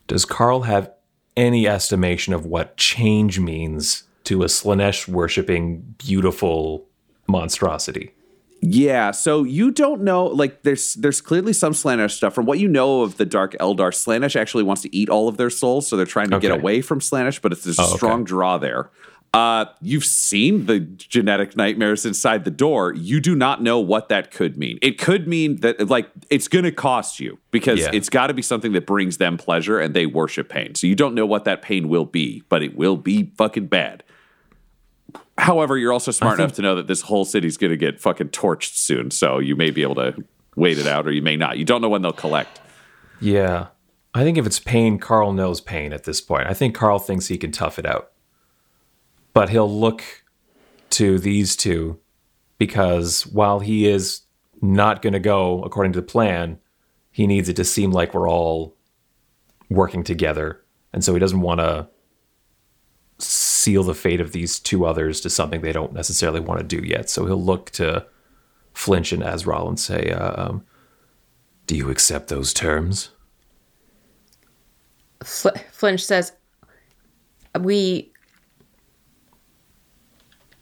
Does 0.07 0.25
Carl 0.25 0.63
have 0.63 0.91
any 1.37 1.67
estimation 1.67 2.35
of 2.35 2.47
what 2.47 2.77
change 2.77 3.39
means 3.41 4.05
to 4.25 4.43
a 4.43 4.47
Slaanesh 4.47 5.09
worshipping 5.09 5.95
beautiful 5.99 6.87
monstrosity? 7.27 8.13
Yeah, 8.61 9.13
so 9.13 9.45
you 9.45 9.71
don't 9.71 10.03
know 10.03 10.27
like 10.27 10.63
there's 10.63 10.95
there's 10.95 11.21
clearly 11.21 11.53
some 11.53 11.73
Slaanesh 11.75 12.11
stuff. 12.13 12.35
From 12.35 12.45
what 12.45 12.59
you 12.59 12.67
know 12.67 13.03
of 13.03 13.17
the 13.17 13.25
Dark 13.25 13.53
Eldar, 13.61 13.93
Slaanesh 13.93 14.35
actually 14.35 14.65
wants 14.65 14.83
to 14.83 14.95
eat 14.97 15.09
all 15.09 15.29
of 15.29 15.37
their 15.37 15.51
souls, 15.51 15.87
so 15.87 15.97
they're 15.97 16.07
trying 16.07 16.31
to 16.31 16.41
get 16.41 16.51
away 16.51 16.81
from 16.81 16.99
Slaanesh, 16.99 17.41
but 17.41 17.53
it's, 17.53 17.63
there's 17.65 17.79
a 17.79 17.83
Oh, 17.83 17.87
okay. 17.87 17.97
strong 17.97 18.25
draw 18.25 18.59
there. 18.59 18.91
Uh, 19.35 19.67
you've 19.83 20.07
seen 20.07 20.65
the 20.67 20.81
genetic 20.81 21.55
nightmares 21.55 22.07
inside 22.07 22.45
the 22.45 22.51
door. 22.51 22.95
You 22.95 23.21
do 23.21 23.35
not 23.35 23.63
know 23.63 23.79
what 23.79 24.09
that 24.09 24.31
could 24.31 24.57
mean. 24.57 24.79
It 24.81 24.99
could 24.99 25.29
mean 25.29 25.57
that 25.57 25.89
like 25.89 26.09
it's 26.31 26.49
going 26.49 26.65
to 26.65 26.73
cost 26.73 27.21
you 27.21 27.39
because 27.51 27.79
Yeah. 27.81 27.91
it's 27.93 28.09
got 28.09 28.29
to 28.29 28.35
be 28.35 28.41
something 28.43 28.73
that 28.73 28.87
brings 28.87 29.19
them 29.19 29.37
pleasure 29.37 29.79
and 29.79 29.93
they 29.95 30.07
worship 30.07 30.49
pain. 30.49 30.75
So 30.75 30.87
you 30.87 30.95
don't 30.95 31.15
know 31.15 31.27
what 31.27 31.45
that 31.45 31.61
pain 31.61 31.89
will 31.91 32.07
be, 32.07 32.43
but 32.49 32.63
it 32.63 32.75
will 32.75 32.97
be 32.97 33.31
fucking 33.37 33.67
bad. 33.67 34.03
However, 35.37 35.77
you're 35.79 35.93
also 35.93 36.11
smart 36.11 36.41
enough 36.41 36.53
to 36.55 36.63
know 36.63 36.75
that 36.75 36.87
this 36.89 37.03
whole 37.03 37.25
city's 37.25 37.57
going 37.57 37.71
to 37.71 37.77
get 37.77 38.01
fucking 38.01 38.31
torched 38.31 38.75
soon. 38.77 39.11
So 39.11 39.39
you 39.39 39.55
may 39.55 39.71
be 39.71 39.83
able 39.83 39.95
to 39.97 40.25
wait 40.57 40.79
it 40.79 40.87
out 40.87 41.07
or 41.07 41.13
you 41.13 41.23
may 41.23 41.37
not. 41.37 41.59
You 41.59 41.65
don't 41.65 41.81
know 41.81 41.89
when 41.89 42.03
they'll 42.03 42.13
collect. 42.13 42.61
Yeah. 43.21 43.69
I 44.15 44.25
think 44.25 44.37
if 44.39 44.47
it's 44.47 44.59
pain, 44.59 44.99
Carl 44.99 45.33
knows 45.33 45.61
pain 45.61 45.93
at 45.93 46.05
this 46.05 46.21
point. 46.21 46.49
I 46.49 46.55
think 46.55 46.75
Carl 46.75 46.99
thinks 46.99 47.27
he 47.29 47.37
can 47.39 47.53
tough 47.53 47.79
it 47.79 47.87
out. 47.87 48.11
But 49.39 49.51
he'll 49.51 49.71
look 49.73 50.03
to 50.91 51.21
these 51.21 51.55
two 51.55 52.01
because 52.59 53.25
while 53.25 53.61
he 53.61 53.87
is 53.87 54.23
not 54.61 55.01
going 55.01 55.13
to 55.13 55.21
go 55.21 55.63
according 55.63 55.93
to 55.93 56.01
the 56.01 56.07
plan, 56.07 56.59
he 57.13 57.25
needs 57.29 57.49
it 57.49 57.55
to 57.55 57.65
seem 57.65 57.93
like 57.93 58.15
we're 58.15 58.29
all 58.29 58.75
working 59.71 60.03
together. 60.03 60.61
And 60.93 61.05
so 61.05 61.15
he 61.15 61.21
doesn't 61.21 61.41
want 61.41 61.61
to 61.61 61.87
seal 63.19 63.85
the 63.85 63.95
fate 63.95 64.21
of 64.21 64.33
these 64.33 64.59
two 64.59 64.85
others 64.85 65.21
to 65.21 65.31
something 65.31 65.61
they 65.61 65.71
don't 65.71 65.93
necessarily 65.93 66.41
want 66.41 66.59
to 66.59 66.67
do 66.67 66.85
yet. 66.85 67.09
So 67.09 67.25
he'll 67.25 67.41
look 67.41 67.71
to 67.75 68.07
Flinch 68.75 69.13
and 69.13 69.23
Azrael 69.23 69.69
and 69.69 69.79
say, 69.79 70.11
uh, 70.11 70.49
um, 70.49 70.65
Do 71.69 71.77
you 71.77 71.91
accept 71.91 72.27
those 72.27 72.53
terms? 72.53 73.11
Fl- 75.23 75.51
Flinch 75.71 76.05
says, 76.05 76.33
"We 77.57 78.13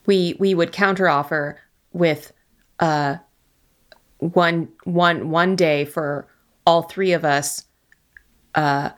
we 0.07 0.37
we 0.39 0.55
would 0.55 0.73
counteroffer 0.73 1.57
with 1.93 2.33
uh 2.81 3.17
one 4.19 4.69
one 4.85 5.31
one 5.31 5.57
day 5.57 5.85
for 5.85 6.27
all 6.67 6.83
three 6.83 7.13
of 7.13 7.25
us, 7.25 7.65
uh, 8.55 8.91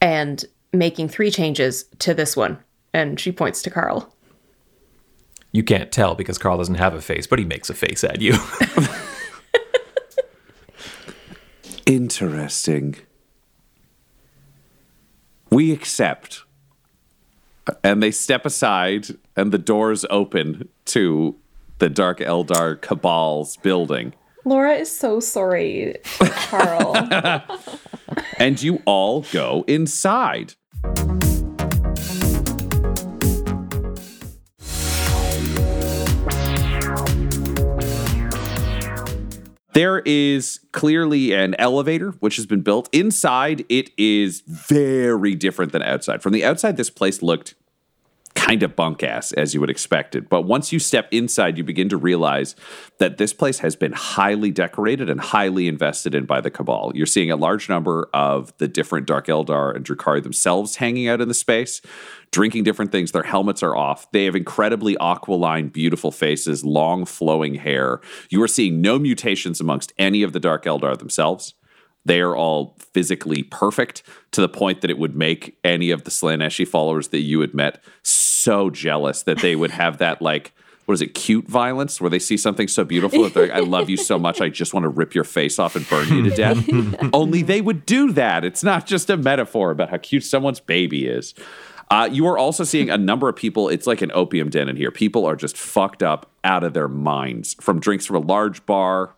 and 0.00 0.44
making 0.72 1.08
three 1.08 1.30
changes 1.30 1.84
to 1.98 2.14
this 2.14 2.36
one." 2.36 2.58
And 2.92 3.20
she 3.20 3.30
points 3.30 3.62
to 3.62 3.70
Carl. 3.70 4.14
You 5.52 5.62
can't 5.64 5.90
tell 5.90 6.14
because 6.14 6.38
Carl 6.38 6.58
doesn't 6.58 6.76
have 6.76 6.94
a 6.94 7.00
face, 7.00 7.26
but 7.26 7.38
he 7.38 7.44
makes 7.44 7.70
a 7.70 7.74
face 7.74 8.04
at 8.04 8.20
you. 8.20 8.34
Interesting. 11.86 12.96
We 15.50 15.72
accept. 15.72 16.44
And 17.82 18.00
they 18.02 18.12
step 18.12 18.46
aside, 18.46 19.08
and 19.40 19.52
the 19.52 19.58
doors 19.58 20.04
open 20.10 20.68
to 20.84 21.34
the 21.78 21.88
Dark 21.88 22.18
Eldar 22.18 22.78
Cabal's 22.78 23.56
building. 23.56 24.12
Laura 24.44 24.74
is 24.74 24.94
so 24.94 25.18
sorry, 25.18 25.96
Carl. 26.18 26.94
And 28.36 28.62
you 28.62 28.82
all 28.84 29.22
go 29.32 29.64
inside. 29.66 30.54
There 39.72 40.00
is 40.00 40.60
clearly 40.72 41.32
an 41.32 41.54
elevator 41.58 42.10
which 42.20 42.36
has 42.36 42.44
been 42.44 42.60
built. 42.60 42.88
Inside, 42.92 43.64
it 43.70 43.90
is 43.96 44.42
very 44.42 45.34
different 45.34 45.72
than 45.72 45.82
outside. 45.82 46.22
From 46.22 46.32
the 46.32 46.44
outside, 46.44 46.76
this 46.76 46.90
place 46.90 47.22
looked 47.22 47.54
kind 48.50 48.64
of 48.64 48.74
bunk 48.74 49.04
ass 49.04 49.30
as 49.34 49.54
you 49.54 49.60
would 49.60 49.70
expect 49.70 50.16
it. 50.16 50.28
But 50.28 50.42
once 50.42 50.72
you 50.72 50.80
step 50.80 51.06
inside, 51.12 51.56
you 51.56 51.62
begin 51.62 51.88
to 51.90 51.96
realize 51.96 52.56
that 52.98 53.16
this 53.16 53.32
place 53.32 53.60
has 53.60 53.76
been 53.76 53.92
highly 53.92 54.50
decorated 54.50 55.08
and 55.08 55.20
highly 55.20 55.68
invested 55.68 56.16
in 56.16 56.24
by 56.24 56.40
the 56.40 56.50
Cabal. 56.50 56.90
You're 56.96 57.06
seeing 57.06 57.30
a 57.30 57.36
large 57.36 57.68
number 57.68 58.10
of 58.12 58.52
the 58.58 58.66
different 58.66 59.06
Dark 59.06 59.28
Eldar 59.28 59.76
and 59.76 59.84
Drukhari 59.84 60.20
themselves 60.20 60.76
hanging 60.76 61.06
out 61.06 61.20
in 61.20 61.28
the 61.28 61.34
space, 61.34 61.80
drinking 62.32 62.64
different 62.64 62.90
things. 62.90 63.12
Their 63.12 63.22
helmets 63.22 63.62
are 63.62 63.76
off. 63.76 64.10
They 64.10 64.24
have 64.24 64.34
incredibly 64.34 64.98
aquiline, 64.98 65.68
beautiful 65.68 66.10
faces, 66.10 66.64
long 66.64 67.04
flowing 67.04 67.54
hair. 67.54 68.00
You 68.30 68.42
are 68.42 68.48
seeing 68.48 68.80
no 68.80 68.98
mutations 68.98 69.60
amongst 69.60 69.92
any 69.96 70.24
of 70.24 70.32
the 70.32 70.40
Dark 70.40 70.64
Eldar 70.64 70.98
themselves. 70.98 71.54
They 72.04 72.20
are 72.20 72.34
all 72.34 72.78
physically 72.94 73.42
perfect 73.42 74.02
to 74.32 74.40
the 74.40 74.48
point 74.48 74.80
that 74.80 74.90
it 74.90 74.98
would 74.98 75.14
make 75.14 75.58
any 75.62 75.90
of 75.90 76.04
the 76.04 76.10
Slaaneshi 76.10 76.66
followers 76.66 77.08
that 77.08 77.20
you 77.20 77.40
had 77.40 77.54
met 77.54 77.84
jealous 78.70 79.22
that 79.22 79.38
they 79.38 79.56
would 79.56 79.70
have 79.70 79.98
that 79.98 80.22
like 80.22 80.52
what 80.90 80.94
is 80.94 81.02
it, 81.02 81.14
cute 81.14 81.46
violence, 81.46 82.00
where 82.00 82.10
they 82.10 82.18
see 82.18 82.36
something 82.36 82.66
so 82.66 82.82
beautiful 82.82 83.22
that 83.22 83.32
they're 83.32 83.46
like, 83.46 83.56
I 83.56 83.60
love 83.60 83.88
you 83.88 83.96
so 83.96 84.18
much, 84.18 84.40
I 84.40 84.48
just 84.48 84.74
want 84.74 84.82
to 84.82 84.88
rip 84.88 85.14
your 85.14 85.22
face 85.22 85.60
off 85.60 85.76
and 85.76 85.88
burn 85.88 86.08
you 86.08 86.28
to 86.28 86.30
death. 86.34 86.68
Only 87.12 87.42
they 87.42 87.60
would 87.60 87.86
do 87.86 88.10
that. 88.14 88.44
It's 88.44 88.64
not 88.64 88.86
just 88.86 89.08
a 89.08 89.16
metaphor 89.16 89.70
about 89.70 89.90
how 89.90 89.98
cute 89.98 90.24
someone's 90.24 90.58
baby 90.58 91.06
is. 91.06 91.32
Uh, 91.92 92.08
you 92.10 92.26
are 92.26 92.36
also 92.36 92.64
seeing 92.64 92.90
a 92.90 92.98
number 92.98 93.28
of 93.28 93.36
people. 93.36 93.68
It's 93.68 93.86
like 93.86 94.02
an 94.02 94.10
opium 94.14 94.50
den 94.50 94.68
in 94.68 94.74
here. 94.74 94.90
People 94.90 95.26
are 95.26 95.36
just 95.36 95.56
fucked 95.56 96.02
up 96.02 96.28
out 96.42 96.64
of 96.64 96.72
their 96.72 96.88
minds 96.88 97.54
from 97.60 97.78
drinks 97.78 98.04
from 98.04 98.16
a 98.16 98.26
large 98.26 98.66
bar 98.66 99.14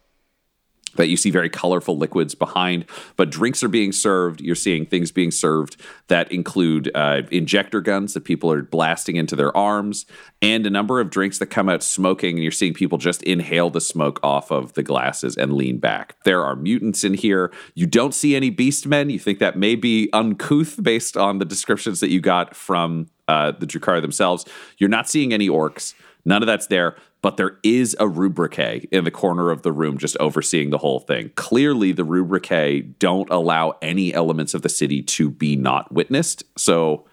that 0.96 1.08
you 1.08 1.16
see 1.16 1.30
very 1.30 1.48
colorful 1.48 1.96
liquids 1.96 2.34
behind, 2.34 2.84
but 3.16 3.30
drinks 3.30 3.62
are 3.62 3.68
being 3.68 3.92
served. 3.92 4.40
You're 4.40 4.54
seeing 4.54 4.86
things 4.86 5.10
being 5.10 5.30
served 5.30 5.76
that 6.08 6.30
include 6.30 6.90
uh, 6.94 7.22
injector 7.30 7.80
guns 7.80 8.14
that 8.14 8.24
people 8.24 8.50
are 8.52 8.62
blasting 8.62 9.16
into 9.16 9.36
their 9.36 9.56
arms, 9.56 10.06
and 10.40 10.66
a 10.66 10.70
number 10.70 11.00
of 11.00 11.10
drinks 11.10 11.38
that 11.38 11.46
come 11.46 11.68
out 11.68 11.82
smoking. 11.82 12.36
And 12.36 12.42
you're 12.42 12.52
seeing 12.52 12.74
people 12.74 12.98
just 12.98 13.22
inhale 13.22 13.70
the 13.70 13.80
smoke 13.80 14.20
off 14.22 14.50
of 14.50 14.72
the 14.74 14.82
glasses 14.82 15.36
and 15.36 15.54
lean 15.54 15.78
back. 15.78 16.16
There 16.24 16.42
are 16.44 16.56
mutants 16.56 17.04
in 17.04 17.14
here. 17.14 17.52
You 17.74 17.86
don't 17.86 18.14
see 18.14 18.36
any 18.36 18.50
beastmen. 18.50 19.10
You 19.10 19.18
think 19.18 19.38
that 19.38 19.56
may 19.56 19.74
be 19.74 20.08
uncouth 20.12 20.82
based 20.82 21.16
on 21.16 21.38
the 21.38 21.44
descriptions 21.44 22.00
that 22.00 22.10
you 22.10 22.20
got 22.20 22.54
from 22.54 23.08
uh, 23.28 23.52
the 23.52 23.66
Drukhari 23.66 24.02
themselves. 24.02 24.44
You're 24.78 24.90
not 24.90 25.08
seeing 25.08 25.32
any 25.32 25.48
orcs. 25.48 25.94
None 26.24 26.42
of 26.42 26.46
that's 26.46 26.68
there, 26.68 26.96
but 27.22 27.36
there 27.36 27.58
is 27.62 27.96
a 27.98 28.08
rubrique 28.08 28.88
in 28.90 29.04
the 29.04 29.10
corner 29.10 29.50
of 29.50 29.62
the 29.62 29.72
room 29.72 29.96
just 29.96 30.16
overseeing 30.18 30.70
the 30.70 30.78
whole 30.78 31.00
thing. 31.00 31.30
Clearly, 31.36 31.92
the 31.92 32.04
rubrique 32.04 32.98
don't 32.98 33.30
allow 33.30 33.78
any 33.80 34.12
elements 34.12 34.54
of 34.54 34.62
the 34.62 34.68
city 34.68 35.02
to 35.02 35.30
be 35.30 35.56
not 35.56 35.90
witnessed. 35.92 36.44
So, 36.58 37.06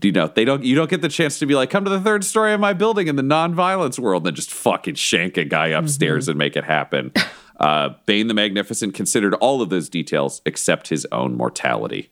do 0.00 0.08
you 0.08 0.12
know 0.12 0.28
they 0.28 0.44
don't? 0.44 0.64
You 0.64 0.74
don't 0.74 0.90
get 0.90 1.02
the 1.02 1.08
chance 1.08 1.38
to 1.38 1.46
be 1.46 1.54
like, 1.54 1.70
come 1.70 1.84
to 1.84 1.90
the 1.90 2.00
third 2.00 2.24
story 2.24 2.52
of 2.52 2.60
my 2.60 2.72
building 2.72 3.06
in 3.06 3.16
the 3.16 3.22
non-violence 3.22 3.98
world, 3.98 4.22
and 4.22 4.26
then 4.26 4.34
just 4.34 4.50
fucking 4.50 4.96
shank 4.96 5.36
a 5.36 5.44
guy 5.44 5.68
upstairs 5.68 6.28
and 6.28 6.36
make 6.38 6.56
it 6.56 6.64
happen. 6.64 7.12
uh, 7.60 7.90
Bane 8.06 8.28
the 8.28 8.34
Magnificent 8.34 8.94
considered 8.94 9.34
all 9.34 9.62
of 9.62 9.70
those 9.70 9.88
details 9.88 10.42
except 10.44 10.88
his 10.88 11.06
own 11.12 11.34
mortality. 11.36 12.10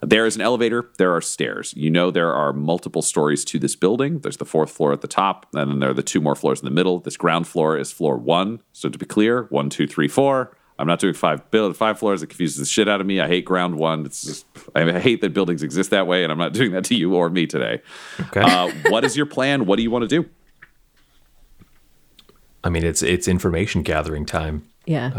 There 0.00 0.26
is 0.26 0.36
an 0.36 0.42
elevator. 0.42 0.90
There 0.98 1.14
are 1.14 1.20
stairs. 1.20 1.72
You 1.76 1.90
know 1.90 2.10
there 2.10 2.32
are 2.32 2.52
multiple 2.52 3.02
stories 3.02 3.44
to 3.46 3.58
this 3.58 3.76
building. 3.76 4.20
There's 4.20 4.36
the 4.36 4.44
fourth 4.44 4.70
floor 4.70 4.92
at 4.92 5.00
the 5.00 5.08
top, 5.08 5.46
and 5.54 5.70
then 5.70 5.78
there 5.78 5.90
are 5.90 5.94
the 5.94 6.02
two 6.02 6.20
more 6.20 6.34
floors 6.34 6.60
in 6.60 6.64
the 6.64 6.70
middle. 6.70 7.00
This 7.00 7.16
ground 7.16 7.46
floor 7.46 7.78
is 7.78 7.92
floor 7.92 8.16
one. 8.16 8.60
So 8.72 8.88
to 8.88 8.98
be 8.98 9.06
clear, 9.06 9.44
one, 9.44 9.70
two, 9.70 9.86
three, 9.86 10.08
four. 10.08 10.56
I'm 10.78 10.88
not 10.88 10.98
doing 10.98 11.14
five 11.14 11.50
build 11.50 11.76
five 11.76 11.98
floors. 11.98 12.22
It 12.22 12.26
confuses 12.26 12.58
the 12.58 12.66
shit 12.66 12.88
out 12.88 13.00
of 13.00 13.06
me. 13.06 13.20
I 13.20 13.28
hate 13.28 13.44
ground 13.44 13.76
one. 13.76 14.04
It's 14.04 14.22
just 14.24 14.44
I 14.74 14.98
hate 14.98 15.20
that 15.20 15.32
buildings 15.32 15.62
exist 15.62 15.90
that 15.90 16.06
way, 16.06 16.24
and 16.24 16.32
I'm 16.32 16.38
not 16.38 16.52
doing 16.52 16.72
that 16.72 16.84
to 16.86 16.96
you 16.96 17.14
or 17.14 17.30
me 17.30 17.46
today. 17.46 17.80
Okay. 18.20 18.40
Uh, 18.40 18.72
what 18.88 19.04
is 19.04 19.16
your 19.16 19.26
plan? 19.26 19.66
What 19.66 19.76
do 19.76 19.82
you 19.82 19.90
want 19.90 20.02
to 20.02 20.08
do? 20.08 20.28
I 22.64 22.70
mean, 22.70 22.84
it's 22.84 23.02
it's 23.02 23.28
information 23.28 23.82
gathering 23.82 24.26
time. 24.26 24.66
Yeah. 24.84 25.12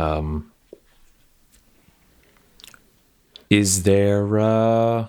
Is 3.56 3.84
there 3.84 4.38
uh, 4.38 5.08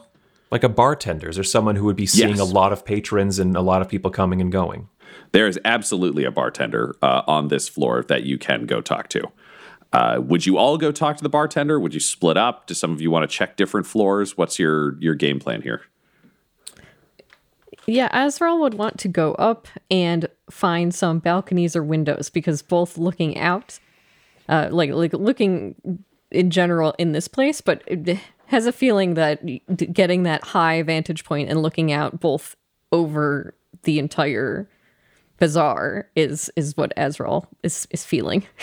like 0.52 0.62
a 0.62 0.68
bartender? 0.68 1.28
Is 1.28 1.36
there 1.36 1.44
someone 1.44 1.74
who 1.76 1.84
would 1.86 1.96
be 1.96 2.06
seeing 2.06 2.30
Yes. 2.36 2.38
a 2.40 2.44
lot 2.44 2.72
of 2.72 2.84
patrons 2.84 3.38
and 3.40 3.56
a 3.56 3.60
lot 3.60 3.82
of 3.82 3.88
people 3.88 4.10
coming 4.10 4.40
and 4.40 4.52
going? 4.52 4.88
There 5.32 5.48
is 5.48 5.58
absolutely 5.64 6.24
a 6.24 6.30
bartender 6.30 6.94
uh, 7.02 7.22
on 7.26 7.48
this 7.48 7.68
floor 7.68 8.04
that 8.08 8.22
you 8.22 8.38
can 8.38 8.66
go 8.66 8.80
talk 8.80 9.08
to. 9.08 9.22
Uh, 9.92 10.20
would 10.22 10.46
you 10.46 10.58
all 10.58 10.78
go 10.78 10.92
talk 10.92 11.16
to 11.16 11.22
the 11.22 11.28
bartender? 11.28 11.80
Would 11.80 11.92
you 11.94 12.00
split 12.00 12.36
up? 12.36 12.66
Do 12.66 12.74
some 12.74 12.92
of 12.92 13.00
you 13.00 13.10
want 13.10 13.28
to 13.28 13.36
check 13.36 13.56
different 13.56 13.86
floors? 13.86 14.36
What's 14.36 14.58
your 14.58 14.96
your 15.00 15.14
game 15.14 15.40
plan 15.40 15.62
here? 15.62 15.82
Yeah, 17.86 18.08
Azrael 18.12 18.60
would 18.60 18.74
want 18.74 18.98
to 18.98 19.08
go 19.08 19.34
up 19.34 19.68
and 19.90 20.28
find 20.50 20.94
some 20.94 21.18
balconies 21.18 21.74
or 21.76 21.82
windows 21.82 22.30
because 22.30 22.62
both 22.62 22.98
looking 22.98 23.38
out, 23.38 23.78
uh, 24.48 24.68
like 24.70 24.90
like 24.90 25.12
looking 25.12 25.76
in 26.30 26.50
general 26.50 26.94
in 26.98 27.12
this 27.12 27.28
place, 27.28 27.60
but 27.60 27.82
it 27.86 28.18
has 28.46 28.66
a 28.66 28.72
feeling 28.72 29.14
that 29.14 29.44
getting 29.92 30.22
that 30.24 30.42
high 30.44 30.82
vantage 30.82 31.24
point 31.24 31.48
and 31.50 31.62
looking 31.62 31.92
out 31.92 32.20
both 32.20 32.56
over 32.92 33.54
the 33.82 33.98
entire 33.98 34.68
bazaar 35.38 36.08
is 36.16 36.50
is 36.56 36.76
what 36.76 36.92
Azrael 36.96 37.48
is 37.62 37.86
is 37.90 38.04
feeling. 38.04 38.44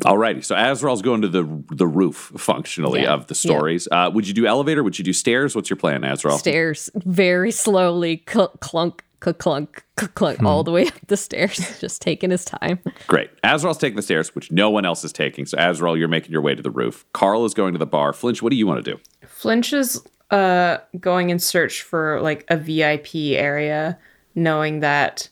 Alrighty, 0.00 0.44
so 0.44 0.54
Azrael's 0.54 1.02
going 1.02 1.22
to 1.22 1.28
the 1.28 1.42
the 1.72 1.86
roof 1.86 2.30
functionally 2.36 3.02
Yeah, 3.02 3.14
of 3.14 3.26
the 3.26 3.34
stories. 3.34 3.88
Uh, 3.90 4.08
would 4.14 4.28
you 4.28 4.34
do 4.34 4.46
elevator? 4.46 4.84
Would 4.84 4.96
you 4.96 5.04
do 5.04 5.12
stairs? 5.12 5.56
What's 5.56 5.68
your 5.70 5.76
plan, 5.76 6.04
Azrael? 6.04 6.38
stairs 6.38 6.88
very 6.94 7.50
slowly, 7.50 8.22
cl- 8.28 8.56
clunk, 8.60 9.02
cl- 9.22 9.34
clunk, 9.34 9.84
cl- 9.98 10.10
clunk, 10.14 10.42
all 10.42 10.64
the 10.64 10.70
way 10.70 10.86
up 10.86 10.94
the 11.06 11.16
stairs, 11.16 11.56
just 11.80 12.02
taking 12.02 12.30
his 12.30 12.44
time. 12.44 12.78
Great. 13.06 13.30
Azrael's 13.42 13.78
taking 13.78 13.96
the 13.96 14.02
stairs, 14.02 14.34
which 14.34 14.50
no 14.50 14.70
one 14.70 14.84
else 14.84 15.04
is 15.04 15.12
taking. 15.12 15.46
So 15.46 15.58
Azrael, 15.58 15.96
you're 15.96 16.08
making 16.08 16.32
your 16.32 16.42
way 16.42 16.54
to 16.54 16.62
the 16.62 16.70
roof. 16.70 17.04
Carl 17.12 17.44
is 17.44 17.54
going 17.54 17.72
to 17.72 17.78
the 17.78 17.86
bar. 17.86 18.12
Flinch, 18.12 18.42
what 18.42 18.50
do 18.50 18.56
you 18.56 18.66
want 18.66 18.84
to 18.84 18.92
do? 18.92 19.00
Flinch 19.26 19.72
is 19.72 20.02
uh 20.30 20.78
going 21.00 21.30
in 21.30 21.38
search 21.38 21.82
for 21.82 22.20
like 22.20 22.44
a 22.48 22.56
VIP 22.56 23.14
area, 23.36 23.98
knowing 24.34 24.80
that 24.80 25.28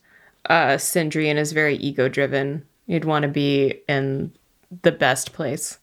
uh 0.49 0.77
Sindrian 0.77 1.37
is 1.37 1.53
very 1.53 1.77
ego 1.77 2.09
driven. 2.09 2.65
You'd 2.87 3.05
want 3.05 3.25
to 3.25 3.29
be 3.29 3.83
in 3.89 4.33
the 4.83 4.93
best 4.93 5.33
place. 5.33 5.79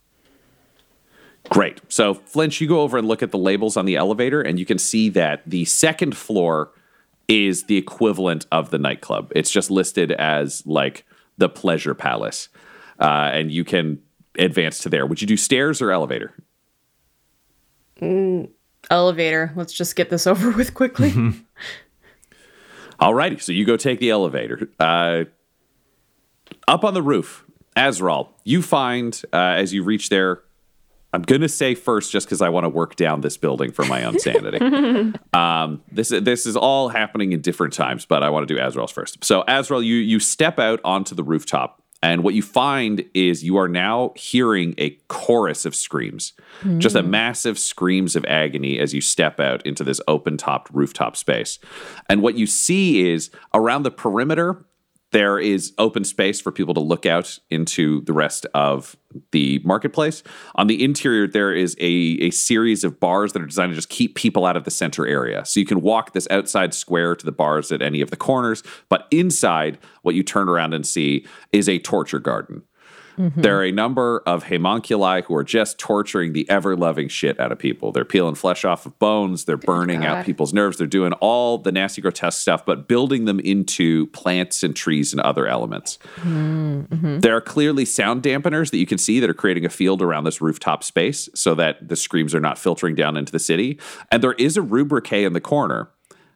Great. 1.49 1.81
So, 1.89 2.13
Flinch, 2.13 2.61
you 2.61 2.67
go 2.67 2.81
over 2.81 2.97
and 2.97 3.07
look 3.07 3.21
at 3.21 3.31
the 3.31 3.37
labels 3.37 3.75
on 3.75 3.85
the 3.85 3.97
elevator, 3.97 4.41
and 4.41 4.57
you 4.57 4.65
can 4.65 4.77
see 4.77 5.09
that 5.09 5.41
the 5.45 5.65
second 5.65 6.15
floor 6.15 6.71
is 7.27 7.65
the 7.65 7.77
equivalent 7.77 8.45
of 8.51 8.69
the 8.69 8.77
nightclub. 8.77 9.31
It's 9.35 9.51
just 9.51 9.71
listed 9.71 10.11
as 10.11 10.65
like 10.65 11.05
the 11.37 11.49
Pleasure 11.49 11.93
Palace, 11.93 12.49
uh, 12.99 13.29
and 13.33 13.51
you 13.51 13.63
can 13.63 14.01
advance 14.37 14.79
to 14.79 14.89
there. 14.89 15.05
Would 15.05 15.21
you 15.21 15.27
do 15.27 15.37
stairs 15.37 15.81
or 15.81 15.91
elevator? 15.91 16.33
Elevator. 18.89 19.53
Let's 19.55 19.73
just 19.73 19.95
get 19.95 20.09
this 20.09 20.27
over 20.27 20.51
with 20.51 20.73
quickly. 20.73 21.13
All 22.99 23.13
righty. 23.13 23.37
so 23.39 23.51
you 23.51 23.65
go 23.65 23.75
take 23.75 23.99
the 23.99 24.11
elevator. 24.11 24.69
Uh, 24.79 25.25
up 26.67 26.83
on 26.83 26.93
the 26.93 27.01
roof, 27.01 27.45
Azrael, 27.75 28.33
you 28.43 28.61
find 28.61 29.19
uh, 29.33 29.37
as 29.37 29.73
you 29.73 29.83
reach 29.83 30.09
there, 30.09 30.41
I'm 31.13 31.21
gonna 31.21 31.47
say 31.47 31.75
first, 31.75 32.11
just 32.11 32.25
because 32.25 32.41
I 32.41 32.49
want 32.49 32.63
to 32.63 32.69
work 32.69 32.95
down 32.95 33.21
this 33.21 33.37
building 33.37 33.71
for 33.71 33.85
my 33.85 34.03
own 34.03 34.17
sanity. 34.19 35.13
um, 35.33 35.81
this 35.91 36.09
this 36.09 36.45
is 36.45 36.57
all 36.57 36.89
happening 36.89 37.31
in 37.31 37.41
different 37.41 37.73
times, 37.73 38.05
but 38.05 38.23
I 38.23 38.29
want 38.29 38.47
to 38.47 38.53
do 38.53 38.59
Azrael's 38.59 38.91
first. 38.91 39.23
So 39.23 39.43
Azrael, 39.47 39.83
you 39.83 39.95
you 39.95 40.19
step 40.19 40.57
out 40.57 40.81
onto 40.83 41.13
the 41.13 41.23
rooftop, 41.23 41.83
and 42.01 42.21
what 42.23 42.33
you 42.33 42.41
find 42.41 43.05
is 43.13 43.45
you 43.45 43.57
are 43.57 43.69
now 43.69 44.11
hearing 44.15 44.73
a 44.77 44.89
chorus 45.07 45.65
of 45.65 45.75
screams, 45.75 46.33
just 46.79 46.95
a 46.95 47.03
massive 47.03 47.57
screams 47.57 48.15
of 48.15 48.25
agony 48.25 48.77
as 48.79 48.93
you 48.93 48.99
step 48.99 49.39
out 49.39 49.65
into 49.65 49.85
this 49.85 50.01
open 50.07 50.35
topped 50.35 50.69
rooftop 50.73 51.15
space. 51.15 51.59
And 52.09 52.21
what 52.21 52.35
you 52.35 52.45
see 52.45 53.09
is 53.09 53.31
around 53.53 53.83
the 53.83 53.91
perimeter, 53.91 54.65
there 55.13 55.39
is 55.39 55.73
open 55.77 56.03
space 56.03 56.41
for 56.41 56.51
people 56.51 56.73
to 56.73 56.79
look 56.79 57.05
out 57.05 57.39
into 57.49 58.01
the 58.01 58.13
rest 58.13 58.45
of 58.53 58.97
the 59.31 59.61
marketplace. 59.63 60.23
On 60.55 60.67
the 60.67 60.83
interior, 60.83 61.27
there 61.27 61.53
is 61.53 61.77
a, 61.79 62.17
a 62.19 62.31
series 62.31 62.83
of 62.83 62.99
bars 62.99 63.31
that 63.33 63.41
are 63.41 63.45
designed 63.45 63.71
to 63.71 63.75
just 63.75 63.89
keep 63.89 64.15
people 64.15 64.45
out 64.45 64.57
of 64.57 64.63
the 64.63 64.71
center 64.71 65.05
area. 65.05 65.45
So 65.45 65.59
you 65.59 65.67
can 65.67 65.81
walk 65.81 66.13
this 66.13 66.27
outside 66.31 66.73
square 66.73 67.15
to 67.15 67.25
the 67.25 67.31
bars 67.31 67.71
at 67.71 67.81
any 67.81 68.01
of 68.01 68.09
the 68.09 68.17
corners, 68.17 68.63
but 68.89 69.07
inside, 69.11 69.77
what 70.01 70.15
you 70.15 70.23
turn 70.23 70.49
around 70.49 70.73
and 70.73 70.85
see 70.85 71.25
is 71.51 71.69
a 71.69 71.77
torture 71.79 72.19
garden. 72.19 72.63
Mm-hmm. 73.17 73.41
There 73.41 73.59
are 73.59 73.63
a 73.63 73.71
number 73.71 74.23
of 74.25 74.43
homunculi 74.43 75.21
who 75.23 75.35
are 75.35 75.43
just 75.43 75.77
torturing 75.77 76.33
the 76.33 76.49
ever 76.49 76.75
loving 76.75 77.07
shit 77.07 77.39
out 77.39 77.51
of 77.51 77.59
people. 77.59 77.91
They're 77.91 78.05
peeling 78.05 78.35
flesh 78.35 78.65
off 78.65 78.85
of 78.85 78.97
bones, 78.99 79.45
they're 79.45 79.57
burning 79.57 80.05
out 80.05 80.25
people's 80.25 80.53
nerves, 80.53 80.77
they're 80.77 80.87
doing 80.87 81.13
all 81.13 81.57
the 81.57 81.71
nasty, 81.71 82.01
grotesque 82.01 82.41
stuff, 82.41 82.65
but 82.65 82.87
building 82.87 83.25
them 83.25 83.39
into 83.39 84.07
plants 84.07 84.63
and 84.63 84.75
trees 84.75 85.13
and 85.13 85.21
other 85.21 85.47
elements. 85.47 85.99
Mm-hmm. 86.17 87.19
There 87.19 87.35
are 87.35 87.41
clearly 87.41 87.85
sound 87.85 88.23
dampeners 88.23 88.71
that 88.71 88.77
you 88.77 88.85
can 88.85 88.97
see 88.97 89.19
that 89.19 89.29
are 89.29 89.35
creating 89.35 89.65
a 89.65 89.69
field 89.69 90.01
around 90.01 90.23
this 90.23 90.41
rooftop 90.41 90.83
space 90.83 91.29
so 91.35 91.55
that 91.55 91.87
the 91.87 91.95
screams 91.95 92.33
are 92.33 92.39
not 92.39 92.57
filtering 92.57 92.95
down 92.95 93.17
into 93.17 93.31
the 93.31 93.39
city. 93.39 93.79
And 94.11 94.23
there 94.23 94.33
is 94.33 94.57
a 94.57 94.61
Rubric 94.61 95.11
in 95.11 95.33
the 95.33 95.41
corner. 95.41 95.89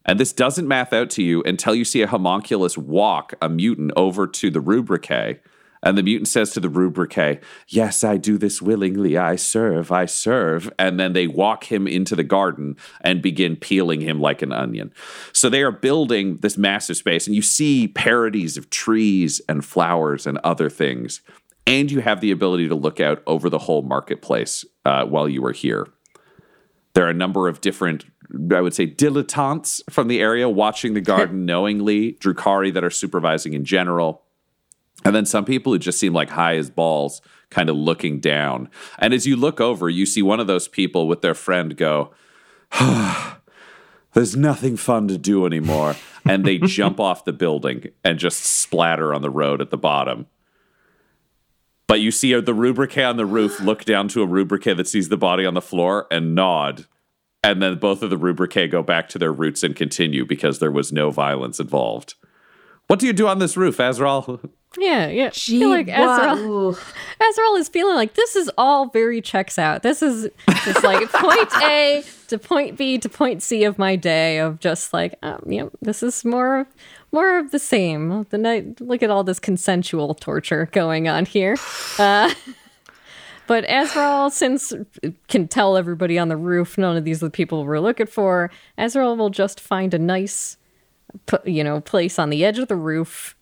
And 0.05 0.19
this 0.19 0.31
doesn't 0.31 0.67
math 0.67 0.93
out 0.93 1.09
to 1.11 1.23
you 1.23 1.43
until 1.43 1.75
you 1.75 1.83
see 1.83 2.01
a 2.01 2.07
homunculus 2.07 2.77
walk 2.77 3.33
a 3.41 3.49
mutant 3.49 3.91
over 3.95 4.25
to 4.25 4.49
the 4.49 4.61
Rubric. 4.61 5.43
And 5.83 5.97
the 5.97 6.03
mutant 6.03 6.27
says 6.27 6.51
to 6.51 6.59
the 6.59 6.69
Rubric, 6.69 7.43
Yes, 7.67 8.03
I 8.03 8.17
do 8.17 8.37
this 8.37 8.61
willingly. 8.61 9.17
I 9.17 9.35
serve, 9.35 9.91
I 9.91 10.05
serve. 10.05 10.71
And 10.77 10.99
then 10.99 11.13
they 11.13 11.27
walk 11.27 11.71
him 11.71 11.87
into 11.87 12.15
the 12.15 12.23
garden 12.23 12.75
and 13.01 13.21
begin 13.21 13.55
peeling 13.55 14.01
him 14.01 14.19
like 14.19 14.41
an 14.41 14.51
onion. 14.51 14.91
So 15.33 15.49
they 15.49 15.61
are 15.61 15.71
building 15.71 16.37
this 16.37 16.57
massive 16.57 16.97
space, 16.97 17.27
and 17.27 17.35
you 17.35 17.41
see 17.41 17.87
parodies 17.87 18.57
of 18.57 18.69
trees 18.69 19.41
and 19.47 19.63
flowers 19.63 20.25
and 20.25 20.37
other 20.39 20.69
things. 20.69 21.21
And 21.65 21.91
you 21.91 21.99
have 21.99 22.21
the 22.21 22.31
ability 22.31 22.69
to 22.69 22.75
look 22.75 22.99
out 22.99 23.21
over 23.27 23.49
the 23.49 23.59
whole 23.59 23.81
marketplace 23.81 24.63
uh, 24.85 25.05
while 25.05 25.27
you 25.27 25.45
are 25.45 25.51
here. 25.51 25.87
There 26.93 27.05
are 27.05 27.09
a 27.09 27.13
number 27.13 27.47
of 27.47 27.61
different, 27.61 28.05
I 28.51 28.61
would 28.61 28.73
say, 28.73 28.87
dilettantes 28.87 29.81
from 29.89 30.07
the 30.07 30.19
area 30.19 30.49
watching 30.49 30.93
the 30.93 31.01
garden 31.01 31.45
knowingly, 31.45 32.13
Drukhari 32.13 32.73
that 32.73 32.83
are 32.83 32.89
supervising 32.89 33.53
in 33.53 33.65
general. 33.65 34.23
And 35.07 35.15
then 35.15 35.25
some 35.25 35.45
people 35.45 35.71
who 35.71 35.79
just 35.79 35.99
seem 35.99 36.11
like 36.11 36.31
high 36.31 36.57
as 36.57 36.69
balls, 36.69 37.21
kind 37.49 37.69
of 37.69 37.77
looking 37.77 38.19
down. 38.19 38.69
And 38.99 39.13
as 39.13 39.25
you 39.25 39.37
look 39.37 39.61
over, 39.61 39.89
you 39.89 40.05
see 40.05 40.21
one 40.21 40.41
of 40.41 40.47
those 40.47 40.67
people 40.67 41.07
with 41.07 41.21
their 41.21 41.33
friend 41.33 41.77
go, 41.77 42.11
There's 44.13 44.35
nothing 44.35 44.75
fun 44.75 45.07
to 45.07 45.17
do 45.17 45.45
anymore. 45.45 45.95
And 46.25 46.43
they 46.43 46.57
jump 46.65 46.99
off 46.99 47.23
the 47.23 47.31
building 47.31 47.87
and 48.03 48.19
just 48.19 48.43
splatter 48.43 49.13
on 49.13 49.21
the 49.21 49.29
road 49.29 49.61
at 49.61 49.69
the 49.69 49.77
bottom. 49.77 50.25
But 51.87 52.01
you 52.01 52.11
see 52.11 52.37
the 52.37 52.53
Rubric 52.53 52.97
on 52.97 53.15
the 53.15 53.25
roof 53.25 53.59
look 53.61 53.85
down 53.85 54.09
to 54.09 54.23
a 54.23 54.27
Rubric 54.27 54.65
that 54.65 54.89
sees 54.89 55.07
the 55.07 55.15
body 55.15 55.45
on 55.45 55.53
the 55.53 55.61
floor 55.61 56.07
and 56.11 56.35
nod. 56.35 56.85
And 57.41 57.61
then 57.61 57.79
both 57.79 58.03
of 58.03 58.09
the 58.09 58.17
Rubric 58.17 58.55
go 58.69 58.83
back 58.83 59.07
to 59.07 59.17
their 59.17 59.31
roots 59.31 59.63
and 59.63 59.73
continue 59.73 60.25
because 60.25 60.59
there 60.59 60.69
was 60.69 60.91
no 60.91 61.11
violence 61.11 61.61
involved. 61.61 62.15
What 62.87 62.99
do 62.99 63.05
you 63.05 63.13
do 63.13 63.29
on 63.29 63.39
this 63.39 63.55
roof, 63.55 63.79
Azrael? 63.79 64.41
Yeah, 64.77 65.07
yeah. 65.07 65.29
Gee, 65.31 65.59
feel 65.59 65.69
like 65.69 65.87
Azrael. 65.87 66.69
Azrael 67.29 67.55
is 67.55 67.69
feeling 67.69 67.95
like 67.95 68.13
this 68.13 68.35
is 68.35 68.49
all 68.57 68.87
very 68.89 69.21
checks 69.21 69.57
out. 69.57 69.83
This 69.83 70.01
is 70.01 70.29
just 70.63 70.83
like 70.83 71.09
point 71.11 71.49
A 71.63 72.03
to 72.27 72.37
point 72.37 72.77
B 72.77 72.97
to 72.97 73.09
point 73.09 73.41
C 73.41 73.63
of 73.63 73.77
my 73.77 73.95
day 73.95 74.39
of 74.39 74.59
just 74.59 74.93
like, 74.93 75.15
um, 75.23 75.41
you 75.47 75.61
know, 75.61 75.71
this 75.81 76.03
is 76.03 76.23
more 76.23 76.67
more 77.11 77.39
of 77.39 77.51
the 77.51 77.59
same. 77.59 78.25
The 78.29 78.37
night 78.37 78.79
look 78.79 79.01
at 79.01 79.09
all 79.09 79.23
this 79.23 79.39
consensual 79.39 80.13
torture 80.13 80.69
going 80.71 81.07
on 81.07 81.25
here. 81.25 81.55
Uh, 81.99 82.31
but 83.47 83.63
Azrael, 83.69 84.29
since 84.29 84.73
can 85.29 85.47
tell 85.47 85.77
everybody 85.77 86.19
on 86.19 86.27
the 86.27 86.35
roof 86.35 86.77
none 86.77 86.97
of 86.97 87.05
these 87.05 87.23
are 87.23 87.27
the 87.27 87.31
people 87.31 87.63
we're 87.63 87.79
looking 87.79 88.05
for, 88.05 88.51
Azrael 88.77 89.15
will 89.15 89.29
just 89.29 89.59
find 89.61 89.93
a 89.93 89.99
nice 89.99 90.57
you 91.45 91.63
know, 91.63 91.81
place 91.81 92.19
on 92.19 92.29
the 92.29 92.43
edge 92.45 92.59
of 92.59 92.67
the 92.67 92.75
roof, 92.75 93.35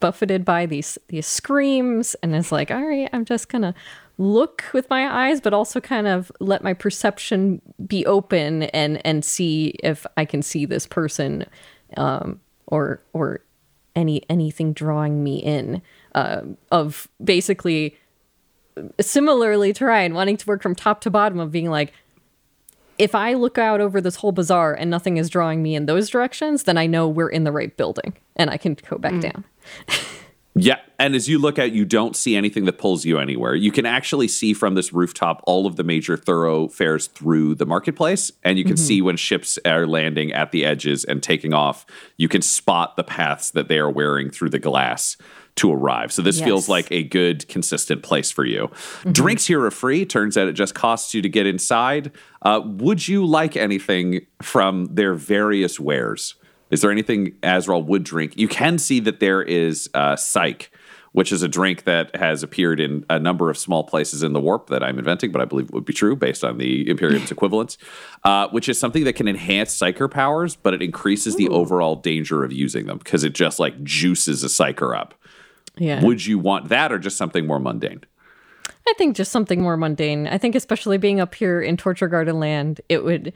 buffeted 0.00 0.44
by 0.44 0.66
these 0.66 0.98
these 1.08 1.26
screams, 1.26 2.14
and 2.22 2.34
is 2.34 2.52
like, 2.52 2.70
all 2.70 2.84
right, 2.84 3.08
I'm 3.12 3.24
just 3.24 3.48
gonna 3.48 3.74
look 4.18 4.64
with 4.72 4.88
my 4.88 5.28
eyes, 5.28 5.40
but 5.40 5.52
also 5.52 5.80
kind 5.80 6.06
of 6.06 6.30
let 6.40 6.62
my 6.62 6.74
perception 6.74 7.60
be 7.86 8.06
open 8.06 8.64
and 8.64 9.04
and 9.04 9.24
see 9.24 9.74
if 9.82 10.06
I 10.16 10.24
can 10.24 10.42
see 10.42 10.64
this 10.66 10.86
person, 10.86 11.46
um, 11.96 12.40
or 12.66 13.02
or 13.12 13.40
any 13.96 14.22
anything 14.28 14.72
drawing 14.72 15.22
me 15.22 15.36
in. 15.36 15.82
Uh, 16.14 16.42
of 16.70 17.08
basically 17.22 17.96
similarly 19.00 19.72
to 19.72 19.84
Ryan, 19.84 20.14
wanting 20.14 20.36
to 20.36 20.46
work 20.46 20.62
from 20.62 20.74
top 20.74 21.00
to 21.02 21.10
bottom 21.10 21.40
of 21.40 21.50
being 21.50 21.70
like, 21.70 21.92
if 22.98 23.14
I 23.14 23.34
look 23.34 23.58
out 23.58 23.80
over 23.80 24.00
this 24.00 24.16
whole 24.16 24.32
bazaar 24.32 24.74
and 24.74 24.90
nothing 24.90 25.16
is 25.16 25.28
drawing 25.28 25.62
me 25.62 25.74
in 25.74 25.86
those 25.86 26.08
directions, 26.08 26.64
then 26.64 26.78
I 26.78 26.86
know 26.86 27.08
we're 27.08 27.28
in 27.28 27.44
the 27.44 27.52
right 27.52 27.76
building 27.76 28.14
and 28.36 28.50
I 28.50 28.56
can 28.56 28.76
go 28.88 28.98
back 28.98 29.20
down. 29.20 29.44
Yeah. 30.56 30.78
And 31.00 31.16
as 31.16 31.28
you 31.28 31.40
look 31.40 31.58
out, 31.58 31.72
you 31.72 31.84
don't 31.84 32.14
see 32.14 32.36
anything 32.36 32.64
that 32.66 32.78
pulls 32.78 33.04
you 33.04 33.18
anywhere. 33.18 33.56
You 33.56 33.72
can 33.72 33.86
actually 33.86 34.28
see 34.28 34.54
from 34.54 34.76
this 34.76 34.92
rooftop 34.92 35.42
all 35.46 35.66
of 35.66 35.74
the 35.74 35.82
major 35.82 36.16
thoroughfares 36.16 37.08
through 37.08 37.56
the 37.56 37.66
marketplace. 37.66 38.30
And 38.44 38.56
you 38.56 38.64
can 38.64 38.76
see 38.76 39.02
when 39.02 39.16
ships 39.16 39.58
are 39.64 39.86
landing 39.86 40.32
at 40.32 40.52
the 40.52 40.64
edges 40.64 41.04
and 41.04 41.20
taking 41.20 41.52
off. 41.52 41.84
You 42.16 42.28
can 42.28 42.40
spot 42.40 42.96
the 42.96 43.02
paths 43.02 43.50
that 43.50 43.66
they 43.66 43.78
are 43.78 43.90
wearing 43.90 44.30
through 44.30 44.50
the 44.50 44.60
glass 44.60 45.16
to 45.56 45.72
arrive. 45.72 46.12
So 46.12 46.22
this 46.22 46.40
feels 46.40 46.68
like 46.68 46.90
a 46.90 47.02
good, 47.02 47.46
consistent 47.48 48.02
place 48.02 48.30
for 48.30 48.44
you. 48.44 48.70
Drinks 49.10 49.46
here 49.46 49.64
are 49.64 49.70
free. 49.70 50.04
Turns 50.04 50.36
out 50.36 50.48
it 50.48 50.52
just 50.52 50.74
costs 50.74 51.14
you 51.14 51.22
to 51.22 51.28
get 51.28 51.46
inside. 51.46 52.12
Uh, 52.42 52.60
would 52.64 53.06
you 53.06 53.26
like 53.26 53.56
anything 53.56 54.26
from 54.42 54.86
their 54.86 55.14
various 55.14 55.80
wares? 55.80 56.36
Is 56.70 56.80
there 56.80 56.90
anything 56.90 57.36
Azrael 57.42 57.82
would 57.82 58.04
drink? 58.04 58.34
You 58.36 58.48
can 58.48 58.78
see 58.78 59.00
that 59.00 59.20
there 59.20 59.42
is 59.42 59.88
uh, 59.94 60.16
Psych, 60.16 60.70
which 61.12 61.30
is 61.30 61.42
a 61.42 61.48
drink 61.48 61.84
that 61.84 62.14
has 62.16 62.42
appeared 62.42 62.80
in 62.80 63.04
a 63.08 63.18
number 63.18 63.48
of 63.48 63.56
small 63.56 63.84
places 63.84 64.22
in 64.22 64.32
the 64.32 64.40
warp 64.40 64.68
that 64.68 64.82
I'm 64.82 64.98
inventing, 64.98 65.30
but 65.30 65.40
I 65.40 65.44
believe 65.44 65.66
it 65.66 65.72
would 65.72 65.84
be 65.84 65.92
true 65.92 66.16
based 66.16 66.42
on 66.42 66.58
the 66.58 66.88
Imperium's 66.88 67.30
equivalents, 67.32 67.78
uh, 68.24 68.48
which 68.48 68.68
is 68.68 68.78
something 68.78 69.04
that 69.04 69.12
can 69.14 69.28
enhance 69.28 69.76
Psyker 69.78 70.10
powers, 70.10 70.56
but 70.56 70.74
it 70.74 70.82
increases 70.82 71.36
the 71.36 71.48
overall 71.48 71.96
danger 71.96 72.42
of 72.42 72.52
using 72.52 72.86
them 72.86 72.98
because 72.98 73.22
it 73.22 73.34
just 73.34 73.60
like 73.60 73.82
juices 73.84 74.42
a 74.42 74.48
Psyker 74.48 74.96
up. 74.98 75.14
Yeah. 75.76 76.02
Would 76.02 76.26
you 76.26 76.38
want 76.38 76.68
that 76.68 76.92
or 76.92 76.98
just 76.98 77.16
something 77.16 77.46
more 77.46 77.60
mundane? 77.60 78.02
I 78.86 78.92
think 78.98 79.16
just 79.16 79.32
something 79.32 79.62
more 79.62 79.76
mundane. 79.76 80.26
I 80.26 80.38
think 80.38 80.54
especially 80.54 80.98
being 80.98 81.20
up 81.20 81.34
here 81.34 81.60
in 81.60 81.76
Torture 81.76 82.08
Garden 82.08 82.38
Land, 82.38 82.80
it 82.88 83.02
would 83.02 83.32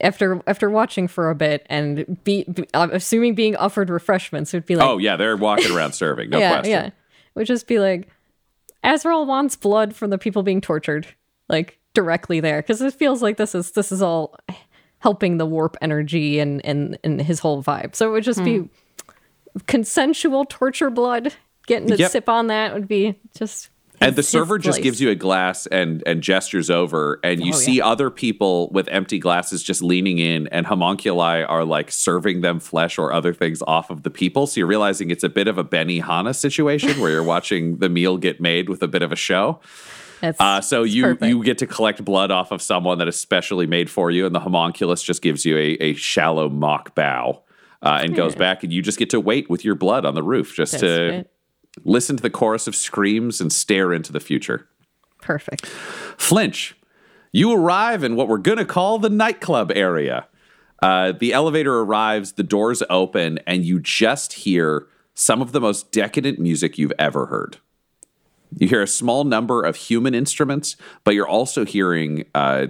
after 0.00 0.42
after 0.46 0.68
watching 0.70 1.08
for 1.08 1.30
a 1.30 1.34
bit 1.34 1.66
and 1.70 2.22
be, 2.24 2.44
be 2.44 2.66
I'm 2.74 2.90
assuming 2.90 3.34
being 3.34 3.56
offered 3.56 3.90
refreshments, 3.90 4.52
it 4.52 4.58
would 4.58 4.66
be 4.66 4.76
like 4.76 4.88
Oh, 4.88 4.98
yeah, 4.98 5.16
they're 5.16 5.36
walking 5.36 5.70
around 5.70 5.92
serving, 5.94 6.30
no 6.30 6.38
yeah, 6.38 6.52
question. 6.52 6.70
yeah. 6.72 6.86
It 6.86 6.92
would 7.34 7.46
just 7.46 7.66
be 7.66 7.78
like 7.78 8.08
Azrael 8.82 9.26
wants 9.26 9.56
blood 9.56 9.94
from 9.94 10.10
the 10.10 10.18
people 10.18 10.42
being 10.42 10.60
tortured, 10.60 11.06
like 11.48 11.78
directly 11.94 12.40
there, 12.40 12.60
because 12.60 12.80
it 12.80 12.94
feels 12.94 13.22
like 13.22 13.36
this 13.36 13.54
is 13.54 13.72
this 13.72 13.92
is 13.92 14.02
all 14.02 14.36
helping 14.98 15.38
the 15.38 15.46
warp 15.46 15.76
energy 15.80 16.38
and 16.38 16.64
and 16.64 16.98
and 17.04 17.20
his 17.22 17.38
whole 17.38 17.62
vibe. 17.62 17.94
So 17.94 18.08
it 18.08 18.12
would 18.12 18.24
just 18.24 18.44
be 18.44 18.58
hmm. 18.58 18.66
consensual 19.66 20.44
torture 20.44 20.90
blood. 20.90 21.34
Getting 21.66 21.88
to 21.88 21.96
Yep. 21.96 22.10
sip 22.10 22.28
on 22.28 22.48
that 22.48 22.74
would 22.74 22.86
be 22.88 23.18
just. 23.36 23.70
And 24.00 24.16
the 24.16 24.22
server 24.22 24.58
just 24.58 24.82
gives 24.82 25.00
you 25.00 25.10
a 25.10 25.14
glass 25.14 25.66
and 25.66 26.02
and 26.06 26.22
gestures 26.22 26.68
over 26.70 27.20
and 27.22 27.44
you 27.44 27.52
Oh, 27.52 27.56
see 27.56 27.76
yeah. 27.76 27.86
other 27.86 28.10
people 28.10 28.68
with 28.70 28.88
empty 28.88 29.18
glasses 29.18 29.62
just 29.62 29.82
leaning 29.82 30.18
in 30.18 30.46
and 30.48 30.66
homunculi 30.66 31.42
are 31.42 31.64
like 31.64 31.90
serving 31.90 32.40
them 32.40 32.60
flesh 32.60 32.98
or 32.98 33.12
other 33.12 33.32
things 33.32 33.62
off 33.66 33.90
of 33.90 34.02
the 34.02 34.10
people 34.10 34.46
so 34.46 34.58
you're 34.60 34.66
realizing 34.66 35.10
it's 35.10 35.24
a 35.24 35.28
bit 35.28 35.48
of 35.48 35.58
a 35.58 35.64
benny 35.64 36.00
hanna 36.00 36.34
situation 36.34 37.00
where 37.00 37.10
you're 37.10 37.22
watching 37.34 37.78
the 37.78 37.88
meal 37.88 38.16
get 38.18 38.40
made 38.40 38.68
with 38.68 38.82
a 38.82 38.88
bit 38.88 39.02
of 39.02 39.12
a 39.12 39.16
show 39.16 39.60
uh, 40.40 40.60
so 40.60 40.82
you 40.84 41.02
perfect. 41.02 41.24
you 41.28 41.42
get 41.44 41.58
to 41.58 41.66
collect 41.66 42.02
blood 42.04 42.30
off 42.30 42.50
of 42.50 42.62
someone 42.62 42.98
that 42.98 43.08
is 43.08 43.20
specially 43.20 43.66
made 43.66 43.90
for 43.90 44.10
you 44.10 44.24
and 44.26 44.34
the 44.34 44.40
homunculus 44.40 45.02
just 45.02 45.20
gives 45.22 45.44
you 45.44 45.56
a, 45.56 45.76
a 45.80 45.94
shallow 45.94 46.48
mock 46.48 46.94
bow 46.94 47.42
uh, 47.82 48.00
and 48.02 48.14
goes 48.16 48.34
back 48.34 48.62
and 48.64 48.72
you 48.72 48.80
just 48.80 48.98
get 48.98 49.10
to 49.10 49.20
wait 49.20 49.50
with 49.50 49.64
your 49.64 49.74
blood 49.74 50.06
on 50.06 50.14
the 50.14 50.22
roof 50.22 50.54
just 50.54 50.72
That's 50.72 50.82
to. 50.82 51.26
Listen 51.84 52.16
to 52.16 52.22
the 52.22 52.30
chorus 52.30 52.66
of 52.66 52.76
screams 52.76 53.40
and 53.40 53.52
stare 53.52 53.92
into 53.92 54.12
the 54.12 54.20
future 54.20 54.68
perfect. 55.24 55.66
Flinch, 55.66 56.76
you 57.32 57.52
arrive 57.52 58.04
in 58.04 58.14
what 58.14 58.28
we're 58.28 58.38
going 58.38 58.58
to 58.58 58.64
call 58.64 58.98
the 58.98 59.10
nightclub 59.10 59.72
area. 59.74 60.28
Uh, 60.82 61.12
the 61.12 61.32
elevator 61.32 61.80
arrives, 61.80 62.32
the 62.32 62.42
doors 62.42 62.82
open, 62.90 63.40
and 63.46 63.64
you 63.64 63.80
just 63.80 64.34
hear 64.34 64.86
some 65.14 65.40
of 65.40 65.52
the 65.52 65.60
most 65.60 65.90
decadent 65.90 66.38
music 66.38 66.76
you've 66.76 66.92
ever 66.98 67.26
heard. 67.26 67.56
You 68.56 68.68
hear 68.68 68.82
a 68.82 68.86
small 68.86 69.24
number 69.24 69.62
of 69.62 69.76
human 69.76 70.14
instruments, 70.14 70.76
but 71.02 71.14
you're 71.14 71.26
also 71.26 71.64
hearing 71.64 72.26
uh, 72.34 72.68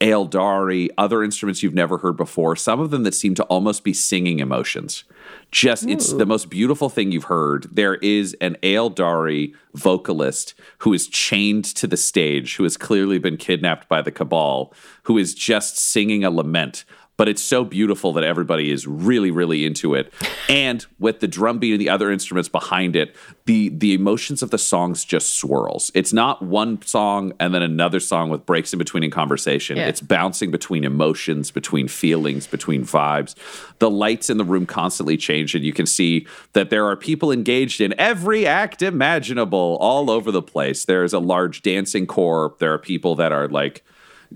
Aeldari, 0.00 0.90
other 0.98 1.24
instruments 1.24 1.62
you've 1.62 1.74
never 1.74 1.98
heard 1.98 2.16
before, 2.16 2.56
some 2.56 2.78
of 2.78 2.90
them 2.90 3.04
that 3.04 3.14
seem 3.14 3.34
to 3.36 3.44
almost 3.44 3.84
be 3.84 3.92
singing 3.92 4.38
emotions. 4.38 5.04
Just, 5.50 5.88
it's 5.88 6.12
the 6.12 6.26
most 6.26 6.48
beautiful 6.48 6.88
thing 6.88 7.10
you've 7.10 7.24
heard. 7.24 7.68
There 7.72 7.96
is 7.96 8.36
an 8.40 8.56
Aeldari 8.62 9.54
vocalist 9.74 10.54
who 10.78 10.92
is 10.92 11.08
chained 11.08 11.64
to 11.64 11.88
the 11.88 11.96
stage, 11.96 12.56
who 12.56 12.62
has 12.62 12.76
clearly 12.76 13.18
been 13.18 13.36
kidnapped 13.36 13.88
by 13.88 14.00
the 14.00 14.12
Cabal, 14.12 14.72
who 15.04 15.18
is 15.18 15.34
just 15.34 15.76
singing 15.76 16.22
a 16.24 16.30
lament. 16.30 16.84
But 17.20 17.28
it's 17.28 17.42
so 17.42 17.64
beautiful 17.64 18.14
that 18.14 18.24
everybody 18.24 18.70
is 18.70 18.86
really, 18.86 19.30
really 19.30 19.66
into 19.66 19.94
it. 19.94 20.10
And 20.48 20.84
with 20.98 21.20
the 21.20 21.28
drum 21.28 21.60
beat 21.60 21.70
and 21.70 21.80
the 21.80 21.88
other 21.88 22.10
instruments 22.10 22.48
behind 22.48 22.96
it, 22.96 23.14
the 23.44 23.68
the 23.68 23.94
emotions 23.94 24.42
of 24.42 24.50
the 24.50 24.58
songs 24.58 25.04
just 25.04 25.38
swirls. 25.38 25.92
It's 25.94 26.12
not 26.12 26.42
one 26.42 26.82
song 26.82 27.34
and 27.38 27.54
then 27.54 27.62
another 27.62 28.00
song 28.00 28.30
with 28.30 28.44
breaks 28.46 28.72
in 28.72 28.78
between 28.80 29.04
in 29.04 29.12
conversation. 29.12 29.76
Yeah. 29.76 29.86
It's 29.86 30.00
bouncing 30.00 30.50
between 30.50 30.82
emotions, 30.82 31.52
between 31.52 31.86
feelings, 31.86 32.48
between 32.48 32.82
vibes. 32.82 33.36
The 33.78 33.88
lights 33.90 34.28
in 34.28 34.38
the 34.38 34.44
room 34.44 34.66
constantly 34.66 35.16
change, 35.16 35.54
and 35.54 35.64
you 35.64 35.72
can 35.72 35.86
see 35.86 36.26
that 36.52 36.70
there 36.70 36.86
are 36.86 36.96
people 36.96 37.30
engaged 37.30 37.80
in 37.80 37.94
every 37.96 38.44
act 38.44 38.82
imaginable 38.82 39.78
all 39.80 40.10
over 40.10 40.32
the 40.32 40.42
place. 40.42 40.84
There's 40.84 41.12
a 41.12 41.20
large 41.20 41.62
dancing 41.62 42.08
corps. 42.08 42.56
There 42.58 42.72
are 42.72 42.78
people 42.78 43.14
that 43.14 43.30
are 43.30 43.46
like 43.46 43.84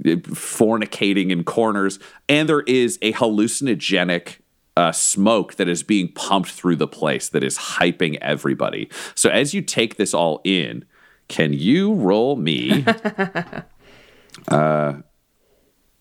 fornicating 0.03 1.31
in 1.31 1.45
corners, 1.45 1.99
and 2.29 2.49
there 2.49 2.63
is 2.63 2.99
a 3.03 3.13
hallucinogenic 3.13 4.39
uh, 4.77 4.93
smoke 4.93 5.55
that 5.55 5.69
is 5.69 5.83
being 5.83 6.13
pumped 6.13 6.51
through 6.51 6.77
the 6.77 6.89
place 6.89 7.29
that 7.29 7.45
is 7.45 7.57
hyping 7.57 8.19
everybody. 8.21 8.89
So 9.15 9.31
as 9.31 9.55
you 9.55 9.63
take 9.63 9.97
this 9.97 10.13
all 10.13 10.41
in, 10.45 10.85
can 11.29 11.53
you 11.53 11.95
roll 11.95 12.37
me? 12.37 12.85
uh, 14.49 14.95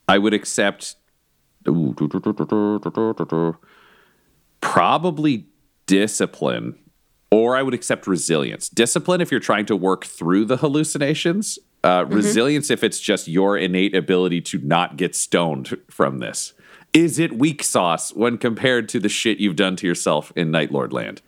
I 0.08 0.18
would 0.18 0.34
accept 0.34 0.96
probably 4.62 5.48
discipline, 5.86 6.78
or 7.32 7.56
I 7.56 7.62
would 7.62 7.74
accept 7.74 8.08
resilience. 8.08 8.70
Discipline 8.70 9.22
if 9.22 9.32
you're 9.32 9.40
trying 9.40 9.66
to 9.68 9.76
work 9.76 10.06
through 10.06 10.46
the 10.46 10.58
hallucinations, 10.58 11.60
uh, 11.84 12.06
Resilience, 12.08 12.72
if 12.72 12.84
it's 12.84 13.00
just 13.00 13.28
your 13.28 13.58
innate 13.58 13.94
ability 13.94 14.40
to 14.40 14.58
not 14.60 14.96
get 14.96 15.16
stoned 15.16 15.78
from 15.90 16.20
this. 16.20 16.54
Is 16.94 17.20
it 17.20 17.34
weak 17.34 17.64
sauce 17.64 18.14
when 18.14 18.38
compared 18.38 18.88
to 18.90 19.00
the 19.00 19.10
shit 19.10 19.40
you've 19.40 19.56
done 19.56 19.76
to 19.78 19.88
yourself 19.88 20.32
in 20.36 20.52
Night 20.52 20.72
Lord 20.72 20.94
Land? 20.94 21.22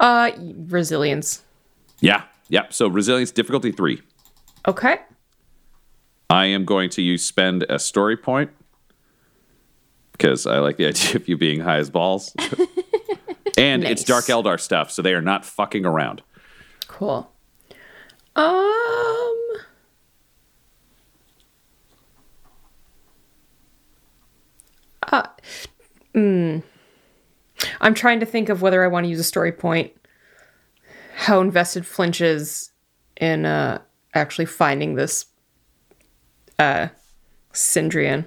Uh, 0.00 0.32
resilience. 0.66 1.42
Yeah, 2.00 2.22
yeah. 2.48 2.66
So 2.70 2.88
resilience 2.88 3.30
difficulty 3.30 3.70
three. 3.70 4.02
Okay. 4.66 4.98
I 6.30 6.46
am 6.46 6.64
going 6.64 6.90
to 6.90 7.02
use 7.02 7.24
spend 7.24 7.64
a 7.68 7.78
story 7.78 8.16
point 8.16 8.50
because 10.12 10.46
I 10.46 10.58
like 10.58 10.78
the 10.78 10.86
idea 10.88 11.16
of 11.16 11.28
you 11.28 11.36
being 11.36 11.60
high 11.60 11.76
as 11.76 11.90
balls. 11.90 12.34
and 13.58 13.84
it's 13.84 14.02
Dark 14.02 14.24
Eldar 14.24 14.58
stuff, 14.58 14.90
so 14.90 15.02
they 15.02 15.14
are 15.14 15.22
not 15.22 15.44
fucking 15.44 15.84
around. 15.84 16.22
Cool. 16.88 17.30
Um. 18.34 19.40
Uh, 25.12 25.26
mm. 26.14 26.62
I'm 27.80 27.94
trying 27.94 28.20
to 28.20 28.26
think 28.26 28.48
of 28.48 28.62
whether 28.62 28.84
I 28.84 28.88
want 28.88 29.04
to 29.04 29.10
use 29.10 29.20
a 29.20 29.24
story 29.24 29.52
point. 29.52 29.92
How 31.16 31.40
invested 31.40 31.86
Flinch 31.86 32.20
is 32.20 32.72
in 33.16 33.46
uh, 33.46 33.80
actually 34.14 34.46
finding 34.46 34.94
this 34.94 35.26
uh, 36.58 36.88
Sindrian. 37.52 38.26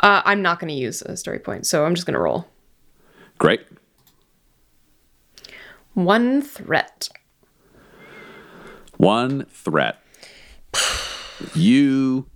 Uh, 0.00 0.22
I'm 0.24 0.42
not 0.42 0.60
going 0.60 0.68
to 0.68 0.74
use 0.74 1.02
a 1.02 1.16
story 1.16 1.38
point, 1.38 1.66
so 1.66 1.84
I'm 1.84 1.94
just 1.94 2.06
going 2.06 2.14
to 2.14 2.20
roll. 2.20 2.46
Great. 3.38 3.60
One 5.94 6.42
threat. 6.42 7.08
One 8.96 9.44
threat. 9.46 10.02
You 11.54 12.26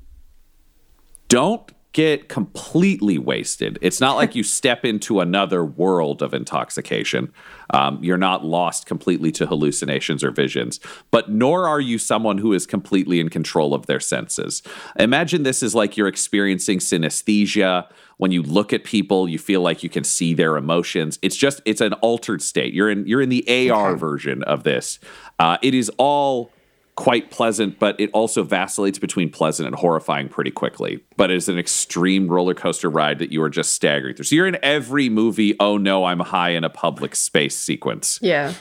don't 1.29 1.73
get 1.93 2.29
completely 2.29 3.19
wasted. 3.19 3.79
It's 3.83 4.01
not 4.01 4.17
like 4.17 4.35
you 4.35 4.43
step 4.43 4.85
into 4.85 5.21
another 5.21 5.65
world 5.65 6.23
of 6.23 6.33
intoxication. 6.35 7.33
Um, 7.71 7.99
you're 8.03 8.19
not 8.19 8.45
lost 8.45 8.87
completely 8.87 9.33
to 9.33 9.47
hallucinations 9.47 10.25
or 10.25 10.31
visions, 10.31 10.81
but 11.11 11.31
nor 11.31 11.67
are 11.67 11.81
you 11.81 11.99
someone 11.99 12.39
who 12.39 12.53
is 12.53 12.67
completely 12.67 13.21
in 13.21 13.29
control 13.29 13.75
of 13.75 13.87
their 13.87 14.01
senses. 14.01 14.63
Imagine 14.99 15.43
this 15.43 15.63
is 15.63 15.75
like 15.75 15.97
you're 15.97 16.09
experiencing 16.09 16.79
synesthesia. 16.79 17.89
When 18.19 18.31
you 18.31 18.43
look 18.43 18.73
at 18.73 18.85
people, 18.85 19.29
you 19.29 19.39
feel 19.39 19.63
like 19.63 19.83
you 19.83 19.89
can 19.89 20.05
see 20.05 20.35
their 20.35 20.57
emotions. 20.57 21.19
It's 21.23 21.37
just 21.37 21.61
it's 21.65 21.81
an 21.81 21.95
altered 21.95 22.43
state. 22.43 22.73
You're 22.75 22.91
in 22.91 23.07
you're 23.07 23.23
in 23.23 23.31
the 23.31 23.71
AR 23.71 23.97
version 23.97 24.43
of 24.45 24.65
this. 24.65 24.99
Uh, 25.39 25.59
it 25.63 25.75
is 25.75 25.91
all 25.99 26.53
quite 26.95 27.31
pleasant, 27.31 27.79
but 27.79 27.99
it 27.99 28.11
also 28.13 28.43
vacillates 28.43 28.99
between 28.99 29.31
pleasant 29.31 29.67
and 29.67 29.75
horrifying 29.75 30.29
pretty 30.29 30.51
quickly. 30.51 31.03
But 31.17 31.31
it's 31.31 31.49
an 31.49 31.59
extreme 31.59 32.29
roller 32.29 32.55
coaster 32.55 32.91
ride 32.91 33.19
that 33.19 33.33
you 33.33 33.43
are 33.43 33.49
just 33.51 33.73
staggering 33.73 34.15
through. 34.15 34.27
So 34.27 34.35
you're 34.35 34.47
in 34.47 34.59
every 34.63 35.09
movie. 35.09 35.57
Oh 35.59 35.79
no, 35.79 36.05
I'm 36.05 36.21
high 36.21 36.51
in 36.51 36.65
a 36.65 36.71
public 36.71 37.17
space 37.17 37.57
sequence. 37.57 38.19
Yeah. 38.21 38.55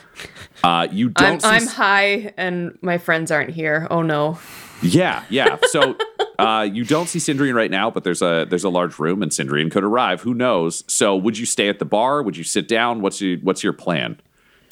Uh, 0.64 0.88
you 0.90 1.12
I'm, 1.16 1.38
don't. 1.38 1.42
see 1.42 1.48
I'm 1.48 1.66
high 1.66 2.32
and 2.36 2.78
my 2.80 2.98
friends 2.98 3.30
aren't 3.30 3.50
here. 3.50 3.86
Oh 3.90 4.02
no. 4.02 4.38
yeah, 4.82 5.24
yeah. 5.28 5.58
So 5.68 5.96
uh, 6.38 6.68
you 6.70 6.84
don't 6.84 7.08
see 7.08 7.18
Sindrian 7.18 7.54
right 7.54 7.70
now, 7.70 7.90
but 7.90 8.02
there's 8.02 8.22
a 8.22 8.46
there's 8.48 8.64
a 8.64 8.70
large 8.70 8.98
room, 8.98 9.22
and 9.22 9.30
Sindrian 9.30 9.70
could 9.70 9.84
arrive. 9.84 10.22
Who 10.22 10.34
knows? 10.34 10.84
So 10.88 11.14
would 11.16 11.38
you 11.38 11.46
stay 11.46 11.68
at 11.68 11.78
the 11.78 11.84
bar? 11.84 12.22
Would 12.22 12.36
you 12.36 12.44
sit 12.44 12.66
down? 12.66 13.02
What's 13.02 13.20
your 13.20 13.38
what's 13.38 13.62
your 13.62 13.72
plan 13.74 14.20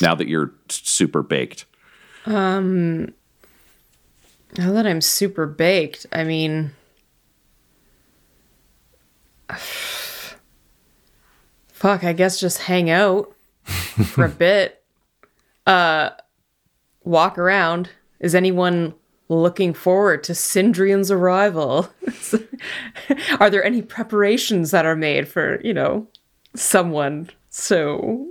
now 0.00 0.14
that 0.14 0.28
you're 0.28 0.52
super 0.68 1.22
baked? 1.22 1.66
Now 4.58 4.72
that 4.72 4.86
I'm 4.86 5.00
super 5.00 5.46
baked, 5.46 6.06
I 6.12 6.24
mean. 6.24 6.72
Fuck, 11.68 12.04
I 12.04 12.12
guess 12.12 12.38
just 12.38 12.58
hang 12.58 12.90
out 12.90 13.34
for 13.64 14.24
a 14.24 14.28
bit. 14.28 14.82
Uh, 15.66 16.10
walk 17.04 17.38
around. 17.38 17.90
Is 18.18 18.34
anyone 18.34 18.94
looking 19.28 19.72
forward 19.72 20.22
to 20.24 20.32
Sindrian's 20.32 21.10
arrival? 21.10 21.88
are 23.40 23.50
there 23.50 23.64
any 23.64 23.82
preparations 23.82 24.72
that 24.72 24.84
are 24.84 24.96
made 24.96 25.28
for, 25.28 25.60
you 25.62 25.72
know, 25.72 26.06
someone 26.54 27.30
so 27.48 28.28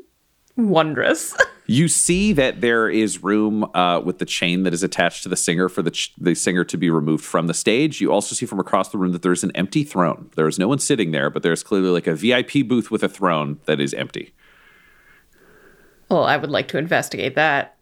wondrous? 0.55 1.35
You 1.71 1.87
see 1.87 2.33
that 2.33 2.61
there 2.61 2.89
is 2.89 3.21
room 3.23 3.63
uh, 3.75 3.99
with 3.99 4.17
the 4.17 4.25
chain 4.25 4.63
that 4.63 4.73
is 4.73 4.81
attached 4.81 5.21
to 5.23 5.29
the 5.29 5.35
singer 5.35 5.69
for 5.69 5.81
the 5.83 5.91
ch- 5.91 6.13
the 6.17 6.33
singer 6.33 6.63
to 6.63 6.77
be 6.77 6.89
removed 6.89 7.23
from 7.23 7.45
the 7.45 7.53
stage. 7.53 8.01
You 8.01 8.11
also 8.11 8.33
see 8.33 8.47
from 8.47 8.59
across 8.59 8.89
the 8.89 8.97
room 8.97 9.11
that 9.11 9.21
there 9.21 9.31
is 9.31 9.43
an 9.43 9.51
empty 9.55 9.83
throne. 9.83 10.31
There 10.35 10.47
is 10.47 10.57
no 10.57 10.67
one 10.67 10.79
sitting 10.79 11.11
there, 11.11 11.29
but 11.29 11.43
there's 11.43 11.61
clearly 11.61 11.89
like 11.89 12.07
a 12.07 12.15
VIP 12.15 12.67
booth 12.67 12.89
with 12.89 13.03
a 13.03 13.09
throne 13.09 13.59
that 13.65 13.79
is 13.79 13.93
empty. 13.93 14.33
well, 16.09 16.23
I 16.23 16.37
would 16.37 16.49
like 16.49 16.67
to 16.69 16.77
investigate 16.79 17.35
that. 17.35 17.77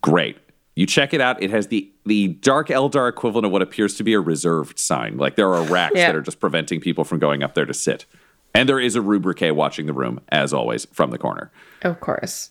Great. 0.00 0.38
You 0.74 0.86
check 0.86 1.12
it 1.12 1.20
out. 1.20 1.42
It 1.42 1.50
has 1.50 1.66
the 1.68 1.92
the 2.06 2.28
Dark 2.28 2.68
Eldar 2.68 3.08
equivalent 3.08 3.44
of 3.44 3.52
what 3.52 3.60
appears 3.60 3.94
to 3.96 4.02
be 4.02 4.14
a 4.14 4.20
reserved 4.20 4.78
sign. 4.78 5.18
Like 5.18 5.36
there 5.36 5.52
are 5.52 5.62
racks 5.64 5.94
Yeah. 5.96 6.06
that 6.06 6.16
are 6.16 6.22
just 6.22 6.40
preventing 6.40 6.80
people 6.80 7.04
from 7.04 7.18
going 7.18 7.42
up 7.42 7.54
there 7.54 7.66
to 7.66 7.74
sit. 7.74 8.06
And 8.54 8.66
there 8.68 8.80
is 8.80 8.96
a 8.96 9.02
Rubric 9.02 9.40
watching 9.54 9.84
the 9.86 9.92
room, 9.92 10.20
as 10.30 10.52
always, 10.54 10.86
from 10.86 11.10
the 11.10 11.18
corner. 11.18 11.50
Of 11.82 12.00
course. 12.00 12.50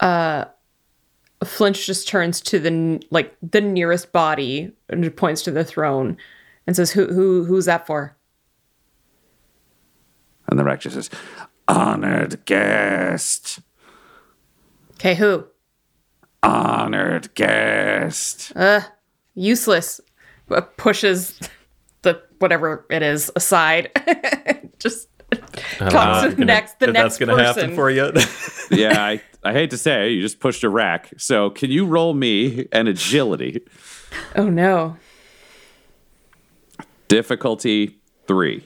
Uh, 0.00 0.46
Flinch 1.44 1.86
just 1.86 2.08
turns 2.08 2.40
to 2.42 2.58
the 2.58 3.02
like 3.10 3.36
the 3.42 3.60
nearest 3.60 4.12
body 4.12 4.72
and 4.88 5.16
points 5.16 5.42
to 5.42 5.50
the 5.50 5.64
throne, 5.64 6.16
and 6.66 6.74
says, 6.74 6.90
"Who 6.90 7.06
who 7.06 7.44
who's 7.44 7.66
that 7.66 7.86
for?" 7.86 8.16
And 10.50 10.58
the 10.58 10.76
just 10.76 10.94
says, 10.94 11.10
Honored 11.68 12.44
guest. 12.44 13.60
Okay, 14.94 15.14
who? 15.14 15.46
Honored 16.42 17.32
guest. 17.34 18.52
Uh, 18.56 18.80
Useless. 19.34 20.00
Uh, 20.50 20.62
Pushes 20.76 21.38
the 22.02 22.20
whatever 22.40 22.84
it 22.90 23.02
is 23.02 23.30
aside. 23.36 23.90
just 24.80 25.08
talks 25.88 26.34
to 26.34 26.44
next 26.44 26.78
the 26.78 26.88
If 26.88 26.92
next 26.92 27.02
that's 27.04 27.18
gonna 27.18 27.36
person. 27.36 27.60
happen 27.62 27.74
for 27.74 27.90
you. 27.90 28.12
yeah, 28.70 29.02
I, 29.04 29.20
I 29.42 29.52
hate 29.52 29.70
to 29.70 29.78
say, 29.78 30.10
you 30.10 30.20
just 30.22 30.40
pushed 30.40 30.62
a 30.64 30.68
rack. 30.68 31.10
So 31.16 31.50
can 31.50 31.70
you 31.70 31.86
roll 31.86 32.14
me 32.14 32.66
an 32.72 32.86
agility? 32.88 33.62
Oh 34.36 34.48
no. 34.48 34.96
Difficulty 37.08 38.00
three. 38.26 38.64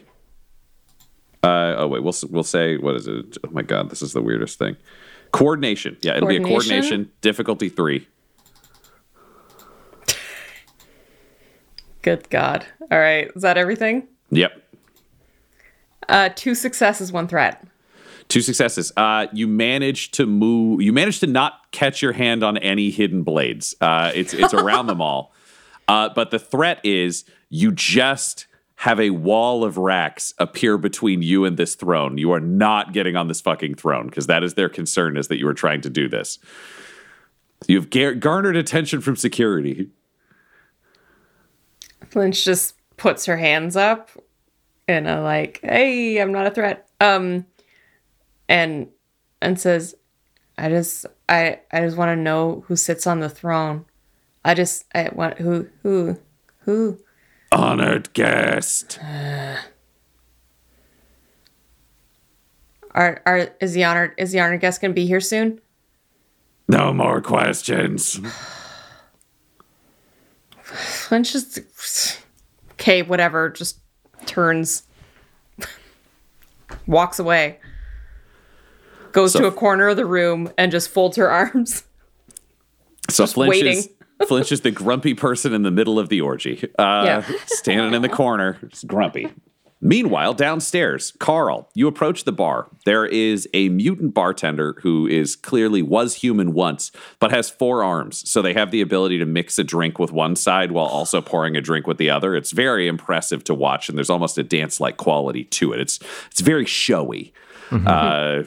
Uh, 1.42 1.74
oh 1.78 1.88
wait, 1.88 2.02
we'll 2.02 2.14
we'll 2.30 2.42
say 2.42 2.76
what 2.76 2.94
is 2.96 3.06
it? 3.06 3.36
Oh 3.46 3.50
my 3.50 3.62
god, 3.62 3.90
this 3.90 4.02
is 4.02 4.12
the 4.12 4.22
weirdest 4.22 4.58
thing. 4.58 4.76
Coordination. 5.32 5.96
Yeah, 6.02 6.16
it'll 6.16 6.28
be 6.28 6.36
a 6.36 6.40
Coordination? 6.40 6.70
coordination. 6.82 7.12
Difficulty 7.20 7.68
three. 7.68 8.08
Good 12.02 12.28
God. 12.30 12.66
All 12.90 12.98
right. 12.98 13.30
Is 13.34 13.42
that 13.42 13.56
everything? 13.56 14.06
Yep. 14.30 14.62
Uh, 16.08 16.30
two 16.34 16.54
successes, 16.54 17.12
one 17.12 17.28
threat. 17.28 17.66
Two 18.28 18.40
successes. 18.40 18.92
Uh, 18.96 19.26
you 19.32 19.46
managed 19.46 20.14
to 20.14 20.26
move. 20.26 20.80
You 20.80 20.92
managed 20.92 21.20
to 21.20 21.26
not 21.26 21.70
catch 21.72 22.00
your 22.00 22.12
hand 22.12 22.42
on 22.42 22.56
any 22.58 22.90
hidden 22.90 23.22
blades. 23.22 23.74
Uh, 23.80 24.12
it's 24.14 24.32
it's 24.32 24.54
around 24.54 24.86
them 24.86 25.00
all. 25.00 25.32
Uh, 25.86 26.08
but 26.14 26.30
the 26.30 26.38
threat 26.38 26.80
is 26.82 27.26
you 27.50 27.70
just 27.70 28.46
have 28.76 28.98
a 28.98 29.10
wall 29.10 29.64
of 29.64 29.76
racks 29.76 30.32
appear 30.38 30.78
between 30.78 31.22
you 31.22 31.44
and 31.44 31.56
this 31.56 31.74
throne. 31.74 32.18
You 32.18 32.32
are 32.32 32.40
not 32.40 32.92
getting 32.92 33.16
on 33.16 33.28
this 33.28 33.40
fucking 33.42 33.74
throne 33.74 34.06
because 34.06 34.26
that 34.26 34.42
is 34.42 34.54
their 34.54 34.70
concern 34.70 35.16
is 35.16 35.28
that 35.28 35.38
you 35.38 35.46
are 35.46 35.52
trying 35.52 35.82
to 35.82 35.90
do 35.90 36.08
this. 36.08 36.38
You've 37.66 37.90
gar- 37.90 38.14
garnered 38.14 38.56
attention 38.56 39.00
from 39.00 39.16
security. 39.16 39.90
Flinch 42.08 42.44
just 42.44 42.74
puts 42.96 43.26
her 43.26 43.36
hands 43.36 43.76
up 43.76 44.10
in 44.88 45.06
a 45.06 45.20
like, 45.20 45.60
"Hey, 45.62 46.18
I'm 46.18 46.32
not 46.32 46.46
a 46.46 46.50
threat." 46.50 46.88
Um, 47.00 47.46
and 48.48 48.88
and 49.40 49.60
says, 49.60 49.94
"I 50.58 50.68
just, 50.68 51.06
I, 51.28 51.60
I 51.72 51.80
just 51.80 51.96
want 51.96 52.10
to 52.10 52.16
know 52.16 52.64
who 52.66 52.76
sits 52.76 53.06
on 53.06 53.20
the 53.20 53.28
throne. 53.28 53.84
I 54.44 54.54
just, 54.54 54.84
I 54.94 55.10
want 55.12 55.38
who, 55.38 55.68
who, 55.82 56.18
who." 56.60 56.98
Honored 57.52 58.12
guest. 58.12 58.98
Are, 62.96 63.20
are 63.26 63.48
is 63.60 63.72
the 63.72 63.82
honored 63.82 64.12
is 64.18 64.30
the 64.30 64.38
honored 64.38 64.60
guest 64.60 64.80
gonna 64.80 64.94
be 64.94 65.04
here 65.04 65.20
soon? 65.20 65.60
No 66.68 66.92
more 66.92 67.20
questions. 67.20 68.20
Flinch 70.62 71.32
just 71.32 71.58
okay, 72.72 73.02
whatever. 73.02 73.50
Just 73.50 73.80
turns, 74.26 74.82
walks 76.86 77.18
away, 77.18 77.58
goes 79.12 79.32
So- 79.32 79.40
to 79.40 79.46
a 79.46 79.52
corner 79.52 79.88
of 79.88 79.96
the 79.96 80.06
room, 80.06 80.50
and 80.58 80.70
just 80.72 80.88
folds 80.90 81.16
her 81.16 81.30
arms. 81.30 81.84
So 83.10 83.24
Just 83.24 83.34
Flinch 83.34 83.50
waiting. 83.50 83.76
is 83.78 83.88
Flinch 84.28 84.52
is 84.52 84.60
the 84.62 84.70
grumpy 84.70 85.12
person 85.14 85.52
in 85.52 85.62
the 85.62 85.70
middle 85.70 85.98
of 85.98 86.08
the 86.08 86.20
orgy, 86.20 86.64
uh, 86.78 87.02
Yeah. 87.04 87.24
standing 87.46 87.92
in 87.94 88.02
the 88.02 88.08
corner, 88.08 88.58
grumpy. 88.86 89.28
Meanwhile, 89.86 90.32
downstairs, 90.32 91.12
Carl, 91.18 91.68
you 91.74 91.86
approach 91.86 92.24
the 92.24 92.32
bar. 92.32 92.68
There 92.86 93.04
is 93.04 93.46
a 93.52 93.68
mutant 93.68 94.14
bartender 94.14 94.76
who 94.80 95.06
is 95.06 95.36
clearly 95.36 95.82
was 95.82 96.14
human 96.14 96.54
once, 96.54 96.90
but 97.20 97.30
has 97.30 97.50
four 97.50 97.84
arms. 97.84 98.26
So 98.28 98.40
they 98.40 98.54
have 98.54 98.70
the 98.70 98.80
ability 98.80 99.18
to 99.18 99.26
mix 99.26 99.58
a 99.58 99.64
drink 99.64 99.98
with 99.98 100.10
one 100.10 100.36
side 100.36 100.72
while 100.72 100.86
also 100.86 101.20
pouring 101.20 101.54
a 101.54 101.60
drink 101.60 101.86
with 101.86 101.98
the 101.98 102.08
other. 102.08 102.34
It's 102.34 102.50
very 102.50 102.88
impressive 102.88 103.44
to 103.44 103.54
watch, 103.54 103.90
and 103.90 103.98
there's 103.98 104.08
almost 104.08 104.38
a 104.38 104.42
dance-like 104.42 104.96
quality 104.96 105.44
to 105.44 105.74
it. 105.74 105.80
It's 105.80 106.00
it's 106.30 106.40
very 106.40 106.64
showy. 106.64 107.34
Uh, 107.86 108.44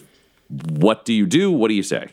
what 0.70 1.06
do 1.06 1.14
you 1.14 1.28
do? 1.28 1.52
What 1.52 1.68
do 1.68 1.76
you 1.76 1.84
say? 1.84 2.08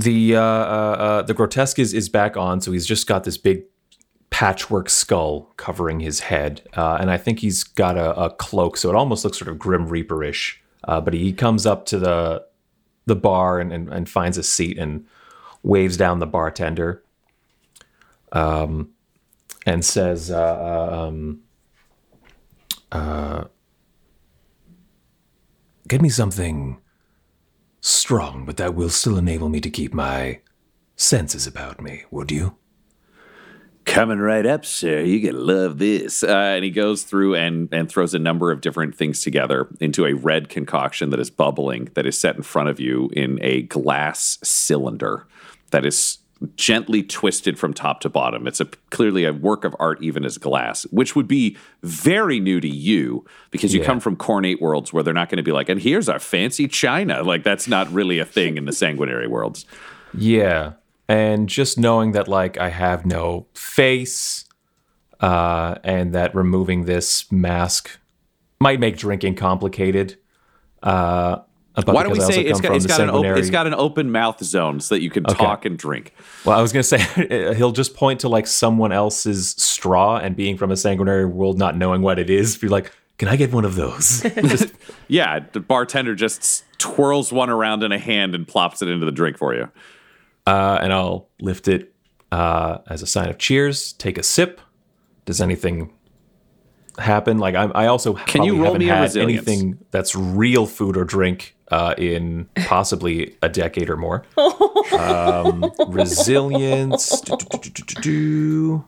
The 0.00 0.36
uh, 0.36 0.40
uh, 0.40 0.42
uh, 0.42 1.22
the 1.22 1.34
grotesque 1.34 1.78
is, 1.78 1.94
is 1.94 2.08
back 2.08 2.36
on, 2.36 2.60
so 2.60 2.72
he's 2.72 2.86
just 2.86 3.06
got 3.06 3.24
this 3.24 3.36
big 3.36 3.62
patchwork 4.30 4.90
skull 4.90 5.52
covering 5.56 6.00
his 6.00 6.20
head, 6.20 6.62
uh, 6.76 6.98
and 7.00 7.10
I 7.10 7.16
think 7.16 7.40
he's 7.40 7.64
got 7.64 7.96
a, 7.96 8.14
a 8.18 8.30
cloak, 8.30 8.76
so 8.76 8.90
it 8.90 8.94
almost 8.94 9.24
looks 9.24 9.38
sort 9.38 9.50
of 9.50 9.58
grim 9.58 9.88
reaperish. 9.88 10.56
Uh, 10.84 11.00
but 11.00 11.14
he 11.14 11.32
comes 11.32 11.66
up 11.66 11.86
to 11.86 11.98
the 11.98 12.44
the 13.06 13.16
bar 13.16 13.58
and, 13.58 13.72
and, 13.72 13.88
and 13.88 14.08
finds 14.08 14.36
a 14.36 14.42
seat 14.42 14.78
and 14.78 15.06
waves 15.62 15.96
down 15.96 16.18
the 16.18 16.26
bartender, 16.26 17.02
um, 18.32 18.90
and 19.66 19.84
says, 19.84 20.30
uh, 20.30 21.08
um, 21.08 21.40
Get 25.88 26.02
me 26.02 26.10
something 26.10 26.78
strong, 27.80 28.44
but 28.44 28.56
that 28.56 28.74
will 28.74 28.88
still 28.88 29.16
enable 29.16 29.48
me 29.48 29.60
to 29.60 29.70
keep 29.70 29.94
my 29.94 30.40
senses 30.96 31.46
about 31.46 31.80
me, 31.80 32.04
would 32.10 32.30
you? 32.30 32.56
Coming 33.84 34.18
right 34.18 34.44
up, 34.44 34.66
sir. 34.66 35.00
You 35.00 35.32
gonna 35.32 35.42
love 35.42 35.78
this. 35.78 36.22
Uh, 36.22 36.28
and 36.28 36.64
he 36.64 36.70
goes 36.70 37.04
through 37.04 37.36
and 37.36 37.68
and 37.72 37.88
throws 37.88 38.12
a 38.12 38.18
number 38.18 38.52
of 38.52 38.60
different 38.60 38.94
things 38.94 39.22
together 39.22 39.66
into 39.80 40.04
a 40.04 40.12
red 40.12 40.50
concoction 40.50 41.08
that 41.10 41.20
is 41.20 41.30
bubbling, 41.30 41.88
that 41.94 42.04
is 42.04 42.18
set 42.18 42.36
in 42.36 42.42
front 42.42 42.68
of 42.68 42.78
you 42.78 43.08
in 43.14 43.38
a 43.40 43.62
glass 43.62 44.38
cylinder 44.42 45.26
that 45.70 45.86
is 45.86 46.18
gently 46.54 47.02
twisted 47.02 47.58
from 47.58 47.74
top 47.74 48.00
to 48.00 48.08
bottom. 48.08 48.46
It's 48.46 48.60
a 48.60 48.66
clearly 48.90 49.24
a 49.24 49.32
work 49.32 49.64
of 49.64 49.74
art, 49.80 50.00
even 50.02 50.24
as 50.24 50.38
glass, 50.38 50.84
which 50.84 51.16
would 51.16 51.26
be 51.26 51.56
very 51.82 52.38
new 52.38 52.60
to 52.60 52.68
you 52.68 53.24
because 53.50 53.74
you 53.74 53.80
Yeah. 53.80 53.86
come 53.86 53.98
from 54.00 54.14
cornate 54.14 54.60
worlds 54.60 54.92
where 54.92 55.02
they're 55.02 55.12
not 55.14 55.28
going 55.30 55.38
to 55.38 55.42
be 55.42 55.50
like, 55.52 55.68
and 55.68 55.80
here's 55.80 56.08
our 56.08 56.20
fancy 56.20 56.68
china. 56.68 57.22
Like 57.24 57.42
that's 57.42 57.66
not 57.66 57.90
really 57.92 58.18
a 58.20 58.24
thing 58.24 58.56
in 58.56 58.66
the 58.66 58.72
sanguinary 58.72 59.26
worlds. 59.26 59.66
Yeah. 60.14 60.72
And 61.08 61.48
just 61.48 61.78
knowing 61.78 62.12
that 62.12 62.28
like 62.28 62.56
I 62.58 62.68
have 62.68 63.04
no 63.04 63.46
face 63.54 64.44
uh 65.20 65.74
and 65.82 66.14
that 66.14 66.32
removing 66.34 66.84
this 66.84 67.30
mask 67.32 67.98
might 68.60 68.78
make 68.78 68.96
drinking 68.96 69.34
complicated. 69.34 70.16
Uh 70.82 71.38
Why 71.86 72.02
don't 72.02 72.12
we 72.12 72.20
say 72.20 72.24
also 72.26 72.40
it's 72.40 72.50
come 72.52 72.62
got, 72.62 72.68
from 72.68 72.76
it's 72.76 72.86
got 72.86 73.00
an 73.00 73.10
open, 73.10 73.38
it's 73.38 73.50
got 73.50 73.66
an 73.66 73.74
open 73.74 74.10
mouth 74.10 74.42
zone 74.42 74.80
so 74.80 74.94
that 74.94 75.02
you 75.02 75.10
can 75.10 75.24
talk 75.24 75.64
and 75.64 75.78
drink. 75.78 76.12
Well, 76.44 76.58
I 76.58 76.62
was 76.62 76.72
going 76.72 76.82
to 76.82 76.88
say 76.98 77.54
he'll 77.56 77.72
just 77.72 77.94
point 77.94 78.20
to 78.20 78.28
like 78.28 78.46
someone 78.46 78.92
else's 78.92 79.50
straw 79.50 80.16
and 80.18 80.34
being 80.36 80.56
from 80.56 80.70
a 80.70 80.76
sanguinary 80.76 81.24
world 81.26 81.58
not 81.58 81.76
knowing 81.76 82.02
what 82.02 82.18
it 82.18 82.30
is 82.30 82.56
be 82.56 82.68
like, 82.68 82.92
"Can 83.18 83.28
I 83.28 83.36
get 83.36 83.52
one 83.52 83.64
of 83.64 83.74
those?" 83.76 84.24
Yeah, 85.08 85.40
the 85.52 85.60
bartender 85.60 86.14
just 86.14 86.64
twirls 86.78 87.32
one 87.32 87.50
around 87.50 87.82
in 87.82 87.92
a 87.92 87.98
hand 87.98 88.34
and 88.34 88.46
plops 88.46 88.82
it 88.82 88.88
into 88.88 89.06
the 89.06 89.12
drink 89.12 89.36
for 89.38 89.54
you. 89.54 89.70
uh 90.46 90.78
and 90.80 90.92
I'll 90.92 91.28
lift 91.40 91.68
it 91.68 91.92
uh 92.32 92.78
as 92.88 93.02
a 93.02 93.06
sign 93.06 93.28
of 93.28 93.38
cheers, 93.38 93.92
take 93.94 94.18
a 94.18 94.22
sip. 94.22 94.60
Does 95.24 95.40
anything 95.40 95.92
happen? 96.98 97.38
Like 97.38 97.54
I, 97.54 97.64
I 97.74 97.86
also 97.86 98.14
Can 98.14 98.42
you 98.44 98.54
roll 98.56 98.64
haven't 98.64 98.80
me 98.80 98.88
a 98.90 98.94
had 98.94 99.02
resilience? 99.02 99.46
anything 99.48 99.78
that's 99.90 100.14
real 100.16 100.66
food 100.66 100.96
or 100.96 101.04
drink 101.04 101.54
uh, 101.70 101.94
in 101.98 102.48
possibly 102.66 103.36
a 103.42 103.48
decade 103.48 103.90
or 103.90 103.96
more. 103.96 104.24
um, 104.98 105.70
resilience. 105.88 107.20
do, 107.20 107.36
do, 107.36 108.00
do. 108.00 108.84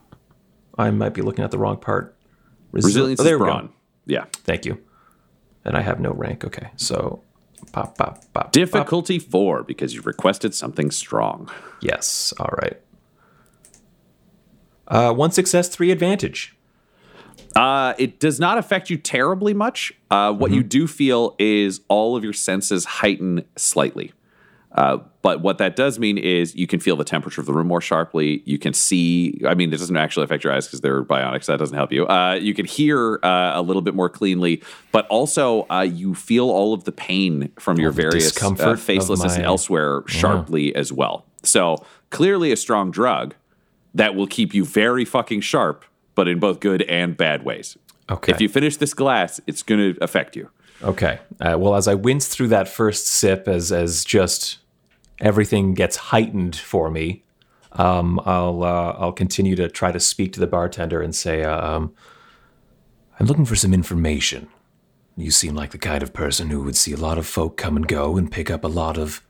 I 0.77 0.91
might 0.91 1.13
be 1.13 1.21
looking 1.21 1.43
at 1.43 1.51
the 1.51 1.59
wrong 1.59 1.77
part. 1.77 2.15
Resi- 2.73 2.85
Resilience 2.85 3.19
oh, 3.19 3.23
there 3.23 3.35
is 3.35 3.41
we 3.41 3.45
go. 3.45 3.51
brawn. 3.51 3.69
Yeah. 4.05 4.25
Thank 4.31 4.65
you. 4.65 4.79
And 5.63 5.77
I 5.77 5.81
have 5.81 5.99
no 5.99 6.11
rank. 6.11 6.43
Okay, 6.43 6.71
so 6.75 7.21
pop, 7.71 7.97
pop, 7.97 8.15
pop. 8.15 8.33
pop. 8.33 8.51
Difficulty 8.51 9.19
four 9.19 9.63
because 9.63 9.93
you've 9.93 10.07
requested 10.07 10.55
something 10.55 10.89
strong. 10.89 11.49
Yes. 11.81 12.33
All 12.39 12.49
right. 12.61 12.81
Uh, 14.87 15.13
one 15.13 15.31
success, 15.31 15.69
three 15.69 15.91
advantage. 15.91 16.55
Uh, 17.55 17.93
it 17.97 18.19
does 18.19 18.39
not 18.39 18.57
affect 18.57 18.89
you 18.89 18.97
terribly 18.97 19.53
much. 19.53 19.91
Uh, 20.09 20.31
what 20.33 20.51
you 20.51 20.63
do 20.63 20.87
feel 20.87 21.35
is 21.37 21.81
all 21.89 22.15
of 22.15 22.23
your 22.23 22.33
senses 22.33 22.85
heighten 22.85 23.43
slightly. 23.57 24.13
Uh, 24.71 24.99
but 25.21 25.41
what 25.41 25.57
that 25.57 25.75
does 25.75 25.99
mean 25.99 26.17
is 26.17 26.55
you 26.55 26.65
can 26.65 26.79
feel 26.79 26.95
the 26.95 27.03
temperature 27.03 27.41
of 27.41 27.45
the 27.47 27.53
room 27.53 27.67
more 27.67 27.81
sharply. 27.81 28.41
You 28.45 28.57
can 28.57 28.73
see, 28.73 29.41
I 29.45 29.53
mean, 29.53 29.73
it 29.73 29.77
doesn't 29.77 29.97
actually 29.97 30.23
affect 30.23 30.45
your 30.45 30.53
eyes 30.53 30.65
because 30.65 30.79
they're 30.79 31.03
bionic, 31.03 31.43
so 31.43 31.51
that 31.51 31.57
doesn't 31.59 31.75
help 31.75 31.91
you. 31.91 32.07
Uh, 32.07 32.35
you 32.35 32.53
can 32.53 32.65
hear 32.65 33.19
uh, 33.21 33.51
a 33.53 33.61
little 33.61 33.81
bit 33.81 33.95
more 33.95 34.07
cleanly, 34.09 34.63
but 34.93 35.05
also 35.07 35.67
uh, 35.69 35.81
you 35.81 36.15
feel 36.15 36.49
all 36.49 36.73
of 36.73 36.85
the 36.85 36.93
pain 36.93 37.51
from 37.59 37.77
your 37.79 37.91
various 37.91 38.31
facelessness 38.79 39.33
and 39.35 39.43
my- 39.43 39.47
elsewhere 39.47 40.03
sharply 40.07 40.73
as 40.73 40.93
well. 40.93 41.25
So 41.43 41.85
clearly 42.09 42.53
a 42.53 42.55
strong 42.55 42.91
drug 42.91 43.35
that 43.93 44.15
will 44.15 44.27
keep 44.27 44.53
you 44.53 44.63
very 44.63 45.03
fucking 45.03 45.41
sharp, 45.41 45.83
but 46.15 46.27
in 46.27 46.39
both 46.39 46.59
good 46.59 46.81
and 46.83 47.15
bad 47.15 47.43
ways. 47.43 47.77
Okay. 48.09 48.31
If 48.31 48.41
you 48.41 48.49
finish 48.49 48.77
this 48.77 48.93
glass, 48.93 49.39
it's 49.47 49.63
going 49.63 49.93
to 49.93 50.03
affect 50.03 50.35
you. 50.35 50.49
Okay. 50.83 51.19
Uh, 51.39 51.55
well, 51.57 51.75
as 51.75 51.87
I 51.87 51.93
wince 51.93 52.27
through 52.27 52.49
that 52.49 52.67
first 52.67 53.07
sip, 53.07 53.47
as 53.47 53.71
as 53.71 54.03
just 54.03 54.59
everything 55.19 55.73
gets 55.73 55.95
heightened 55.95 56.55
for 56.55 56.89
me, 56.89 57.23
um, 57.73 58.19
I'll 58.25 58.63
uh, 58.63 58.95
I'll 58.97 59.13
continue 59.13 59.55
to 59.55 59.69
try 59.69 59.91
to 59.91 59.99
speak 59.99 60.33
to 60.33 60.39
the 60.39 60.47
bartender 60.47 61.01
and 61.01 61.15
say, 61.15 61.43
uh, 61.43 61.75
um, 61.75 61.93
I'm 63.19 63.27
looking 63.27 63.45
for 63.45 63.55
some 63.55 63.73
information. 63.73 64.47
You 65.15 65.31
seem 65.31 65.55
like 65.55 65.71
the 65.71 65.77
kind 65.77 66.01
of 66.01 66.13
person 66.13 66.49
who 66.49 66.63
would 66.63 66.75
see 66.75 66.93
a 66.93 66.97
lot 66.97 67.17
of 67.17 67.27
folk 67.27 67.57
come 67.57 67.75
and 67.75 67.87
go 67.87 68.17
and 68.17 68.31
pick 68.31 68.49
up 68.49 68.63
a 68.63 68.69
lot 68.69 68.97
of 68.97 69.21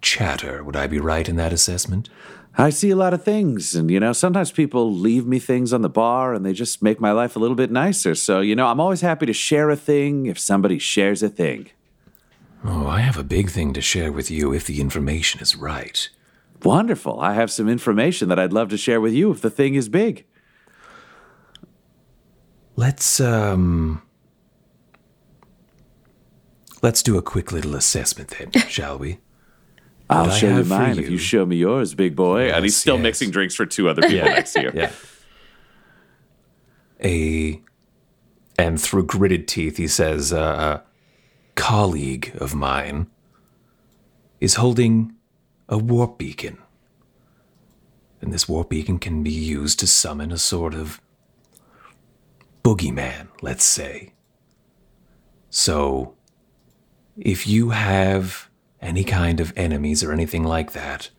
chatter. 0.00 0.64
Would 0.64 0.76
I 0.76 0.86
be 0.86 0.98
right 0.98 1.28
in 1.28 1.36
that 1.36 1.52
assessment? 1.52 2.08
I 2.58 2.70
see 2.70 2.90
a 2.90 2.96
lot 2.96 3.12
of 3.12 3.22
things, 3.22 3.74
and 3.74 3.90
you 3.90 4.00
know, 4.00 4.12
sometimes 4.12 4.50
people 4.50 4.92
leave 4.92 5.26
me 5.26 5.38
things 5.38 5.72
on 5.72 5.82
the 5.82 5.90
bar 5.90 6.32
and 6.32 6.44
they 6.44 6.54
just 6.54 6.82
make 6.82 7.00
my 7.00 7.12
life 7.12 7.36
a 7.36 7.38
little 7.38 7.56
bit 7.56 7.70
nicer. 7.70 8.14
So, 8.14 8.40
you 8.40 8.56
know, 8.56 8.66
I'm 8.66 8.80
always 8.80 9.02
happy 9.02 9.26
to 9.26 9.32
share 9.34 9.68
a 9.68 9.76
thing 9.76 10.26
if 10.26 10.38
somebody 10.38 10.78
shares 10.78 11.22
a 11.22 11.28
thing. 11.28 11.68
Oh, 12.64 12.86
I 12.86 13.00
have 13.00 13.18
a 13.18 13.22
big 13.22 13.50
thing 13.50 13.74
to 13.74 13.82
share 13.82 14.10
with 14.10 14.30
you 14.30 14.54
if 14.54 14.66
the 14.66 14.80
information 14.80 15.40
is 15.40 15.54
right. 15.54 16.08
Wonderful. 16.62 17.20
I 17.20 17.34
have 17.34 17.50
some 17.50 17.68
information 17.68 18.28
that 18.30 18.38
I'd 18.38 18.54
love 18.54 18.70
to 18.70 18.78
share 18.78 19.00
with 19.00 19.12
you 19.12 19.30
if 19.30 19.42
the 19.42 19.50
thing 19.50 19.74
is 19.74 19.88
big. 19.90 20.24
Let's 22.74 23.20
um 23.20 24.02
Let's 26.82 27.02
do 27.02 27.18
a 27.18 27.22
quick 27.22 27.52
little 27.52 27.74
assessment 27.74 28.34
then, 28.38 28.62
shall 28.68 28.98
we? 28.98 29.18
I'll 30.08 30.30
show 30.30 30.58
you 30.58 30.64
mine 30.64 30.98
if 30.98 31.06
you- 31.06 31.12
you 31.12 31.18
show 31.18 31.44
me 31.44 31.56
yours, 31.56 31.94
big 31.94 32.14
boy. 32.14 32.50
and 32.52 32.64
he's 32.64 32.76
still 32.76 32.94
yes. 32.96 33.02
mixing 33.02 33.30
drinks 33.30 33.54
for 33.54 33.66
two 33.66 33.88
other 33.88 34.02
people 34.08 34.26
next 34.28 34.52
to 34.52 34.62
you. 34.62 34.70
yeah. 34.74 34.92
A 37.02 37.60
And 38.58 38.80
through 38.80 39.04
gritted 39.06 39.46
teeth, 39.48 39.76
he 39.76 39.86
says, 39.88 40.32
uh, 40.32 40.40
uh, 40.40 40.80
colleague 41.56 42.32
of 42.40 42.54
mine 42.54 43.08
is 44.40 44.54
holding 44.54 45.14
a 45.68 45.76
warp 45.76 46.16
beacon. 46.18 46.58
And 48.22 48.32
this 48.32 48.48
warp 48.48 48.70
beacon 48.70 48.98
can 48.98 49.22
be 49.22 49.30
used 49.32 49.78
to 49.80 49.86
summon 49.86 50.32
a 50.32 50.38
sort 50.38 50.72
of 50.74 51.00
boogeyman, 52.64 53.28
let's 53.42 53.64
say. 53.64 54.12
So, 55.50 56.14
if 57.16 57.46
you 57.46 57.70
have 57.70 58.45
any 58.80 59.04
kind 59.04 59.40
of 59.40 59.52
enemies 59.56 60.02
or 60.02 60.12
anything 60.12 60.44
like 60.44 60.72
that, 60.72 61.10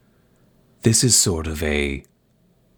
this 0.82 1.04
is 1.04 1.16
sort 1.16 1.48
of 1.48 1.62
a 1.64 2.04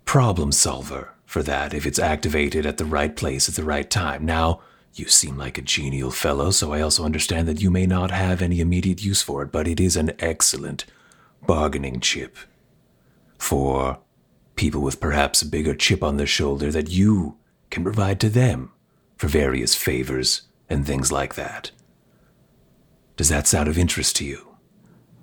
problem 0.06 0.52
solver 0.52 1.14
for 1.26 1.44
that 1.44 1.74
if 1.74 1.86
it's 1.86 2.00
activated 2.00 2.66
at 2.66 2.78
the 2.78 2.86
right 2.86 3.16
place 3.16 3.48
at 3.48 3.56
the 3.56 3.64
right 3.64 3.90
time. 3.90 4.26
Now, 4.26 4.62
you 4.96 5.08
seem 5.08 5.38
like 5.38 5.58
a 5.58 5.62
genial 5.62 6.12
fellow, 6.12 6.50
so 6.52 6.74
I 6.74 6.82
also 6.82 7.06
understand 7.06 7.48
that 7.48 7.62
you 7.62 7.70
may 7.70 7.86
not 7.86 8.10
have 8.12 8.42
any 8.42 8.60
immediate 8.60 9.04
use 9.04 9.22
for 9.22 9.44
it, 9.44 9.52
but 9.52 9.68
it 9.68 9.80
is 9.80 9.96
an 9.96 10.14
excellent 10.20 10.86
bargaining 11.46 12.00
chip 12.00 12.36
for 13.38 14.00
people 14.56 14.82
with 14.82 15.00
perhaps 15.00 15.42
a 15.42 15.46
bigger 15.46 15.76
chip 15.76 16.04
on 16.04 16.18
their 16.18 16.28
shoulder 16.28 16.72
that 16.72 16.90
you 16.90 17.38
can 17.70 17.84
provide 17.84 18.20
to 18.20 18.30
them 18.30 18.72
for 19.16 19.28
various 19.28 19.76
favors 19.76 20.44
and 20.70 20.86
things 20.86 21.12
like 21.12 21.36
that. 21.36 21.72
Does 23.16 23.30
that 23.30 23.48
sound 23.48 23.68
of 23.70 23.78
interest 23.78 24.16
to 24.18 24.26
you? 24.26 24.49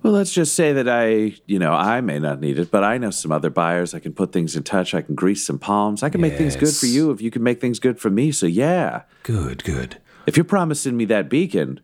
Well, 0.03 0.13
let's 0.13 0.31
just 0.31 0.53
say 0.53 0.73
that 0.73 0.87
I, 0.87 1.35
you 1.47 1.59
know, 1.59 1.73
I 1.73 2.01
may 2.01 2.19
not 2.19 2.39
need 2.39 2.59
it, 2.59 2.71
but 2.71 2.83
I 2.83 2.97
know 2.97 3.09
some 3.09 3.31
other 3.31 3.49
buyers. 3.49 3.93
I 3.93 3.99
can 3.99 4.13
put 4.13 4.31
things 4.31 4.55
in 4.55 4.63
touch. 4.63 4.93
I 4.93 5.01
can 5.01 5.15
grease 5.15 5.45
some 5.45 5.59
palms. 5.59 6.03
I 6.03 6.09
can 6.09 6.21
make 6.21 6.37
things 6.37 6.55
good 6.55 6.73
for 6.73 6.85
Yes. 6.85 6.95
you 6.95 7.11
if 7.11 7.19
you 7.21 7.31
can 7.31 7.43
make 7.43 7.59
things 7.59 7.79
good 7.79 7.99
for 7.99 8.09
me. 8.09 8.31
So, 8.31 8.45
yeah. 8.45 9.03
Good, 9.23 9.63
good. 9.63 9.97
If 10.27 10.37
you're 10.37 10.43
promising 10.43 10.95
me 10.95 11.05
that 11.05 11.29
beacon, 11.29 11.79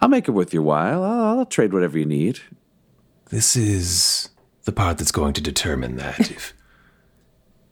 I'll 0.00 0.08
make 0.08 0.26
it 0.26 0.32
worth 0.32 0.52
your 0.52 0.62
while. 0.62 1.04
I'll, 1.04 1.38
I'll 1.40 1.46
trade 1.46 1.72
whatever 1.72 1.98
you 1.98 2.06
need. 2.06 2.40
This 3.28 3.54
is 3.54 4.30
the 4.64 4.72
part 4.72 4.98
that's 4.98 5.12
going 5.12 5.34
to 5.34 5.40
determine 5.40 5.96
that. 5.96 6.18
if 6.30 6.54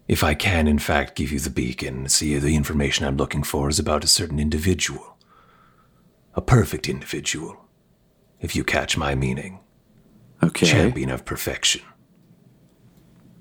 if 0.09 0.25
I 0.25 0.35
can 0.35 0.67
in 0.67 0.79
fact 0.81 1.15
give 1.15 1.31
you 1.31 1.39
the 1.39 1.51
beacon, 1.51 2.09
see 2.09 2.37
the 2.39 2.57
information 2.57 3.07
I'm 3.07 3.17
looking 3.17 3.45
for 3.45 3.69
is 3.69 3.79
about 3.79 4.03
a 4.05 4.09
certain 4.09 4.39
individual. 4.41 5.17
A 6.35 6.41
perfect 6.41 6.89
individual. 6.89 7.65
If 8.41 8.57
you 8.57 8.65
catch 8.65 8.97
my 8.97 9.15
meaning. 9.15 9.61
Okay. 10.43 10.67
Champion 10.67 11.11
of 11.11 11.25
perfection. 11.25 11.83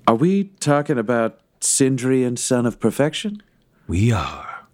Are 0.06 0.14
we 0.14 0.44
talking 0.60 0.98
about 0.98 1.40
Sindrian 1.60 2.38
son 2.38 2.66
of 2.66 2.78
perfection? 2.80 3.42
We 3.86 4.12
are. 4.12 4.66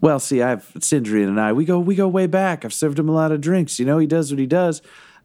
Well, 0.00 0.20
see, 0.20 0.42
I've 0.42 0.70
Sindri 0.80 1.22
and 1.22 1.40
I, 1.40 1.52
we 1.52 1.64
go 1.64 1.78
we 1.78 1.94
go 1.94 2.08
way 2.08 2.26
back. 2.26 2.64
I've 2.64 2.74
served 2.74 2.98
him 2.98 3.08
a 3.08 3.12
lot 3.12 3.32
of 3.32 3.40
drinks. 3.40 3.78
You 3.78 3.86
know, 3.86 3.98
he 3.98 4.06
does 4.06 4.30
what 4.30 4.38
he 4.38 4.46
does. 4.46 4.82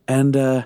And 0.07 0.37
uh 0.37 0.63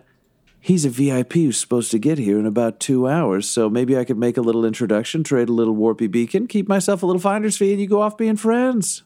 he's 0.59 0.85
a 0.85 0.89
VIP 0.89 1.33
who's 1.33 1.57
supposed 1.57 1.91
to 1.91 1.99
get 1.99 2.17
here 2.17 2.39
in 2.39 2.45
about 2.45 2.79
two 2.79 3.07
hours. 3.07 3.49
So 3.49 3.69
maybe 3.69 3.97
I 3.97 4.05
could 4.05 4.17
make 4.17 4.37
a 4.37 4.41
little 4.41 4.65
introduction, 4.65 5.23
trade 5.23 5.49
a 5.49 5.53
little 5.53 5.75
warpy 5.75 6.09
beacon, 6.09 6.47
keep 6.47 6.69
myself 6.69 7.03
a 7.03 7.05
little 7.05 7.19
finder's 7.19 7.57
fee, 7.57 7.71
and 7.71 7.81
you 7.81 7.87
go 7.87 8.01
off 8.01 8.17
being 8.17 8.37
friends. 8.37 9.03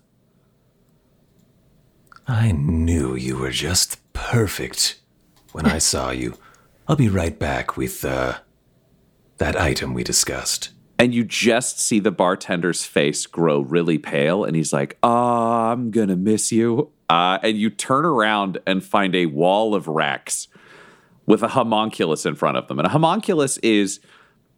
I 2.28 2.52
knew 2.52 3.16
you 3.16 3.38
were 3.38 3.52
just 3.52 4.07
perfect 4.18 5.00
when 5.52 5.66
I 5.66 5.78
saw 5.78 6.10
you. 6.10 6.38
I'll 6.88 6.96
be 6.96 7.10
right 7.10 7.38
back 7.38 7.78
with 7.78 8.04
uh 8.04 8.40
that 9.38 9.56
item 9.56 9.94
we 9.94 10.04
discussed. 10.04 10.72
And 11.00 11.14
you 11.14 11.24
just 11.24 11.80
see 11.80 12.00
the 12.00 12.12
bartender's 12.12 12.84
face 12.84 13.28
grow 13.28 13.60
really 13.60 14.00
pale, 14.00 14.44
and 14.44 14.56
he's 14.56 14.74
like, 14.74 14.98
"Ah, 15.04 15.72
I'm 15.72 15.92
gonna 15.92 16.16
miss 16.16 16.52
you." 16.52 16.90
Uh, 17.10 17.38
and 17.44 17.58
you 17.58 17.70
turn 17.70 18.06
around 18.06 18.58
and 18.66 18.84
find 18.84 19.16
a 19.16 19.28
wall 19.28 19.76
of 19.76 19.88
racks 19.88 20.48
with 21.26 21.44
a 21.44 21.50
homunculus 21.50 22.26
in 22.26 22.36
front 22.36 22.58
of 22.58 22.68
them. 22.68 22.80
And 22.80 22.88
a 22.88 22.90
homunculus 22.90 23.58
is, 23.60 24.00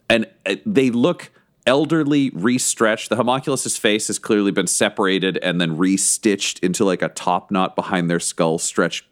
and 0.10 0.26
uh, 0.46 0.56
they 0.66 0.90
look 0.90 1.30
elderly, 1.68 2.32
restretched. 2.32 3.10
The 3.10 3.18
homunculus's 3.18 3.78
face 3.78 4.08
has 4.08 4.18
clearly 4.18 4.52
been 4.52 4.68
separated 4.68 5.38
and 5.38 5.60
then 5.60 5.78
restitched 5.78 6.60
into 6.64 6.86
like 6.86 7.02
a 7.02 7.10
top 7.10 7.52
knot 7.52 7.76
behind 7.76 8.10
their 8.10 8.20
skull, 8.20 8.58
stretched 8.58 9.06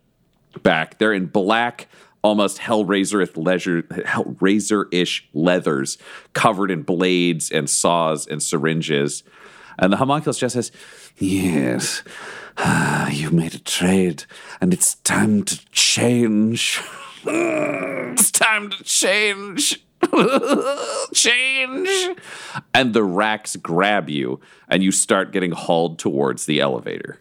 back. 0.63 0.97
They're 0.97 1.13
in 1.13 1.27
black, 1.27 1.88
almost 2.23 2.59
Hellraiser 2.59 3.35
leisure, 3.35 3.84
Hellraiser-ish 3.84 5.29
leathers, 5.34 5.97
covered 6.34 6.71
in 6.71 6.84
blades 6.84 7.51
and 7.51 7.69
saws 7.69 8.27
and 8.27 8.41
syringes. 8.41 9.23
And 9.79 9.93
the 9.93 9.97
homunculus 9.97 10.39
just 10.39 10.53
says, 10.53 10.71
"Yes, 11.17 12.03
ah, 12.57 13.09
you 13.09 13.31
made 13.31 13.53
a 13.53 13.59
trade, 13.59 14.25
and 14.59 14.73
it's 14.73 14.95
time 14.95 15.43
to 15.43 15.65
change. 15.71 16.81
it's 17.25 18.31
time 18.31 18.69
to 18.71 18.84
change." 18.84 19.84
change 21.13 21.89
and 22.75 22.93
the 22.93 23.03
racks 23.03 23.55
grab 23.55 24.09
you 24.09 24.39
and 24.69 24.84
you 24.84 24.91
start 24.91 25.31
getting 25.31 25.51
hauled 25.51 25.97
towards 25.97 26.45
the 26.45 26.59
elevator 26.59 27.19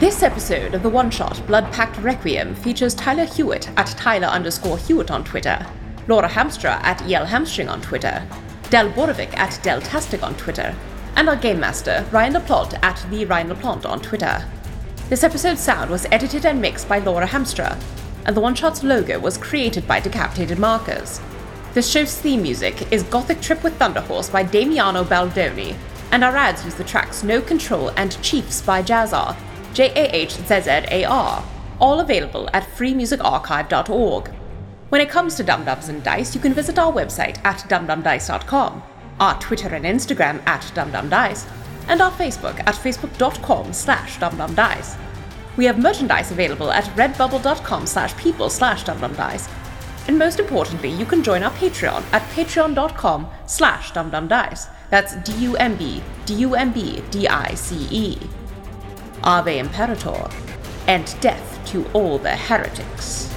This 0.00 0.22
episode 0.22 0.72
of 0.72 0.82
the 0.82 0.88
one 0.88 1.10
shot 1.10 1.46
Blood 1.46 1.70
Pact 1.74 1.98
Requiem 1.98 2.54
features 2.54 2.94
Tyler 2.94 3.26
Hewitt 3.26 3.68
at 3.76 3.88
Tyler 3.88 4.28
underscore 4.28 4.78
Hewitt 4.78 5.10
on 5.10 5.22
Twitter, 5.24 5.66
Laura 6.08 6.26
Hamstra 6.26 6.82
at 6.82 7.02
EL 7.02 7.26
Hamstring 7.26 7.68
on 7.68 7.82
Twitter, 7.82 8.26
Del 8.70 8.90
Borovic 8.92 9.36
at 9.36 9.50
Deltastic 9.62 10.22
on 10.22 10.34
Twitter, 10.36 10.74
and 11.16 11.28
our 11.28 11.36
game 11.36 11.60
master, 11.60 12.06
Ryan 12.10 12.32
LaPlante 12.32 12.82
at 12.82 13.04
the 13.10 13.26
Ryan 13.26 13.50
LaPlante 13.50 13.84
on 13.84 14.00
Twitter. 14.00 14.42
This 15.10 15.22
episode's 15.22 15.60
sound 15.60 15.90
was 15.90 16.06
edited 16.10 16.46
and 16.46 16.62
mixed 16.62 16.88
by 16.88 17.00
Laura 17.00 17.26
Hamstra, 17.26 17.78
and 18.24 18.34
the 18.34 18.40
one 18.40 18.54
shot's 18.54 18.82
logo 18.82 19.18
was 19.18 19.36
created 19.36 19.86
by 19.86 20.00
Decapitated 20.00 20.58
Markers. 20.58 21.20
This 21.74 21.90
show's 21.90 22.16
theme 22.16 22.40
music 22.40 22.90
is 22.90 23.02
Gothic 23.02 23.42
Trip 23.42 23.62
with 23.62 23.78
Thunderhorse 23.78 24.32
by 24.32 24.44
Damiano 24.44 25.04
Baldoni, 25.04 25.76
and 26.10 26.24
our 26.24 26.38
ads 26.38 26.64
use 26.64 26.74
the 26.74 26.84
tracks 26.84 27.22
No 27.22 27.42
Control 27.42 27.90
and 27.98 28.20
Chiefs 28.22 28.62
by 28.62 28.82
Jahzzar, 28.82 29.36
J 29.72 29.92
A 29.94 30.14
H 30.14 30.32
Z 30.32 30.60
Z 30.62 30.70
A 30.90 31.04
R, 31.04 31.44
all 31.80 32.00
available 32.00 32.48
at 32.52 32.64
freemusicarchive.org. 32.64 34.28
When 34.90 35.00
it 35.00 35.08
comes 35.08 35.36
to 35.36 35.44
Dumb 35.44 35.64
Dumbs 35.64 35.88
and 35.88 36.02
Dice, 36.02 36.34
you 36.34 36.40
can 36.40 36.52
visit 36.52 36.78
our 36.78 36.92
website 36.92 37.38
at 37.44 37.58
dumbdumbdice.com, 37.68 38.82
our 39.20 39.40
Twitter 39.40 39.68
and 39.68 39.84
Instagram 39.84 40.44
at 40.46 40.62
dumbdumbdice, 40.74 41.48
and 41.88 42.00
our 42.00 42.10
Facebook 42.10 42.58
at 42.60 42.74
facebook.com 42.74 43.72
slash 43.72 44.18
dumbdumbdice. 44.18 44.98
We 45.56 45.64
have 45.66 45.78
merchandise 45.78 46.32
available 46.32 46.70
at 46.72 46.84
redbubble.com 46.96 47.86
slash 47.86 48.16
people 48.16 48.50
slash 48.50 48.84
dumbdumbdice. 48.84 49.48
And 50.08 50.18
most 50.18 50.40
importantly, 50.40 50.90
you 50.90 51.04
can 51.04 51.22
join 51.22 51.42
our 51.42 51.52
Patreon 51.52 52.02
at 52.12 52.22
patreon.com 52.30 53.28
slash 53.46 53.92
dumbdumbdice. 53.92 54.68
That's 54.88 55.14
D-U-M-B, 55.16 56.02
D-U-M-B, 56.26 57.02
D-I-C-E. 57.10 58.18
Ave 59.24 59.58
Imperator, 59.58 60.28
and 60.86 61.14
death 61.20 61.60
to 61.66 61.86
all 61.92 62.18
the 62.18 62.36
heretics. 62.36 63.30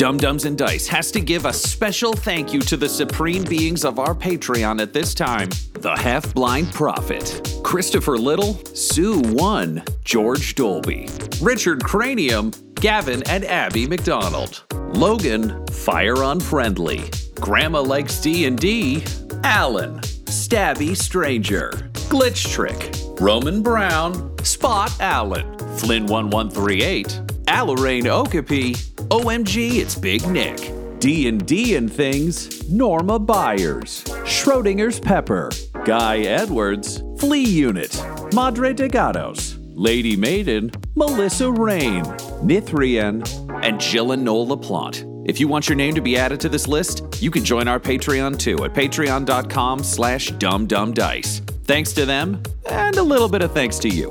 Dumb 0.00 0.16
Dumbs 0.16 0.46
and 0.46 0.56
Dice 0.56 0.86
has 0.88 1.10
to 1.10 1.20
give 1.20 1.44
a 1.44 1.52
special 1.52 2.14
thank 2.14 2.54
you 2.54 2.60
to 2.60 2.78
the 2.78 2.88
supreme 2.88 3.44
beings 3.44 3.84
of 3.84 3.98
our 3.98 4.14
Patreon 4.14 4.80
at 4.80 4.94
this 4.94 5.12
time 5.12 5.50
the 5.74 5.94
Half 5.94 6.32
Blind 6.32 6.72
Prophet, 6.72 7.60
Christopher 7.62 8.16
Little, 8.16 8.54
Sue 8.74 9.20
One, 9.20 9.82
George 10.02 10.54
Dolby, 10.54 11.10
Richard 11.42 11.84
Cranium, 11.84 12.50
Gavin 12.76 13.22
and 13.28 13.44
Abby 13.44 13.86
McDonald, 13.86 14.64
Logan, 14.94 15.66
Fire 15.66 16.22
Unfriendly, 16.22 17.10
Grandma 17.40 17.80
Likes 17.80 18.20
D&D, 18.20 19.02
Alan, 19.44 19.98
Stabby 20.00 20.94
Stranger, 20.94 21.70
Glitch 22.10 22.46
Trick, 22.52 22.94
Roman 23.20 23.62
Brown, 23.62 24.36
Spot 24.44 24.94
Allen, 25.00 25.56
Flynn1138, 25.56 27.44
Alarain 27.46 28.06
Okapi, 28.06 28.74
OMG, 28.74 29.78
it's 29.78 29.94
Big 29.94 30.26
Nick. 30.28 30.72
D&D 31.00 31.76
and 31.76 31.90
things, 31.90 32.68
Norma 32.70 33.18
Byers, 33.18 34.04
Schrodinger's 34.24 35.00
Pepper, 35.00 35.50
Guy 35.86 36.18
Edwards, 36.18 37.02
Flea 37.18 37.42
Unit, 37.42 38.04
Madre 38.34 38.74
de 38.74 38.86
Gatos, 38.86 39.56
Lady 39.60 40.14
Maiden, 40.14 40.70
Melissa 40.94 41.50
Rain, 41.50 42.04
Nithrian, 42.44 43.26
and 43.64 43.80
Jill 43.80 44.12
and 44.12 44.22
Noel 44.24 44.48
LaPlante. 44.48 45.09
If 45.26 45.38
you 45.38 45.48
want 45.48 45.68
your 45.68 45.76
name 45.76 45.94
to 45.94 46.00
be 46.00 46.16
added 46.16 46.40
to 46.40 46.48
this 46.48 46.66
list, 46.66 47.22
you 47.22 47.30
can 47.30 47.44
join 47.44 47.68
our 47.68 47.78
Patreon 47.78 48.38
too 48.38 48.64
at 48.64 48.72
patreon.com 48.72 49.84
slash 49.84 50.30
dumbdumbdice. 50.32 51.40
Thanks 51.64 51.92
to 51.92 52.06
them, 52.06 52.42
and 52.68 52.96
a 52.96 53.02
little 53.02 53.28
bit 53.28 53.42
of 53.42 53.52
thanks 53.52 53.78
to 53.80 53.88
you. 53.88 54.10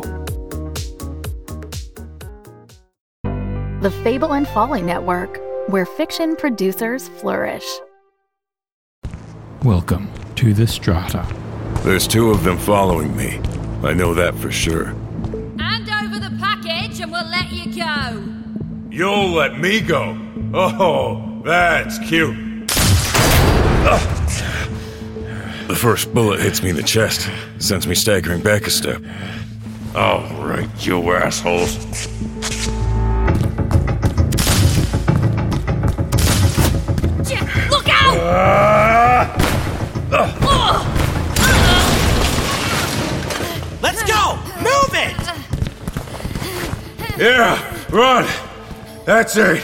The 3.82 3.92
Fable 4.04 4.34
and 4.34 4.48
Folly 4.50 4.84
Network, 4.84 5.40
where 5.70 5.86
fiction 5.86 6.36
producers 6.36 7.10
flourish. 7.10 7.66
Welcome 9.64 10.10
to 10.36 10.54
the 10.54 10.68
Strata. 10.68 11.26
There's 11.84 12.08
two 12.08 12.30
of 12.30 12.44
them 12.44 12.58
following 12.60 13.18
me. 13.18 13.42
I 13.84 13.94
know 13.94 14.14
that 14.14 14.36
for 14.36 14.52
sure. 14.52 14.94
Hand 15.58 15.90
over 15.90 16.20
the 16.20 16.38
package 16.40 17.02
and 17.02 17.12
we'll 17.12 17.28
let 17.28 17.52
you 17.52 17.76
go. 17.76 18.24
You'll 18.92 19.30
let 19.30 19.60
me 19.60 19.82
go? 19.82 20.29
Oh, 20.52 21.42
that's 21.46 22.00
cute. 22.00 22.36
Ah. 23.86 24.16
The 25.68 25.76
first 25.76 26.12
bullet 26.12 26.40
hits 26.40 26.64
me 26.64 26.72
in 26.72 26.76
the 26.76 26.82
chest, 26.82 27.30
sends 27.60 27.86
me 27.86 27.94
staggering 27.94 28.42
back 28.42 28.66
a 28.66 28.72
step. 28.72 29.00
All 29.96 30.24
right, 30.44 30.68
you 30.84 31.12
assholes. 31.12 31.78
Look 37.70 37.88
out! 37.88 38.18
Ah. 38.18 39.32
Ah. 40.12 40.84
Let's 43.84 44.02
go! 44.04 44.36
Move 44.64 44.96
it! 44.96 45.16
Yeah, 47.20 47.60
run! 47.92 48.26
That's 49.06 49.38
it! 49.38 49.64